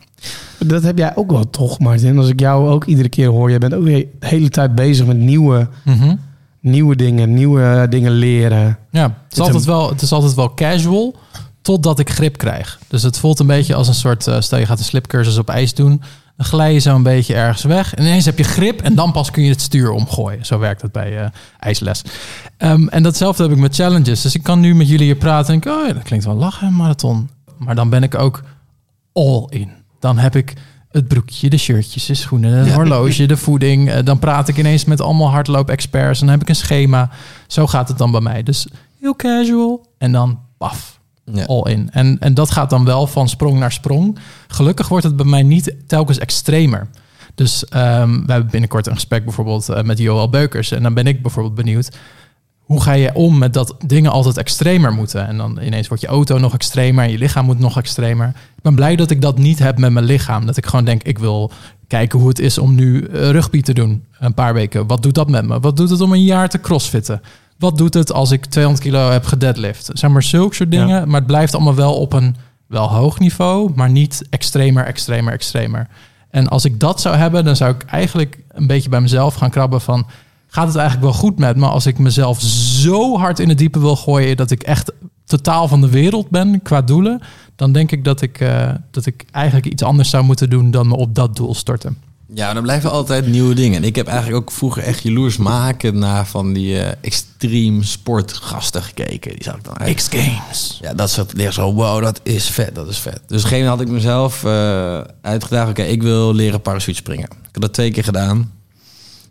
Dat 0.59 0.83
heb 0.83 0.99
jij 0.99 1.17
ook 1.17 1.31
wel 1.31 1.51
toch, 1.51 1.79
Martin. 1.79 2.19
Als 2.19 2.29
ik 2.29 2.41
jou 2.41 2.69
ook 2.69 2.85
iedere 2.85 3.09
keer 3.09 3.29
hoor, 3.29 3.51
jij 3.51 3.59
bent 3.59 3.75
ook 3.75 3.85
weer 3.85 4.07
de 4.19 4.27
hele 4.27 4.49
tijd 4.49 4.75
bezig 4.75 5.07
met 5.07 5.17
nieuwe, 5.17 5.69
nieuwe 6.65 6.97
dingen, 6.97 7.35
nieuwe 7.35 7.87
dingen 7.91 8.13
leren. 8.13 8.79
Ja, 8.91 9.03
het 9.03 9.33
is, 9.33 9.41
altijd 9.41 9.65
wel, 9.65 9.89
het 9.89 10.03
is 10.03 10.13
altijd 10.13 10.35
wel 10.35 10.55
casual 10.55 11.17
totdat 11.63 11.99
ik 11.99 12.11
grip 12.11 12.37
krijg. 12.37 12.79
Dus 12.89 13.03
het 13.03 13.19
voelt 13.19 13.39
een 13.39 13.47
beetje 13.47 13.75
als 13.75 13.89
een 13.89 13.95
soort, 13.95 14.27
eh, 14.27 14.41
stel 14.41 14.59
je 14.59 14.67
gaat 14.67 14.79
een 14.79 14.85
slipcursus 14.85 15.39
op 15.39 15.49
ijs 15.49 15.75
doen, 15.75 16.03
dan 16.37 16.47
glij 16.47 16.73
je 16.73 16.79
zo 16.79 16.95
een 16.95 17.03
beetje 17.03 17.35
ergens 17.35 17.63
weg. 17.63 17.95
En 17.95 18.05
ineens 18.05 18.25
heb 18.25 18.39
je 18.39 18.45
grip 18.45 18.81
en 18.81 18.95
dan 18.95 19.13
pas 19.13 19.31
kun 19.31 19.43
je 19.43 19.51
het 19.51 19.61
stuur 19.61 19.91
omgooien. 19.91 20.47
Zo 20.47 20.59
werkt 20.59 20.83
het 20.83 20.93
bij 20.93 21.19
eh, 21.19 21.29
ijsles. 21.59 22.03
Ehm, 22.57 22.89
en 22.89 23.03
datzelfde 23.03 23.43
heb 23.43 23.53
ik 23.53 23.59
met 23.59 23.75
challenges. 23.75 24.23
Dus 24.23 24.35
ik 24.35 24.43
kan 24.43 24.61
nu 24.61 24.75
met 24.75 24.89
jullie 24.89 25.07
hier 25.07 25.17
praten 25.17 25.55
en 25.55 25.61
denk, 25.61 25.77
oh 25.77 25.87
ja, 25.87 25.93
dat 25.93 26.03
klinkt 26.03 26.25
wel 26.25 26.35
lachen, 26.35 26.77
marathon. 26.77 27.31
Maar 27.59 27.75
dan 27.75 27.89
ben 27.89 28.03
ik 28.03 28.15
ook 28.15 28.43
all 29.13 29.47
in. 29.49 29.71
Dan 30.01 30.19
heb 30.19 30.37
ik 30.37 30.55
het 30.95 31.09
broekje, 31.09 31.51
de 31.51 31.57
shirtjes, 31.57 32.07
de 32.07 32.15
schoenen, 32.15 32.65
de 32.65 32.73
horloge, 32.73 33.27
de 33.27 33.37
voeding. 33.37 33.91
Eh, 33.91 34.05
Dan 34.05 34.19
praat 34.19 34.49
ik 34.49 34.57
ineens 34.59 34.85
met 34.85 35.01
allemaal 35.01 35.31
hardloop-experts. 35.31 36.21
En 36.21 36.27
dan 36.27 36.35
heb 36.35 36.43
ik 36.45 36.49
een 36.49 36.57
schema. 36.57 37.11
Zo 37.47 37.67
gaat 37.67 37.89
het 37.89 37.99
dan 37.99 38.11
bij 38.11 38.21
mij. 38.21 38.43
Dus 38.43 38.67
heel 39.01 39.17
casual. 39.17 39.87
En 39.99 40.13
dan 40.13 40.39
paf, 40.59 41.01
Ja. 41.33 41.45
all 41.45 41.73
in. 41.73 41.89
En, 41.93 42.17
en 42.21 42.35
dat 42.35 42.51
gaat 42.51 42.71
dan 42.71 42.85
wel 42.85 43.07
van 43.07 43.29
sprong 43.29 43.59
naar 43.59 43.73
sprong. 43.73 44.19
Gelukkig 44.49 44.89
wordt 44.89 45.05
het 45.05 45.17
bij 45.17 45.27
mij 45.27 45.43
niet 45.43 45.75
telkens 45.87 46.19
extremer. 46.19 46.89
Dus 47.35 47.65
ehm, 47.65 48.11
we 48.27 48.33
hebben 48.33 48.51
binnenkort 48.51 48.87
een 48.87 48.95
gesprek 48.95 49.25
bijvoorbeeld 49.25 49.69
eh, 49.69 49.83
met 49.83 49.99
Joël 49.99 50.29
Beukers. 50.29 50.71
En 50.71 50.83
dan 50.83 50.95
ben 50.95 51.07
ik 51.07 51.23
bijvoorbeeld 51.23 51.55
benieuwd... 51.55 51.91
hoe 52.65 52.83
ga 52.83 52.93
je 52.93 53.15
om 53.15 53.39
met 53.39 53.53
dat 53.53 53.75
dingen 53.87 54.11
altijd 54.11 54.37
extremer 54.37 54.93
moeten? 54.93 55.27
En 55.27 55.37
dan 55.37 55.61
ineens 55.63 55.89
wordt 55.89 56.03
je 56.03 56.09
auto 56.09 56.39
nog 56.39 56.55
extremer... 56.55 57.05
en 57.05 57.11
je 57.11 57.19
lichaam 57.19 57.45
moet 57.45 57.59
nog 57.59 57.79
extremer. 57.79 58.29
Ik 58.29 58.63
ben 58.63 58.75
blij 58.75 58.97
dat 58.97 59.11
ik 59.11 59.21
dat 59.21 59.39
niet 59.39 59.59
heb 59.59 59.79
met 59.79 59.93
mijn 59.93 60.05
lichaam. 60.05 60.47
Dat 60.47 60.57
ik 60.57 60.67
gewoon 60.67 60.85
denk, 60.85 61.03
ik 61.03 61.19
wil 61.19 61.51
kijken 61.89 62.19
hoe 62.19 62.29
het 62.29 62.39
is 62.39 62.59
om 62.59 62.75
nu 62.75 63.05
eh, 63.05 63.31
rugby 63.31 63.61
te 63.61 63.75
doen. 63.75 64.05
Een 64.19 64.35
paar 64.35 64.55
weken. 64.55 64.87
Wat 64.87 65.03
doet 65.03 65.15
dat 65.15 65.31
met 65.31 65.47
me? 65.47 65.61
Wat 65.61 65.77
doet 65.77 65.91
het 65.91 66.01
om 66.01 66.13
een 66.13 66.25
jaar 66.25 66.49
te 66.49 66.61
crossfitten? 66.61 67.23
Wat 67.59 67.79
doet 67.79 67.95
het 67.95 68.13
als 68.13 68.31
ik 68.31 68.45
200 68.45 68.85
kilo 68.85 69.11
heb 69.11 69.25
gedeadlift? 69.25 69.91
Zeg 69.93 70.11
maar 70.11 70.23
zulke 70.23 70.55
soort 70.55 70.71
dingen. 70.71 71.09
Maar 71.09 71.19
het 71.19 71.27
blijft 71.27 71.55
allemaal 71.55 71.75
wel 71.75 71.95
op 71.95 72.13
een 72.13 72.37
wel 72.67 72.89
hoog 72.89 73.19
niveau, 73.19 73.71
maar 73.75 73.91
niet 73.91 74.27
extremer, 74.31 74.85
extremer, 74.85 75.33
extremer. 75.33 75.89
En 76.31 76.49
als 76.49 76.65
ik 76.65 76.81
dat 76.81 77.01
zou 77.01 77.17
hebben, 77.17 77.45
dan 77.45 77.57
zou 77.57 77.75
ik 77.75 77.83
eigenlijk 77.83 78.39
een 78.49 78.67
beetje 78.67 78.89
bij 78.89 79.01
mezelf 79.01 79.35
gaan 79.35 79.51
krabben 79.51 79.81
van... 79.81 80.07
gaat 80.55 80.67
het 80.67 80.77
eigenlijk 80.77 81.11
wel 81.11 81.21
goed 81.21 81.39
met 81.39 81.57
me 81.57 81.67
als 81.67 81.87
ik 81.87 81.99
mezelf 81.99 82.41
zo 82.41 83.19
hard 83.19 83.39
in 83.39 83.49
het 83.49 83.59
diepe 83.59 83.81
wil 83.81 83.97
gooien... 83.97 84.37
dat 84.37 84.51
ik 84.51 84.63
echt 84.63 84.93
totaal 85.25 85.69
van 85.69 85.81
de 85.81 85.89
wereld 85.89 86.31
ben 86.31 86.63
qua 86.63 86.83
doelen, 86.83 87.21
dan 87.57 87.73
denk 87.73 87.93
ik 87.93 88.05
dat 88.05 88.21
ik, 88.21 88.41
eh, 88.41 88.71
dat 88.91 89.07
ik 89.07 89.25
eigenlijk 89.31 89.67
iets 89.67 89.83
anders 89.83 90.11
zou 90.11 90.25
moeten 90.25 90.51
doen 90.51 90.71
dan 90.71 90.89
me 90.89 90.97
op 90.97 91.15
dat 91.15 91.37
doel 91.37 91.55
storten. 91.55 91.97
Ja, 92.35 92.53
dan 92.53 92.63
blijven 92.63 92.91
altijd 92.91 93.27
nieuwe 93.27 93.55
dingen. 93.55 93.77
En 93.77 93.85
ik 93.85 93.97
heb 93.97 94.07
eigenlijk 94.07 94.37
ook 94.37 94.53
vroeger 94.53 94.83
echt 94.83 95.03
jaloers 95.03 95.37
maken 95.37 95.99
naar 95.99 96.27
van 96.27 96.53
die 96.53 96.81
eh 96.81 96.93
extreem 97.01 97.83
sportgasten 97.83 98.83
gekeken. 98.83 99.33
Die 99.33 99.45
zag 99.45 99.57
ik 99.57 99.65
dan. 99.65 99.95
X-Games. 99.95 100.79
Ja, 100.81 100.95
dat 100.95 101.11
soort 101.11 101.37
dingen 101.37 101.53
zo, 101.53 101.73
wow, 101.73 102.03
dat 102.03 102.21
is 102.23 102.51
vet, 102.51 102.75
dat 102.75 102.89
is 102.89 102.99
vet. 102.99 103.21
Dus 103.27 103.45
op 103.45 103.51
een 103.51 103.67
had 103.67 103.81
ik 103.81 103.89
mezelf 103.89 104.45
eh, 104.45 105.01
uitgedaagd, 105.21 105.71
oké, 105.71 105.83
ik 105.83 106.03
wil 106.03 106.35
leren 106.35 106.61
parachute 106.61 106.99
springen. 106.99 107.25
Ik 107.25 107.49
heb 107.53 107.63
dat 107.63 107.73
twee 107.73 107.91
keer 107.91 108.05
gedaan. 108.05 108.53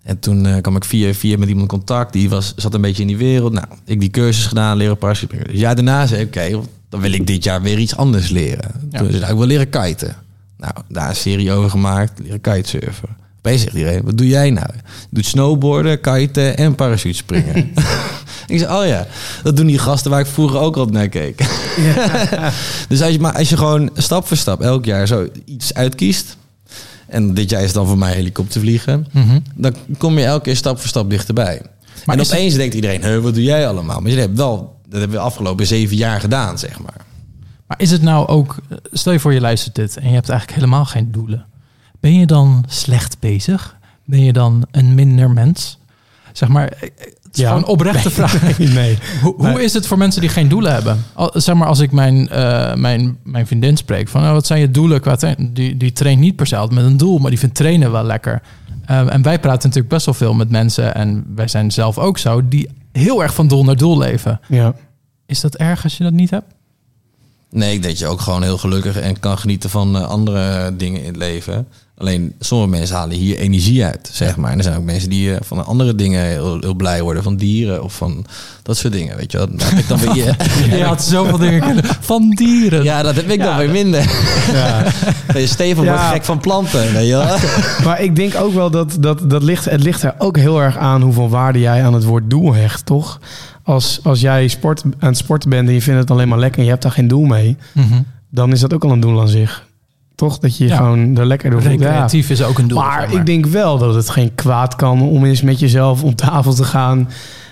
En 0.03 0.19
toen 0.19 0.45
eh, 0.45 0.61
kwam 0.61 0.75
ik 0.75 0.85
via 0.85 1.13
via 1.13 1.37
met 1.37 1.49
iemand 1.49 1.71
in 1.71 1.77
contact, 1.77 2.13
die 2.13 2.29
was, 2.29 2.53
zat 2.55 2.73
een 2.73 2.81
beetje 2.81 3.01
in 3.01 3.07
die 3.07 3.17
wereld. 3.17 3.53
Nou, 3.53 3.65
ik 3.85 3.99
die 3.99 4.09
cursus 4.09 4.45
gedaan, 4.45 4.77
leren 4.77 4.97
parachute 4.97 5.25
springen. 5.25 5.47
Dus 5.47 5.59
ja, 5.59 5.73
daarna 5.73 6.07
zei 6.07 6.21
ik, 6.21 6.27
oké, 6.27 6.59
dan 6.89 7.01
wil 7.01 7.11
ik 7.11 7.27
dit 7.27 7.43
jaar 7.43 7.61
weer 7.61 7.77
iets 7.77 7.95
anders 7.95 8.29
leren. 8.29 8.71
Ja. 8.89 8.99
Toen 8.99 9.07
zei 9.07 9.13
ik, 9.13 9.19
nou, 9.19 9.31
ik 9.31 9.37
wil 9.37 9.47
leren 9.47 9.69
kiten. 9.69 10.15
Nou, 10.57 10.73
daar 10.87 11.09
een 11.09 11.15
serie 11.15 11.51
over 11.51 11.69
gemaakt, 11.69 12.19
leren 12.19 12.41
kitesurfen. 12.41 13.09
Opeens 13.37 13.61
zegt 13.61 13.75
iedereen, 13.75 14.03
wat 14.03 14.17
doe 14.17 14.27
jij 14.27 14.49
nou? 14.49 14.67
Je 14.73 15.07
doet 15.09 15.25
snowboarden, 15.25 16.01
kiten 16.01 16.57
en 16.57 16.75
parachute 16.75 17.15
springen. 17.15 17.73
ik 18.47 18.59
zei, 18.59 18.81
oh 18.81 18.87
ja, 18.87 19.07
dat 19.43 19.57
doen 19.57 19.67
die 19.67 19.77
gasten 19.77 20.11
waar 20.11 20.19
ik 20.19 20.25
vroeger 20.25 20.59
ook 20.59 20.77
al 20.77 20.85
naar 20.85 21.07
keek. 21.07 21.37
dus 22.89 23.01
als 23.01 23.11
je, 23.11 23.19
maar 23.19 23.37
als 23.37 23.49
je 23.49 23.57
gewoon 23.57 23.89
stap 23.93 24.27
voor 24.27 24.37
stap 24.37 24.61
elk 24.61 24.85
jaar 24.85 25.07
zo 25.07 25.27
iets 25.45 25.73
uitkiest... 25.73 26.37
en 27.13 27.33
dit 27.33 27.49
jaar 27.49 27.63
is 27.63 27.73
dan 27.73 27.87
voor 27.87 27.97
mij 27.97 28.13
helikoptervliegen... 28.13 29.07
Mhm. 29.11 29.39
dan 29.55 29.75
kom 29.97 30.17
je 30.17 30.25
elke 30.25 30.43
keer 30.43 30.55
stap 30.55 30.79
voor 30.79 30.87
stap 30.87 31.09
dichterbij. 31.09 31.61
Maar 32.05 32.15
en 32.15 32.21
het- 32.21 32.31
opeens 32.33 32.53
denkt 32.55 32.73
iedereen, 32.75 33.03
"Huh, 33.03 33.19
wat 33.19 33.33
doe 33.33 33.43
jij 33.43 33.67
allemaal? 33.67 33.99
Maar 34.01 34.11
je 34.11 34.17
hebt 34.19 34.37
wel, 34.37 34.57
dat 34.83 34.99
hebben 34.99 35.09
we 35.09 35.15
de 35.23 35.29
afgelopen 35.29 35.67
zeven 35.67 35.95
jaar 35.97 36.19
gedaan, 36.19 36.59
zeg 36.59 36.79
maar. 36.79 37.05
Maar 37.67 37.79
is 37.81 37.91
het 37.91 38.01
nou 38.01 38.27
ook, 38.27 38.55
stel 38.91 39.11
je 39.13 39.19
voor 39.19 39.33
je 39.33 39.41
luistert 39.41 39.75
dit 39.75 39.97
en 39.97 40.07
je 40.07 40.13
hebt 40.13 40.29
eigenlijk 40.29 40.59
helemaal 40.59 40.85
geen 40.85 41.11
doelen. 41.11 41.45
Ben 41.99 42.13
je 42.19 42.25
dan 42.25 42.63
slecht 42.67 43.19
bezig? 43.19 43.77
Ben 44.05 44.23
je 44.23 44.33
dan 44.33 44.65
een 44.71 44.95
minder 44.95 45.29
mens? 45.31 45.77
Zeg 46.33 46.49
maar, 46.49 46.73
is 47.37 47.39
Ja. 47.41 47.47
gewoon 47.47 47.65
oprechte 47.65 48.09
vraag. 48.09 48.57
Nee, 48.57 48.67
nee. 48.83 48.97
Hoe, 49.21 49.33
hoe 49.37 49.63
is 49.63 49.73
het 49.73 49.87
voor 49.87 49.97
mensen 49.97 50.21
die 50.21 50.29
geen 50.29 50.47
doelen 50.47 50.73
hebben? 50.73 51.03
Al, 51.13 51.31
zeg 51.33 51.55
maar, 51.55 51.67
als 51.67 51.79
ik 51.79 51.91
mijn, 51.91 52.29
eh, 52.29 52.73
mijn, 52.75 53.17
mijn 53.23 53.47
vriendin 53.47 53.77
spreek 53.77 54.07
van, 54.07 54.21
nou, 54.21 54.33
wat 54.33 54.45
zijn 54.45 54.59
je 54.59 54.71
doelen 54.71 55.01
qua? 55.01 55.17
Die, 55.37 55.77
die 55.77 55.91
traint 55.91 56.19
niet 56.19 56.35
per 56.35 56.47
se 56.47 56.55
altijd 56.57 56.79
met 56.81 56.89
een 56.91 56.97
doel, 56.97 57.17
maar 57.17 57.29
die 57.29 57.39
vindt 57.39 57.55
trainen 57.55 57.91
wel 57.91 58.03
lekker. 58.03 58.41
Eh, 58.85 59.13
en 59.13 59.21
wij 59.21 59.39
praten 59.39 59.61
natuurlijk 59.67 59.93
best 59.93 60.05
wel 60.05 60.15
veel 60.15 60.33
met 60.33 60.49
mensen, 60.49 60.95
en 60.95 61.25
wij 61.35 61.47
zijn 61.47 61.71
zelf 61.71 61.97
ook 61.97 62.17
zo, 62.17 62.47
die 62.47 62.69
heel 62.91 63.23
erg 63.23 63.33
van 63.33 63.47
doel 63.47 63.63
naar 63.63 63.77
doel 63.77 63.97
leven. 63.97 64.39
Ja. 64.47 64.73
Is 65.25 65.41
dat 65.41 65.55
erg 65.55 65.83
als 65.83 65.97
je 65.97 66.03
dat 66.03 66.13
niet 66.13 66.29
hebt? 66.29 66.53
Nee, 67.49 67.73
ik 67.73 67.81
denk 67.81 67.93
dat 67.93 67.99
je 68.07 68.07
ook 68.13 68.21
gewoon 68.21 68.43
heel 68.43 68.57
gelukkig 68.57 68.99
en 68.99 69.19
kan 69.19 69.37
genieten 69.37 69.69
van 69.69 69.95
eh, 69.95 70.03
andere 70.03 70.75
dingen 70.77 70.99
in 71.01 71.07
het 71.07 71.15
leven. 71.17 71.67
Alleen 71.97 72.33
sommige 72.39 72.69
mensen 72.69 72.95
halen 72.95 73.17
hier 73.17 73.37
energie 73.37 73.85
uit, 73.85 74.09
zeg 74.13 74.35
maar. 74.37 74.51
En 74.51 74.57
er 74.57 74.63
zijn 74.63 74.77
ook 74.77 74.83
mensen 74.83 75.09
die 75.09 75.33
eh, 75.33 75.41
van 75.41 75.65
andere 75.65 75.95
dingen 75.95 76.25
heel, 76.25 76.57
heel 76.59 76.73
blij 76.73 77.01
worden. 77.01 77.23
Van 77.23 77.35
dieren 77.35 77.83
of 77.83 77.93
van 77.95 78.25
dat 78.63 78.77
soort 78.77 78.93
dingen, 78.93 79.17
weet 79.17 79.31
je 79.31 79.37
wel. 79.37 79.47
Heb 79.57 79.77
ik 79.79 79.87
dan 79.87 79.99
weer... 80.13 80.35
Je 80.77 80.83
had 80.83 81.03
zoveel 81.03 81.37
dingen 81.37 81.61
kunnen. 81.61 81.83
Van 81.99 82.29
dieren. 82.29 82.83
Ja, 82.83 83.01
dat 83.03 83.15
heb 83.15 83.29
ik 83.29 83.39
dan 83.39 83.47
Ja, 83.47 83.57
weer 83.57 83.69
minder. 83.69 84.11
Ja. 84.53 84.83
Steven 85.45 85.83
Ja. 85.83 85.89
wordt 85.91 86.07
gek 86.13 86.23
van 86.23 86.39
planten, 86.39 86.93
weet 86.93 87.07
je 87.07 87.11
wel. 87.13 87.37
Maar 87.83 88.01
ik 88.01 88.15
denk 88.15 88.35
ook 88.35 88.53
wel 88.53 88.69
dat, 88.69 88.97
dat, 88.99 89.29
dat 89.29 89.43
ligt, 89.43 89.65
het 89.65 89.83
ligt 89.83 90.03
er 90.03 90.15
ook 90.17 90.37
heel 90.37 90.61
erg 90.61 90.77
aan 90.77 91.01
hoeveel 91.01 91.29
waarde 91.29 91.59
jij 91.59 91.85
aan 91.85 91.93
het 91.93 92.03
woord 92.03 92.29
doel 92.29 92.53
hecht, 92.53 92.85
toch? 92.85 93.19
Als, 93.63 93.99
als 94.03 94.19
jij 94.21 94.47
sport, 94.47 94.83
aan 94.99 95.09
het 95.09 95.17
sporten 95.17 95.49
bent 95.49 95.67
en 95.67 95.73
je 95.73 95.81
vindt 95.81 95.99
het 95.99 96.11
alleen 96.11 96.27
maar 96.27 96.39
lekker 96.39 96.57
en 96.59 96.63
je 96.65 96.71
hebt 96.71 96.83
daar 96.83 96.91
geen 96.91 97.07
doel 97.07 97.25
mee, 97.25 97.57
Mhm. 97.73 98.01
dan 98.29 98.51
is 98.51 98.59
dat 98.59 98.73
ook 98.73 98.83
al 98.83 98.91
een 98.91 98.99
doel 98.99 99.21
aan 99.21 99.27
zich. 99.27 99.65
Toch? 100.15 100.39
Dat 100.39 100.57
je 100.57 100.67
Ja. 100.67 100.75
gewoon 100.75 101.17
er 101.17 101.25
lekker 101.25 101.49
door 101.49 101.61
voelt. 101.61 101.79
Ja. 101.79 101.85
Recreatief 101.87 102.29
is 102.29 102.43
ook 102.43 102.57
een 102.57 102.67
doel. 102.67 102.79
Maar, 102.79 103.09
zeg 103.09 103.19
ik 103.19 103.25
denk 103.25 103.45
wel 103.45 103.77
dat 103.77 103.95
het 103.95 104.09
geen 104.09 104.35
kwaad 104.35 104.75
kan 104.75 105.01
om 105.01 105.25
eens 105.25 105.41
met 105.41 105.59
jezelf 105.59 106.03
om 106.03 106.15
tafel 106.15 106.53
te 106.53 106.63
gaan. 106.63 107.09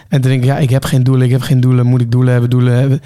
En 0.10 0.22
te 0.22 0.28
denken, 0.28 0.48
ja, 0.48 0.58
ik 0.58 0.70
heb 0.70 0.84
geen 0.86 1.04
doelen, 1.04 1.26
ik 1.26 1.32
heb 1.32 1.42
geen 1.42 1.60
doelen. 1.60 1.86
Moet 1.86 2.02
ik 2.02 2.12
doelen 2.12 2.32
hebben, 2.32 2.50
doelen 2.50 2.74
hebben? 2.80 3.02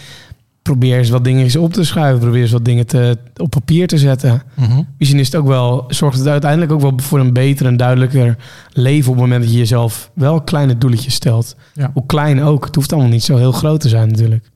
Probeer 0.62 0.98
eens 0.98 1.10
wat 1.10 1.24
dingen 1.24 1.60
op 1.62 1.74
te 1.74 1.84
schuiven. 1.84 2.20
Probeer 2.22 2.42
eens 2.42 2.52
wat 2.52 2.66
dingen 2.66 2.86
te, 2.88 3.18
op 3.36 3.50
papier 3.50 3.88
te 3.88 3.98
zetten. 3.98 4.42
Mhm. 4.56 4.82
Misschien 4.98 5.20
is 5.20 5.26
het 5.26 5.36
ook 5.36 5.48
wel, 5.48 5.84
zorgt 5.88 6.18
het 6.18 6.28
uiteindelijk 6.28 6.72
ook 6.72 6.82
wel 6.82 6.94
voor 6.96 7.20
een 7.20 7.34
beter 7.34 7.66
en 7.66 7.78
duidelijker 7.78 8.38
leven 8.72 9.10
op 9.12 9.16
het 9.16 9.24
moment 9.26 9.44
dat 9.44 9.52
je 9.52 9.58
jezelf 9.58 10.12
wel 10.14 10.42
kleine 10.42 10.78
doeletjes 10.78 11.14
stelt. 11.14 11.56
Ja. 11.74 11.92
Hoe 11.94 12.06
klein 12.06 12.42
ook. 12.42 12.66
Het 12.66 12.76
hoeft 12.76 12.94
allemaal 12.94 13.12
niet 13.12 13.24
zo 13.24 13.38
heel 13.38 13.52
groot 13.52 13.80
te 13.80 13.90
zijn 13.90 14.08
natuurlijk. 14.10 14.50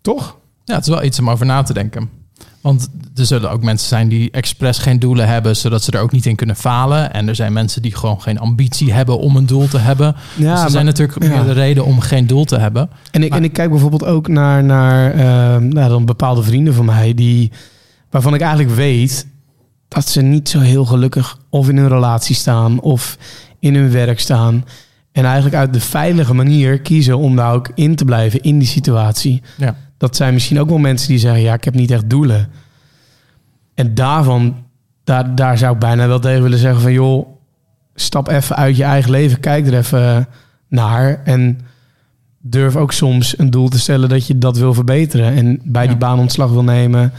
Toch? 0.00 0.36
Ja, 0.64 0.74
het 0.74 0.82
is 0.82 0.88
wel 0.94 1.02
iets 1.04 1.18
om 1.18 1.30
over 1.30 1.46
na 1.46 1.62
te 1.62 1.72
denken. 1.72 2.08
Want 2.60 2.88
er 3.14 3.26
zullen 3.26 3.50
ook 3.50 3.62
mensen 3.62 3.88
zijn 3.88 4.08
die 4.08 4.30
expres 4.30 4.78
geen 4.78 4.98
doelen 4.98 5.28
hebben, 5.28 5.56
zodat 5.56 5.82
ze 5.82 5.90
er 5.90 6.00
ook 6.00 6.12
niet 6.12 6.26
in 6.26 6.36
kunnen 6.36 6.56
falen. 6.56 7.12
En 7.12 7.28
er 7.28 7.34
zijn 7.34 7.52
mensen 7.52 7.82
die 7.82 7.94
gewoon 7.94 8.22
geen 8.22 8.38
ambitie 8.38 8.92
hebben 8.92 9.18
om 9.18 9.36
een 9.36 9.46
doel 9.46 9.68
te 9.68 9.78
hebben. 9.78 10.16
dus 10.36 10.62
er 10.62 10.70
zijn 10.70 10.84
natuurlijk 10.84 11.22
ja. 11.22 11.28
meerdere 11.28 11.52
redenen 11.52 11.84
om 11.84 12.00
geen 12.00 12.26
doel 12.26 12.44
te 12.44 12.58
hebben. 12.58 12.90
En 13.10 13.22
ik, 13.22 13.28
Maar- 13.28 13.38
en 13.38 13.44
ik 13.44 13.52
kijk 13.52 13.70
bijvoorbeeld 13.70 14.04
ook 14.04 14.28
naar, 14.28 14.64
naar 14.64 15.12
ehm, 15.12 15.68
nou, 15.68 15.88
dan 15.88 16.04
bepaalde 16.04 16.42
vrienden 16.42 16.74
van 16.74 16.84
mij, 16.84 17.14
die, 17.14 17.52
waarvan 18.10 18.34
ik 18.34 18.40
eigenlijk 18.40 18.74
weet 18.74 19.26
dat 19.88 20.08
ze 20.08 20.22
niet 20.22 20.48
zo 20.48 20.60
heel 20.60 20.84
gelukkig 20.84 21.38
of 21.50 21.68
in 21.68 21.76
hun 21.76 21.88
relatie 21.88 22.34
staan 22.34 22.80
of 22.80 23.18
in 23.60 23.74
hun 23.74 23.90
werk 23.90 24.20
staan. 24.20 24.64
En 25.12 25.24
eigenlijk 25.24 25.54
uit 25.54 25.72
de 25.72 25.80
veilige 25.80 26.34
manier 26.34 26.80
kiezen 26.80 27.18
om 27.18 27.36
daar 27.36 27.52
ook 27.52 27.70
in 27.74 27.96
te 27.96 28.04
blijven 28.04 28.40
in 28.40 28.58
die 28.58 28.68
situatie. 28.68 29.42
Ja. 29.56 29.76
Dat 30.04 30.16
zijn 30.16 30.34
misschien 30.34 30.60
ook 30.60 30.68
wel 30.68 30.78
mensen 30.78 31.08
die 31.08 31.18
zeggen, 31.18 31.42
ja, 31.42 31.54
ik 31.54 31.64
heb 31.64 31.74
niet 31.74 31.90
echt 31.90 32.10
doelen. 32.10 32.48
En 33.74 33.94
daarvan, 33.94 34.56
daar, 35.04 35.34
daar 35.34 35.58
zou 35.58 35.74
ik 35.74 35.78
bijna 35.78 36.06
wel 36.06 36.18
tegen 36.18 36.42
willen 36.42 36.58
zeggen 36.58 36.80
van, 36.80 36.92
joh, 36.92 37.26
stap 37.94 38.28
even 38.28 38.56
uit 38.56 38.76
je 38.76 38.82
eigen 38.84 39.10
leven, 39.10 39.40
kijk 39.40 39.66
er 39.66 39.76
even 39.76 40.28
naar 40.68 41.22
en 41.24 41.60
durf 42.40 42.76
ook 42.76 42.92
soms 42.92 43.38
een 43.38 43.50
doel 43.50 43.68
te 43.68 43.78
stellen 43.78 44.08
dat 44.08 44.26
je 44.26 44.38
dat 44.38 44.58
wil 44.58 44.74
verbeteren. 44.74 45.32
En 45.32 45.60
bij 45.64 45.86
die 45.86 45.96
baan 45.96 46.18
ontslag 46.18 46.50
wil 46.50 46.64
nemen 46.64 47.12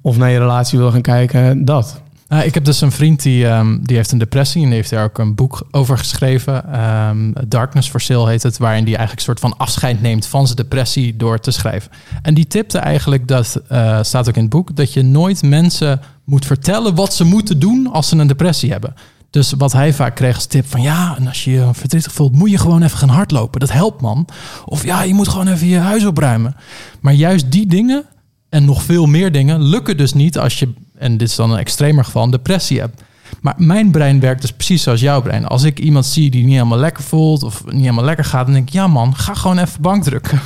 of 0.00 0.16
naar 0.16 0.30
je 0.30 0.38
relatie 0.38 0.78
wil 0.78 0.90
gaan 0.90 1.00
kijken, 1.00 1.64
dat. 1.64 2.02
Nou, 2.30 2.44
ik 2.44 2.54
heb 2.54 2.64
dus 2.64 2.80
een 2.80 2.92
vriend 2.92 3.22
die, 3.22 3.46
ehm, 3.46 3.78
die 3.82 3.96
heeft 3.96 4.12
een 4.12 4.18
depressie 4.18 4.62
en 4.62 4.66
die 4.66 4.76
heeft 4.76 4.90
daar 4.90 5.04
ook 5.04 5.18
een 5.18 5.34
boek 5.34 5.66
over 5.70 5.98
geschreven. 5.98 6.72
Ehm, 6.72 7.32
Darkness 7.48 7.88
for 7.88 8.00
Sale 8.00 8.28
heet 8.28 8.42
het, 8.42 8.58
waarin 8.58 8.84
die 8.84 8.96
eigenlijk 8.96 9.28
een 9.28 9.34
soort 9.34 9.50
van 9.50 9.58
afscheid 9.58 10.02
neemt 10.02 10.26
van 10.26 10.44
zijn 10.44 10.56
depressie 10.56 11.16
door 11.16 11.40
te 11.40 11.50
schrijven. 11.50 11.90
En 12.22 12.34
die 12.34 12.46
tipte 12.46 12.78
eigenlijk, 12.78 13.28
dat 13.28 13.62
eh, 13.68 13.98
staat 14.02 14.28
ook 14.28 14.34
in 14.34 14.42
het 14.42 14.50
boek, 14.50 14.76
dat 14.76 14.92
je 14.92 15.02
nooit 15.02 15.42
mensen 15.42 16.00
moet 16.24 16.46
vertellen 16.46 16.94
wat 16.94 17.14
ze 17.14 17.24
moeten 17.24 17.58
doen 17.58 17.86
als 17.92 18.08
ze 18.08 18.16
een 18.16 18.26
depressie 18.26 18.70
hebben. 18.70 18.94
Dus 19.30 19.52
wat 19.58 19.72
hij 19.72 19.92
vaak 19.92 20.14
kreeg 20.14 20.34
als 20.34 20.46
tip 20.46 20.66
van 20.66 20.82
ja, 20.82 21.16
en 21.16 21.26
als 21.26 21.44
je 21.44 21.50
je 21.50 21.68
verdrietig 21.72 22.12
voelt, 22.12 22.34
moet 22.34 22.50
je 22.50 22.58
gewoon 22.58 22.82
even 22.82 22.98
gaan 22.98 23.08
hardlopen. 23.08 23.60
Dat 23.60 23.72
helpt 23.72 24.00
man. 24.00 24.26
Of 24.64 24.84
ja, 24.84 25.02
je 25.02 25.14
moet 25.14 25.28
gewoon 25.28 25.48
even 25.48 25.66
je 25.66 25.78
huis 25.78 26.04
opruimen. 26.04 26.56
Maar 27.00 27.12
juist 27.12 27.52
die 27.52 27.66
dingen 27.66 28.04
en 28.48 28.64
nog 28.64 28.82
veel 28.82 29.06
meer 29.06 29.32
dingen 29.32 29.62
lukken 29.62 29.96
dus 29.96 30.12
niet 30.12 30.38
als 30.38 30.58
je, 30.58 30.72
en 31.00 31.16
dit 31.16 31.28
is 31.28 31.36
dan 31.36 31.50
een 31.50 31.58
extremer 31.58 32.04
geval, 32.04 32.22
een 32.22 32.30
depressie 32.30 32.80
hebt. 32.80 33.02
Maar 33.40 33.54
mijn 33.56 33.90
brein 33.90 34.20
werkt 34.20 34.40
dus 34.40 34.52
precies 34.52 34.82
zoals 34.82 35.00
jouw 35.00 35.22
brein. 35.22 35.46
Als 35.46 35.62
ik 35.62 35.78
iemand 35.78 36.06
zie 36.06 36.30
die 36.30 36.44
niet 36.44 36.54
helemaal 36.54 36.78
lekker 36.78 37.02
voelt 37.02 37.42
of 37.42 37.64
niet 37.64 37.80
helemaal 37.80 38.04
lekker 38.04 38.24
gaat, 38.24 38.44
dan 38.44 38.54
denk 38.54 38.68
ik, 38.68 38.74
ja 38.74 38.86
man, 38.86 39.16
ga 39.16 39.34
gewoon 39.34 39.58
even 39.58 39.82
bankdrukken. 39.82 40.40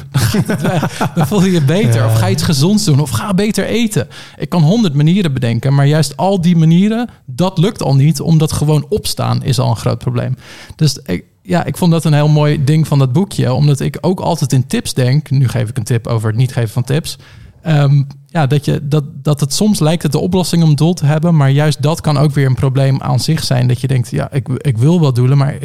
Dan 1.14 1.26
voel 1.26 1.44
je 1.44 1.52
je 1.52 1.62
beter. 1.62 1.94
Ja. 1.94 2.06
Of 2.06 2.18
ga 2.18 2.28
iets 2.28 2.42
gezonds 2.42 2.84
doen. 2.84 3.00
Of 3.00 3.10
ga 3.10 3.34
beter 3.34 3.64
eten. 3.64 4.08
Ik 4.38 4.48
kan 4.48 4.62
honderd 4.62 4.94
manieren 4.94 5.32
bedenken, 5.32 5.74
maar 5.74 5.86
juist 5.86 6.16
al 6.16 6.40
die 6.40 6.56
manieren, 6.56 7.08
dat 7.26 7.58
lukt 7.58 7.82
al 7.82 7.94
niet, 7.94 8.20
omdat 8.20 8.52
gewoon 8.52 8.86
opstaan 8.88 9.42
is 9.42 9.58
al 9.58 9.70
een 9.70 9.76
groot 9.76 9.98
probleem. 9.98 10.36
Dus 10.76 10.98
ik, 11.04 11.24
ja, 11.42 11.64
ik 11.64 11.76
vond 11.76 11.90
dat 11.90 12.04
een 12.04 12.14
heel 12.14 12.28
mooi 12.28 12.64
ding 12.64 12.88
van 12.88 12.98
dat 12.98 13.12
boekje, 13.12 13.52
omdat 13.52 13.80
ik 13.80 13.98
ook 14.00 14.20
altijd 14.20 14.52
in 14.52 14.66
tips 14.66 14.94
denk. 14.94 15.30
Nu 15.30 15.48
geef 15.48 15.68
ik 15.68 15.76
een 15.76 15.84
tip 15.84 16.06
over 16.06 16.28
het 16.28 16.36
niet 16.36 16.52
geven 16.52 16.70
van 16.70 16.84
tips. 16.84 17.18
Ehm, 17.64 18.02
ja, 18.26 18.46
dat, 18.46 18.64
je, 18.64 18.88
dat, 18.88 19.04
dat 19.22 19.40
het 19.40 19.54
soms 19.54 19.78
lijkt 19.78 20.02
het 20.02 20.12
de 20.12 20.18
oplossing 20.18 20.62
om 20.62 20.74
doel 20.74 20.94
te 20.94 21.06
hebben, 21.06 21.36
maar 21.36 21.50
juist 21.50 21.82
dat 21.82 22.00
kan 22.00 22.16
ook 22.18 22.32
weer 22.34 22.46
een 22.46 22.54
probleem 22.54 23.00
aan 23.02 23.20
zich 23.20 23.44
zijn. 23.44 23.68
Dat 23.68 23.80
je 23.80 23.86
denkt, 23.86 24.10
ja, 24.10 24.32
ik, 24.32 24.48
ik 24.48 24.78
wil 24.78 25.00
wel 25.00 25.12
doelen, 25.12 25.38
maar 25.38 25.58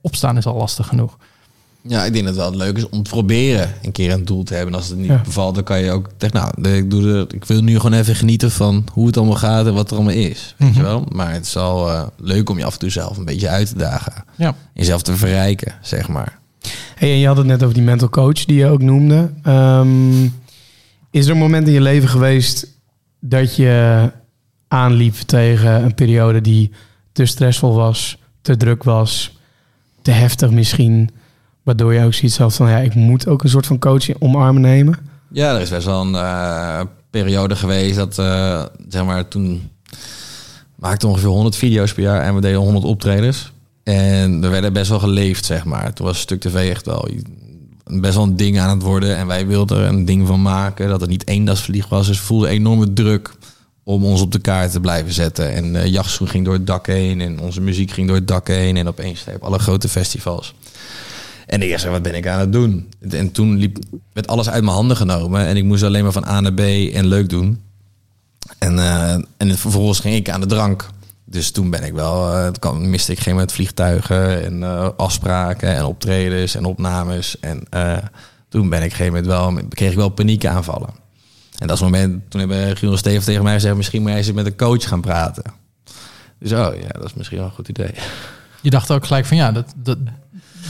opstaan 0.00 0.36
is 0.36 0.46
al 0.46 0.56
lastig 0.56 0.86
genoeg. 0.86 1.16
Ja, 1.84 2.04
ik 2.04 2.12
denk 2.12 2.24
dat 2.24 2.34
het 2.36 2.44
wel 2.44 2.56
leuk 2.56 2.76
is 2.76 2.88
om 2.88 3.02
te 3.02 3.10
proberen 3.10 3.70
een 3.82 3.92
keer 3.92 4.12
een 4.12 4.24
doel 4.24 4.42
te 4.42 4.54
hebben. 4.54 4.72
En 4.72 4.78
als 4.80 4.88
het 4.88 4.98
niet 4.98 5.06
Ja. 5.06 5.20
bevalt, 5.24 5.54
dan 5.54 5.64
kan 5.64 5.80
je 5.82 5.90
ook 5.90 6.08
zeggen, 6.18 6.40
nou, 6.62 6.74
ik, 6.76 6.90
doe 6.90 7.12
er, 7.12 7.34
ik 7.34 7.44
wil 7.44 7.62
nu 7.62 7.76
gewoon 7.78 7.98
even 7.98 8.14
genieten 8.14 8.50
van 8.50 8.84
hoe 8.92 9.06
het 9.06 9.16
allemaal 9.16 9.36
gaat 9.36 9.66
en 9.66 9.74
wat 9.74 9.90
er 9.90 9.96
allemaal 9.96 10.14
is. 10.14 10.54
Weet 10.58 10.68
Mhm. 10.68 10.78
je 10.78 10.84
wel? 10.84 11.04
Maar 11.12 11.32
het 11.32 11.46
is 11.46 11.52
wel 11.54 11.90
eh, 11.90 12.02
leuk 12.16 12.50
om 12.50 12.58
je 12.58 12.64
af 12.64 12.72
en 12.72 12.78
toe 12.78 12.90
zelf 12.90 13.16
een 13.16 13.24
beetje 13.24 13.48
uit 13.48 13.68
te 13.68 13.78
dagen. 13.78 14.12
Ja. 14.36 14.54
Jezelf 14.74 15.02
te 15.02 15.16
verrijken, 15.16 15.72
zeg 15.82 16.08
maar. 16.08 16.38
Hey, 16.94 17.10
en 17.12 17.18
je 17.18 17.26
had 17.26 17.36
het 17.36 17.46
net 17.46 17.62
over 17.62 17.74
die 17.74 17.82
mental 17.84 18.08
coach 18.08 18.44
die 18.44 18.56
je 18.56 18.66
ook 18.66 18.82
noemde. 18.82 19.30
Ehm, 19.42 20.22
is 21.12 21.26
er 21.26 21.32
een 21.32 21.38
moment 21.38 21.66
in 21.66 21.72
je 21.72 21.80
leven 21.80 22.08
geweest 22.08 22.66
dat 23.20 23.56
je 23.56 24.10
aanliep 24.68 25.14
tegen 25.14 25.84
een 25.84 25.94
periode 25.94 26.40
die 26.40 26.70
te 27.12 27.24
stressvol 27.24 27.74
was, 27.74 28.18
te 28.40 28.56
druk 28.56 28.82
was, 28.82 29.38
te 30.02 30.10
heftig 30.10 30.50
misschien, 30.50 31.10
waardoor 31.62 31.94
je 31.94 32.04
ook 32.04 32.14
zoiets 32.14 32.38
had 32.38 32.54
van 32.54 32.68
ja, 32.70 32.78
ik 32.78 32.94
moet 32.94 33.26
ook 33.26 33.42
een 33.42 33.50
soort 33.50 33.66
van 33.66 33.78
coach 33.78 34.20
omarmen 34.20 34.62
nemen? 34.62 34.98
Ja, 35.28 35.54
er 35.54 35.60
is 35.60 35.70
best 35.70 35.86
wel 35.86 36.00
een 36.00 36.14
eh, 36.14 36.80
periode 37.10 37.56
geweest 37.56 37.96
dat, 37.96 38.18
eh, 38.18 38.64
zeg 38.88 39.04
maar, 39.04 39.28
toen 39.28 39.70
maakte 40.76 41.06
ongeveer 41.06 41.28
100 41.28 41.56
video's 41.56 41.92
per 41.92 42.02
jaar 42.02 42.22
en 42.22 42.34
we 42.34 42.40
deden 42.40 42.60
100 42.60 42.84
optredens. 42.84 43.52
En 43.82 44.44
er 44.44 44.50
werden 44.50 44.72
best 44.72 44.88
wel 44.90 44.98
geleefd, 44.98 45.44
zeg 45.44 45.64
maar. 45.64 45.92
Toen 45.92 46.06
was 46.06 46.20
Stuk 46.20 46.40
TV 46.40 46.70
echt 46.70 46.86
wel 46.86 47.08
best 48.00 48.14
wel 48.14 48.24
een 48.24 48.36
ding 48.36 48.60
aan 48.60 48.70
het 48.70 48.82
worden. 48.82 49.16
En 49.16 49.26
wij 49.26 49.46
wilden 49.46 49.78
er 49.78 49.84
een 49.84 50.04
ding 50.04 50.26
van 50.26 50.42
maken. 50.42 50.88
Dat 50.88 51.00
het 51.00 51.10
niet 51.10 51.28
eendagsvlieg 51.28 51.88
was. 51.88 52.06
Dus 52.06 52.18
we 52.18 52.24
voelden 52.24 52.48
enorme 52.48 52.92
druk 52.92 53.34
om 53.84 54.04
ons 54.04 54.20
op 54.20 54.32
de 54.32 54.38
kaart 54.38 54.72
te 54.72 54.80
blijven 54.80 55.12
zetten. 55.12 55.52
En 55.52 55.74
uh, 55.74 55.86
Jachtschoen 55.86 56.28
ging 56.28 56.44
door 56.44 56.54
het 56.54 56.66
dak 56.66 56.86
heen. 56.86 57.20
En 57.20 57.40
onze 57.40 57.60
muziek 57.60 57.90
ging 57.90 58.06
door 58.06 58.16
het 58.16 58.28
dak 58.28 58.48
heen. 58.48 58.76
En 58.76 58.88
opeens 58.88 59.24
op 59.34 59.42
alle 59.42 59.58
grote 59.58 59.88
festivals. 59.88 60.54
En 61.46 61.62
ik 61.62 61.78
zei, 61.78 61.92
wat 61.92 62.02
ben 62.02 62.14
ik 62.14 62.26
aan 62.26 62.40
het 62.40 62.52
doen? 62.52 62.88
En 63.10 63.32
toen 63.32 63.56
liep, 63.56 63.78
werd 64.12 64.26
alles 64.26 64.50
uit 64.50 64.62
mijn 64.62 64.76
handen 64.76 64.96
genomen. 64.96 65.46
En 65.46 65.56
ik 65.56 65.64
moest 65.64 65.82
alleen 65.82 66.02
maar 66.02 66.12
van 66.12 66.26
A 66.26 66.40
naar 66.40 66.52
B 66.52 66.60
en 66.60 67.06
leuk 67.06 67.28
doen. 67.28 67.60
En, 68.58 68.74
uh, 68.74 69.12
en 69.36 69.58
vervolgens 69.58 70.00
ging 70.00 70.14
ik 70.14 70.30
aan 70.30 70.40
de 70.40 70.46
drank. 70.46 70.88
Dus 71.32 71.50
toen 71.50 71.70
ben 71.70 71.82
ik 71.82 71.92
wel, 71.92 72.34
uh, 72.34 72.50
kan, 72.58 72.90
miste 72.90 73.12
ik 73.12 73.20
geen 73.20 73.36
met 73.36 73.52
vliegtuigen 73.52 74.44
en 74.44 74.60
uh, 74.60 74.88
afspraken 74.96 75.74
en 75.74 75.84
optredens 75.84 76.54
en 76.54 76.64
opnames. 76.64 77.40
En 77.40 77.62
uh, 77.74 77.96
toen 78.48 78.68
ben 78.68 78.78
ik 78.78 78.84
een 78.84 78.96
gegeven 78.96 79.12
moment 79.12 79.26
wel, 79.26 79.68
kreeg 79.68 79.90
ik 79.90 79.96
wel 79.96 80.08
paniekaanvallen. 80.08 80.88
En 81.58 81.66
dat 81.66 81.76
is 81.76 81.82
moment, 81.82 82.30
toen 82.30 82.40
hebben 82.40 82.76
Giel 82.76 82.92
en 82.92 82.98
Steven 82.98 83.24
tegen 83.24 83.42
mij 83.42 83.52
gezegd, 83.52 83.76
misschien 83.76 84.00
moet 84.00 84.10
jij 84.10 84.18
eens 84.18 84.32
met 84.32 84.46
een 84.46 84.56
coach 84.56 84.88
gaan 84.88 85.00
praten. 85.00 85.44
Dus 86.38 86.52
oh 86.52 86.74
ja, 86.80 86.88
dat 86.88 87.04
is 87.04 87.14
misschien 87.14 87.38
wel 87.38 87.46
een 87.46 87.52
goed 87.52 87.68
idee. 87.68 87.94
Je 88.60 88.70
dacht 88.70 88.90
ook 88.90 89.06
gelijk 89.06 89.26
van 89.26 89.36
ja, 89.36 89.52
dat, 89.52 89.72
dat, 89.76 89.98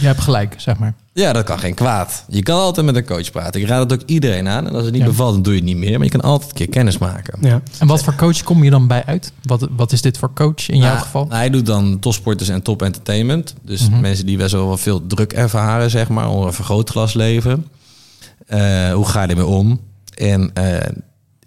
je 0.03 0.09
hebt 0.09 0.21
gelijk, 0.21 0.55
zeg 0.59 0.79
maar. 0.79 0.95
Ja, 1.13 1.33
dat 1.33 1.45
kan 1.45 1.59
geen 1.59 1.75
kwaad. 1.75 2.25
Je 2.29 2.43
kan 2.43 2.59
altijd 2.61 2.87
met 2.87 2.97
een 2.97 3.05
coach 3.05 3.31
praten. 3.31 3.61
Ik 3.61 3.67
raad 3.67 3.91
het 3.91 4.01
ook 4.03 4.09
iedereen 4.09 4.49
aan. 4.49 4.67
En 4.67 4.75
als 4.75 4.83
het 4.85 4.93
niet 4.93 5.01
Ja. 5.03 5.07
bevalt, 5.09 5.33
dan 5.33 5.43
doe 5.43 5.53
je 5.53 5.59
het 5.59 5.69
niet 5.69 5.77
meer. 5.77 5.93
Maar 5.97 6.05
je 6.07 6.11
kan 6.13 6.21
altijd 6.21 6.51
een 6.51 6.57
keer 6.57 6.69
kennis 6.69 6.99
maken. 6.99 7.39
Ja. 7.41 7.63
En 7.79 7.87
wat 7.87 8.03
voor 8.05 8.15
coach 8.15 8.43
kom 8.43 8.65
je 8.65 8.71
dan 8.71 8.87
bij 8.87 9.05
uit? 9.05 9.33
Wat, 9.43 9.69
wat 9.77 9.93
is 9.93 10.01
dit 10.03 10.19
voor 10.19 10.33
coach 10.35 10.69
in 10.69 10.79
jouw 10.79 10.89
Nou, 10.93 10.99
geval? 10.99 11.27
Hij 11.29 11.51
doet 11.51 11.67
dan 11.67 11.99
topsporters 11.99 12.49
en 12.49 12.63
top 12.63 12.83
entertainment. 12.83 13.55
Dus 13.63 13.89
Mhm. 13.89 14.01
mensen 14.01 14.27
die 14.27 14.37
best 14.37 14.53
wel 14.53 14.67
wat 14.69 14.81
veel 14.81 15.07
druk 15.07 15.33
ervaren, 15.33 15.91
zeg 15.91 16.09
maar, 16.09 16.29
onder 16.29 16.47
een 16.47 16.53
vergrootglas 16.53 17.15
leven. 17.15 17.67
Eh, 18.47 18.93
hoe 18.93 19.07
ga 19.07 19.23
je 19.23 19.29
ermee 19.29 19.47
om? 19.47 19.81
En 20.15 20.51
eh, 20.55 20.89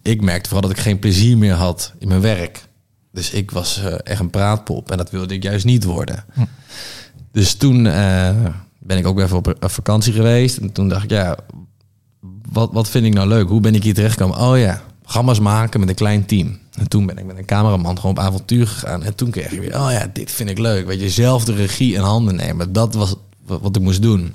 ik 0.01 0.21
merkte 0.21 0.49
vooral 0.49 0.67
dat 0.69 0.77
ik 0.77 0.83
geen 0.83 0.99
plezier 0.99 1.37
meer 1.37 1.53
had 1.53 1.93
in 1.99 2.07
mijn 2.07 2.21
werk. 2.21 2.65
Dus 3.11 3.29
ik 3.31 3.51
was 3.51 3.81
eh, 3.83 3.93
echt 4.03 4.19
een 4.19 4.29
praatpop 4.29 4.91
en 4.91 4.97
dat 4.97 5.11
wilde 5.11 5.33
ik 5.33 5.43
juist 5.43 5.65
niet 5.65 5.83
worden. 5.83 6.23
Hm. 6.33 6.41
Dus 7.35 7.53
toen 7.53 7.85
eh, 7.87 8.29
ben 8.79 8.97
ik 8.97 9.07
ook 9.07 9.19
even 9.19 9.37
op 9.37 9.55
vakantie 9.59 10.13
geweest. 10.13 10.57
En 10.57 10.71
toen 10.71 10.87
dacht 10.89 11.03
ik, 11.03 11.09
ja, 11.09 11.37
wat, 12.51 12.69
wat 12.73 12.89
vind 12.89 13.05
ik 13.05 13.13
nou 13.13 13.27
leuk? 13.27 13.47
Hoe 13.47 13.61
ben 13.61 13.75
ik 13.75 13.83
hier 13.83 13.93
terechtgekomen? 13.93 14.37
Oh 14.39 14.57
ja, 14.57 14.81
programma's 15.01 15.39
maken 15.39 15.79
met 15.79 15.89
een 15.89 15.95
klein 15.95 16.25
team. 16.25 16.57
En 16.73 16.87
toen 16.89 17.05
ben 17.05 17.17
ik 17.17 17.25
met 17.25 17.37
een 17.37 17.45
cameraman 17.45 17.95
gewoon 17.95 18.11
op 18.17 18.19
avontuur 18.23 18.67
gegaan. 18.67 19.03
En 19.03 19.15
toen 19.15 19.29
kreeg 19.29 19.51
je 19.51 19.59
weer, 19.59 19.75
oh 19.79 19.87
ja, 19.91 20.09
dit 20.13 20.31
vind 20.31 20.49
ik 20.49 20.57
leuk. 20.57 20.85
Weet 20.87 21.01
je, 21.01 21.09
zelf 21.09 21.45
de 21.45 21.53
regie 21.55 21.93
in 21.93 22.01
handen 22.01 22.35
nemen. 22.35 22.73
Dat 22.73 22.93
was 22.93 23.15
wat, 23.45 23.75
ik 23.75 23.81
moest 23.81 24.01
doen. 24.01 24.33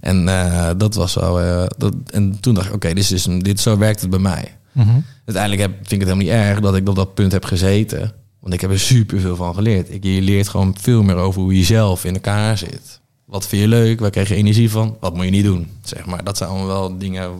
En 0.00 0.28
eh, 0.28 0.70
dat 0.76 0.94
was 0.94 1.12
zo. 1.12 1.36
eh, 1.38 1.64
dat, 1.76 1.94
en 2.06 2.40
toen 2.40 2.54
dacht 2.54 2.66
ik, 2.66 2.74
oké, 2.74 2.94
dit, 2.94 3.10
is 3.10 3.26
een- 3.26 3.38
dit 3.38 3.60
zo 3.60 3.78
werkt 3.78 4.00
het 4.00 4.10
bij 4.10 4.18
mij. 4.18 4.56
Mhm. 4.72 4.98
Uiteindelijk 5.24 5.62
heb, 5.62 5.72
vind 5.76 5.92
ik 5.92 5.98
het 6.00 6.08
helemaal 6.08 6.34
niet 6.36 6.46
erg 6.46 6.60
dat 6.60 6.76
ik 6.76 6.88
op 6.88 6.96
dat 6.96 7.14
punt 7.14 7.32
heb 7.32 7.44
gezeten. 7.44 8.12
Want 8.42 8.54
ik 8.54 8.60
heb 8.60 8.70
er 8.70 8.80
super 8.80 9.20
veel 9.20 9.36
van 9.36 9.54
geleerd. 9.54 9.92
Ik, 9.92 10.04
je 10.04 10.22
leert 10.22 10.48
gewoon 10.48 10.74
veel 10.80 11.02
meer 11.02 11.16
over 11.16 11.40
hoe 11.40 11.56
je 11.56 11.64
zelf 11.64 12.04
in 12.04 12.14
elkaar 12.14 12.58
zit. 12.58 13.00
Wat 13.24 13.46
vind 13.46 13.62
je 13.62 13.68
leuk? 13.68 14.00
Waar 14.00 14.10
krijg 14.10 14.28
je 14.28 14.34
energie 14.34 14.70
van? 14.70 14.96
Wat 15.00 15.14
moet 15.14 15.24
je 15.24 15.30
niet 15.30 15.44
doen? 15.44 15.68
Zeg 15.82 16.06
maar. 16.06 16.24
Dat 16.24 16.36
zijn 16.36 16.50
allemaal 16.50 16.66
wel 16.66 16.98
dingen 16.98 17.30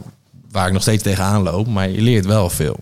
waar 0.51 0.67
ik 0.67 0.73
nog 0.73 0.81
steeds 0.81 1.03
tegenaan 1.03 1.43
loop. 1.43 1.67
Maar 1.67 1.89
je 1.89 2.01
leert 2.01 2.25
wel 2.25 2.49
veel. 2.49 2.79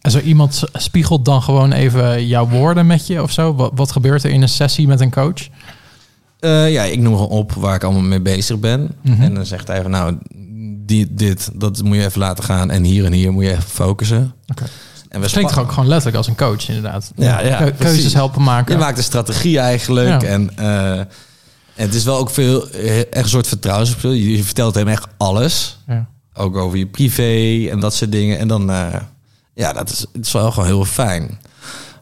En 0.00 0.10
zo 0.10 0.18
iemand 0.18 0.62
spiegelt 0.72 1.24
dan 1.24 1.42
gewoon 1.42 1.72
even 1.72 2.26
jouw 2.26 2.48
woorden 2.48 2.86
met 2.86 3.06
je 3.06 3.22
of 3.22 3.30
zo? 3.30 3.54
Wat, 3.54 3.72
wat 3.74 3.92
gebeurt 3.92 4.24
er 4.24 4.30
in 4.30 4.42
een 4.42 4.48
sessie 4.48 4.86
met 4.86 5.00
een 5.00 5.10
coach? 5.10 5.48
Eh, 6.40 6.72
ja, 6.72 6.82
ik 6.82 6.98
noem 6.98 7.12
gewoon 7.12 7.28
op 7.28 7.52
waar 7.52 7.74
ik 7.74 7.84
allemaal 7.84 8.02
mee 8.02 8.20
bezig 8.20 8.58
ben. 8.58 8.94
Mhm. 9.00 9.22
En 9.22 9.34
dan 9.34 9.46
zegt 9.46 9.68
hij 9.68 9.82
van 9.82 9.90
nou, 9.90 10.18
die, 10.86 11.14
dit, 11.14 11.50
dat 11.54 11.82
moet 11.82 11.96
je 11.96 12.04
even 12.04 12.20
laten 12.20 12.44
gaan. 12.44 12.70
En 12.70 12.84
hier 12.84 13.04
en 13.04 13.12
hier 13.12 13.32
moet 13.32 13.44
je 13.44 13.50
even 13.50 13.62
focussen. 13.62 14.34
Oké. 14.46 14.64
En 15.14 15.20
we 15.20 15.30
klinkt 15.30 15.58
ook 15.58 15.68
gewoon 15.72 15.86
letterlijk 15.86 16.16
als 16.16 16.26
een 16.26 16.36
coach 16.36 16.68
inderdaad. 16.68 17.12
Ja, 17.16 17.40
ja, 17.40 17.56
Keu- 17.56 17.72
precies. 17.72 17.94
keuzes 17.94 18.14
helpen 18.14 18.42
maken. 18.42 18.74
Je 18.74 18.80
maakt 18.80 18.98
een 18.98 19.04
strategie 19.04 19.58
eigenlijk. 19.58 20.22
Ja. 20.22 20.28
En, 20.28 20.56
eh, 20.56 20.98
en 20.98 21.06
het 21.74 21.94
is 21.94 22.04
wel 22.04 22.16
ook 22.16 22.30
veel, 22.30 22.68
eh, 22.70 22.98
echt 22.98 23.08
een 23.12 23.28
soort 23.28 23.46
vertrouwensspel. 23.46 24.10
Je, 24.10 24.36
je 24.36 24.44
vertelt 24.44 24.74
hem 24.74 24.88
echt 24.88 25.06
alles. 25.16 25.78
Ja. 25.86 26.06
Ook 26.34 26.56
over 26.56 26.78
je 26.78 26.86
privé 26.86 27.68
en 27.70 27.80
dat 27.80 27.94
soort 27.94 28.12
dingen. 28.12 28.38
En 28.38 28.48
dan, 28.48 28.70
eh, 28.70 28.86
ja, 29.54 29.72
dat 29.72 29.90
is, 29.90 30.06
het 30.12 30.26
is 30.26 30.32
wel 30.32 30.50
gewoon 30.52 30.68
heel 30.68 30.84
fijn. 30.84 31.38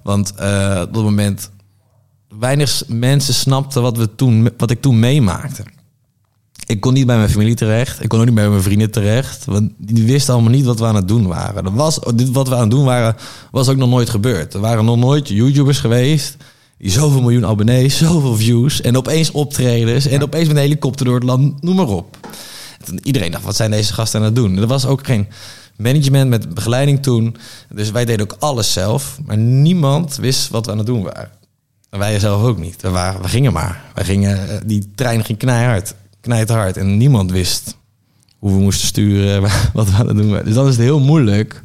Want 0.03 0.31
op 0.31 0.95
dat 0.95 1.03
moment, 1.03 1.51
weinig 2.39 2.83
mensen 2.87 3.35
snapten 3.35 3.83
wat, 3.83 3.97
we 3.97 4.15
toen, 4.15 4.51
wat 4.57 4.71
ik 4.71 4.81
toen 4.81 4.99
meemaakte. 4.99 5.65
Ik 6.67 6.81
kon 6.81 6.93
niet 6.93 7.07
bij 7.07 7.17
mijn 7.17 7.31
familie 7.31 7.55
terecht. 7.55 8.03
Ik 8.03 8.09
kon 8.09 8.19
ook 8.19 8.25
niet 8.25 8.35
bij 8.35 8.49
mijn 8.49 8.63
vrienden 8.63 8.91
terecht. 8.91 9.45
Want 9.45 9.71
die 9.77 10.05
wisten 10.05 10.35
allemaal 10.35 10.53
niet 10.53 10.65
wat 10.65 10.79
we 10.79 10.85
aan 10.85 10.95
het 10.95 11.09
doen 11.09 11.27
waren. 11.27 11.65
Er 11.65 11.75
was, 11.75 11.99
dit 12.15 12.31
wat 12.31 12.49
we 12.49 12.55
aan 12.55 12.61
het 12.61 12.71
doen 12.71 12.85
waren, 12.85 13.17
was 13.51 13.69
ook 13.69 13.77
nog 13.77 13.89
nooit 13.89 14.11
gebeurd. 14.11 14.55
Er 14.55 14.61
waren 14.61 14.85
nog 14.85 14.97
nooit 14.97 15.29
YouTubers 15.29 15.79
geweest. 15.79 16.37
Die 16.79 16.91
zoveel 16.91 17.21
miljoen 17.21 17.47
abonnees, 17.47 17.97
zoveel 17.97 18.37
views. 18.37 18.81
En 18.81 18.97
opeens 18.97 19.31
optredens. 19.31 20.07
En 20.07 20.23
opeens 20.23 20.47
met 20.47 20.57
een 20.57 20.63
helikopter 20.63 21.05
door 21.05 21.15
het 21.15 21.25
land, 21.25 21.63
noem 21.63 21.77
maar 21.77 21.89
op. 21.89 22.17
En 22.85 23.01
iedereen 23.03 23.31
dacht, 23.31 23.45
wat 23.45 23.57
zijn 23.57 23.71
deze 23.71 23.93
gasten 23.93 24.21
aan 24.21 24.27
het 24.27 24.37
doen? 24.37 24.59
Er 24.59 24.67
was 24.67 24.87
ook 24.87 25.07
geen 25.07 25.29
management 25.77 26.31
met 26.31 26.55
begeleiding 26.55 27.03
toen. 27.03 27.37
Dus 27.69 27.91
wij 27.91 28.05
deden 28.05 28.31
ook 28.31 28.37
alles 28.39 28.73
zelf. 28.73 29.19
Maar 29.27 29.39
niemand 29.39 30.17
wist 30.17 30.49
wat 30.49 30.67
we 30.67 30.73
aan 30.73 30.79
het 30.79 30.87
doen 30.87 31.03
waren. 31.03 31.31
En 31.91 31.99
wij 31.99 32.19
zelf 32.19 32.43
ook 32.43 32.59
niet. 32.59 32.83
We, 32.83 32.91
waren, 32.91 33.23
we 33.23 33.29
gingen 33.29 33.53
maar. 33.53 33.83
Wij 33.95 34.05
gingen, 34.05 34.49
eh, 34.49 34.57
die 34.65 34.91
trein 34.95 35.25
ging 35.25 35.39
knijhard, 35.39 35.95
knijthard. 36.23 36.77
En 36.77 36.97
niemand 36.97 37.31
wist 37.31 37.77
hoe 38.39 38.51
we 38.53 38.59
moesten 38.61 38.87
sturen, 38.87 39.43
wat 39.73 39.91
we 39.91 39.97
aan 39.97 40.07
het 40.09 40.16
doen. 40.16 40.41
Dus 40.45 40.55
dan 40.55 40.66
is 40.68 40.77
het 40.77 40.85
heel 40.85 41.01
moeilijk 41.01 41.62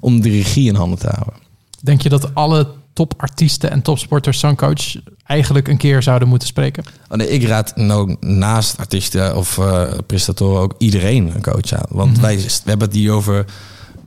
om 0.00 0.20
de 0.20 0.30
regie 0.30 0.68
in 0.68 0.74
handen 0.74 0.98
te 0.98 1.06
houden. 1.06 1.34
Denk 1.82 2.00
je 2.02 2.08
dat 2.08 2.34
alle 2.34 2.68
topartiesten 2.92 3.70
en 3.70 3.82
topsporters 3.82 4.38
zo'n 4.38 4.56
coach 4.56 4.94
eigenlijk 5.24 5.68
een 5.68 5.76
keer 5.76 6.02
zouden 6.02 6.28
moeten 6.28 6.48
spreken? 6.48 6.84
Oh 7.08 7.16
nee, 7.16 7.28
ik 7.28 7.42
raad 7.46 7.76
nou 7.76 8.16
naast 8.20 8.78
artiesten 8.78 9.36
of 9.36 9.58
eh 9.58 9.82
presentatoren 10.06 10.60
ook 10.62 10.74
iedereen 10.78 11.34
een 11.34 11.42
coach 11.42 11.72
aan. 11.72 11.86
Want 11.88 12.12
Mhm. 12.12 12.20
wij 12.20 12.36
we 12.36 12.50
hebben 12.64 12.86
het 12.88 12.96
hier 12.96 13.12
over 13.12 13.44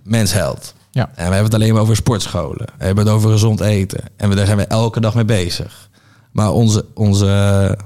mensheld. 0.04 0.74
Ja. 0.92 1.08
En 1.08 1.14
we 1.16 1.22
hebben 1.22 1.44
het 1.44 1.54
alleen 1.54 1.74
maar 1.74 1.82
over 1.82 1.96
sportscholen. 1.96 2.68
We 2.78 2.86
hebben 2.86 3.06
het 3.06 3.14
over 3.14 3.32
gezond 3.32 3.60
eten. 3.60 4.04
En 4.18 4.30
we, 4.30 4.36
daar 4.36 4.46
zijn 4.46 4.58
we 4.58 4.66
elke 4.66 5.00
dag 5.00 5.16
mee 5.16 5.26
bezig. 5.26 5.90
Maar 6.32 6.52
onze, 6.52 6.86
onze 6.94 7.78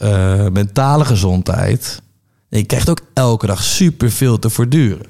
eh, 0.00 0.48
mentale 0.48 1.04
gezondheid... 1.04 2.02
Je 2.48 2.64
krijgt 2.64 2.90
ook 2.90 3.00
elke 3.14 3.46
dag 3.46 3.62
superveel 3.62 4.38
te 4.38 4.50
voortduren. 4.50 5.06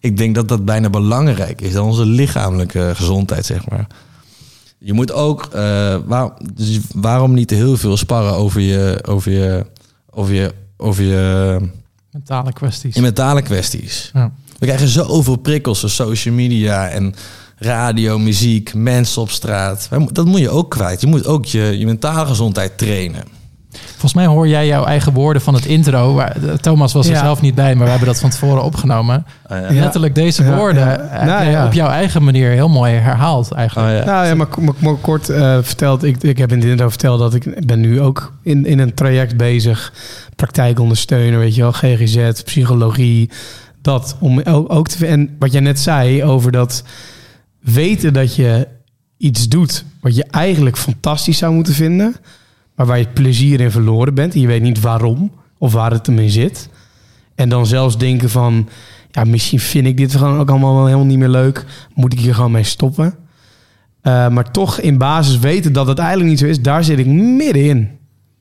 Ik 0.00 0.16
denk 0.16 0.34
dat 0.34 0.48
dat 0.48 0.64
bijna 0.64 0.90
belangrijk 0.90 1.60
is 1.60 1.72
dan 1.72 1.86
onze 1.86 2.06
lichamelijke 2.06 2.92
gezondheid, 2.94 3.46
zeg 3.46 3.68
maar. 3.68 3.86
Je 4.78 4.92
moet 4.92 5.12
ook, 5.12 5.48
eh, 5.52 5.96
waar, 6.06 6.30
dus 6.54 6.78
waarom 6.94 7.34
niet 7.34 7.48
te 7.48 7.54
heel 7.54 7.76
veel 7.76 7.96
sparren 7.96 8.32
over 8.32 8.60
je, 8.60 8.98
over 9.06 9.32
je, 9.32 9.66
over 10.10 10.34
je, 10.34 10.54
over 10.76 11.04
je, 11.04 11.58
Mentale 12.12 12.52
kwesties. 12.52 12.94
je 12.94 13.00
mentale 13.00 13.42
kwesties? 13.42 14.10
Ja. 14.14 14.32
We 14.58 14.66
krijgen 14.66 14.88
zoveel 14.88 15.36
prikkels 15.36 15.80
van 15.80 15.88
social 15.88 16.34
media 16.34 16.88
en 16.88 17.14
radio, 17.56 18.18
muziek, 18.18 18.74
mensen 18.74 19.22
op 19.22 19.30
straat. 19.30 19.88
Dat 20.12 20.26
moet 20.26 20.40
je 20.40 20.50
ook 20.50 20.70
kwijt. 20.70 21.00
Je 21.00 21.06
moet 21.06 21.26
ook 21.26 21.44
je, 21.44 21.78
je 21.78 21.86
mentale 21.86 22.26
gezondheid 22.26 22.78
trainen. 22.78 23.37
Volgens 23.70 24.14
mij 24.14 24.26
hoor 24.26 24.48
jij 24.48 24.66
jouw 24.66 24.84
eigen 24.84 25.12
woorden 25.12 25.42
van 25.42 25.54
het 25.54 25.66
intro. 25.66 26.14
Waar, 26.14 26.36
eh, 26.36 26.54
Thomas 26.54 26.92
was 26.92 27.06
er 27.06 27.12
Ja. 27.12 27.20
zelf 27.20 27.40
niet 27.40 27.54
bij, 27.54 27.74
maar 27.74 27.84
we 27.84 27.90
hebben 27.90 28.08
dat 28.08 28.20
van 28.20 28.30
tevoren 28.30 28.62
opgenomen. 28.62 29.26
Ja. 29.48 29.66
Letterlijk 29.70 30.14
deze 30.14 30.44
Ja, 30.44 30.56
woorden 30.56 30.86
ja. 30.86 31.06
heb 31.10 31.24
Nou, 31.24 31.50
ja. 31.50 31.66
op 31.66 31.72
jouw 31.72 31.88
eigen 31.88 32.22
manier 32.24 32.50
heel 32.50 32.68
mooi 32.68 32.92
herhaald 32.94 33.52
eigenlijk. 33.52 33.88
Oh, 33.88 33.98
ja. 33.98 34.04
Nou 34.04 34.26
ja, 34.26 34.34
maar, 34.34 34.46
maar, 34.60 34.74
maar 34.78 34.94
kort 34.94 35.28
eh, 35.28 35.58
verteld, 35.62 36.04
ik, 36.04 36.22
ik 36.22 36.38
heb 36.38 36.52
in 36.52 36.60
dit 36.60 36.70
intro 36.70 36.88
verteld 36.88 37.18
dat 37.18 37.34
ik 37.34 37.66
ben 37.66 37.80
nu 37.80 38.00
ook 38.00 38.32
in, 38.42 38.66
in 38.66 38.78
een 38.78 38.94
traject 38.94 39.36
bezig. 39.36 39.92
Praktijkondersteuner, 40.36 41.38
weet 41.38 41.54
je 41.54 41.60
wel, 41.62 41.72
GGZ, 41.72 42.42
psychologie. 42.44 43.30
Dat 43.82 44.16
om 44.20 44.40
ook, 44.42 44.72
ook 44.72 44.88
te 44.88 45.06
en 45.06 45.36
wat 45.38 45.52
jij 45.52 45.60
net 45.60 45.80
zei 45.80 46.24
over 46.24 46.52
dat 46.52 46.82
weten 47.60 48.12
dat 48.12 48.34
je 48.34 48.68
iets 49.16 49.48
doet 49.48 49.84
wat 50.00 50.16
je 50.16 50.24
eigenlijk 50.30 50.76
fantastisch 50.76 51.38
zou 51.38 51.54
moeten 51.54 51.74
vinden, 51.74 52.14
maar 52.78 52.86
waar 52.86 52.98
je 52.98 53.08
plezier 53.08 53.60
in 53.60 53.70
verloren 53.70 54.14
bent 54.14 54.34
en 54.34 54.40
je 54.40 54.46
weet 54.46 54.62
niet 54.62 54.80
waarom 54.80 55.30
of 55.58 55.72
waar 55.72 55.90
het 55.90 56.08
in 56.08 56.30
zit. 56.30 56.68
En 57.34 57.48
dan 57.48 57.66
zelfs 57.66 57.98
denken 57.98 58.30
van, 58.30 58.68
ja, 59.10 59.24
misschien 59.24 59.60
vind 59.60 59.86
ik 59.86 59.96
dit 59.96 60.14
gewoon 60.14 60.38
ook 60.38 60.50
allemaal 60.50 60.74
wel 60.74 60.84
helemaal 60.84 61.06
niet 61.06 61.18
meer 61.18 61.28
leuk. 61.28 61.64
Moet 61.94 62.12
ik 62.12 62.20
hier 62.20 62.34
gewoon 62.34 62.50
mee 62.50 62.62
stoppen? 62.62 63.14
Uh, 64.02 64.28
maar 64.28 64.50
toch 64.50 64.80
in 64.80 64.98
basis 64.98 65.38
weten 65.38 65.72
dat 65.72 65.86
het 65.86 65.98
eigenlijk 65.98 66.30
niet 66.30 66.38
zo 66.38 66.46
is, 66.46 66.62
daar 66.62 66.84
zit 66.84 66.98
ik 66.98 67.06
middenin. 67.06 67.88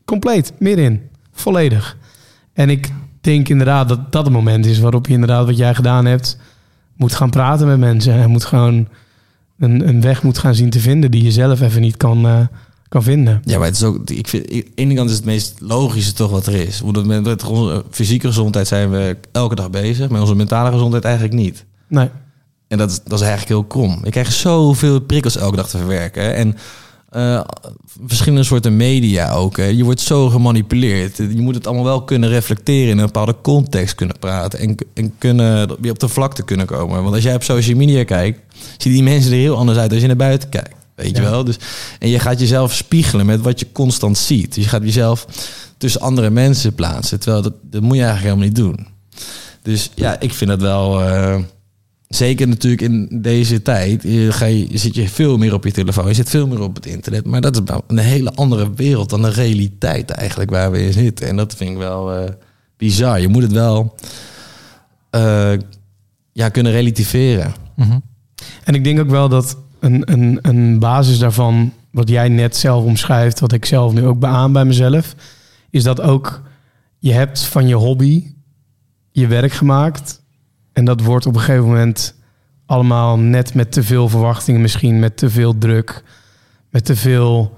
Compleet, 0.05 0.53
middenin. 0.59 1.01
Volledig. 1.31 1.97
En 2.53 2.69
ik 2.69 2.89
denk 3.21 3.49
inderdaad 3.49 3.89
dat 3.89 4.11
dat 4.11 4.23
het 4.23 4.33
moment 4.33 4.65
is 4.65 4.79
waarop 4.79 5.07
je 5.07 5.13
inderdaad 5.13 5.45
wat 5.45 5.57
jij 5.57 5.75
gedaan 5.75 6.05
hebt, 6.05 6.37
moet 6.95 7.13
gaan 7.13 7.29
praten 7.29 7.67
met 7.67 7.79
mensen. 7.79 8.13
En 8.13 8.29
moet 8.29 8.45
gewoon 8.45 8.87
een, 9.59 9.87
een 9.87 10.01
weg 10.01 10.23
moet 10.23 10.37
gaan 10.37 10.55
zien 10.55 10.69
te 10.69 10.79
vinden 10.79 11.11
die 11.11 11.23
je 11.23 11.31
zelf 11.31 11.61
even 11.61 11.81
niet 11.81 11.97
kan, 11.97 12.25
eh, 12.27 12.39
kan 12.89 13.03
vinden. 13.03 13.41
Ja, 13.45 13.57
maar 13.57 13.67
het 13.67 13.75
is 13.75 13.83
ook, 13.83 14.09
ik 14.09 14.27
vind, 14.27 14.51
aan 14.51 14.57
de 14.57 14.71
ene 14.75 14.93
kant 14.93 15.09
is 15.09 15.15
het 15.15 15.25
meest 15.25 15.55
logische 15.59 16.13
toch 16.13 16.31
wat 16.31 16.45
er 16.45 16.55
is. 16.55 16.81
Met, 16.81 17.23
met 17.23 17.43
onze 17.43 17.83
fysieke 17.89 18.27
gezondheid 18.27 18.67
zijn 18.67 18.89
we 18.89 19.17
elke 19.31 19.55
dag 19.55 19.69
bezig, 19.69 20.09
met 20.09 20.21
onze 20.21 20.35
mentale 20.35 20.71
gezondheid 20.71 21.03
eigenlijk 21.03 21.35
niet. 21.35 21.65
Nee. 21.87 22.09
En 22.67 22.77
dat 22.77 22.89
is, 22.89 22.99
dat 23.03 23.19
is 23.19 23.25
eigenlijk 23.25 23.49
heel 23.49 23.63
krom. 23.63 23.99
Ik 24.03 24.11
krijg 24.11 24.31
zoveel 24.31 24.99
prikkels 24.99 25.37
elke 25.37 25.55
dag 25.55 25.69
te 25.69 25.77
verwerken. 25.77 26.35
En 26.35 26.55
eh, 27.09 27.41
verschillende 28.05 28.43
soorten 28.43 28.77
media 28.77 29.31
ook. 29.31 29.57
Hè. 29.57 29.63
Je 29.63 29.83
wordt 29.83 29.99
zo 29.99 30.29
gemanipuleerd. 30.29 31.17
Je 31.17 31.41
moet 31.41 31.55
het 31.55 31.67
allemaal 31.67 31.85
wel 31.85 32.03
kunnen 32.03 32.29
reflecteren 32.29 32.89
in 32.89 32.97
een 32.97 33.05
bepaalde 33.05 33.35
context 33.41 33.95
kunnen 33.95 34.19
praten. 34.19 34.59
En, 34.59 34.75
en 34.93 35.13
kunnen, 35.17 35.75
weer 35.81 35.91
op 35.91 35.99
de 35.99 36.07
vlakte 36.07 36.43
kunnen 36.43 36.65
komen. 36.65 37.01
Want 37.03 37.15
als 37.15 37.23
jij 37.23 37.35
op 37.35 37.43
social 37.43 37.77
media 37.77 38.03
kijkt, 38.03 38.39
zien 38.77 38.93
die 38.93 39.03
mensen 39.03 39.31
er 39.31 39.37
heel 39.37 39.57
anders 39.57 39.77
uit 39.77 39.91
als 39.91 40.01
je 40.01 40.07
naar 40.07 40.15
buiten 40.15 40.49
kijkt. 40.49 40.75
Weet 40.97 41.15
je 41.17 41.21
wel? 41.23 41.43
Dus, 41.43 41.57
en 41.99 42.09
je 42.09 42.19
gaat 42.19 42.39
jezelf 42.39 42.73
spiegelen 42.73 43.25
met 43.25 43.41
wat 43.41 43.59
je 43.59 43.71
constant 43.71 44.17
ziet. 44.17 44.53
Dus 44.55 44.63
je 44.63 44.69
gaat 44.69 44.83
jezelf 44.83 45.27
tussen 45.77 46.01
andere 46.01 46.29
mensen 46.29 46.73
plaatsen. 46.75 47.19
Terwijl 47.19 47.41
dat, 47.43 47.53
dat 47.61 47.81
moet 47.81 47.95
je 47.97 48.03
eigenlijk 48.03 48.35
helemaal 48.35 48.45
niet 48.45 48.77
doen. 48.77 48.87
Dus 49.61 49.89
ja, 49.95 50.19
ik 50.19 50.33
vind 50.33 50.49
dat 50.49 50.61
wel... 50.61 51.01
eh, 51.03 51.39
Zeker 52.07 52.47
natuurlijk 52.47 52.81
in 52.81 53.21
deze 53.21 53.61
tijd 53.61 54.03
je 54.03 54.31
ga 54.31 54.45
je, 54.45 54.67
zit 54.77 54.95
je 54.95 55.09
veel 55.09 55.37
meer 55.37 55.53
op 55.53 55.63
je 55.63 55.71
telefoon, 55.71 56.07
je 56.07 56.13
zit 56.13 56.29
veel 56.29 56.47
meer 56.47 56.61
op 56.61 56.75
het 56.75 56.85
internet. 56.85 57.25
Maar 57.25 57.41
dat 57.41 57.55
is 57.55 57.61
wel 57.65 57.83
een 57.87 57.97
hele 57.97 58.31
andere 58.33 58.73
wereld 58.73 59.09
dan 59.09 59.21
de 59.21 59.29
realiteit 59.29 60.09
eigenlijk 60.11 60.49
waar 60.49 60.71
we 60.71 60.85
in 60.85 60.93
zitten. 60.93 61.27
En 61.27 61.35
dat 61.35 61.55
vind 61.55 61.69
ik 61.71 61.77
wel 61.77 62.13
eh, 62.13 62.31
bizar. 62.77 63.21
Je 63.21 63.27
moet 63.27 63.41
het 63.43 63.51
wel 63.51 63.95
eh, 65.09 65.53
ja, 66.33 66.49
kunnen 66.49 66.71
relativeren. 66.71 67.53
Mhm. 67.75 67.99
En 68.63 68.73
ik 68.75 68.83
denk 68.83 68.99
ook 68.99 69.09
wel 69.09 69.29
dat 69.29 69.57
een, 69.79 70.11
een, 70.11 70.39
een 70.41 70.79
basis 70.79 71.19
daarvan, 71.19 71.73
wat 71.91 72.09
jij 72.09 72.29
net 72.29 72.55
zelf 72.55 72.83
omschrijft, 72.83 73.39
wat 73.39 73.51
ik 73.51 73.65
zelf 73.65 73.93
nu 73.93 74.05
ook 74.05 74.19
beaam 74.19 74.53
bij 74.53 74.65
mezelf, 74.65 75.15
is 75.69 75.83
dat 75.83 76.01
ook 76.01 76.41
je 76.99 77.13
hebt 77.13 77.43
van 77.43 77.67
je 77.67 77.75
hobby 77.75 78.35
je 79.11 79.27
werk 79.27 79.51
gemaakt. 79.51 80.21
En 80.73 80.85
dat 80.85 81.01
wordt 81.01 81.25
op 81.25 81.33
een 81.33 81.39
gegeven 81.39 81.65
moment 81.65 82.15
allemaal 82.65 83.17
net 83.17 83.53
met 83.53 83.71
te 83.71 83.83
veel 83.83 84.09
verwachtingen, 84.09 84.61
misschien 84.61 84.99
met 84.99 85.17
te 85.17 85.29
veel 85.29 85.57
druk, 85.57 86.03
met 86.69 86.85
te 86.85 86.95
veel 86.95 87.57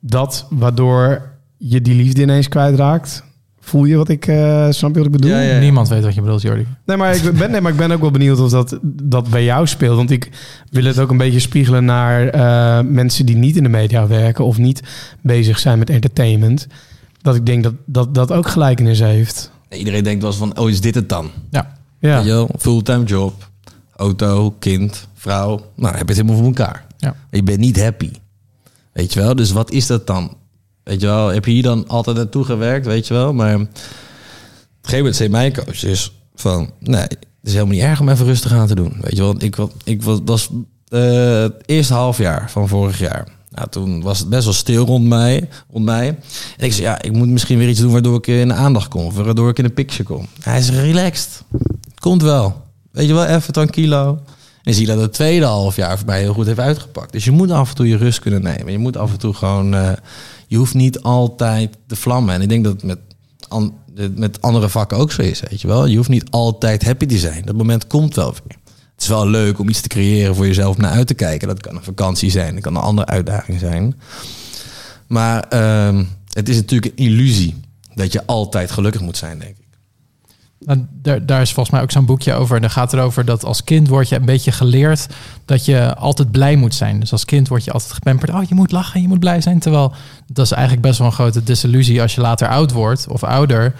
dat, 0.00 0.46
waardoor 0.50 1.30
je 1.56 1.80
die 1.80 1.94
liefde 1.94 2.22
ineens 2.22 2.48
kwijtraakt. 2.48 3.24
Voel 3.70 3.84
je 3.84 3.96
wat 3.96 4.08
ik, 4.08 4.26
eh, 4.26 4.70
snap 4.70 4.90
je 4.90 4.96
wat 4.96 5.06
ik 5.06 5.12
bedoel? 5.12 5.30
Ja, 5.30 5.40
ja. 5.40 5.58
Niemand 5.58 5.88
weet 5.88 6.02
wat 6.02 6.14
je 6.14 6.20
bedoelt, 6.20 6.42
Jordi. 6.42 6.66
Nee, 6.84 6.96
maar 6.96 7.14
ik 7.14 7.32
ben, 7.38 7.50
nee, 7.50 7.60
maar 7.60 7.72
ik 7.72 7.78
ben 7.78 7.90
ook 7.90 8.00
wel 8.00 8.10
benieuwd 8.10 8.40
of 8.40 8.50
dat, 8.50 8.78
dat 8.82 9.28
bij 9.28 9.44
jou 9.44 9.66
speelt. 9.66 9.96
Want 9.96 10.10
ik 10.10 10.30
wil 10.70 10.84
het 10.84 10.98
ook 10.98 11.10
een 11.10 11.16
beetje 11.16 11.40
spiegelen 11.40 11.84
naar 11.84 12.28
eh, 12.28 12.84
mensen 12.84 13.26
die 13.26 13.36
niet 13.36 13.56
in 13.56 13.62
de 13.62 13.68
media 13.68 14.06
werken 14.06 14.44
of 14.44 14.58
niet 14.58 14.82
bezig 15.22 15.58
zijn 15.58 15.78
met 15.78 15.90
entertainment. 15.90 16.66
Dat 17.22 17.34
ik 17.34 17.46
denk 17.46 17.62
dat 17.62 17.74
dat, 17.86 18.14
dat 18.14 18.32
ook 18.32 18.48
gelijkenis 18.48 19.00
heeft. 19.00 19.50
Iedereen 19.68 20.04
denkt 20.04 20.22
wel 20.22 20.30
eens 20.30 20.40
van, 20.40 20.58
oh 20.58 20.68
is 20.68 20.80
dit 20.80 20.94
het 20.94 21.08
dan? 21.08 21.30
Ja. 21.50 21.76
Ja, 21.98 22.20
je? 22.20 22.48
Fulltime 22.58 23.04
job, 23.04 23.50
auto, 23.96 24.54
kind, 24.58 25.08
vrouw. 25.14 25.60
Nou, 25.76 25.96
heb 25.96 26.08
je 26.08 26.14
het 26.14 26.16
helemaal 26.16 26.36
voor 26.36 26.46
elkaar. 26.46 26.86
Ja. 26.96 27.14
Je 27.30 27.42
bent 27.42 27.58
niet 27.58 27.82
happy. 27.82 28.10
Weet 28.92 29.12
je 29.12 29.20
wel? 29.20 29.34
Dus 29.34 29.52
wat 29.52 29.70
is 29.70 29.86
dat 29.86 30.06
dan? 30.06 30.36
Weet 30.90 31.00
je 31.00 31.06
wel? 31.06 31.28
Heb 31.28 31.44
je 31.44 31.50
hier 31.50 31.62
dan 31.62 31.88
altijd 31.88 32.16
naartoe 32.16 32.44
gewerkt? 32.44 32.86
Weet 32.86 33.06
je 33.06 33.14
wel? 33.14 33.32
Maar 33.32 33.54
op 33.54 33.60
een 33.60 33.68
gegeven 34.82 35.14
zei 35.14 35.28
mijn 35.28 35.52
coach 35.52 35.78
dus 35.78 36.12
van... 36.34 36.70
Nee, 36.78 37.00
het 37.00 37.18
is 37.42 37.52
helemaal 37.52 37.74
niet 37.74 37.82
erg 37.82 38.00
om 38.00 38.08
even 38.08 38.26
rustig 38.26 38.52
aan 38.52 38.66
te 38.66 38.74
doen. 38.74 38.96
Weet 39.00 39.16
je 39.16 39.22
wel? 39.22 39.34
Ik, 39.38 39.56
ik 39.84 40.02
was, 40.02 40.18
was 40.24 40.50
eh, 40.88 41.40
het 41.40 41.54
eerste 41.66 41.94
half 41.94 42.18
jaar 42.18 42.50
van 42.50 42.68
vorig 42.68 42.98
jaar. 42.98 43.28
Nou, 43.50 43.68
toen 43.68 44.02
was 44.02 44.18
het 44.18 44.28
best 44.28 44.44
wel 44.44 44.52
stil 44.52 44.84
rond 44.84 45.06
mij, 45.06 45.48
rond 45.72 45.84
mij. 45.84 46.08
En 46.56 46.66
ik 46.66 46.72
zei, 46.72 46.86
ja, 46.86 47.02
ik 47.02 47.12
moet 47.12 47.28
misschien 47.28 47.58
weer 47.58 47.68
iets 47.68 47.80
doen 47.80 47.92
waardoor 47.92 48.16
ik 48.16 48.26
in 48.26 48.48
de 48.48 48.54
aandacht 48.54 48.88
kom. 48.88 49.12
Waardoor 49.12 49.48
ik 49.48 49.58
in 49.58 49.64
de 49.64 49.70
picture 49.70 50.02
kom. 50.04 50.26
Hij 50.42 50.58
is 50.58 50.70
relaxed. 50.70 51.42
Komt 51.98 52.22
wel. 52.22 52.64
Weet 52.92 53.06
je 53.06 53.14
wel, 53.14 53.26
even 53.26 53.52
tranquilo. 53.52 54.22
En 54.62 54.74
zie 54.74 54.86
dat 54.86 55.00
het 55.00 55.12
tweede 55.12 55.44
half 55.44 55.76
jaar 55.76 55.98
voor 55.98 56.06
mij 56.06 56.20
heel 56.20 56.32
goed 56.32 56.46
heeft 56.46 56.58
uitgepakt. 56.58 57.12
Dus 57.12 57.24
je 57.24 57.30
moet 57.30 57.50
af 57.50 57.68
en 57.68 57.74
toe 57.74 57.88
je 57.88 57.96
rust 57.96 58.18
kunnen 58.18 58.42
nemen. 58.42 58.72
Je 58.72 58.78
moet 58.78 58.96
af 58.96 59.10
en 59.10 59.18
toe 59.18 59.34
gewoon... 59.34 59.74
eh, 59.74 59.92
je 60.46 60.56
hoeft 60.56 60.74
niet 60.74 61.00
altijd 61.00 61.76
te 61.86 61.96
vlammen. 61.96 62.34
En 62.34 62.42
ik 62.42 62.48
denk 62.48 62.64
dat 62.64 62.72
het 62.72 62.84
met, 62.84 62.98
met 64.18 64.42
andere 64.42 64.68
vakken 64.68 64.96
ook 64.98 65.12
zo 65.12 65.22
is, 65.22 65.40
weet 65.40 65.60
je 65.60 65.68
wel. 65.68 65.86
Je 65.86 65.96
hoeft 65.96 66.08
niet 66.08 66.30
altijd 66.30 66.84
happy 66.84 67.06
te 67.06 67.18
zijn. 67.18 67.44
Dat 67.44 67.56
moment 67.56 67.86
komt 67.86 68.14
wel 68.14 68.32
weer. 68.32 68.58
Het 68.94 69.02
is 69.02 69.08
wel 69.08 69.28
leuk 69.28 69.58
om 69.58 69.68
iets 69.68 69.80
te 69.80 69.88
creëren 69.88 70.34
voor 70.34 70.46
jezelf 70.46 70.76
naar 70.76 70.90
uit 70.90 71.06
te 71.06 71.14
kijken. 71.14 71.48
Dat 71.48 71.60
kan 71.60 71.76
een 71.76 71.82
vakantie 71.82 72.30
zijn, 72.30 72.54
dat 72.54 72.62
kan 72.62 72.76
een 72.76 72.82
andere 72.82 73.06
uitdaging 73.06 73.58
zijn. 73.58 74.00
Maar 75.06 75.42
ehm, 75.48 76.04
het 76.32 76.48
is 76.48 76.56
natuurlijk 76.56 76.92
een 76.98 77.04
illusie 77.04 77.60
dat 77.94 78.12
je 78.12 78.26
altijd 78.26 78.70
gelukkig 78.70 79.00
moet 79.00 79.16
zijn, 79.16 79.38
denk 79.38 79.56
ik. 79.58 79.59
Nou, 80.64 80.86
daar, 80.92 81.26
daar 81.26 81.40
is 81.40 81.52
volgens 81.52 81.74
mij 81.74 81.82
ook 81.82 81.90
zo'n 81.90 82.04
boekje 82.04 82.34
over. 82.34 82.56
En 82.56 82.60
daar 82.60 82.70
gaat 82.70 82.92
erover 82.92 83.24
dat 83.24 83.44
als 83.44 83.64
kind 83.64 83.88
word 83.88 84.08
je 84.08 84.16
een 84.16 84.24
beetje 84.24 84.52
geleerd 84.52 85.06
dat 85.44 85.64
je 85.64 85.94
altijd 85.94 86.30
blij 86.30 86.56
moet 86.56 86.74
zijn. 86.74 87.00
Dus 87.00 87.12
als 87.12 87.24
kind 87.24 87.48
word 87.48 87.64
je 87.64 87.72
altijd 87.72 87.92
gepamperd. 87.92 88.30
Oh, 88.30 88.42
je 88.42 88.54
moet 88.54 88.72
lachen, 88.72 89.02
je 89.02 89.08
moet 89.08 89.18
blij 89.18 89.40
zijn. 89.40 89.58
Terwijl 89.58 89.92
dat 90.26 90.44
is 90.44 90.52
eigenlijk 90.52 90.82
best 90.82 90.98
wel 90.98 91.06
een 91.06 91.12
grote 91.12 91.42
disillusie 91.42 92.02
als 92.02 92.14
je 92.14 92.20
later 92.20 92.48
oud 92.48 92.72
wordt 92.72 93.06
of 93.08 93.24
ouder. 93.24 93.74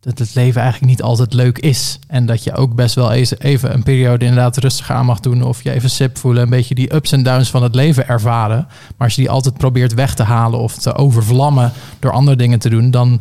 Dat 0.00 0.18
het 0.18 0.34
leven 0.34 0.60
eigenlijk 0.60 0.90
niet 0.90 1.02
altijd 1.02 1.32
leuk 1.32 1.58
is. 1.58 1.98
En 2.06 2.26
dat 2.26 2.44
je 2.44 2.54
ook 2.54 2.74
best 2.74 2.94
wel 2.94 3.12
even 3.12 3.74
een 3.74 3.82
periode 3.82 4.24
inderdaad 4.24 4.56
rustig 4.56 4.90
aan 4.90 5.06
mag 5.06 5.20
doen. 5.20 5.42
Of 5.42 5.62
je 5.62 5.72
even 5.72 5.90
sip 5.90 6.18
voelen. 6.18 6.42
Een 6.42 6.50
beetje 6.50 6.74
die 6.74 6.94
ups 6.94 7.12
en 7.12 7.22
downs 7.22 7.50
van 7.50 7.62
het 7.62 7.74
leven 7.74 8.08
ervaren. 8.08 8.66
Maar 8.68 9.06
als 9.06 9.14
je 9.14 9.20
die 9.20 9.30
altijd 9.30 9.56
probeert 9.56 9.94
weg 9.94 10.14
te 10.14 10.22
halen 10.22 10.60
of 10.60 10.78
te 10.78 10.94
overvlammen 10.94 11.72
door 11.98 12.12
andere 12.12 12.36
dingen 12.36 12.58
te 12.58 12.68
doen, 12.68 12.90
dan 12.90 13.20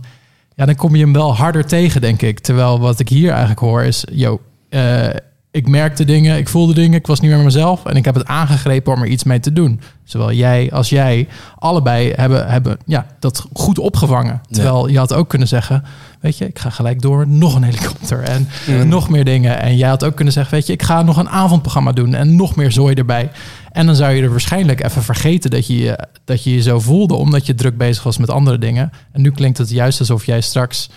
ja, 0.59 0.65
dan 0.65 0.75
kom 0.75 0.95
je 0.95 1.03
hem 1.03 1.13
wel 1.13 1.35
harder 1.35 1.65
tegen, 1.65 2.01
denk 2.01 2.21
ik. 2.21 2.39
Terwijl 2.39 2.79
wat 2.79 2.99
ik 2.99 3.09
hier 3.09 3.29
eigenlijk 3.29 3.59
hoor 3.59 3.83
is, 3.83 4.03
yo, 4.11 4.41
eh, 4.69 5.07
ik 5.51 5.67
merkte 5.67 6.05
dingen, 6.05 6.37
ik 6.37 6.49
voelde 6.49 6.73
dingen, 6.73 6.99
ik 6.99 7.07
was 7.07 7.19
niet 7.19 7.31
meer 7.31 7.43
mezelf 7.43 7.85
en 7.85 7.95
ik 7.95 8.05
heb 8.05 8.15
het 8.15 8.25
aangegrepen 8.25 8.93
om 8.93 9.01
er 9.01 9.07
iets 9.07 9.23
mee 9.23 9.39
te 9.39 9.53
doen. 9.53 9.81
Zowel 10.03 10.31
jij 10.31 10.71
als 10.71 10.89
jij, 10.89 11.27
allebei 11.55 12.13
hebben, 12.15 12.47
hebben 12.47 12.77
ja, 12.85 13.05
dat 13.19 13.45
goed 13.53 13.79
opgevangen. 13.79 14.41
Terwijl 14.49 14.87
je 14.87 14.97
had 14.97 15.13
ook 15.13 15.29
kunnen 15.29 15.47
zeggen, 15.47 15.83
weet 16.21 16.37
je, 16.37 16.47
ik 16.47 16.59
ga 16.59 16.69
gelijk 16.69 17.01
door, 17.01 17.27
nog 17.27 17.55
een 17.55 17.63
helikopter 17.63 18.23
en 18.23 18.47
nog 18.87 19.09
meer 19.09 19.25
dingen. 19.25 19.61
En 19.61 19.77
jij 19.77 19.89
had 19.89 20.05
ook 20.05 20.15
kunnen 20.15 20.33
zeggen, 20.33 20.53
weet 20.53 20.67
je, 20.67 20.73
ik 20.73 20.83
ga 20.83 21.01
nog 21.01 21.17
een 21.17 21.29
avondprogramma 21.29 21.91
doen 21.91 22.13
en 22.13 22.35
nog 22.35 22.55
meer 22.55 22.71
zooi 22.71 22.95
erbij. 22.95 23.29
En 23.71 23.85
dan 23.85 23.95
zou 23.95 24.13
je 24.13 24.21
er 24.21 24.29
waarschijnlijk 24.29 24.83
even 24.83 25.03
vergeten 25.03 25.49
dat 25.49 25.67
je, 25.67 25.77
je- 25.77 26.07
dat 26.25 26.43
je 26.43 26.53
je 26.53 26.61
zo 26.61 26.79
voelde, 26.79 27.13
omdat 27.13 27.45
je 27.45 27.55
druk 27.55 27.77
bezig 27.77 28.03
was 28.03 28.17
met 28.17 28.29
andere 28.29 28.57
dingen. 28.57 28.91
En 29.11 29.21
nu 29.21 29.31
klinkt 29.31 29.57
het 29.57 29.69
juist 29.69 29.99
alsof 29.99 30.25
jij 30.25 30.41
straks 30.41 30.89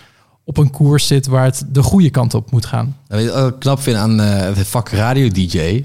op 0.45 0.57
een 0.57 0.71
koers 0.71 1.07
zit 1.07 1.27
waar 1.27 1.45
het 1.45 1.65
de 1.69 1.83
goede 1.83 2.11
kant 2.11 2.35
op 2.35 2.51
moet 2.51 2.67
gaan. 2.67 2.97
Nou, 3.09 3.23
weet 3.23 3.33
je 3.33 3.39
wat 3.41 3.53
ik 3.53 3.59
knap 3.59 3.81
vind 3.81 3.97
aan 3.97 4.19
het 4.19 4.67
vak 4.69 4.89
radio-dj? 4.89 5.85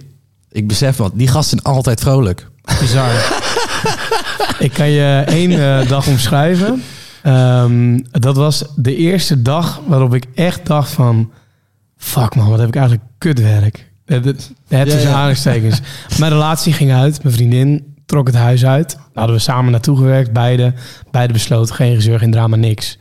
Ik 0.51 0.67
besef 0.67 0.97
wat, 0.97 1.11
die 1.15 1.27
gasten 1.27 1.59
zijn 1.61 1.75
altijd 1.75 1.99
vrolijk. 1.99 2.47
Bizar. 2.79 3.09
Ik 4.59 4.73
kan 4.73 4.89
je 4.89 5.23
één 5.27 5.51
eh, 5.51 5.87
dag 5.89 6.07
omschrijven. 6.07 6.83
Ehm, 7.23 7.99
dat 8.11 8.35
was 8.35 8.63
de 8.75 8.95
eerste 8.95 9.41
dag 9.41 9.81
waarop 9.87 10.13
ik 10.13 10.25
echt 10.35 10.65
dacht 10.65 10.91
van... 10.91 11.31
Fuck 11.97 12.35
man, 12.35 12.49
wat 12.49 12.59
heb 12.59 12.67
ik 12.67 12.75
eigenlijk 12.75 13.05
kutwerk. 13.17 13.86
Het, 14.07 14.25
het, 14.25 14.51
het 14.67 14.87
is 14.87 15.05
aanhalingstekens. 15.05 15.81
Mijn 16.19 16.31
relatie 16.31 16.73
ging 16.73 16.91
uit. 16.91 17.23
Mijn 17.23 17.35
vriendin 17.35 17.95
trok 18.05 18.27
het 18.27 18.35
huis 18.35 18.65
uit. 18.65 18.89
Daar 18.89 19.05
hadden 19.13 19.35
we 19.35 19.41
samen 19.41 19.71
naartoe 19.71 19.97
gewerkt. 19.97 20.33
Beide, 20.33 20.73
beide 21.11 21.33
besloten. 21.33 21.75
Geen 21.75 21.95
gezeur, 21.95 22.19
geen 22.19 22.31
drama, 22.31 22.55
niks. 22.55 22.97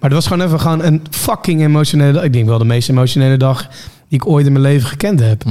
Maar 0.00 0.10
het 0.10 0.12
was 0.12 0.26
gewoon 0.26 0.46
even 0.46 0.60
gewoon 0.60 0.84
een 0.84 1.02
fucking 1.10 1.62
emotionele 1.62 2.12
dag. 2.12 2.22
Ik 2.22 2.32
denk 2.32 2.46
wel 2.46 2.58
de 2.58 2.64
meest 2.64 2.88
emotionele 2.88 3.36
dag 3.36 3.68
die 4.08 4.18
ik 4.20 4.26
ooit 4.26 4.46
in 4.46 4.52
mijn 4.52 4.64
leven 4.64 4.88
gekend 4.88 5.20
heb. 5.20 5.44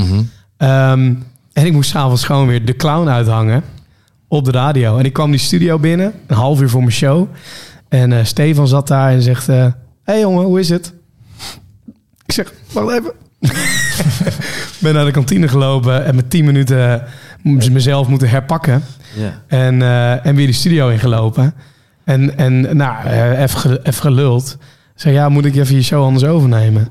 Ehm, 0.57 1.13
en 1.53 1.65
ik 1.65 1.73
moest 1.73 1.89
s'avonds 1.89 2.23
gewoon 2.23 2.47
weer 2.47 2.65
de 2.65 2.75
clown 2.75 3.07
uithangen 3.07 3.63
op 4.27 4.45
de 4.45 4.51
radio. 4.51 4.97
En 4.97 5.05
ik 5.05 5.13
kwam 5.13 5.31
die 5.31 5.39
studio 5.39 5.79
binnen, 5.79 6.13
een 6.27 6.35
half 6.35 6.61
uur 6.61 6.69
voor 6.69 6.81
mijn 6.81 6.91
show. 6.91 7.27
En 7.89 8.13
eh, 8.13 8.25
Stefan 8.25 8.67
zat 8.67 8.87
daar 8.87 9.11
en 9.11 9.21
zegt... 9.21 9.47
Hé 9.47 9.71
hey 10.03 10.19
jongen, 10.19 10.45
hoe 10.45 10.59
is 10.59 10.69
het? 10.69 10.93
Ik 12.25 12.31
zeg, 12.33 12.53
wacht 12.71 12.99
even. 12.99 13.13
ben 14.79 14.93
naar 14.93 15.05
de 15.05 15.11
kantine 15.11 15.47
gelopen 15.47 16.05
en 16.05 16.15
met 16.15 16.29
10 16.29 16.45
minuten 16.45 17.03
mezelf 17.71 18.07
moeten 18.07 18.29
herpakken. 18.29 18.83
Ja. 19.15 19.41
En, 19.47 19.81
eh, 19.81 20.25
en 20.25 20.35
weer 20.35 20.47
de 20.47 20.53
studio 20.53 20.89
ingelopen. 20.89 21.53
En, 22.03 22.37
en 22.37 22.77
nou, 22.77 23.05
eh, 23.05 23.41
even, 23.41 23.79
even 23.79 24.01
geluld. 24.01 24.57
Zeg, 24.95 25.13
ja, 25.13 25.29
moet 25.29 25.45
ik 25.45 25.55
even 25.55 25.75
je 25.75 25.83
show 25.83 26.03
anders 26.03 26.25
overnemen? 26.25 26.89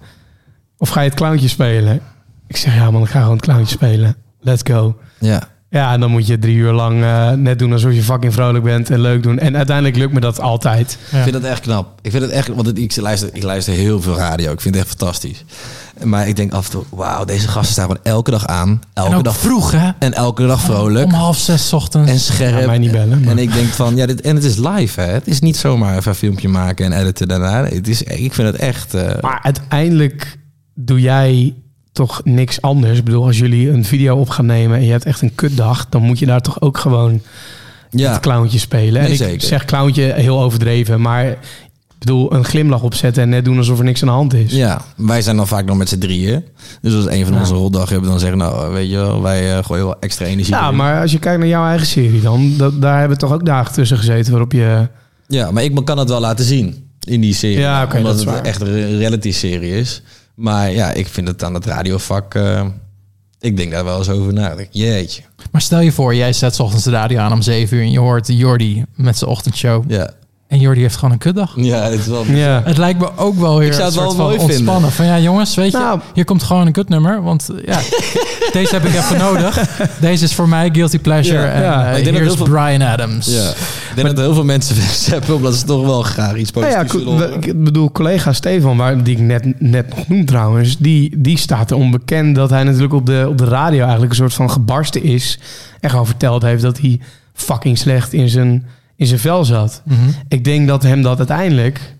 Of 0.78 0.88
ga 0.88 1.00
je 1.00 1.08
het 1.08 1.18
clowntje 1.18 1.48
spelen? 1.48 2.00
Ik 2.46 2.56
zeg, 2.56 2.74
ja 2.74 2.90
man, 2.90 3.02
ik 3.02 3.08
ga 3.08 3.20
gewoon 3.20 3.36
het 3.36 3.44
clowntje 3.44 3.74
spelen. 3.74 4.16
Let's 4.40 4.62
go. 4.64 4.96
Ja. 5.18 5.48
Ja, 5.74 5.92
en 5.92 6.00
dan 6.00 6.10
moet 6.10 6.26
je 6.26 6.38
drie 6.38 6.56
uur 6.56 6.72
lang 6.72 7.02
eh, 7.02 7.30
net 7.30 7.58
doen 7.58 7.72
alsof 7.72 7.92
je 7.92 8.02
fucking 8.02 8.32
vrolijk 8.32 8.64
bent 8.64 8.90
en 8.90 9.00
leuk 9.00 9.22
doen. 9.22 9.38
En 9.38 9.56
uiteindelijk 9.56 9.96
lukt 9.96 10.12
me 10.12 10.20
dat 10.20 10.40
altijd. 10.40 10.98
Ik 11.10 11.18
vind 11.22 11.32
dat 11.32 11.42
echt 11.42 11.60
knap. 11.60 11.98
Ik 12.02 12.10
vind 12.10 12.22
het 12.22 12.32
echt, 12.32 12.48
want 12.48 12.78
ik 12.78 12.96
luister, 12.96 13.28
ik 13.32 13.42
luister 13.42 13.74
heel 13.74 14.00
veel 14.00 14.16
radio. 14.16 14.52
Ik 14.52 14.60
vind 14.60 14.74
het 14.74 14.84
echt 14.84 14.94
fantastisch. 14.98 15.44
Maar 16.02 16.28
ik 16.28 16.36
denk 16.36 16.52
af 16.52 16.64
en 16.64 16.70
toe, 16.70 16.84
wauw, 16.90 17.24
deze 17.24 17.48
gasten 17.48 17.72
staan 17.72 17.84
gewoon 17.86 18.00
elke 18.02 18.30
dag 18.30 18.46
aan. 18.46 18.80
Elke 18.92 19.10
En 19.10 19.16
ook 19.16 19.24
dag 19.24 19.36
vroeg, 19.36 19.70
hè? 19.72 19.90
En 19.98 20.12
elke 20.14 20.46
dag 20.46 20.60
vrolijk. 20.60 21.04
Om 21.04 21.12
half 21.12 21.38
zes 21.38 21.68
's 21.68 21.72
ochtends. 21.72 22.10
En 22.10 22.18
scherp. 22.18 22.60
Ja, 22.60 22.66
mij 22.66 22.78
niet 22.78 22.92
bellen, 22.92 23.20
maar- 23.20 23.30
En 23.30 23.38
ik 23.38 23.52
denk 23.52 23.68
van, 23.68 23.96
ja, 23.96 24.06
dit, 24.06 24.20
en 24.20 24.34
het 24.34 24.44
is 24.44 24.56
live, 24.56 25.00
hè. 25.00 25.06
Het 25.12 25.26
is 25.26 25.40
niet 25.40 25.56
zomaar 25.56 25.96
even 25.96 26.10
een 26.10 26.16
filmpje 26.16 26.48
maken 26.48 26.92
en 26.92 27.00
editen 27.00 27.28
daarna. 27.28 27.64
Het 27.64 27.88
is, 27.88 28.02
ik 28.02 28.34
vind 28.34 28.46
het 28.48 28.56
echt... 28.56 28.94
eh, 28.94 29.10
Maar 29.20 29.40
uiteindelijk 29.42 30.38
doe 30.74 31.00
jij 31.00 31.54
toch 31.94 32.20
niks 32.24 32.60
anders. 32.60 32.98
Ik 32.98 33.04
bedoel, 33.04 33.24
als 33.26 33.38
jullie 33.38 33.70
een 33.70 33.84
video 33.84 34.16
op 34.16 34.28
gaan 34.28 34.46
nemen 34.46 34.76
en 34.76 34.84
je 34.84 34.90
hebt 34.90 35.04
echt 35.04 35.22
een 35.22 35.34
kutdag, 35.34 35.86
dan 35.88 36.02
moet 36.02 36.18
je 36.18 36.26
daar 36.26 36.40
toch 36.40 36.60
ook 36.60 36.78
gewoon 36.78 37.20
ja, 37.90 38.12
het 38.12 38.20
clowntje 38.20 38.58
spelen. 38.58 39.02
en 39.02 39.10
ik 39.10 39.16
zeker. 39.16 39.40
zeg 39.46 39.64
clowntje 39.64 40.02
heel 40.02 40.40
overdreven, 40.42 41.00
maar 41.00 41.26
ik 41.26 41.36
bedoel, 41.98 42.32
een 42.34 42.44
glimlach 42.44 42.82
opzetten 42.82 43.22
en 43.22 43.28
net 43.28 43.44
doen 43.44 43.58
alsof 43.58 43.78
er 43.78 43.84
niks 43.84 44.00
aan 44.02 44.08
de 44.08 44.14
hand 44.14 44.34
is. 44.34 44.52
ja, 44.52 44.80
wij 44.96 45.22
zijn 45.22 45.36
dan 45.36 45.46
vaak 45.46 45.64
nog 45.64 45.76
met 45.76 45.88
z'n 45.88 45.98
drieën. 45.98 46.44
Dus 46.80 46.94
als 46.94 47.06
een 47.08 47.24
van 47.24 47.34
Ja. 47.34 47.40
onze 47.40 47.54
rotdag 47.54 47.88
hebben, 47.88 48.08
dan 48.10 48.18
zeggen 48.18 48.38
nou, 48.38 48.72
weet 48.72 48.90
je 48.90 48.96
wel, 48.96 49.22
wij 49.22 49.56
eh, 49.56 49.64
gooien 49.64 49.84
wel 49.84 50.00
extra 50.00 50.24
energie 50.26 50.54
Ja, 50.54 50.70
maar 50.70 51.00
als 51.00 51.12
je 51.12 51.18
kijkt 51.18 51.38
naar 51.38 51.48
jouw 51.48 51.66
eigen 51.66 51.86
serie 51.86 52.20
dan, 52.20 52.54
dat, 52.56 52.80
daar 52.82 52.98
hebben 52.98 53.18
toch 53.18 53.32
ook 53.32 53.46
dagen 53.46 53.72
tussen 53.72 53.96
gezeten 53.98 54.30
waarop 54.30 54.52
je... 54.52 54.88
Ja, 55.28 55.50
maar 55.50 55.62
ik 55.64 55.84
kan 55.84 55.98
het 55.98 56.08
wel 56.08 56.20
laten 56.20 56.44
zien 56.44 56.88
in 57.00 57.20
die 57.20 57.34
serie. 57.34 57.58
Ja, 57.58 57.82
oké, 57.84 57.96
omdat 57.96 58.12
dat 58.12 58.20
is 58.20 58.26
het 58.26 58.34
waar. 58.34 58.44
echt 58.44 58.60
een 58.60 58.96
reality-serie 58.98 59.72
is. 59.78 60.02
Maar 60.34 60.70
ja, 60.70 60.92
ik 60.92 61.06
vind 61.08 61.28
het 61.28 61.42
aan 61.44 61.54
het 61.54 61.66
radiovak... 61.66 62.34
eh, 62.34 62.66
ik 63.40 63.56
denk 63.56 63.70
daar 63.70 63.84
wel 63.84 63.98
eens 63.98 64.08
over 64.08 64.32
na. 64.32 64.54
Denk, 64.54 64.68
Jeetje. 64.72 65.22
Maar 65.50 65.60
stel 65.60 65.80
je 65.80 65.92
voor, 65.92 66.14
jij 66.14 66.32
zet 66.32 66.54
's 66.54 66.58
ochtends 66.60 66.84
de 66.84 66.90
radio 66.90 67.18
aan 67.18 67.32
om 67.32 67.42
7 67.42 67.76
uur 67.76 67.82
en 67.82 67.90
je 67.90 67.98
hoort 67.98 68.26
Jordi 68.26 68.84
met 68.94 69.18
zijn 69.18 69.30
ochtendshow. 69.30 69.90
Ja, 69.90 70.10
En 70.48 70.60
Jordi 70.60 70.80
heeft 70.80 70.94
gewoon 70.96 71.10
een 71.12 71.18
kutdag. 71.18 71.52
ja 71.56 71.82
het 71.82 71.92
is 72.00 72.06
wel... 72.06 72.24
Ja. 72.24 72.62
Het 72.64 72.76
lijkt 72.76 72.98
me 73.00 73.10
ook 73.16 73.38
wel 73.38 73.58
weer 73.58 73.66
Ik 73.66 73.72
zou 73.72 73.84
het 73.86 73.94
een 73.96 74.00
wel 74.00 74.10
soort 74.10 74.16
van 74.20 74.26
mooi 74.26 74.38
vinden. 74.38 74.56
ontspannen. 74.56 74.92
Van 74.92 75.06
ja, 75.06 75.18
jongens, 75.18 75.54
weet 75.54 75.72
je, 75.72 75.78
Nou. 75.78 76.00
hier 76.14 76.24
komt 76.24 76.42
gewoon 76.42 76.66
een 76.66 76.72
kutnummer. 76.72 77.22
Want 77.22 77.48
ja, 77.66 77.78
deze 78.52 78.74
heb 78.74 78.84
ik 78.84 78.94
even 78.94 79.18
nodig. 79.18 79.78
Deze 80.00 80.24
is 80.24 80.34
voor 80.34 80.48
mij 80.48 80.68
Guilty 80.72 80.98
Pleasure. 80.98 81.38
Ja, 81.42 81.48
en 81.52 81.62
ja. 81.62 81.80
Ik 81.88 81.94
denk 81.94 82.04
dat 82.04 82.14
hier 82.14 82.22
is 82.22 82.26
heel 82.26 82.46
veel- 82.46 82.54
Brian 82.54 82.82
Adams. 82.82 83.26
Ja. 83.26 83.48
Ik 83.50 83.92
denk 83.94 84.06
dat 84.08 84.16
heel 84.18 84.34
veel 84.34 84.44
mensen 84.44 84.76
hebben, 85.12 85.34
omdat 85.34 85.54
ze 85.54 85.64
toch 85.64 85.84
wel 85.86 86.02
graag 86.02 86.36
iets 86.36 86.52
Nou 86.52 86.66
positiefs 86.66 86.92
ja, 86.92 86.98
willen 86.98 87.18
co- 87.18 87.24
horen. 87.26 87.42
ik 87.42 87.64
bedoel, 87.64 87.92
collega 87.92 88.32
Stefan, 88.32 88.76
waar, 88.76 89.02
die 89.02 89.16
ik 89.16 89.22
net, 89.22 89.60
net 89.60 89.88
nog 89.96 90.08
noem 90.08 90.24
trouwens, 90.24 90.78
die, 90.78 91.20
die 91.20 91.38
staat 91.38 91.70
er 91.70 91.76
onbekend 91.76 92.34
dat 92.36 92.50
hij 92.50 92.62
natuurlijk 92.64 92.94
op 92.94 93.06
de, 93.06 93.26
op 93.28 93.38
de 93.38 93.44
radio 93.44 93.80
eigenlijk 93.80 94.10
een 94.10 94.16
soort 94.18 94.34
van 94.34 94.50
gebarsten 94.50 95.02
is. 95.02 95.38
En 95.80 95.90
gewoon 95.90 96.06
verteld 96.06 96.42
heeft 96.42 96.62
dat 96.62 96.78
hij 96.78 97.00
fucking 97.34 97.78
slecht 97.78 98.12
in 98.12 98.28
zijn, 98.28 98.66
in 99.04 99.10
zijn 99.18 99.20
vel 99.20 99.44
zat. 99.44 99.82
Mhm. 99.84 100.08
Ik 100.28 100.44
denk 100.44 100.68
dat 100.68 100.82
hem 100.82 101.02
dat 101.02 101.18
uiteindelijk 101.18 101.96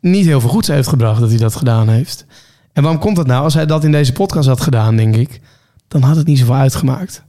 niet 0.00 0.26
heel 0.26 0.40
veel 0.40 0.50
goeds 0.50 0.68
heeft 0.68 0.88
gebracht 0.88 1.20
dat 1.20 1.28
hij 1.28 1.38
dat 1.38 1.56
gedaan 1.56 1.88
heeft. 1.88 2.26
En 2.72 2.82
waarom 2.82 3.00
komt 3.00 3.16
dat 3.16 3.26
nou? 3.26 3.42
Als 3.42 3.54
hij 3.54 3.66
dat 3.66 3.84
in 3.84 3.92
deze 3.92 4.12
podcast 4.12 4.48
had 4.48 4.60
gedaan, 4.60 4.96
denk 4.96 5.16
ik, 5.16 5.40
dan 5.88 6.02
had 6.02 6.16
het 6.16 6.26
niet 6.26 6.38
zoveel 6.38 6.54
uitgemaakt. 6.54 7.22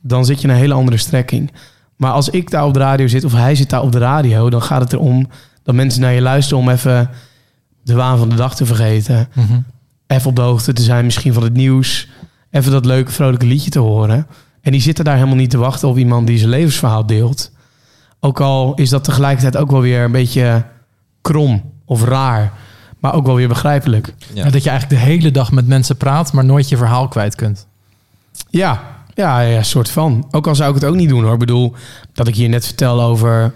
Dan 0.00 0.24
zit 0.24 0.40
je 0.40 0.48
in 0.48 0.54
een 0.54 0.60
hele 0.60 0.74
andere 0.74 0.96
strekking. 0.96 1.52
Maar 1.96 2.12
als 2.12 2.28
ik 2.28 2.50
daar 2.50 2.64
op 2.64 2.74
de 2.74 2.80
radio 2.80 3.06
zit 3.06 3.24
of 3.24 3.32
hij 3.32 3.54
zit 3.54 3.70
daar 3.70 3.82
op 3.82 3.92
de 3.92 3.98
radio, 3.98 4.50
dan 4.50 4.62
gaat 4.62 4.80
het 4.80 4.92
erom 4.92 5.28
dat 5.62 5.74
mensen 5.74 6.00
naar 6.00 6.12
je 6.12 6.20
luisteren 6.20 6.58
om 6.58 6.68
even 6.68 7.10
de 7.84 7.94
waan 7.94 8.18
van 8.18 8.28
de 8.28 8.34
dag 8.34 8.54
te 8.54 8.66
vergeten. 8.66 9.28
Mhm. 9.34 9.60
Even 10.06 10.28
op 10.28 10.36
de 10.36 10.42
hoogte 10.42 10.72
te 10.72 10.82
zijn 10.82 11.04
misschien 11.04 11.32
van 11.32 11.42
het 11.42 11.52
nieuws. 11.52 12.08
Even 12.50 12.72
dat 12.72 12.84
leuke, 12.84 13.12
vrolijke 13.12 13.46
liedje 13.46 13.70
te 13.70 13.78
horen. 13.78 14.26
En 14.60 14.72
die 14.72 14.80
zitten 14.80 15.04
daar 15.04 15.14
helemaal 15.14 15.36
niet 15.36 15.50
te 15.50 15.58
wachten 15.58 15.88
op 15.88 15.98
iemand 15.98 16.26
die 16.26 16.38
zijn 16.38 16.50
levensverhaal 16.50 17.06
deelt. 17.06 17.52
Ook 18.24 18.40
al 18.40 18.74
is 18.74 18.90
dat 18.90 19.04
tegelijkertijd 19.04 19.56
ook 19.56 19.70
wel 19.70 19.80
weer 19.80 20.04
een 20.04 20.12
beetje 20.12 20.64
krom 21.20 21.72
of 21.84 22.04
raar. 22.04 22.52
Maar 22.98 23.14
ook 23.14 23.26
wel 23.26 23.34
weer 23.34 23.48
begrijpelijk. 23.48 24.14
Ja. 24.34 24.50
Dat 24.50 24.62
je 24.62 24.70
eigenlijk 24.70 25.00
de 25.00 25.08
hele 25.08 25.30
dag 25.30 25.52
met 25.52 25.66
mensen 25.66 25.96
praat, 25.96 26.32
maar 26.32 26.44
nooit 26.44 26.68
je 26.68 26.76
verhaal 26.76 27.08
kwijt 27.08 27.34
kunt. 27.34 27.66
Ja, 28.50 28.82
ja, 29.14 29.40
ja, 29.40 29.62
soort 29.62 29.90
van. 29.90 30.28
Ook 30.30 30.46
al 30.46 30.54
zou 30.54 30.68
ik 30.68 30.74
het 30.74 30.84
ook 30.84 30.94
niet 30.94 31.08
doen 31.08 31.22
hoor. 31.22 31.32
Ik 31.32 31.38
bedoel, 31.38 31.74
dat 32.12 32.28
ik 32.28 32.34
hier 32.34 32.48
net 32.48 32.66
vertel 32.66 33.02
over 33.02 33.54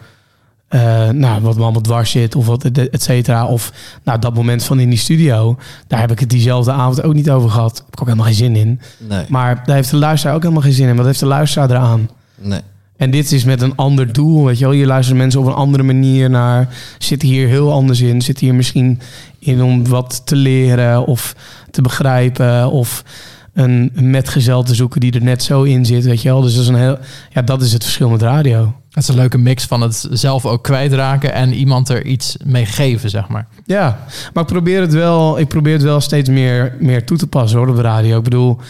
eh, 0.69 1.09
nou, 1.09 1.43
wat 1.43 1.57
me 1.57 1.63
allemaal 1.63 1.81
dwars 1.81 2.11
zit 2.11 2.35
of 2.35 2.47
wat, 2.47 2.65
et 2.65 3.03
cetera. 3.03 3.47
Of 3.47 3.73
nou, 4.03 4.19
dat 4.19 4.35
moment 4.35 4.65
van 4.65 4.79
in 4.79 4.89
die 4.89 4.99
studio. 4.99 5.59
Daar 5.87 6.01
heb 6.01 6.11
ik 6.11 6.21
het 6.21 6.31
diezelfde 6.31 6.73
avond 6.73 7.03
ook 7.03 7.15
niet 7.15 7.31
over 7.31 7.51
gehad. 7.51 7.77
Heb 7.77 7.87
ik 7.95 8.01
ook 8.01 8.07
helemaal 8.07 8.27
geen 8.27 8.35
zin 8.35 8.57
in. 8.57 8.81
Nee, 8.99 9.25
Maar 9.29 9.63
daar 9.67 9.77
heeft 9.77 9.91
de 9.91 9.97
luisteraar 9.97 10.35
ook 10.35 10.43
helemaal 10.43 10.63
geen 10.63 10.73
zin 10.73 10.89
in. 10.89 10.97
Wat 10.97 11.07
heeft 11.07 11.21
de 11.21 11.27
luisteraar 11.27 11.71
eraan? 11.71 12.11
nee. 12.35 12.61
En 12.97 13.11
dit 13.11 13.33
is 13.33 13.45
met 13.45 13.63
een 13.63 13.77
ander 13.77 14.13
doel, 14.13 14.45
weet 14.45 14.59
je 14.59 14.65
wel. 14.65 14.75
Je 14.75 14.87
luistert 14.87 15.19
mensen 15.19 15.41
op 15.41 15.47
een 15.47 15.53
andere 15.53 15.83
manier 15.83 16.31
naar. 16.31 16.69
Zitten 16.99 17.29
hier 17.29 17.49
heel 17.49 17.73
anders 17.73 18.01
in. 18.01 18.23
Zitten 18.23 18.47
hier 18.47 18.55
misschien 18.55 19.01
in 19.39 19.63
om 19.63 19.89
wat 19.89 20.23
te 20.25 20.37
leren 20.37 21.07
of 21.07 21.37
te 21.71 21.83
begrijpen. 21.83 22.71
Of 22.71 23.05
een 23.53 23.91
een 23.95 24.11
metgezel 24.11 24.63
te 24.63 24.75
zoeken 24.75 25.01
die 25.01 25.13
er 25.13 25.23
net 25.23 25.43
zo 25.43 25.63
in 25.63 25.85
zit, 25.85 26.05
weet 26.05 26.23
je 26.23 26.29
wel. 26.29 26.41
Dus 26.41 26.55
dat 26.55 26.63
is, 26.63 26.69
een 26.69 26.75
heel, 26.75 26.99
ja, 27.31 27.43
dat 27.43 27.63
is 27.63 27.73
het 27.73 27.83
verschil 27.83 28.09
met 28.09 28.23
radio. 28.23 28.75
Het 28.91 29.03
is 29.03 29.09
een 29.09 29.21
leuke 29.21 29.39
mix 29.39 29.65
van 29.65 29.81
het 29.81 30.09
zelf 30.11 30.47
ook 30.47 30.63
kwijtraken 30.63 31.33
en 31.33 31.53
iemand 31.53 31.89
er 31.89 32.05
iets 32.05 32.37
mee 32.45 32.67
geven, 32.67 33.11
zeg 33.11 33.29
maar. 33.29 33.47
Ja, 33.65 34.05
maar 34.33 34.43
ik 34.43 34.49
probeer 34.49 34.81
het 34.81 34.93
wel, 34.93 35.39
ik 35.39 35.49
probeer 35.49 35.73
het 35.73 35.83
wel 35.83 36.01
steeds 36.01 36.29
meer, 36.29 36.77
meer 36.81 37.05
toe 37.05 37.17
te 37.17 37.27
passen 37.27 37.59
hoor, 37.59 37.69
op 37.69 37.77
de 37.77 37.83
radio. 37.83 38.19
Ik 38.19 38.25
bedoel, 38.25 38.61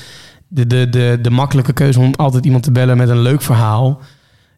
de, 0.48 0.66
de, 0.66 0.89
de, 0.89 1.19
de 1.23 1.31
makkelijke 1.31 1.73
keuze 1.73 2.01
om 2.01 2.15
altijd 2.16 2.44
iemand 2.44 2.62
te 2.62 2.73
bellen 2.73 2.97
met 2.97 3.09
een 3.09 3.20
leuk 3.23 3.43
verhaal. 3.43 4.01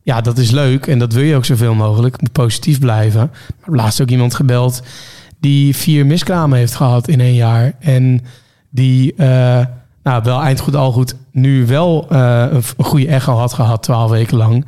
Ja, 0.02 0.20
dat 0.20 0.38
is 0.38 0.50
leuk 0.50 0.86
en 0.86 0.98
dat 0.98 1.12
wil 1.12 1.22
je 1.22 1.36
ook 1.36 1.44
zoveel 1.44 1.74
mogelijk. 1.74 2.20
Moet 2.20 2.32
positief 2.32 2.78
blijven. 2.78 3.20
Maar 3.20 3.58
ik 3.58 3.64
heb 3.64 3.74
laatst 3.74 4.00
ook 4.00 4.10
iemand 4.10 4.34
gebeld 4.34 4.82
die 5.40 5.76
vier 5.76 6.06
miskramen 6.06 6.58
heeft 6.58 6.74
gehad 6.74 7.08
in 7.08 7.20
één 7.20 7.34
jaar. 7.34 7.72
En 7.78 8.20
die, 8.70 9.14
eh, 9.14 9.66
nou, 10.02 10.22
wel 10.22 10.42
eind 10.42 10.60
goed 10.60 10.76
al 10.76 10.92
goed, 10.92 11.14
nu 11.32 11.66
wel 11.66 12.06
eh, 12.10 12.44
een, 12.50 12.62
een 12.76 12.84
goede 12.84 13.06
echo 13.06 13.36
had 13.36 13.52
gehad, 13.52 13.82
twaalf 13.82 14.10
weken 14.10 14.36
lang. 14.36 14.64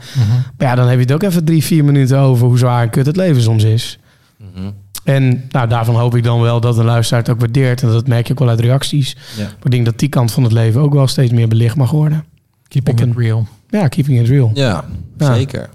Maar 0.57 0.69
ja, 0.69 0.74
dan 0.74 0.86
heb 0.86 0.94
je 0.94 1.02
het 1.02 1.12
ook 1.12 1.23
even 1.23 1.44
drie, 1.44 1.65
vier 1.65 1.85
minuten 1.85 2.19
over 2.19 2.47
hoe 2.47 2.59
zwaar 2.59 2.82
en 2.82 2.90
kut 2.90 3.07
het 3.07 3.16
leven 3.16 3.43
soms 3.43 3.65
is. 3.65 3.98
Mhm. 4.36 4.70
En 5.05 5.44
nou, 5.51 5.69
daarvan 5.69 5.94
hoop 5.94 6.16
ik 6.16 6.24
dan 6.24 6.40
wel 6.40 6.61
dat 6.61 6.77
de 6.77 6.85
luisteraar 6.85 7.23
het 7.23 7.31
ook 7.31 7.40
waardeert. 7.40 7.82
En 7.82 7.89
dat 7.89 8.07
merk 8.07 8.27
je 8.27 8.32
ook 8.32 8.39
wel 8.39 8.48
uit 8.48 8.61
reacties. 8.61 9.16
Ja. 9.36 9.43
Maar 9.43 9.65
ik 9.65 9.70
denk 9.70 9.85
dat 9.85 9.98
die 9.98 10.09
kant 10.09 10.32
van 10.32 10.43
het 10.43 10.52
leven 10.52 10.81
ook 10.81 10.93
wel 10.93 11.07
steeds 11.07 11.32
meer 11.32 11.48
belicht 11.48 11.77
mag 11.77 11.90
worden. 11.90 12.24
Keeping 12.69 13.01
Op 13.01 13.07
it 13.07 13.16
real. 13.16 13.47
Ja, 13.70 13.88
keeping 13.88 14.20
it 14.20 14.28
real. 14.28 14.51
Ja, 14.55 14.84
Ja. 15.18 15.34
zeker. 15.34 15.62
Ik 15.62 15.68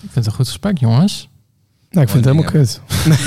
vind 0.00 0.14
het 0.14 0.26
een 0.26 0.32
goed 0.32 0.46
gesprek, 0.48 0.78
jongens. 0.78 1.28
Nou, 1.90 2.04
ik 2.04 2.12
vind 2.12 2.24
het 2.24 2.34
helemaal 2.34 2.52
kut. 2.52 2.80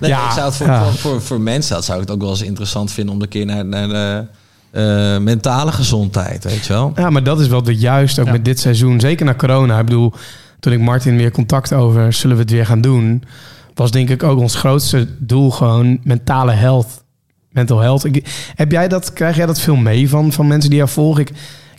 Nee, 0.00 0.10
Ja, 0.10 0.26
ik 0.26 0.32
zou 0.32 0.44
het 0.46 0.54
voor, 0.56 0.66
ja. 0.66 0.84
voor, 0.84 0.92
voor, 0.98 1.22
voor 1.22 1.40
mensen 1.40 1.74
dat 1.74 1.84
zou 1.84 2.00
ik 2.00 2.06
het 2.06 2.14
ook 2.16 2.22
wel 2.22 2.30
eens 2.30 2.42
interessant 2.42 2.92
vinden 2.92 3.14
om 3.14 3.22
een 3.22 3.28
keer 3.28 3.46
naar, 3.46 3.64
naar 3.64 3.88
de 3.88 4.26
eh, 4.70 5.18
mentale 5.22 5.72
gezondheid, 5.72 6.44
weet 6.44 6.66
je 6.66 6.72
wel. 6.72 6.92
Ja, 6.96 7.10
maar 7.10 7.22
dat 7.22 7.40
is 7.40 7.46
wel 7.46 7.62
de 7.62 7.76
juist 7.76 8.18
ook 8.18 8.26
Ja. 8.26 8.32
met 8.32 8.44
dit 8.44 8.60
seizoen. 8.60 9.00
Zeker 9.00 9.26
na 9.26 9.34
corona. 9.34 9.78
Ik 9.78 9.84
bedoel, 9.84 10.12
toen 10.60 10.72
ik 10.72 10.80
Martin 10.80 11.16
weer 11.16 11.30
contact 11.30 11.72
over 11.72 12.12
zullen 12.12 12.36
we 12.36 12.42
het 12.42 12.50
weer 12.50 12.66
gaan 12.66 12.80
doen... 12.80 13.22
was 13.74 13.90
denk 13.90 14.08
ik 14.10 14.22
ook 14.22 14.38
ons 14.38 14.54
grootste 14.54 15.08
doel 15.18 15.50
gewoon 15.50 15.98
mentale 16.02 16.52
health. 16.52 17.04
Mental 17.50 17.78
health. 17.80 18.04
Ik, 18.04 18.28
heb 18.54 18.70
jij 18.70 18.88
dat, 18.88 19.12
krijg 19.12 19.36
jij 19.36 19.46
dat 19.46 19.60
veel 19.60 19.76
mee 19.76 20.08
van, 20.08 20.32
van 20.32 20.46
mensen 20.46 20.70
die 20.70 20.78
jou 20.78 20.90
volgen? 20.90 21.20
Ik, 21.22 21.30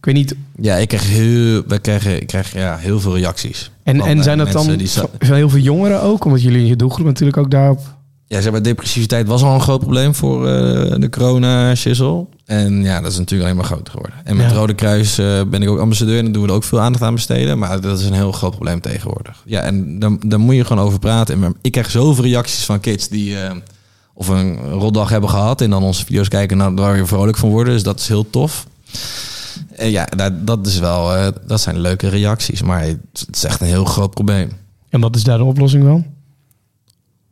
ik 0.06 0.14
weet 0.14 0.24
niet, 0.24 0.36
Ja, 0.66 0.76
ik 0.76 0.88
krijg 0.88 1.08
heel, 1.08 1.64
we 1.68 1.80
krijgen, 1.80 2.22
ik 2.22 2.28
krijg 2.28 2.54
ja, 2.54 2.78
heel 2.78 3.00
veel 3.00 3.16
reacties. 3.16 3.72
En, 3.84 4.02
en 4.02 4.18
eh, 4.18 4.24
zijn 4.24 4.38
dat 4.38 4.52
dan 4.52 4.76
die 4.76 4.88
zijn 4.88 5.10
heel 5.20 5.50
veel 5.50 5.60
jongeren 5.60 6.02
ook? 6.02 6.26
Omdat 6.26 6.42
jullie 6.42 6.60
in 6.60 6.66
je 6.66 6.76
doelgroep 6.76 7.06
natuurlijk 7.06 7.38
ook 7.38 7.52
daarop... 7.52 7.80
Ja, 8.28 8.42
zeg 8.42 8.52
maar, 8.52 8.62
depressiviteit 8.62 9.28
was 9.28 9.42
al 9.44 9.54
een 9.54 9.62
groot 9.62 9.80
probleem 9.80 10.16
voor 10.16 10.48
eh, 10.48 10.96
de 11.00 11.10
corona-shizzle. 11.10 12.26
En 12.46 12.84
ja, 12.84 13.02
dat 13.02 13.12
is 13.12 13.18
natuurlijk 13.18 13.50
alleen 13.50 13.62
maar 13.62 13.72
groter 13.72 13.92
geworden. 13.92 14.20
En 14.24 14.36
met 14.36 14.50
Ja. 14.50 14.56
Rode 14.56 14.74
Kruis 14.74 15.18
eh, 15.18 15.42
ben 15.48 15.62
ik 15.62 15.70
ook 15.70 15.80
ambassadeur 15.80 16.18
en 16.18 16.24
daar 16.24 16.34
doen 16.34 16.42
we 16.42 16.48
er 16.48 16.56
ook 16.56 16.64
veel 16.64 16.82
aandacht 16.82 17.04
aan 17.04 17.14
besteden. 17.14 17.58
Maar 17.58 17.82
dat 17.82 18.00
is 18.00 18.06
een 18.06 18.14
heel 18.14 18.32
groot 18.32 18.52
probleem 18.52 18.82
tegenwoordig. 18.82 19.42
Ja, 19.46 19.62
en 19.62 20.00
dan, 20.00 20.20
dan 20.26 20.42
moet 20.42 20.56
je 20.56 20.66
gewoon 20.66 20.86
over 20.86 21.00
praten. 21.00 21.44
En 21.44 21.56
ik 21.62 21.72
krijg 21.72 21.92
zoveel 21.92 22.24
reacties 22.24 22.66
van 22.66 22.80
kids 22.80 23.08
die 23.08 23.36
of 24.14 24.28
een 24.28 24.58
rotdag 24.58 25.10
hebben 25.10 25.30
gehad 25.30 25.62
en 25.62 25.70
dan 25.70 25.84
onze 25.84 26.06
video's 26.06 26.28
kijken 26.28 26.62
en 26.62 26.76
daar 26.76 26.94
weer 26.94 27.08
vrolijk 27.08 27.38
van 27.38 27.50
worden. 27.50 27.74
Dus 27.74 27.84
dat 27.84 28.00
is 28.00 28.08
heel 28.08 28.30
tof. 28.30 28.66
En 29.76 29.90
ja, 29.92 30.06
dat, 30.06 30.48
dat 30.48 30.68
is 30.68 30.80
wel, 30.80 31.16
eh, 31.16 31.28
dat 31.48 31.62
zijn 31.62 31.80
leuke 31.80 32.08
reacties. 32.08 32.62
Maar 32.62 32.82
het 32.84 33.28
is 33.32 33.44
echt 33.44 33.62
een 33.62 33.68
heel 33.68 33.86
groot 33.86 34.14
probleem. 34.14 34.50
En 34.90 35.00
wat 35.02 35.16
is 35.16 35.24
daar 35.24 35.38
de 35.38 35.44
oplossing 35.44 35.84
van? 35.84 36.06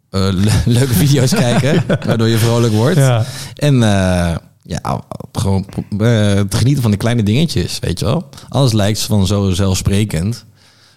Eh, 0.10 0.28
le- 0.32 0.62
leuke 0.80 0.94
video's 0.94 1.34
kijken, 1.46 1.84
waardoor 2.06 2.28
je 2.28 2.38
vrolijk 2.38 2.74
wordt. 2.74 2.98
Ja. 2.98 3.26
En 3.56 3.74
eh, 3.84 4.36
ja, 4.64 5.02
gewoon 5.32 5.66
eh, 5.90 5.98
te 6.40 6.58
genieten 6.58 6.82
van 6.82 6.92
de 6.92 6.98
kleine 6.98 7.24
dingetjes, 7.24 7.80
weet 7.80 8.00
je 8.00 8.06
wel. 8.06 8.30
Alles 8.50 8.72
lijkt 8.74 9.02
van 9.02 9.28
zo 9.28 9.52
zelfsprekend. 9.52 10.46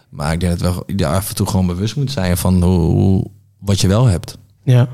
Maar 0.08 0.32
ik 0.32 0.40
denk 0.40 0.58
dat 0.58 0.74
we 0.86 0.92
ja, 0.96 1.14
af 1.14 1.28
en 1.28 1.34
toe 1.34 1.46
gewoon 1.46 1.66
bewust 1.66 1.96
moet 1.96 2.10
zijn 2.12 2.36
van 2.36 2.62
hoe, 2.62 2.78
hoe- 2.78 3.26
wat 3.58 3.80
je 3.80 3.88
wel 3.88 4.04
hebt. 4.06 4.38
ja. 4.64 4.88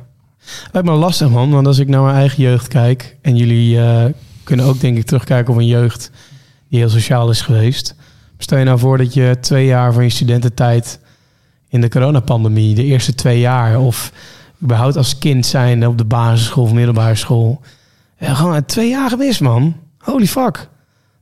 Lijkt 0.72 0.88
me 0.88 0.94
lastig, 0.94 1.28
man. 1.30 1.50
Want 1.50 1.66
als 1.66 1.78
ik 1.78 1.88
naar 1.88 2.02
mijn 2.02 2.14
eigen 2.16 2.42
jeugd 2.42 2.68
kijk... 2.68 3.16
en 3.22 3.36
jullie 3.36 3.80
eh, 3.80 4.04
kunnen 4.44 4.66
ook, 4.66 4.80
denk 4.80 4.96
ik, 4.96 5.04
terugkijken 5.06 5.52
op 5.52 5.58
een 5.58 5.66
jeugd... 5.66 6.10
die 6.68 6.78
heel 6.78 6.88
sociaal 6.88 7.30
is 7.30 7.40
geweest. 7.40 7.94
Stel 8.38 8.58
je 8.58 8.64
nou 8.64 8.78
voor 8.78 8.98
dat 8.98 9.14
je 9.14 9.36
twee 9.40 9.66
jaar 9.66 9.92
van 9.92 10.02
je 10.02 10.10
studententijd 10.10 10.98
in 11.68 11.80
de 11.80 11.88
coronapandemie, 11.88 12.74
de 12.74 12.84
eerste 12.84 13.14
twee 13.14 13.40
jaar, 13.40 13.80
of 13.80 14.12
überhaupt 14.62 14.96
als 14.96 15.18
kind 15.18 15.46
zijn 15.46 15.86
op 15.86 15.98
de 15.98 16.04
basisschool 16.04 16.64
of 16.64 16.72
middelbare 16.72 17.14
school, 17.14 17.60
ja, 18.18 18.34
gewoon 18.34 18.64
twee 18.64 18.88
jaar 18.88 19.08
gemist, 19.10 19.40
man. 19.40 19.76
Holy 19.98 20.26
fuck. 20.26 20.68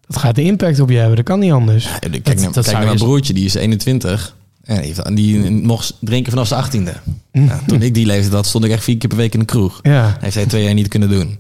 Dat 0.06 0.16
gaat 0.16 0.34
de 0.34 0.42
impact 0.42 0.80
op 0.80 0.90
je 0.90 0.96
hebben, 0.96 1.16
dat 1.16 1.24
kan 1.24 1.38
niet 1.38 1.52
anders. 1.52 1.84
Ja, 1.84 1.98
kijk 1.98 2.24
Dat- 2.24 2.34
naar, 2.36 2.52
dat 2.52 2.64
kijk 2.64 2.76
naar 2.76 2.84
mijn 2.86 2.98
je- 2.98 3.04
broertje, 3.04 3.32
die 3.32 3.44
is 3.44 3.54
21. 3.54 4.36
En 4.64 5.14
die, 5.14 5.50
mocht 5.50 5.96
drinken 6.00 6.32
vanaf 6.32 6.48
zijn 6.48 6.64
18e. 6.64 6.98
Nou, 7.32 7.60
toen 7.66 7.82
ik 7.82 7.94
die 7.94 8.06
leeftijd 8.06 8.32
had, 8.32 8.46
stond 8.46 8.64
ik 8.64 8.70
echt 8.70 8.84
vier 8.84 8.96
keer 8.96 9.08
per 9.08 9.18
week 9.18 9.32
in 9.32 9.38
de 9.38 9.44
kroeg. 9.44 9.78
Ja, 9.82 10.16
Heeft 10.20 10.34
hij 10.34 10.46
twee 10.46 10.64
jaar 10.64 10.74
niet 10.74 10.88
kunnen 10.88 11.08
doen. 11.08 11.38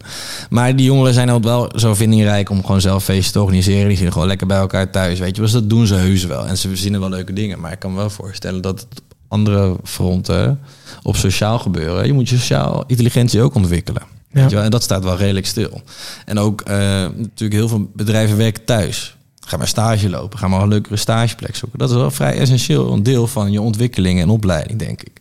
Maar 0.50 0.76
die 0.76 0.86
jongeren 0.86 1.14
zijn 1.14 1.28
altijd 1.28 1.54
wel 1.54 1.72
zo 1.80 1.94
vindingrijk 1.94 2.50
om 2.50 2.64
gewoon 2.64 2.80
zelf 2.80 3.04
feesten 3.04 3.32
te 3.32 3.40
organiseren. 3.40 3.86
Die 3.86 3.96
zitten 3.96 4.12
gewoon 4.12 4.28
lekker 4.28 4.46
bij 4.46 4.56
elkaar 4.56 4.90
thuis, 4.90 5.18
weet 5.18 5.36
je. 5.36 5.42
Dus 5.42 5.52
dat 5.52 5.70
doen 5.70 5.86
ze 5.86 5.94
heus 5.94 6.24
wel. 6.24 6.46
En 6.46 6.58
ze 6.58 6.68
verzinnen 6.68 7.00
wel 7.00 7.08
leuke 7.08 7.32
dingen. 7.32 7.60
Maar 7.60 7.72
ik 7.72 7.78
kan 7.78 7.90
me 7.90 7.96
wel 7.96 8.10
voorstellen 8.10 8.60
dat 8.60 8.80
het 8.80 9.00
op 9.00 9.16
andere 9.28 9.76
fronten 9.84 10.60
op 11.02 11.16
sociaal 11.16 11.58
gebeuren. 11.58 12.06
Je 12.06 12.12
moet 12.12 12.28
je 12.28 12.36
sociaal 12.36 12.84
intelligentie 12.86 13.42
ook 13.42 13.54
ontwikkelen. 13.54 14.02
Ja. 14.32 14.40
Weet 14.40 14.50
je 14.50 14.56
wel? 14.56 14.64
En 14.64 14.70
dat 14.70 14.82
staat 14.82 15.04
wel 15.04 15.16
redelijk 15.16 15.46
stil. 15.46 15.82
En 16.24 16.38
ook 16.38 16.60
eh, 16.60 16.76
natuurlijk 17.16 17.52
heel 17.52 17.68
veel 17.68 17.90
bedrijven 17.94 18.36
werken 18.36 18.64
thuis. 18.64 19.16
Ga 19.50 19.56
maar 19.56 19.68
stage 19.68 20.08
lopen. 20.10 20.38
Ga 20.38 20.48
maar 20.48 20.62
een 20.62 20.68
leukere 20.68 20.96
stageplek 20.96 21.56
zoeken. 21.56 21.78
Dat 21.78 21.90
is 21.90 21.96
wel 21.96 22.10
vrij 22.10 22.38
essentieel. 22.38 22.92
Een 22.92 23.02
deel 23.02 23.26
van 23.26 23.52
je 23.52 23.60
ontwikkeling 23.60 24.20
en 24.20 24.28
opleiding, 24.28 24.78
denk 24.78 25.02
ik. 25.02 25.20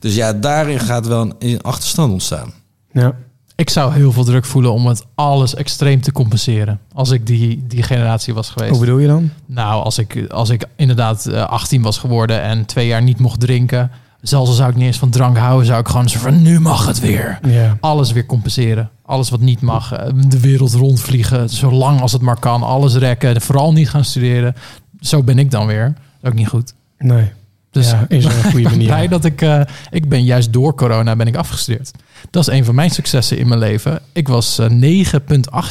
Dus 0.00 0.14
ja, 0.14 0.32
daarin 0.32 0.80
gaat 0.80 1.06
wel 1.06 1.32
een- 1.38 1.62
achterstand 1.62 2.12
ontstaan. 2.12 2.52
ja. 2.92 3.14
Ik 3.56 3.70
zou 3.70 3.92
heel 3.92 4.12
veel 4.12 4.24
druk 4.24 4.44
voelen 4.44 4.72
om 4.72 4.86
het 4.86 5.04
alles 5.14 5.54
extreem 5.54 6.00
te 6.00 6.12
compenseren. 6.12 6.80
Als 6.94 7.10
ik 7.10 7.26
die, 7.26 7.64
die 7.68 7.82
generatie 7.82 8.34
was 8.34 8.50
geweest. 8.50 8.70
Hoe 8.70 8.80
bedoel 8.80 8.98
je 8.98 9.06
dan? 9.06 9.30
Nou, 9.46 9.82
als 9.84 9.98
ik, 9.98 10.26
als 10.30 10.48
ik 10.50 10.64
inderdaad 10.76 11.26
eh, 11.26 11.44
18 11.46 11.82
was 11.82 11.98
geworden 11.98 12.42
en 12.42 12.66
twee 12.66 12.86
jaar 12.86 13.02
niet 13.02 13.18
mocht 13.18 13.40
drinken. 13.40 13.90
Zelfs 14.20 14.48
al 14.48 14.54
zou 14.54 14.70
ik 14.70 14.76
niet 14.76 14.86
eens 14.86 14.98
van 14.98 15.10
drank 15.10 15.36
houden, 15.36 15.66
zou 15.66 15.80
ik 15.80 15.88
gewoon 15.88 16.08
zo 16.08 16.18
van 16.18 16.42
nu 16.42 16.60
mag 16.60 16.86
het 16.86 17.00
weer. 17.00 17.38
Ja. 17.46 17.76
Alles 17.80 18.12
weer 18.12 18.26
compenseren. 18.26 18.90
Alles 19.12 19.30
wat 19.30 19.40
niet 19.40 19.60
mag. 19.60 19.92
eh, 19.92 20.08
De 20.26 20.40
wereld 20.40 20.72
rondvliegen, 20.74 21.48
zolang 21.50 22.00
als 22.00 22.12
het 22.12 22.22
maar 22.22 22.38
kan. 22.38 22.62
Alles 22.62 22.94
rekken. 22.94 23.40
Vooral 23.40 23.72
niet 23.72 23.88
gaan 23.90 24.04
studeren. 24.04 24.54
Zo 25.00 25.22
ben 25.22 25.38
ik 25.38 25.50
dan 25.50 25.66
weer. 25.66 25.84
Dat 25.84 25.94
is 26.22 26.28
ook 26.28 26.34
niet 26.34 26.48
goed. 26.48 26.74
Nee. 26.98 27.30
Dus 27.70 27.90
ja, 27.90 28.04
is 28.08 28.24
een 28.24 28.30
goede 28.30 28.48
ik 28.58 28.62
ben 28.62 28.70
manier. 28.72 28.86
blij 28.86 29.08
dat 29.08 29.24
ik... 29.24 29.42
eh, 29.42 29.60
ik 29.90 30.08
ben 30.08 30.24
juist 30.24 30.52
door 30.52 30.74
corona 30.74 31.16
ben 31.16 31.26
ik 31.26 31.36
afgestudeerd. 31.36 31.90
Dat 32.30 32.48
is 32.48 32.54
een 32.54 32.64
van 32.64 32.74
mijn 32.74 32.90
successen 32.90 33.38
in 33.38 33.48
mijn 33.48 33.60
leven. 33.60 34.00
Ik 34.12 34.28
was 34.28 34.58
eh, 34.58 34.70
9,8 34.70 35.18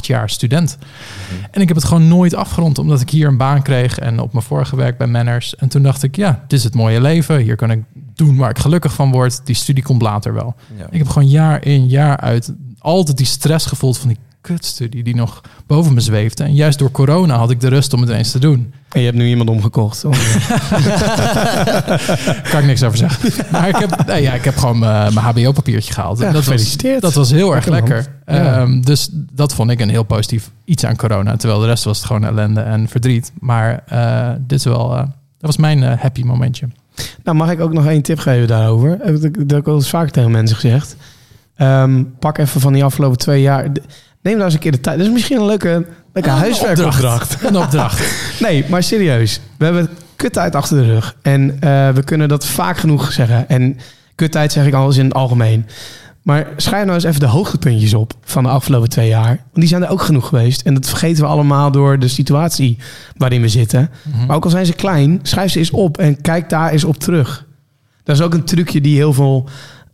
jaar 0.02 0.30
student. 0.30 0.78
En 1.52 1.62
ik 1.62 1.68
heb 1.68 1.78
het 1.78 1.86
gewoon 1.86 2.08
nooit 2.08 2.34
afgerond, 2.36 2.78
omdat 2.80 3.02
ik 3.02 3.10
hier 3.10 3.28
een 3.28 3.38
baan 3.38 3.62
kreeg 3.62 4.00
en 4.00 4.20
op 4.20 4.34
mijn 4.34 4.46
vorige 4.46 4.76
werk 4.76 4.98
bij 4.98 5.08
Manners. 5.08 5.56
En 5.56 5.70
toen 5.70 5.84
dacht 5.84 6.04
ik, 6.04 6.16
ja, 6.16 6.44
dit 6.48 6.60
is 6.60 6.64
het 6.66 6.76
mooie 6.76 7.02
leven. 7.02 7.38
Hier 7.40 7.56
kan 7.56 7.72
ik 7.72 7.84
doen 8.16 8.38
waar 8.38 8.50
ik 8.50 8.60
gelukkig 8.60 8.94
van 8.94 9.12
word. 9.12 9.42
Die 9.46 9.56
studie 9.56 9.84
komt 9.84 10.02
later 10.02 10.34
wel. 10.34 10.56
Ja. 10.78 10.86
Ik 10.92 10.98
heb 10.98 11.08
gewoon 11.08 11.30
jaar 11.30 11.66
in, 11.66 11.88
jaar 11.88 12.18
uit 12.18 12.54
altijd 12.82 13.18
die 13.18 13.26
stress 13.26 13.66
gevoeld 13.66 13.98
van 13.98 14.08
die 14.08 14.18
kutstudie 14.42 15.04
die 15.04 15.16
nog 15.16 15.42
boven 15.68 15.94
me 15.94 16.00
zweefde. 16.00 16.44
En 16.44 16.54
juist 16.54 16.80
door 16.80 16.92
corona 16.92 17.38
had 17.38 17.52
ik 17.52 17.60
de 17.60 17.68
rust 17.68 17.94
om 17.94 18.02
het 18.02 18.10
eens 18.10 18.32
te 18.32 18.40
doen. 18.40 18.74
En 18.90 19.00
je 19.00 19.06
hebt 19.06 19.18
nu 19.18 19.28
iemand 19.28 19.50
omgekocht. 19.50 20.06
Om- 20.06 20.12
kan 22.52 22.60
ik 22.60 22.66
niks 22.66 22.84
over 22.84 22.98
zeggen. 22.98 23.34
Maar 23.52 23.68
ik 23.70 23.76
heb, 23.76 24.06
nee, 24.06 24.22
ja, 24.22 24.34
ik 24.34 24.44
heb 24.44 24.58
gewoon 24.58 24.80
mijn 24.80 25.18
HBO-papiertje 25.18 25.94
gehaald. 25.94 26.20
Ja, 26.20 26.26
En 26.28 26.34
dat, 26.34 26.46
was, 26.46 26.78
dat 27.00 27.14
was 27.14 27.32
heel 27.32 27.56
erg 27.56 27.66
Lekker. 27.66 28.08
Ja. 28.26 28.60
Ehm, 28.60 28.82
dus 28.82 29.10
dat 29.12 29.54
vond 29.54 29.72
ik 29.72 29.80
een 29.80 29.90
heel 29.90 30.04
positief 30.04 30.52
iets 30.66 30.86
aan 30.86 30.96
corona. 30.96 31.36
Terwijl 31.36 31.60
de 31.62 31.68
rest 31.68 31.84
was 31.84 31.98
het 31.98 32.08
gewoon 32.08 32.24
ellende 32.24 32.62
en 32.62 32.88
verdriet. 32.88 33.32
Maar 33.40 33.84
eh, 33.88 34.30
dit 34.40 34.60
is 34.60 34.66
wel, 34.66 34.92
eh, 34.92 34.98
dat 34.98 35.10
was 35.40 35.58
mijn 35.58 35.84
eh, 35.84 36.00
happy 36.00 36.24
momentje. 36.24 36.68
Nou, 37.24 37.38
mag 37.38 37.52
ik 37.52 37.60
ook 37.60 37.74
nog 37.74 37.86
één 37.86 38.02
tip 38.02 38.20
geven 38.20 38.48
daarover? 38.48 38.98
Dat 38.98 39.22
heb 39.22 39.52
ik 39.58 39.68
al 39.68 39.76
eens 39.76 39.90
vaak 39.90 40.10
tegen 40.10 40.32
mensen 40.32 40.56
gezegd. 40.58 40.96
Ehm, 41.62 42.04
pak 42.20 42.38
even 42.38 42.62
van 42.62 42.74
die 42.74 42.84
afgelopen 42.84 43.18
twee 43.18 43.42
jaar. 43.42 43.64
Neem 44.22 44.34
nou 44.34 44.44
eens 44.44 44.54
een 44.54 44.60
keer 44.60 44.72
de 44.72 44.80
tijd. 44.80 44.98
Dat 44.98 45.08
is 45.08 45.14
misschien 45.14 45.38
een 45.38 45.46
leuke, 45.46 45.86
leuke 46.14 46.30
Een 46.30 46.36
huiswerkopdracht. 46.36 47.44
Een 47.44 47.58
opdracht. 47.58 48.02
Nee, 48.48 48.66
maar 48.70 48.84
serieus. 48.84 49.42
We 49.58 49.66
hebben 49.66 49.90
kuttijd 50.16 50.56
achter 50.56 50.78
de 50.78 50.86
rug. 50.86 51.16
En 51.22 51.58
eh, 51.60 51.90
we 51.90 52.04
kunnen 52.04 52.28
dat 52.28 52.46
vaak 52.46 52.78
genoeg 52.78 53.12
zeggen. 53.12 53.50
En 53.50 53.78
kuttijd 54.16 54.52
zeg 54.52 54.66
ik 54.66 54.74
alles 54.74 54.98
in 54.98 55.06
het 55.06 55.14
algemeen. 55.14 55.66
Maar 56.22 56.48
schrijf 56.58 56.84
nou 56.84 56.96
eens 56.96 57.04
even 57.04 57.20
de 57.20 57.26
hoogtepuntjes 57.26 57.94
op 57.94 58.14
van 58.24 58.44
de 58.44 58.50
afgelopen 58.50 58.90
twee 58.90 59.08
jaar. 59.08 59.28
Want 59.28 59.40
die 59.54 59.68
zijn 59.68 59.84
er 59.84 59.90
ook 59.90 60.02
genoeg 60.02 60.28
geweest. 60.28 60.62
En 60.62 60.74
dat 60.74 60.90
vergeten 60.90 61.24
we 61.24 61.30
allemaal 61.30 61.72
door 61.72 62.00
de 62.00 62.08
situatie 62.08 62.78
waarin 63.18 63.42
we 63.42 63.50
zitten. 63.50 63.90
Maar 64.28 64.36
ook 64.36 64.44
al 64.44 64.50
zijn 64.50 64.66
ze 64.66 64.74
klein, 64.74 65.20
schrijf 65.24 65.52
ze 65.52 65.60
eens 65.60 65.72
op 65.72 65.98
en 65.98 66.22
kijk 66.22 66.50
daar 66.50 66.72
eens 66.72 66.84
op 66.84 66.98
terug. 66.98 67.46
Dat 68.04 68.16
is 68.16 68.22
ook 68.22 68.34
een 68.34 68.44
trucje 68.44 68.82
die 68.82 68.96
heel 68.96 69.14
veel 69.14 69.50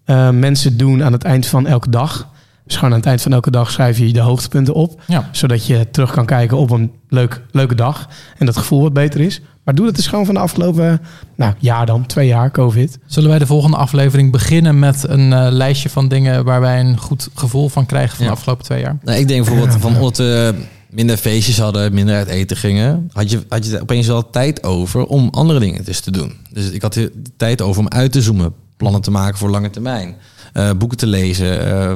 eh, 0.08 0.30
mensen 0.30 0.78
doen 0.78 1.04
aan 1.04 1.12
het 1.12 1.24
eind 1.24 1.46
van 1.48 1.68
elke 1.68 1.90
dag. 1.90 2.28
Dus 2.66 2.76
gewoon 2.76 2.92
aan 2.92 2.98
het 3.00 3.08
eind 3.08 3.22
van 3.22 3.34
elke 3.34 3.52
dag 3.52 3.72
schrijf 3.72 3.98
je 3.98 4.14
de 4.14 4.20
hoogtepunten 4.20 4.74
op. 4.74 5.02
Ja. 5.08 5.30
Zodat 5.32 5.66
je 5.66 5.88
terug 5.92 6.12
kan 6.12 6.26
kijken 6.26 6.58
op 6.58 6.70
een 6.70 6.92
leuk, 7.10 7.42
leuke 7.52 7.76
dag. 7.76 8.08
En 8.38 8.46
dat 8.46 8.58
gevoel 8.58 8.82
wat 8.82 8.94
beter 8.94 9.22
is. 9.22 9.42
Maar 9.64 9.76
doe 9.76 9.86
dat 9.86 9.96
dus 9.96 10.08
gewoon 10.08 10.26
van 10.26 10.34
de 10.34 10.40
afgelopen 10.40 11.02
nou, 11.36 11.54
jaar 11.60 11.86
dan. 11.86 12.06
Twee 12.06 12.28
jaar 12.28 12.52
COVID. 12.52 12.98
Zullen 13.06 13.30
wij 13.30 13.40
de 13.40 13.46
volgende 13.46 13.78
aflevering 13.78 14.32
beginnen 14.32 14.80
met 14.80 15.06
een 15.08 15.34
eh, 15.34 15.48
lijstje 15.52 15.90
van 15.90 16.08
dingen 16.08 16.44
waar 16.46 16.62
wij 16.62 16.80
een 16.80 16.98
goed 16.98 17.30
gevoel 17.34 17.70
van 17.70 17.86
krijgen 17.86 18.16
van 18.16 18.26
Ja. 18.26 18.32
de 18.32 18.38
afgelopen 18.38 18.66
twee 18.66 18.82
jaar? 18.82 18.98
Nou, 19.04 19.20
ik 19.20 19.28
denk 19.28 19.46
bijvoorbeeld 19.46 19.82
van 19.82 19.96
omdat 19.96 20.18
we 20.18 20.56
minder 20.90 21.18
feestjes 21.18 21.60
hadden, 21.60 21.94
minder 21.94 22.16
uit 22.16 22.28
eten 22.28 22.58
gingen, 22.58 23.10
had 23.14 23.32
je, 23.32 23.46
had 23.50 23.66
je 23.66 23.82
opeens 23.82 24.08
wel 24.08 24.30
tijd 24.30 24.64
over 24.64 25.06
om 25.06 25.30
andere 25.32 25.60
dingen 25.60 25.86
dus 25.86 26.00
te 26.00 26.12
doen. 26.12 26.34
Dus 26.52 26.70
ik 26.70 26.82
had 26.82 26.94
de 26.94 27.12
tijd 27.38 27.62
over 27.62 27.82
om 27.82 27.88
uit 27.88 28.12
te 28.12 28.22
zoomen, 28.22 28.54
plannen 28.78 29.02
te 29.02 29.12
maken 29.12 29.38
voor 29.38 29.50
lange 29.50 29.70
termijn. 29.70 30.16
eh, 30.54 30.70
boeken 30.78 30.98
te 30.98 31.08
lezen, 31.08 31.72
eh, 31.72 31.94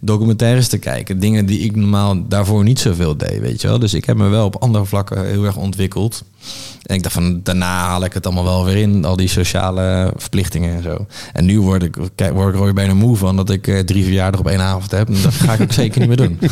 documentaires 0.00 0.68
te 0.68 0.78
kijken. 0.78 1.18
Dingen 1.18 1.46
die 1.46 1.58
ik 1.60 1.76
normaal 1.76 2.28
daarvoor 2.28 2.64
niet 2.64 2.78
zoveel 2.78 3.16
deed, 3.16 3.40
weet 3.40 3.60
je 3.60 3.68
wel. 3.68 3.78
Dus 3.78 3.94
ik 3.94 4.04
heb 4.04 4.16
me 4.16 4.28
wel 4.28 4.44
op 4.44 4.56
andere 4.56 4.84
vlakken 4.84 5.26
heel 5.26 5.44
erg 5.44 5.56
ontwikkeld. 5.56 6.24
En 6.82 6.94
ik 6.96 7.02
dacht 7.02 7.14
van, 7.14 7.40
daarna 7.42 7.86
haal 7.86 8.04
ik 8.04 8.12
het 8.12 8.26
allemaal 8.26 8.44
wel 8.44 8.64
weer 8.64 8.76
in. 8.76 9.04
Al 9.04 9.16
die 9.16 9.28
sociale 9.28 10.12
verplichtingen 10.16 10.76
en 10.76 10.82
zo. 10.82 11.06
En 11.32 11.44
nu 11.44 11.60
word 11.60 11.82
ik, 11.82 11.96
word 12.32 12.54
ik 12.54 12.60
er 12.60 12.74
bijna 12.74 12.94
moe 12.94 13.16
van 13.16 13.36
dat 13.36 13.50
ik 13.50 13.66
eh, 13.66 13.78
drie 13.78 14.04
verjaardag 14.04 14.40
op 14.40 14.48
één 14.48 14.60
avond 14.60 14.90
heb. 14.90 15.08
En 15.08 15.22
dat 15.22 15.34
ga 15.34 15.52
ik 15.52 15.60
ook 15.60 15.72
zeker 15.72 15.98
niet 16.00 16.08
meer 16.08 16.16
doen. 16.28 16.38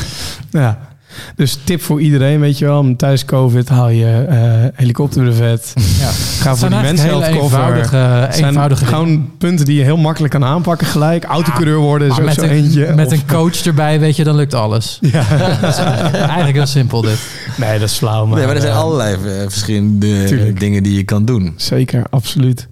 Ja. 0.50 0.88
Dus 1.36 1.58
tip 1.64 1.82
voor 1.82 2.00
iedereen, 2.00 2.40
weet 2.40 2.58
je 2.58 2.64
wel. 2.64 2.94
Tijdens 2.96 3.24
COVID 3.24 3.68
haal 3.68 3.88
je 3.88 4.24
eh 4.28 4.38
helikopterbrevet. 4.74 5.72
Ja. 6.00 6.08
Ga 6.40 6.56
voor 6.56 6.68
die 6.68 6.76
hele 6.78 6.88
mensenhealth 6.88 7.24
cover. 7.24 7.42
eenvoudige, 7.42 7.96
Het 7.96 8.34
zijn 8.34 8.46
eenvoudige 8.48 8.84
dingen. 8.84 8.98
gewoon 8.98 9.30
punten 9.38 9.64
die 9.66 9.76
je 9.78 9.82
heel 9.84 9.96
makkelijk 9.96 10.32
kan 10.32 10.44
aanpakken 10.44 10.86
gelijk. 10.86 11.24
Autocoureur 11.24 11.76
worden 11.78 12.08
is 12.08 12.12
Maar 12.12 12.20
ook 12.22 12.26
met 12.28 12.38
zo 12.38 12.42
een, 12.42 12.50
eentje. 12.50 12.92
met 12.94 13.06
Of- 13.06 13.12
een 13.12 13.26
coach 13.26 13.62
erbij, 13.64 14.00
weet 14.00 14.16
je, 14.16 14.24
dan 14.24 14.36
lukt 14.36 14.54
alles. 14.54 14.98
Ja. 15.12 15.26
Eigenlijk 16.12 16.52
heel 16.54 16.66
simpel 16.66 17.00
dit. 17.00 17.18
Nee, 17.56 17.78
dat 17.78 17.88
is 17.88 17.96
flauw. 17.96 18.26
Maar, 18.26 18.36
nee, 18.38 18.46
maar 18.46 18.54
er 18.54 18.60
zijn 18.60 18.72
eh, 18.74 18.80
allerlei 18.80 19.14
eh, 19.14 19.20
verschillende 19.48 20.24
Tuurlijk. 20.24 20.60
dingen 20.60 20.82
die 20.82 20.94
je 20.94 21.04
kan 21.04 21.24
doen. 21.24 21.54
Zeker, 21.56 22.02
absoluut. 22.10 22.68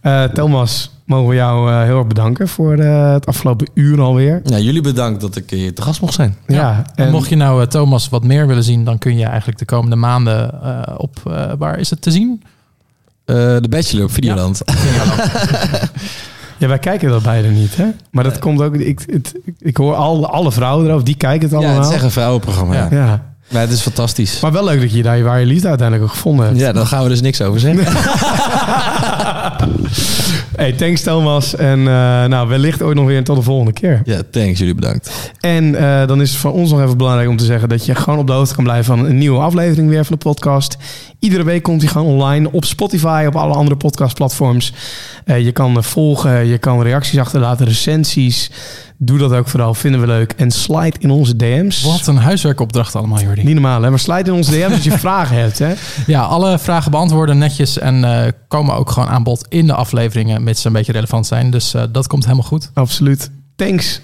Eh, 0.00 0.22
Thomas, 0.24 0.90
mogen 1.04 1.28
we 1.28 1.34
jou 1.34 1.70
eh, 1.70 1.82
heel 1.82 1.98
erg 1.98 2.06
bedanken 2.06 2.48
voor 2.48 2.74
eh, 2.78 3.12
het 3.12 3.26
afgelopen 3.26 3.68
uur 3.74 4.00
alweer. 4.00 4.40
Ja, 4.44 4.58
jullie 4.58 4.80
bedankt 4.80 5.20
dat 5.20 5.36
ik 5.36 5.50
hier 5.50 5.74
te 5.74 5.82
gast 5.82 6.00
mocht 6.00 6.14
zijn. 6.14 6.36
Ja, 6.46 6.84
En 6.94 7.10
mocht 7.10 7.28
je 7.28 7.36
nou, 7.36 7.62
eh, 7.62 7.66
Thomas, 7.66 8.08
wat 8.08 8.24
meer 8.24 8.46
willen 8.46 8.64
zien, 8.64 8.84
dan 8.84 8.98
kun 8.98 9.16
je 9.18 9.24
eigenlijk 9.24 9.58
de 9.58 9.64
komende 9.64 9.96
maanden 9.96 10.62
eh, 10.62 10.94
op, 10.96 11.16
eh, 11.26 11.52
waar 11.58 11.78
is 11.78 11.90
het 11.90 12.02
te 12.02 12.10
zien? 12.10 12.42
Eh, 13.24 13.34
de 13.36 13.66
Bachelor 13.70 14.04
op 14.04 14.12
Videoland. 14.12 14.62
Ja, 16.58 16.68
wij 16.68 16.78
kijken 16.78 17.08
dat 17.08 17.22
beide 17.22 17.48
niet, 17.48 17.76
hè? 17.76 17.86
Maar 18.10 18.24
dat 18.24 18.38
komt 18.38 18.60
ook... 18.62 18.74
Ik, 18.74 19.04
het, 19.10 19.34
ik 19.58 19.76
hoor 19.76 19.94
al, 19.94 20.26
alle 20.26 20.52
vrouwen 20.52 20.86
erover, 20.86 21.04
die 21.04 21.16
kijken 21.16 21.40
het 21.42 21.50
Ja, 21.50 21.56
allemaal. 21.56 21.76
het 21.76 21.86
is 21.88 21.94
echt 21.94 22.04
een 22.04 22.10
vrouwenprogramma. 22.10 22.74
Ja. 22.74 22.88
Ja. 22.90 23.33
Ja. 23.54 23.60
Maar 23.60 23.68
het 23.68 23.78
is 23.78 23.82
fantastisch. 23.82 24.40
Maar 24.40 24.52
wel 24.52 24.64
leuk 24.64 24.80
dat 24.80 24.92
je 24.92 25.02
daar 25.02 25.16
je 25.16 25.22
ware 25.22 25.46
liefde 25.46 25.68
uiteindelijk 25.68 26.08
ook 26.08 26.14
gevonden 26.16 26.46
hebt. 26.46 26.58
Ja, 26.58 26.72
daar 26.72 26.86
gaan 26.86 27.02
we 27.02 27.08
dus 27.08 27.20
niks 27.20 27.40
over 27.40 27.60
zeggen. 27.60 27.86
Hey, 30.56 30.72
thanks 30.72 31.02
Thomas. 31.02 31.56
En 31.56 31.78
eh, 31.78 32.24
nou, 32.24 32.48
wellicht 32.48 32.82
ooit 32.82 32.96
nog 32.96 33.06
weer 33.06 33.24
tot 33.24 33.36
de 33.36 33.42
volgende 33.42 33.72
keer. 33.72 34.02
Ja, 34.04 34.20
thanks. 34.30 34.58
Jullie 34.58 34.74
bedankt. 34.74 35.32
En 35.40 35.74
eh, 35.74 36.06
dan 36.06 36.20
is 36.20 36.30
het 36.30 36.38
voor 36.38 36.52
ons 36.52 36.70
nog 36.70 36.82
even 36.82 36.96
belangrijk 36.96 37.28
om 37.28 37.36
te 37.36 37.44
zeggen 37.44 37.68
dat 37.68 37.86
je 37.86 37.94
gewoon 37.94 38.18
op 38.18 38.26
de 38.26 38.32
hoogte 38.32 38.54
kan 38.54 38.64
blijven 38.64 38.84
van 38.84 39.06
een 39.06 39.18
nieuwe 39.18 39.40
aflevering 39.40 39.88
weer 39.88 40.04
van 40.04 40.16
de 40.18 40.24
podcast. 40.24 40.76
Iedere 41.18 41.44
week 41.44 41.62
komt 41.62 41.82
hij 41.82 41.90
gewoon 41.90 42.06
online 42.06 42.48
op 42.52 42.64
Spotify, 42.64 43.24
op 43.26 43.36
alle 43.36 43.54
andere 43.54 43.76
podcastplatforms. 43.76 44.72
Eh, 45.24 45.44
je 45.44 45.52
kan 45.52 45.84
volgen, 45.84 46.46
je 46.46 46.58
kan 46.58 46.82
reacties 46.82 47.18
achterlaten, 47.18 47.66
recensies. 47.66 48.50
Doe 48.98 49.18
dat 49.18 49.32
ook 49.32 49.48
vooral, 49.48 49.74
vinden 49.74 50.00
we 50.00 50.06
leuk. 50.06 50.32
En 50.32 50.50
slide 50.50 50.96
in 50.98 51.10
onze 51.10 51.36
DM's. 51.36 51.82
Wat 51.82 52.06
een 52.06 52.16
huiswerkopdracht 52.16 52.96
allemaal, 52.96 53.20
Jordi. 53.20 53.42
Niet 53.42 53.54
normaal, 53.54 53.82
hè? 53.82 53.90
Maar 53.90 53.98
slide 53.98 54.30
in 54.30 54.36
onze 54.36 54.50
DM's 54.50 54.72
als 54.72 54.84
je 54.84 54.98
vragen 55.08 55.36
hebt, 55.36 55.58
hè? 55.58 55.72
Ja, 56.06 56.22
alle 56.22 56.58
vragen 56.58 56.90
beantwoorden 56.90 57.38
netjes 57.38 57.78
en 57.78 58.04
eh, 58.04 58.32
komen 58.48 58.74
ook 58.74 58.90
gewoon 58.90 59.08
aan 59.08 59.22
bod 59.22 59.46
in 59.48 59.66
de 59.66 59.74
afleveringen, 59.74 60.42
mits 60.42 60.60
ze 60.60 60.66
een 60.66 60.72
beetje 60.72 60.92
relevant 60.92 61.26
zijn. 61.26 61.50
Dus 61.50 61.74
eh, 61.74 61.82
dat 61.92 62.06
komt 62.06 62.24
helemaal 62.24 62.46
goed. 62.46 62.70
Absoluut. 62.74 63.30
Thanks. 63.56 64.00